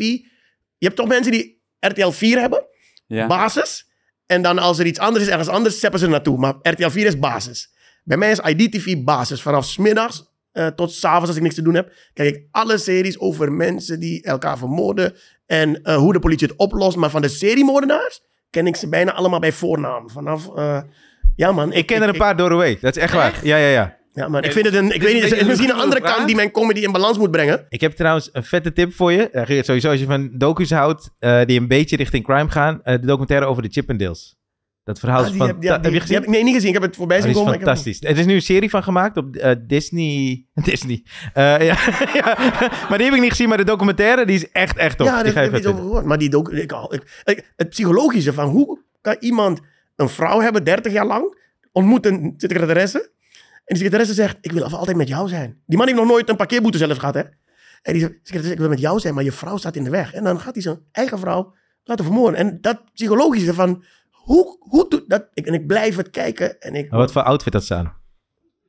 Je 0.79 0.91
hebt 0.91 0.97
toch 0.97 1.09
mensen 1.09 1.33
die 1.33 1.63
RTL 1.81 2.11
4 2.11 2.41
hebben, 2.41 2.65
Ja. 3.07 3.27
basis. 3.27 3.89
En 4.27 4.43
dan 4.43 4.59
als 4.59 4.79
er 4.79 4.87
iets 4.87 4.99
anders 4.99 5.25
is, 5.25 5.31
ergens 5.31 5.49
anders, 5.49 5.81
zeppen 5.81 5.99
ze 5.99 6.05
er 6.05 6.11
naartoe. 6.11 6.39
Maar 6.39 6.55
RTL 6.63 6.89
4 6.89 7.07
is 7.07 7.19
basis. 7.19 7.73
Bij 8.05 8.17
mij 8.17 8.31
is 8.31 8.39
IDTV 8.39 8.97
basis. 9.05 9.43
Vanaf 9.43 9.65
's 9.65 9.77
middags 9.77 10.33
eh, 10.53 10.67
tot 10.67 10.93
's 10.93 11.05
avonds 11.05 11.27
als 11.29 11.37
ik 11.37 11.43
niks 11.43 11.55
te 11.55 11.63
doen 11.63 11.75
heb, 11.75 11.93
kijk 12.13 12.35
ik 12.35 12.47
alle 12.51 12.79
series 12.79 13.19
over 13.19 13.53
mensen 13.53 14.01
die 14.01 14.23
elkaar 14.23 14.59
vermoorden. 14.59 15.15
En 15.47 15.83
eh, 15.83 15.97
hoe 15.97 16.13
de 16.13 16.19
politie 16.19 16.49
het 16.49 16.57
oplost. 16.57 16.97
Maar 16.97 17.11
van 17.11 17.23
de 17.23 17.29
seriemoordenaars 17.29 18.21
ken 18.55 18.67
ik 18.67 18.77
ze 18.77 18.89
bijna 18.89 19.13
allemaal 19.13 19.41
bij 19.41 19.53
voornaam. 19.53 20.11
Vanaf, 20.11 20.55
eh, 20.57 20.81
ja 21.37 21.53
man. 21.53 21.73
Ik 21.73 21.87
ken 21.87 22.03
er 22.03 22.09
een 22.09 22.17
paar 22.17 22.37
door 22.37 22.49
de 22.49 22.55
week. 22.55 22.81
Dat 22.81 22.97
is 22.97 23.03
echt 23.03 23.13
waar. 23.13 23.41
Ja, 23.43 23.57
ja, 23.57 23.69
ja. 23.69 23.97
Ja, 24.13 24.29
maar 24.29 24.45
ik 24.45 24.53
vind 24.53 24.65
het 24.65 24.75
een, 24.75 24.95
ik 24.95 25.03
weet 25.03 25.23
niet, 25.23 25.47
misschien 25.47 25.71
een 25.71 25.77
andere 25.77 26.01
kant 26.01 26.27
die 26.27 26.37
mijn 26.37 26.51
comedy 26.51 26.81
in 26.81 26.93
balans 26.93 27.19
moet 27.19 27.31
brengen. 27.31 27.67
Ik 27.69 27.81
heb 27.81 27.93
trouwens 27.93 28.29
een 28.33 28.45
vette 28.45 28.73
tip 28.73 28.93
voor 28.93 29.13
je. 29.13 29.31
Eh, 29.31 29.63
sowieso 29.63 29.91
als 29.91 30.01
je 30.01 30.07
van 30.07 30.31
docu's 30.33 30.71
houdt 30.71 31.11
eh, 31.19 31.41
die 31.45 31.61
een 31.61 31.69
beetje 31.69 31.97
richting 31.97 32.25
crime 32.25 32.51
gaan. 32.51 32.81
eh, 32.83 32.95
de 32.95 33.07
documentaire 33.07 33.47
over 33.47 33.63
de 33.63 33.69
Chippendales. 33.69 34.37
Dat 34.85 34.99
verhaal 34.99 35.21
Ah, 35.25 35.29
is 35.31 35.37
van... 35.37 35.47
heb, 35.47 35.61
die 35.61 35.71
heb- 35.71 35.77
heb 35.83 35.93
je 35.93 35.99
die 35.99 36.01
gezien? 36.01 36.17
heb 36.21 36.27
nee, 36.29 36.43
niet 36.45 36.55
gezien. 36.55 36.69
Ik 36.69 36.75
heb 36.75 36.83
het 36.83 36.97
voorbij 36.97 37.17
Oh, 37.17 37.23
zien 37.23 37.33
komen. 37.33 37.49
maar 37.49 37.55
ik 37.61 37.61
heb 37.67 37.69
het 37.75 37.79
fantastisch. 37.85 38.11
Er 38.11 38.19
is 38.19 38.27
nu 38.27 38.35
een 38.35 38.43
serie 38.43 38.71
van 38.71 38.83
gemaakt 38.83 39.17
op 39.17 39.37
eh, 39.37 39.53
Disney. 39.67 40.45
Disney. 40.71 41.05
Eh, 41.33 41.43
ja, 41.45 41.77
ja, 42.21 42.35
maar 42.89 42.99
die 42.99 43.07
heb 43.07 43.15
ik 43.15 43.21
niet 43.21 43.31
gezien, 43.31 43.49
maar 43.49 43.57
de 43.57 43.65
documentaire 43.65 44.27
die 44.27 44.35
is 44.37 44.51
echt, 44.51 44.77
echt 44.77 44.97
top. 44.99 45.07
Ja, 45.07 45.23
die 45.23 45.33
daar 45.33 45.43
heb 45.43 45.53
ik 45.53 45.59
iets 45.59 45.67
over 45.67 45.81
gehoord. 45.83 46.05
Maar 46.05 46.19
die 46.19 46.29
docu, 46.31 46.57
ik, 46.61 46.73
ik, 46.73 47.21
ik- 47.25 47.53
het 47.57 47.69
psychologische 47.69 48.33
van 48.33 48.49
hoe 48.49 48.79
kan 49.01 49.17
iemand 49.21 49.61
een 49.97 50.09
vrouw 50.09 50.41
hebben, 50.41 50.65
30 50.65 50.93
jaar 50.93 51.07
lang, 51.07 51.39
ontmoet 51.73 52.07
een 52.07 52.35
secretaresse. 52.37 52.99
En 53.65 53.75
die 53.75 53.77
secretaresse 53.77 54.15
zegt, 54.15 54.37
ik 54.41 54.53
wil 54.53 54.65
altijd 54.65 54.97
met 54.97 55.09
jou 55.09 55.29
zijn. 55.29 55.61
Die 55.67 55.79
man 55.79 55.87
heeft 55.87 55.99
nog 55.99 56.09
nooit 56.09 56.29
een 56.29 56.37
parkeerboete 56.37 56.79
zelfs 56.79 56.99
gehad, 56.99 57.15
hè. 57.15 57.23
En 57.83 57.93
die 57.93 58.19
zegt, 58.23 58.51
ik 58.51 58.59
wil 58.59 58.69
met 58.69 58.81
jou 58.81 59.01
zijn, 59.01 59.15
maar 59.15 59.25
je 59.25 59.33
vrouw 59.33 59.57
staat 59.57 59.77
in 59.77 59.85
de 59.85 59.91
weg. 59.91 60.13
En 60.15 60.25
dan 60.25 60.41
gaat 60.41 60.55
hij 60.55 60.63
zijn 60.63 60.79
eigen 60.93 61.19
vrouw 61.19 61.55
laten 61.85 62.05
vermoorden. 62.05 62.39
En 62.41 62.59
dat 62.61 62.83
psychologische 62.95 63.55
van, 63.55 63.85
hoe, 64.25 64.57
hoe 64.61 64.89
doet 64.89 65.05
dat? 65.07 65.27
Ik, 65.35 65.47
en 65.47 65.55
ik 65.55 65.67
blijf 65.67 65.97
het 65.97 66.11
kijken 66.11 66.61
en 66.61 66.75
ik... 66.75 66.91
Maar 66.91 66.99
wat 66.99 67.13
voor 67.13 67.23
outfit 67.23 67.53
had 67.53 67.65
ze 67.65 67.75
aan? 67.75 67.97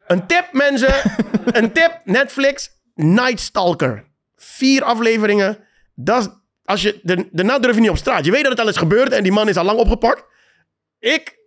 Een 0.08 0.28
tip, 0.28 0.49
mensen. 0.51 0.93
een 1.60 1.72
tip. 1.72 2.01
Netflix. 2.03 2.70
Night 2.95 3.39
Stalker. 3.39 4.08
Vier 4.36 4.84
afleveringen. 4.84 5.58
Dat 5.95 6.22
is, 6.22 6.30
als 6.64 6.82
je, 6.82 6.99
de, 7.03 7.28
daarna 7.32 7.60
durf 7.60 7.76
je 7.76 7.82
niet 7.82 7.89
op 7.89 7.97
straat. 7.97 8.26
Je 8.26 8.32
weet 8.32 8.41
dat 8.41 8.51
het 8.51 8.62
al 8.62 8.68
is 8.68 8.78
gebeurd 8.78 9.12
en 9.12 9.24
die 9.24 9.32
man 9.32 9.49
is 9.49 9.58
al 9.58 9.66
lang 9.66 9.80
opgepakt. 9.80 10.24
Ik 10.99 11.38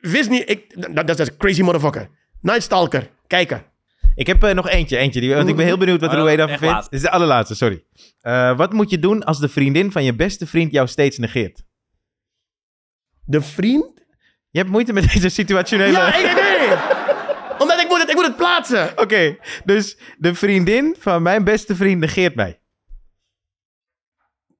wist 0.00 0.30
niet... 0.30 0.50
Ik, 0.50 0.94
dat, 0.94 1.06
dat 1.06 1.18
is 1.18 1.28
een 1.28 1.36
crazy 1.36 1.62
motherfucker. 1.62 2.08
Night 2.40 2.62
Stalker. 2.62 3.10
Kijken. 3.26 3.62
Ik 4.14 4.26
heb 4.26 4.42
eh, 4.42 4.54
nog 4.54 4.68
eentje, 4.68 4.96
eentje 4.96 5.20
die, 5.20 5.34
want 5.34 5.48
ik 5.48 5.56
ben 5.56 5.64
heel 5.64 5.78
benieuwd 5.78 6.00
wat 6.00 6.10
Oh, 6.10 6.16
Roué 6.16 6.36
dat 6.36 6.48
daarvan 6.48 6.68
vindt. 6.68 6.82
Dit 6.82 6.92
is 6.92 7.00
de 7.00 7.10
allerlaatste, 7.10 7.54
sorry. 7.54 7.84
Eh, 8.20 8.56
wat 8.56 8.72
moet 8.72 8.90
je 8.90 8.98
doen 8.98 9.24
als 9.24 9.40
de 9.40 9.48
vriendin 9.48 9.92
van 9.92 10.04
je 10.04 10.14
beste 10.14 10.46
vriend 10.46 10.72
jou 10.72 10.88
steeds 10.88 11.18
negeert? 11.18 11.62
De 13.28 13.40
vriend... 13.42 13.86
Je 14.50 14.58
hebt 14.58 14.70
moeite 14.70 14.92
met 14.92 15.12
deze 15.12 15.28
situationele... 15.28 15.92
Ja, 15.98 16.14
ik 16.14 16.24
nee. 16.34 16.76
Omdat 17.58 17.80
ik 17.80 17.88
moet 17.88 17.98
het, 18.00 18.08
ik 18.08 18.14
moet 18.14 18.26
het 18.26 18.36
plaatsen. 18.36 18.90
Oké, 18.96 19.36
dus 19.64 19.98
de 20.18 20.34
vriendin 20.34 20.96
van 20.98 21.22
mijn 21.22 21.44
beste 21.44 21.76
vriend 21.76 22.00
negeert 22.00 22.34
mij. 22.34 22.60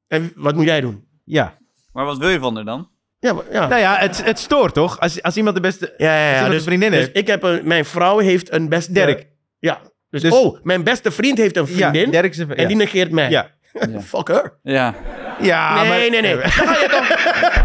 En 0.07 0.33
wat 0.35 0.55
moet 0.55 0.65
jij 0.65 0.81
doen? 0.81 1.09
Ja. 1.25 1.59
Maar 1.93 2.05
wat 2.05 2.19
wil 2.19 2.29
je 2.29 2.39
van 2.39 2.55
haar 2.55 2.65
dan? 2.65 2.91
Ja, 3.19 3.33
maar- 3.33 3.45
ja. 3.53 3.67
Nou 3.69 3.81
ja, 3.81 3.97
het, 3.97 4.25
het 4.25 4.39
stoort 4.39 4.75
toch? 4.75 5.01
Als, 5.01 5.23
als 5.23 5.37
iemand 5.37 5.55
de 5.57 5.63
beste... 5.63 5.95
Ja, 5.97 6.15
ja, 6.19 6.35
ja. 6.35 6.49
Dus, 6.49 6.63
vriendin 6.63 6.91
dus 6.91 6.99
heeft. 7.01 7.17
ik 7.17 7.27
heb 7.27 7.43
een, 7.43 7.61
mijn 7.65 7.85
vrouw 7.85 8.19
heeft 8.19 8.53
een 8.53 8.69
beste... 8.69 8.93
Dirk. 8.93 9.27
Ja. 9.59 9.81
Dus, 10.11 10.23
Dus- 10.23 10.33
oh, 10.33 10.59
mijn 10.65 10.85
beste 10.85 11.11
vriend 11.11 11.39
heeft 11.39 11.57
een 11.57 11.67
Ja, 11.67 11.73
vriendin. 11.73 12.11
Dirk 12.11 12.31
is 12.33 12.39
een- 12.39 12.55
En 12.57 12.67
die 12.67 12.77
negeert 12.77 13.11
mij. 13.11 13.31
Ja. 13.31 13.51
Fuck 14.05 14.29
her. 14.29 14.59
Ja. 14.63 14.95
Ja, 15.41 15.81
nee, 15.83 15.89
maar- 15.89 15.99
nee, 16.11 16.21
nee. 16.21 16.37
Dan 16.41 16.51
ga 16.51 16.79
je 16.81 16.89
toch... 16.89 17.58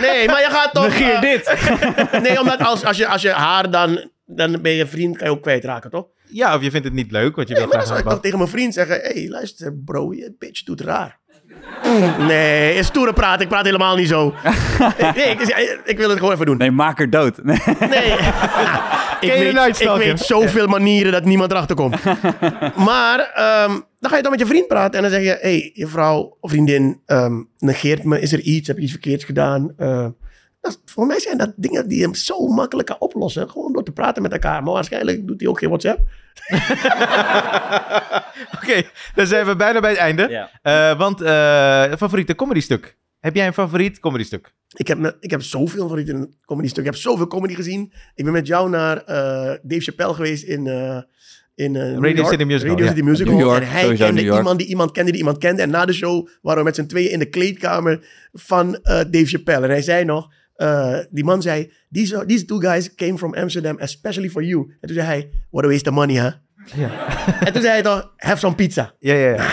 nee, 0.00 0.26
maar 0.26 0.40
je 0.40 0.48
gaat 0.50 0.72
toch... 0.72 0.84
Negeer 0.84 1.14
eh, 1.14 1.20
dit. 1.20 1.54
nee, 2.28 2.40
omdat 2.40 2.58
als, 2.58 2.84
als, 2.84 2.96
je, 2.96 3.06
als 3.06 3.22
je 3.22 3.30
haar 3.30 3.70
dan... 3.70 4.10
Dan 4.26 4.62
ben 4.62 4.72
je 4.72 4.86
vriend, 4.86 5.16
kan 5.16 5.26
je 5.26 5.32
ook 5.32 5.42
kwijtraken, 5.42 5.90
toch? 5.90 6.06
Ja, 6.24 6.54
of 6.54 6.62
je 6.62 6.70
vindt 6.70 6.86
het 6.86 6.94
niet 6.94 7.10
leuk, 7.10 7.36
want 7.36 7.48
je 7.48 7.54
Nee, 7.54 7.62
wil 7.62 7.72
maar 7.72 7.78
dan 7.78 7.86
graag 7.86 7.98
zou 7.98 8.08
ik 8.08 8.14
toch 8.14 8.22
tegen 8.22 8.38
mijn 8.38 8.50
vriend 8.50 8.74
zeggen... 8.74 8.96
Hé, 8.96 9.20
hey, 9.20 9.28
luister 9.28 9.74
bro, 9.84 10.12
je 10.12 10.34
bitch 10.38 10.62
doet 10.62 10.80
raar. 10.80 11.20
Nee, 12.18 12.74
is 12.74 12.86
stoere 12.86 13.12
praat. 13.12 13.40
Ik 13.40 13.48
praat 13.48 13.64
helemaal 13.64 13.96
niet 13.96 14.08
zo. 14.08 14.34
nee, 15.14 15.28
ik, 15.28 15.80
ik 15.84 15.98
wil 15.98 16.08
het 16.08 16.18
gewoon 16.18 16.34
even 16.34 16.46
doen. 16.46 16.56
Nee, 16.56 16.70
maak 16.70 16.98
haar 16.98 17.10
dood. 17.10 17.44
Nee. 17.44 17.58
Nee. 17.90 18.16
ik, 19.20 19.54
weet, 19.54 19.80
ik 19.80 19.88
weet 19.96 20.20
zoveel 20.20 20.66
manieren 20.66 21.12
dat 21.12 21.24
niemand 21.24 21.50
erachter 21.50 21.76
komt. 21.76 21.96
maar 22.76 23.18
ehm, 23.34 23.80
dan 24.00 24.10
ga 24.10 24.16
je 24.16 24.22
dan 24.22 24.30
met 24.30 24.40
je 24.40 24.46
vriend 24.46 24.66
praten 24.66 24.96
en 24.96 25.02
dan 25.02 25.10
zeg 25.10 25.22
je... 25.22 25.38
Hé, 25.40 25.58
hey, 25.58 25.70
je 25.74 25.86
vrouw 25.86 26.36
of 26.40 26.50
vriendin 26.50 27.00
ehm, 27.06 27.42
negeert 27.58 28.04
me. 28.04 28.20
Is 28.20 28.32
er 28.32 28.40
iets? 28.40 28.68
Heb 28.68 28.76
je 28.76 28.82
iets 28.82 28.92
verkeerds 28.92 29.24
gedaan? 29.24 29.72
Eh, 29.76 30.08
dat 30.60 30.80
voor 30.84 31.06
mij 31.06 31.20
zijn 31.20 31.38
dat 31.38 31.52
dingen 31.56 31.88
die 31.88 32.02
hem 32.02 32.14
zo 32.14 32.46
makkelijk 32.46 32.88
kan 32.88 33.00
oplossen. 33.00 33.50
Gewoon 33.50 33.72
door 33.72 33.84
te 33.84 33.92
praten 33.92 34.22
met 34.22 34.32
elkaar. 34.32 34.62
Maar 34.62 34.72
waarschijnlijk 34.72 35.26
doet 35.26 35.40
hij 35.40 35.48
ook 35.48 35.58
geen 35.58 35.68
WhatsApp. 35.68 36.00
Oké, 38.62 38.82
dan 39.14 39.26
zijn 39.26 39.46
we 39.46 39.56
bijna 39.56 39.80
bij 39.80 39.90
het 39.90 39.98
einde. 39.98 40.28
Ja. 40.28 40.50
Eh, 40.62 40.98
want 40.98 41.20
eh 41.20 41.92
favoriete 41.96 42.34
comedy 42.34 42.60
stuk? 42.60 42.98
Heb 43.20 43.34
jij 43.34 43.46
een 43.46 43.52
favoriet 43.52 44.00
comedy 44.00 44.24
stuk? 44.24 44.54
Ik 44.76 44.86
heb, 44.86 45.16
ik 45.20 45.30
heb 45.30 45.42
zoveel 45.42 45.98
een 45.98 46.34
comedy 46.44 46.68
stuk. 46.68 46.78
Ik 46.78 46.90
heb 46.90 47.00
zoveel 47.00 47.26
comedy 47.26 47.54
gezien. 47.54 47.92
Ik 48.14 48.24
ben 48.24 48.32
met 48.32 48.46
jou 48.46 48.70
naar 48.70 48.96
eh, 48.96 49.58
Dave 49.62 49.80
Chappelle 49.80 50.14
geweest 50.14 50.42
in, 50.42 50.66
eh, 50.66 50.98
in 51.64 51.76
eh, 51.76 51.82
New 51.82 51.94
Radio 52.04 52.14
York. 52.16 52.28
City 52.30 52.44
Musical, 52.44 52.70
Radio 52.70 52.84
ja. 52.84 52.90
City 52.90 53.02
Musical. 53.04 53.32
New 53.32 53.42
York, 53.46 53.62
en 53.62 53.68
hij 53.70 53.82
kende 53.96 54.12
New 54.12 54.24
York. 54.24 54.38
iemand 54.38 54.58
die 54.58 54.68
iemand 54.68 54.90
kende 54.92 55.10
die 55.10 55.20
iemand 55.20 55.38
kende. 55.38 55.62
En 55.62 55.70
na 55.70 55.84
de 55.84 55.92
show 55.92 56.28
waren 56.42 56.58
we 56.58 56.64
met 56.64 56.74
z'n 56.74 56.86
tweeën 56.86 57.10
in 57.10 57.18
de 57.18 57.28
kleedkamer 57.28 58.06
van 58.32 58.74
eh, 58.74 58.94
Dave 59.10 59.24
Chappelle. 59.26 59.64
En 59.64 59.70
hij 59.70 59.82
zei 59.82 60.04
nog, 60.04 60.28
eh, 60.54 60.96
die 61.10 61.24
man 61.24 61.42
zei, 61.42 61.72
these, 61.92 62.16
are- 62.16 62.26
these 62.26 62.44
two 62.44 62.58
guys 62.58 62.94
came 62.94 63.18
from 63.18 63.34
Amsterdam 63.34 63.78
especially 63.78 64.28
for 64.30 64.42
you. 64.42 64.60
En 64.80 64.88
toen 64.88 64.94
zei 64.96 65.06
hij, 65.06 65.30
what 65.50 65.64
a 65.64 65.68
waste 65.68 65.88
of 65.88 65.94
money, 65.94 66.14
huh? 66.22 66.30
Ja. 66.74 66.90
En 67.46 67.52
toen 67.52 67.62
zei 67.62 67.72
hij 67.72 67.82
toch, 67.82 68.12
have 68.16 68.38
some 68.38 68.54
pizza. 68.54 68.94
Ja, 68.98 69.14
ja, 69.14 69.28
ja. 69.30 69.44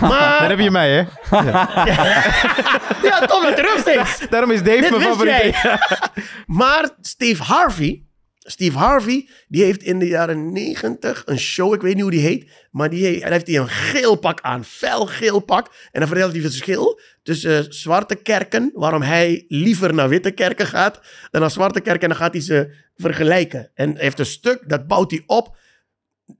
Maar, 0.08 0.48
heb 0.48 0.58
je 0.58 0.70
mij, 0.70 0.90
hè? 0.90 1.02
ja, 3.08 3.26
toch 3.26 3.42
weer 3.42 3.54
terug 3.54 3.78
steeds. 3.78 4.28
Daarom 4.30 4.50
is 4.50 4.62
Dave 4.62 4.80
Dit 4.80 4.90
mijn 4.90 5.02
favoriet. 5.02 5.32
jij. 5.32 5.54
Maar 6.46 6.88
Steve 7.00 7.42
Harvey, 7.42 8.02
Steve 8.50 8.78
Harvey, 8.78 9.28
die 9.48 9.64
heeft 9.64 9.82
in 9.82 9.98
de 9.98 10.06
jaren 10.06 10.52
negentig 10.52 11.22
een 11.26 11.38
show, 11.38 11.74
ik 11.74 11.80
weet 11.80 11.92
niet 11.94 12.02
hoe 12.02 12.10
die 12.10 12.20
heet, 12.20 12.50
maar 12.70 12.90
die 12.90 13.06
heeft, 13.06 13.46
hij 13.46 13.56
een 13.56 13.68
geel 13.68 14.16
pak 14.16 14.40
aan, 14.40 14.64
fel 14.64 15.06
geel 15.06 15.40
pak. 15.40 15.66
En 15.90 16.00
dan 16.00 16.08
vertelt 16.08 16.32
hij 16.32 16.40
het 16.40 16.50
verschil 16.50 17.00
tussen 17.22 17.58
eh, 17.58 17.64
zwarte 17.68 18.14
kerken, 18.14 18.70
waarom 18.74 19.02
hij 19.02 19.44
liever 19.48 19.94
naar 19.94 20.08
witte 20.08 20.30
kerken 20.30 20.66
gaat 20.66 21.00
dan 21.30 21.40
naar 21.40 21.50
zwarte 21.50 21.80
kerken. 21.80 22.02
En 22.02 22.08
dan 22.08 22.16
gaat 22.16 22.32
hij 22.32 22.42
ze 22.42 22.74
vergelijken. 22.96 23.70
En 23.74 23.96
heeft 23.96 24.18
een 24.18 24.26
stuk, 24.26 24.68
dat 24.68 24.86
bouwt 24.86 25.10
hij 25.10 25.22
op. 25.26 25.56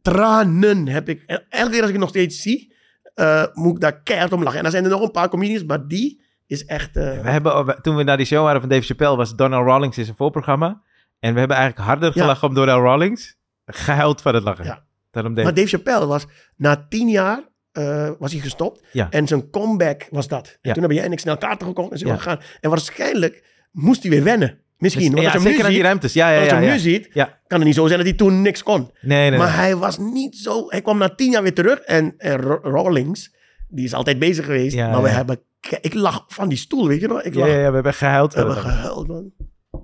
Tranen 0.02 0.88
heb 0.88 1.08
ik. 1.08 1.22
En 1.26 1.44
elke 1.48 1.70
keer 1.70 1.78
als 1.80 1.86
ik 1.88 1.94
het 1.94 2.02
nog 2.04 2.08
steeds 2.08 2.42
zie, 2.42 2.74
eh, 3.14 3.44
moet 3.52 3.74
ik 3.74 3.80
daar 3.80 4.02
keihard 4.02 4.32
om 4.32 4.42
lachen. 4.42 4.56
En 4.56 4.62
dan 4.62 4.72
zijn 4.72 4.84
er 4.84 4.90
nog 4.90 5.02
een 5.02 5.10
paar 5.10 5.28
comedians, 5.28 5.64
maar 5.64 5.86
die 5.86 6.20
is 6.46 6.64
echt... 6.64 6.96
eh, 6.96 7.20
We 7.20 7.30
hebben, 7.30 7.78
toen 7.82 7.96
we 7.96 8.02
naar 8.02 8.16
die 8.16 8.26
show 8.26 8.44
waren 8.44 8.60
van 8.60 8.68
Dave 8.68 8.82
Chappelle, 8.86 9.16
was 9.16 9.36
Donald 9.36 9.66
Rawlings 9.66 9.98
in 9.98 10.04
zijn 10.04 10.16
voorprogramma. 10.16 10.82
En 11.18 11.32
we 11.32 11.38
hebben 11.38 11.56
eigenlijk 11.56 11.88
harder 11.88 12.12
Ja. 12.14 12.20
gelachen 12.20 12.48
om 12.48 12.54
Donald 12.54 12.82
Rawlings. 12.82 13.36
Gehuild 13.66 14.20
van 14.22 14.34
het 14.34 14.42
lachen. 14.44 14.64
Ja. 14.64 14.84
Daarom 15.10 15.34
Dave. 15.34 15.46
Maar 15.46 15.56
Dave 15.56 15.68
Chappelle 15.68 16.06
was 16.06 16.26
na 16.56 16.86
tien 16.88 17.08
jaar 17.08 17.42
eh, 17.72 18.10
was 18.18 18.32
hij 18.32 18.40
gestopt. 18.40 18.82
Ja. 18.92 19.06
En 19.10 19.26
zijn 19.26 19.50
comeback 19.50 20.06
was 20.10 20.28
dat. 20.28 20.46
En 20.46 20.58
Ja. 20.62 20.72
toen 20.72 20.78
hebben 20.78 20.94
jij 20.94 21.04
en 21.06 21.12
ik 21.12 21.18
snel 21.20 21.36
kaarten 21.38 21.66
gekocht 21.66 21.92
en 21.92 21.98
zo 21.98 22.08
gegaan. 22.08 22.40
En 22.60 22.70
waarschijnlijk 22.70 23.44
moest 23.72 24.02
hij 24.02 24.10
weer 24.10 24.24
wennen. 24.24 24.58
Misschien. 24.78 25.10
Dus- 25.10 25.20
ja, 25.20 25.32
als 25.32 25.42
je 25.42 25.48
zeker 25.48 25.64
aan 25.64 25.64
nu 25.64 25.68
die 25.68 25.76
ziet, 25.76 25.84
ruimtes. 25.84 26.12
Ja, 26.12 26.30
ja, 26.30 26.38
als 26.38 26.48
je 26.48 26.54
hem 26.54 26.70
nu 26.72 26.78
ziet, 26.78 27.08
kan 27.46 27.58
het 27.58 27.64
niet 27.64 27.74
zo 27.74 27.86
zijn 27.86 27.98
dat 27.98 28.08
hij 28.08 28.16
toen 28.16 28.42
niks 28.42 28.62
kon. 28.62 28.90
Nee, 29.00 29.30
nee, 29.30 29.38
maar 29.38 29.48
nee. 29.48 29.56
hij 29.56 29.76
was 29.76 29.98
niet 29.98 30.36
zo... 30.36 30.64
Hij 30.68 30.82
kwam 30.82 30.98
na 30.98 31.08
tien 31.14 31.30
jaar 31.30 31.42
weer 31.42 31.54
terug. 31.54 31.78
En, 31.78 32.14
Rawlings, 32.62 33.34
die 33.68 33.84
is 33.84 33.94
altijd 33.94 34.18
bezig 34.18 34.44
geweest. 34.44 34.76
Maar 34.76 35.02
we 35.02 35.08
hebben... 35.08 35.40
Ik 35.80 35.94
lag 35.94 36.24
van 36.28 36.48
die 36.48 36.58
stoel, 36.58 36.88
weet 36.88 37.00
je 37.00 37.08
nog? 37.08 37.22
Ik 37.22 37.34
lag... 37.34 37.48
ja, 37.48 37.54
ja, 37.54 37.68
we 37.68 37.74
hebben 37.74 37.94
gehuild. 37.94 38.32
We 38.32 38.38
hebben 38.38 38.56
gehuild, 38.56 39.06
man. 39.06 39.32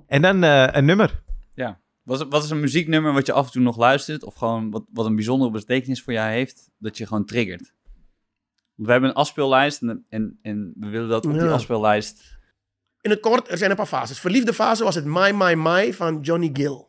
En 0.07 0.21
dan 0.21 0.43
eh, 0.43 0.67
een 0.71 0.85
nummer. 0.85 1.23
Ja. 1.55 1.79
Wat 2.03 2.19
is, 2.21 2.25
wat 2.29 2.43
is 2.43 2.49
een 2.49 2.59
muzieknummer 2.59 3.13
wat 3.13 3.25
je 3.25 3.31
af 3.33 3.45
en 3.45 3.51
toe 3.51 3.61
nog 3.61 3.77
luistert? 3.77 4.23
Of 4.23 4.33
gewoon 4.35 4.71
wat, 4.71 4.83
wat 4.93 5.05
een 5.05 5.15
bijzondere 5.15 5.51
betekenis 5.51 6.01
voor 6.01 6.13
jou 6.13 6.31
heeft? 6.31 6.69
Dat 6.77 6.97
je 6.97 7.07
gewoon 7.07 7.25
triggert. 7.25 7.73
We 8.75 8.91
hebben 8.91 9.09
een 9.09 9.15
afspeellijst 9.15 9.81
en, 9.81 10.05
en, 10.09 10.39
en 10.41 10.73
we 10.79 10.87
willen 10.87 11.09
dat 11.09 11.25
op 11.25 11.31
die 11.31 11.41
Ja. 11.41 11.51
afspeellijst... 11.51 12.33
In 13.01 13.09
het 13.09 13.19
kort, 13.19 13.51
er 13.51 13.57
zijn 13.57 13.69
een 13.69 13.75
paar 13.75 13.85
fases. 13.85 14.19
Verliefde 14.19 14.53
fase 14.53 14.83
was 14.83 14.95
het 14.95 15.05
My 15.05 15.31
My 15.31 15.53
My 15.53 15.93
van 15.93 16.19
Johnny 16.21 16.49
Gill. 16.53 16.85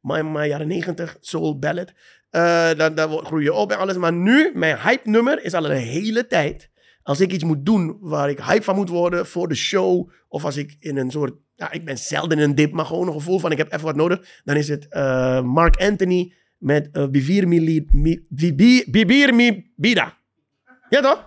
My 0.00 0.20
My, 0.20 0.46
jaren 0.46 0.66
90, 0.68 1.16
soul 1.20 1.58
ballad. 1.58 1.92
Eh 2.30 2.72
dan, 2.76 2.94
dan 2.94 3.10
wo- 3.10 3.22
groei 3.22 3.44
je 3.44 3.52
op 3.52 3.70
en 3.70 3.78
alles. 3.78 3.96
Maar 3.96 4.12
nu, 4.12 4.50
mijn 4.54 4.78
hype 4.80 5.10
nummer 5.10 5.44
is 5.44 5.54
al 5.54 5.64
een 5.70 5.76
hele 5.76 6.26
tijd. 6.26 6.70
Als 7.02 7.20
ik 7.20 7.32
iets 7.32 7.44
moet 7.44 7.66
doen 7.66 7.96
waar 8.00 8.30
ik 8.30 8.38
hype 8.40 8.62
van 8.62 8.74
moet 8.74 8.88
worden 8.88 9.26
voor 9.26 9.48
de 9.48 9.54
show. 9.54 10.10
Of 10.28 10.44
als 10.44 10.56
ik 10.56 10.76
in 10.78 10.96
een 10.96 11.10
soort, 11.10 11.34
ja, 11.56 11.72
ik 11.72 11.84
ben 11.84 11.98
zelden 11.98 12.38
in 12.38 12.44
een 12.44 12.54
dip, 12.54 12.72
maar 12.72 12.84
gewoon 12.86 13.06
een 13.06 13.12
gevoel 13.12 13.38
van 13.38 13.52
ik 13.52 13.58
heb 13.58 13.72
even 13.72 13.84
wat 13.86 13.96
nodig. 13.96 14.40
Dan 14.44 14.56
is 14.56 14.68
het 14.68 14.86
eh, 14.88 15.40
Mark 15.42 15.76
Anthony 15.76 16.32
met 16.58 16.88
Vivir 16.92 17.48
mi, 17.48 17.86
Bibir 18.86 19.34
mi 19.34 19.70
Bida. 19.76 20.16
Ja 20.88 21.00
toch? 21.00 21.26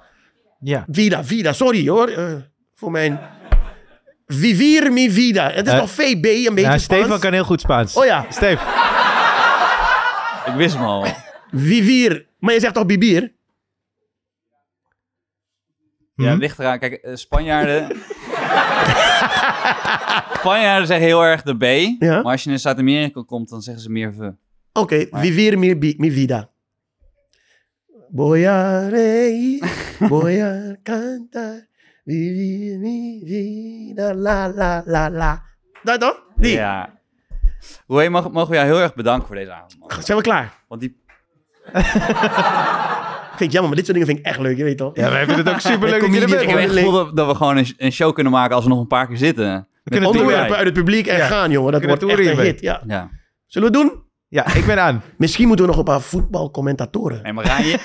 Ja. 0.59 0.85
Vida, 0.91 1.23
Vida, 1.23 1.53
sorry 1.53 1.87
hoor. 1.89 2.07
eh, 2.07 2.33
voor 2.75 2.91
mijn. 2.91 3.19
Vivir 4.27 4.91
mi 4.93 5.11
vida. 5.11 5.51
Het 5.51 5.67
is 5.67 5.73
nog 5.73 5.89
VB, 5.91 6.25
een 6.25 6.55
beetje 6.55 6.61
Ja. 6.61 6.77
Stefan 6.77 7.19
kan 7.19 7.33
heel 7.33 7.43
goed 7.43 7.61
Spaans. 7.61 7.95
Oh 7.95 8.05
ja, 8.05 8.25
Steve. 8.29 8.63
Ik 10.45 10.53
wist 10.57 10.75
hem 10.75 10.83
al. 10.83 11.05
Vivir. 11.51 12.25
Maar 12.39 12.53
je 12.53 12.59
zegt 12.59 12.73
toch 12.73 12.85
Bibir? 12.85 13.31
Ja, 16.15 16.29
het 16.29 16.39
ligt 16.39 16.59
eraan. 16.59 16.79
Kijk, 16.79 17.09
Spanjaarden... 17.13 17.87
Spanjaarden 20.39 20.87
zeggen 20.87 21.05
heel 21.05 21.23
erg 21.23 21.41
de 21.41 21.57
B. 21.57 21.63
Ja. 22.03 22.21
Maar 22.21 22.31
als 22.31 22.43
je 22.43 22.51
in 22.51 22.59
Zuid-Amerika 22.59 23.23
komt, 23.25 23.49
dan 23.49 23.61
zeggen 23.61 23.83
ze 23.83 23.89
meer 23.89 24.13
V. 24.13 24.29
Oké, 24.73 25.07
vivir 25.11 25.59
mi, 25.59 26.11
vida. 26.11 26.49
Voy 28.15 28.45
a 28.45 28.89
reír, 28.89 29.63
voy 29.99 30.41
a 30.41 30.75
cantar, 30.83 31.67
vivir 32.05 32.79
mi 32.79 33.21
vida, 33.25 34.13
la 34.13 34.47
la 34.47 34.83
la 34.85 35.09
la. 35.09 35.43
Dat 35.83 35.99
toch? 35.99 36.23
Die. 36.35 36.51
Ja. 36.51 36.95
Hoe 37.85 38.09
mag, 38.09 38.31
mogen 38.31 38.49
we 38.49 38.55
jou 38.55 38.67
heel 38.67 38.79
erg 38.79 38.95
bedanken 38.95 39.27
voor 39.27 39.35
deze 39.35 39.51
avond, 39.51 39.79
man. 39.79 40.03
Zijn 40.03 40.17
we 40.17 40.23
klaar? 40.23 40.53
Want 40.67 40.81
die... 40.81 40.97
Ik 43.37 43.43
vind 43.43 43.53
het 43.53 43.61
jammer, 43.61 43.67
maar 43.67 43.85
dit 43.85 43.85
soort 43.85 43.97
dingen 43.97 44.07
vind 44.15 44.19
ik 44.19 44.25
echt 44.25 44.39
leuk, 44.47 44.57
je 44.57 44.63
weet 44.63 44.77
toch? 44.77 44.95
Ja, 44.95 45.09
wij 45.11 45.25
vinden 45.25 45.45
het 45.45 45.53
ook 45.53 45.59
superleuk 45.71 46.01
dat 46.01 46.13
je 46.13 46.15
er 46.15 46.21
Comedians 46.25 46.31
Ik 46.31 46.37
bent. 46.37 46.49
heb 46.49 46.59
echt 46.59 46.69
het 46.69 46.77
gevoel 46.79 47.05
dat, 47.05 47.15
dat 47.15 47.27
we 47.27 47.35
gewoon 47.35 47.57
een, 47.57 47.73
een 47.77 47.91
show 47.91 48.13
kunnen 48.13 48.33
maken 48.33 48.55
als 48.55 48.63
we 48.63 48.69
nog 48.69 48.79
een 48.79 48.87
paar 48.87 49.07
keer 49.07 49.17
zitten. 49.17 49.67
We 49.83 49.91
kunnen 49.91 50.09
Onderwerpen 50.09 50.55
uit 50.55 50.65
het 50.65 50.73
publiek 50.73 51.07
en 51.07 51.17
Ja. 51.17 51.25
gaan, 51.27 51.51
jongen. 51.51 51.71
Dat 51.71 51.83
wordt 51.83 52.03
echt 52.03 52.19
een 52.19 52.39
hit, 52.39 52.61
ja. 52.61 52.83
Ja. 52.87 53.09
Zullen 53.45 53.71
we 53.71 53.77
het 53.77 53.87
doen? 53.87 54.03
Ja, 54.27 54.53
ik 54.53 54.65
ben 54.65 54.81
aan. 54.81 55.03
Misschien 55.17 55.47
moeten 55.47 55.65
we 55.65 55.71
nog 55.71 55.79
een 55.79 55.85
paar 55.87 56.01
voetbalcommentatoren. 56.01 57.33
Maar 57.33 57.45
Ryan... 57.45 57.79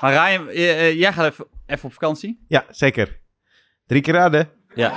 maar 0.00 0.12
Ryan, 0.12 0.48
eh, 0.48 0.98
jij 0.98 1.12
gaat 1.12 1.32
even, 1.32 1.46
even 1.66 1.84
op 1.84 1.92
vakantie. 1.92 2.44
Ja, 2.48 2.64
zeker. 2.70 3.20
Drie 3.86 4.00
keer 4.02 4.14
raden. 4.14 4.48
Ja. 4.74 4.92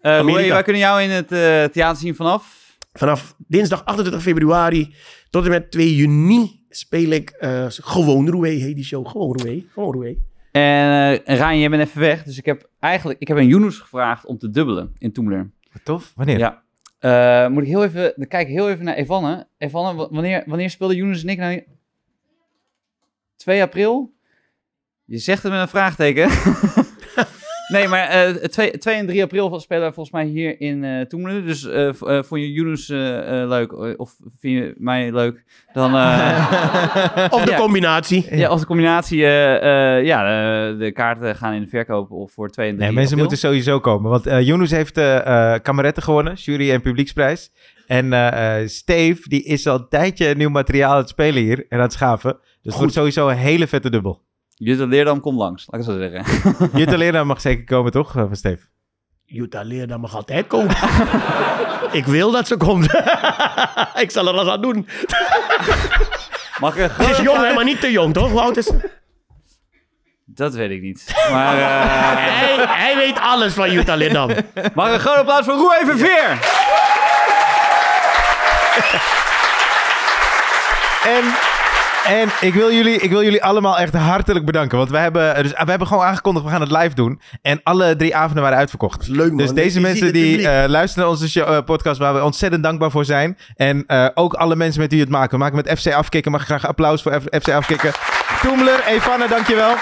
Eh. 0.00 0.20
Louis, 0.24 0.48
wij 0.48 0.62
kunnen 0.62 0.82
jou 0.82 1.02
in 1.02 1.10
het 1.10 1.32
eh, 1.32 1.64
theater 1.64 1.96
zien 1.96 2.14
vanaf... 2.14 2.58
Vanaf 2.92 3.34
dinsdag 3.46 3.84
28 3.84 4.22
februari 4.22 4.94
tot 5.30 5.44
en 5.44 5.50
met 5.50 5.70
2 5.70 5.94
juni 5.96 6.64
speel 6.68 7.10
ik 7.10 7.30
eh, 7.30 7.66
gewoon 7.68 8.28
Roué, 8.30 8.48
heet 8.48 8.74
die 8.74 8.84
show. 8.84 9.08
Gewoon 9.08 9.36
Roué. 9.38 9.64
Gewoon 9.72 9.92
Roué. 9.92 10.16
En 10.52 11.20
eh 11.24 11.36
Ryan, 11.36 11.58
jij 11.58 11.70
bent 11.70 11.82
even 11.88 12.00
weg. 12.00 12.22
Dus 12.22 12.38
ik 12.38 12.44
heb 12.44 12.68
eigenlijk... 12.80 13.20
Ik 13.20 13.28
heb 13.28 13.36
aan 13.36 13.46
Yunus 13.46 13.78
gevraagd 13.78 14.26
om 14.26 14.38
te 14.38 14.50
dubbelen 14.50 14.92
in 14.98 15.12
Toemler. 15.12 15.50
Wat 15.72 15.84
tof. 15.84 16.12
Wanneer? 16.16 16.38
Ja. 16.38 16.62
Eh, 16.98 17.48
moet 17.50 17.62
ik 17.62 17.68
heel 17.68 17.84
even... 17.84 18.12
Dan 18.16 18.26
kijk 18.26 18.48
ik 18.48 18.54
heel 18.54 18.70
even 18.70 18.84
naar 18.84 18.94
Evanne. 18.94 19.46
Evanne, 19.58 19.94
wa- 19.98 20.08
wanneer, 20.10 20.42
wanneer 20.46 20.70
speelden 20.70 20.96
Yunus 20.96 21.22
en 21.22 21.28
ik 21.28 21.38
nou... 21.38 21.62
2 23.36 23.62
april? 23.62 24.12
Je 25.04 25.18
zegt 25.18 25.42
het 25.42 25.52
met 25.52 25.60
een 25.60 25.68
vraagteken. 25.68 26.28
nee, 27.72 27.88
maar 27.88 28.08
eh 28.08 28.28
2, 28.34 28.70
2 28.78 28.94
en 28.94 29.06
3 29.06 29.22
april 29.22 29.60
spelen 29.60 29.82
wij 29.82 29.92
volgens 29.92 30.14
mij 30.14 30.24
hier 30.24 30.60
in 30.60 30.84
eh 30.84 31.00
Toemelen. 31.06 31.46
Dus 31.46 31.68
eh, 31.68 31.88
vond 32.22 32.40
je 32.40 32.52
Yunus 32.52 32.88
leuk? 32.88 33.98
Of 33.98 34.14
vind 34.38 34.58
je 34.58 34.74
mij 34.78 35.12
leuk? 35.12 35.44
Dan... 35.72 35.94
eh, 35.96 37.26
Of 37.30 37.42
de 37.44 37.50
Ja. 37.50 37.56
combinatie. 37.56 38.36
Ja, 38.36 38.48
als 38.48 38.60
de 38.60 38.66
combinatie, 38.66 39.24
eh, 39.24 39.96
eh, 39.98 40.04
ja, 40.04 40.22
de 40.72 40.90
kaarten 40.92 41.36
gaan 41.36 41.52
in 41.52 41.60
de 41.62 41.68
verkoop 41.68 42.10
of 42.10 42.32
voor 42.32 42.50
2 42.50 42.68
en 42.68 42.74
3 42.74 42.86
Nee, 42.86 42.94
mensen 42.94 43.16
april. 43.18 43.28
moeten 43.30 43.48
sowieso 43.48 43.80
komen. 43.80 44.10
Want 44.10 44.26
eh 44.26 44.40
Yunus 44.40 44.70
heeft 44.70 44.94
kameretten 45.62 46.02
gewonnen, 46.02 46.34
jury 46.34 46.70
en 46.70 46.80
publieksprijs. 46.80 47.50
En 47.86 48.12
eh 48.12 48.60
eh, 48.60 48.68
Steve, 48.68 49.28
die 49.28 49.44
is 49.44 49.66
al 49.66 49.74
een 49.78 49.88
tijdje 49.88 50.34
nieuw 50.34 50.48
materiaal 50.50 50.92
aan 50.92 50.98
het 50.98 51.08
spelen 51.08 51.42
hier 51.42 51.58
en 51.68 51.76
aan 51.76 51.82
het 51.84 51.92
schaven. 51.92 52.32
Dus 52.40 52.72
het 52.72 52.74
wordt 52.76 52.92
sowieso 52.92 53.28
een 53.28 53.36
hele 53.36 53.66
vette 53.66 53.90
dubbel. 53.90 54.22
Jutta 54.62 54.84
Leerdam, 54.86 55.20
kom 55.20 55.36
langs, 55.36 55.66
laat 55.70 55.80
ik 55.80 55.86
het 55.86 55.96
zo 55.96 56.08
zeggen. 56.08 56.48
Jutta 56.80 56.96
Lera 56.96 57.24
mag 57.24 57.40
zeker 57.40 57.64
komen, 57.64 57.92
toch, 57.92 58.16
eh, 58.16 58.22
van 58.26 58.36
Steve? 58.36 58.66
Jutta 59.24 59.62
Leerdam 59.62 60.00
mag 60.00 60.14
altijd 60.14 60.46
komen. 60.46 60.76
ik 62.00 62.04
wil 62.04 62.30
dat 62.30 62.46
ze 62.46 62.56
komt. 62.56 62.84
ik 64.04 64.10
zal 64.10 64.26
er 64.26 64.32
alles 64.32 64.48
aan 64.52 64.60
doen. 64.60 64.88
Mag 66.58 66.76
ik 66.76 66.90
Ze 66.90 67.10
is 67.10 67.18
jong, 67.18 67.38
hè, 67.46 67.54
maar 67.54 67.64
niet 67.64 67.80
te 67.80 67.90
jong, 67.90 68.14
toch? 68.14 68.30
Hoe 68.30 68.40
oud 68.40 68.56
is 68.56 68.66
ze? 68.66 68.90
Dat 70.24 70.54
weet 70.54 70.70
ik 70.70 70.82
niet. 70.82 71.14
Maar 71.30 71.56
eh, 71.56 71.86
Hij, 72.38 72.66
hij 72.66 72.96
weet 72.96 73.20
alles 73.20 73.52
van 73.52 73.70
Jutta 73.72 73.94
Leerdam. 73.94 74.28
mag 74.74 74.86
ik 74.86 74.92
een 74.94 75.00
groot 75.00 75.16
applaus 75.16 75.44
voor 75.44 75.54
Roe 75.54 75.78
even 75.82 75.98
Veer? 75.98 76.38
En, 81.04 81.24
en 82.06 82.28
ik, 82.40 82.54
wil 82.54 82.72
jullie, 82.72 82.94
ik 83.00 83.10
wil 83.10 83.22
jullie 83.22 83.44
allemaal 83.44 83.78
echt 83.78 83.94
hartelijk 83.94 84.44
bedanken. 84.46 84.78
Want 84.78 84.90
we 84.90 84.98
hebben, 84.98 85.42
dus, 85.42 85.50
we 85.52 85.64
hebben 85.70 85.86
gewoon 85.86 86.04
aangekondigd, 86.04 86.44
we 86.44 86.50
gaan 86.50 86.60
het 86.60 86.70
live 86.70 86.94
doen. 86.94 87.20
En 87.42 87.60
alle 87.62 87.96
drie 87.96 88.16
avonden 88.16 88.42
waren 88.42 88.58
uitverkocht. 88.58 89.08
Leuk 89.08 89.28
man. 89.28 89.36
Dus 89.36 89.52
deze 89.52 89.80
mensen 89.80 90.12
die 90.12 90.48
eh, 90.48 90.68
luisteren 90.68 91.04
naar 91.04 91.12
onze 91.14 91.28
show, 91.30 91.48
eh, 91.48 91.64
podcast, 91.64 91.98
waar 91.98 92.14
we 92.14 92.24
ontzettend 92.24 92.62
dankbaar 92.62 92.90
voor 92.90 93.04
zijn. 93.04 93.38
En 93.56 93.84
eh, 93.86 94.06
ook 94.14 94.34
alle 94.34 94.56
mensen 94.56 94.80
met 94.80 94.90
wie 94.90 94.98
we 94.98 95.04
het 95.04 95.14
maken. 95.14 95.30
We 95.30 95.44
maken 95.44 95.56
met 95.56 95.78
FC 95.78 95.92
Afkikken. 95.92 96.32
Mag 96.32 96.40
ik 96.40 96.46
graag 96.46 96.66
applaus 96.66 97.02
voor 97.02 97.12
F- 97.20 97.42
FC 97.42 97.48
Afkikken. 97.48 97.90
Toemler, 98.42 98.84
Evanne, 98.86 99.28
dankjewel. 99.28 99.74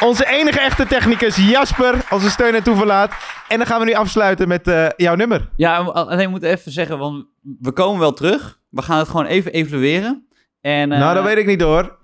Onze 0.00 0.26
enige 0.26 0.60
echte 0.60 0.86
technicus 0.86 1.36
Jasper, 1.36 1.94
onze 2.10 2.30
steun 2.30 2.54
en 2.54 2.62
toeverlaat. 2.62 3.12
En 3.48 3.58
dan 3.58 3.66
gaan 3.66 3.78
we 3.80 3.84
nu 3.86 3.92
afsluiten 3.92 4.48
met 4.48 4.68
eh, 4.68 4.86
jouw 4.96 5.14
nummer. 5.14 5.48
Ja, 5.56 5.76
alleen 5.78 6.20
ik 6.20 6.28
moet 6.30 6.42
even 6.42 6.72
zeggen, 6.72 6.98
want 6.98 7.24
we 7.60 7.72
komen 7.72 8.00
wel 8.00 8.12
terug. 8.12 8.58
We 8.70 8.82
gaan 8.82 8.98
het 8.98 9.08
gewoon 9.08 9.26
even 9.26 9.52
evalueren. 9.52 10.26
En, 10.68 10.92
eh, 10.92 10.98
nou, 10.98 11.14
dat 11.14 11.24
weet 11.24 11.36
ik 11.36 11.46
niet 11.46 11.60
hoor. 11.60 11.96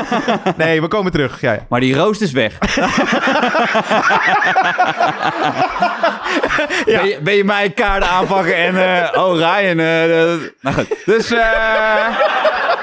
nee, 0.56 0.80
we 0.80 0.88
komen 0.88 1.12
terug. 1.12 1.40
Ja, 1.40 1.52
ja. 1.52 1.66
Maar 1.68 1.80
die 1.80 1.94
roost 1.96 2.20
is 2.20 2.32
weg. 2.32 2.58
ben, 6.86 7.06
je, 7.06 7.18
ben 7.22 7.34
je 7.34 7.44
mij 7.44 7.70
kaarten 7.70 8.10
aanpakken 8.10 8.56
en... 8.56 8.76
eh, 8.76 9.22
oh, 9.24 9.34
Ryan. 9.34 9.78
eh, 9.78 10.32
eh, 10.32 10.40
nou 10.60 10.76
goed. 10.76 10.88
Dus... 11.04 11.32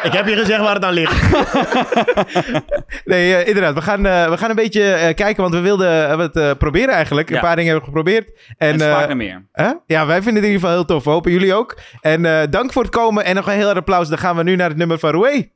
Ik 0.06 0.12
heb 0.14 0.28
je 0.28 0.36
gezegd 0.36 0.60
waar 0.62 0.76
het 0.76 0.84
aan 0.84 0.94
ligt. 0.94 1.24
Nee, 3.06 3.36
eh, 3.36 3.48
inderdaad. 3.48 3.74
We 3.74 3.82
gaan, 3.82 4.06
eh, 4.06 4.30
we 4.30 4.38
gaan 4.38 4.50
een 4.50 4.56
beetje 4.56 4.84
eh, 4.94 5.16
kijken, 5.16 5.42
want 5.42 5.54
we 5.54 5.60
wilden 5.60 6.20
het 6.20 6.36
eh, 6.36 6.52
proberen 6.58 6.94
eigenlijk. 6.94 7.30
Ja. 7.30 7.36
Een 7.36 7.42
paar 7.42 7.56
dingen 7.56 7.72
hebben 7.72 7.90
we 7.92 7.98
geprobeerd. 7.98 8.40
En, 8.58 8.82
eh, 8.82 8.88
naar 9.08 9.18
meer. 9.18 9.46
hè? 9.52 9.72
Ja, 9.86 10.06
wij 10.06 10.22
vinden 10.22 10.36
het 10.36 10.44
in 10.44 10.50
ieder 10.52 10.60
geval 10.60 10.72
heel 10.76 10.86
tof. 10.86 11.04
We 11.04 11.10
hopen 11.10 11.32
jullie 11.32 11.54
ook. 11.54 11.78
En 12.02 12.26
eh, 12.26 12.42
dank 12.50 12.72
voor 12.74 12.82
het 12.82 12.92
komen 12.92 13.26
en 13.26 13.36
nog 13.36 13.48
een 13.48 13.54
heel 13.54 13.68
erg 13.70 13.78
applaus. 13.78 14.08
Dan 14.08 14.18
gaan 14.18 14.36
we 14.36 14.44
nu 14.44 14.56
naar 14.56 14.70
het 14.70 14.78
nummer 14.78 15.00
van 15.00 15.12
Roué. 15.12 15.50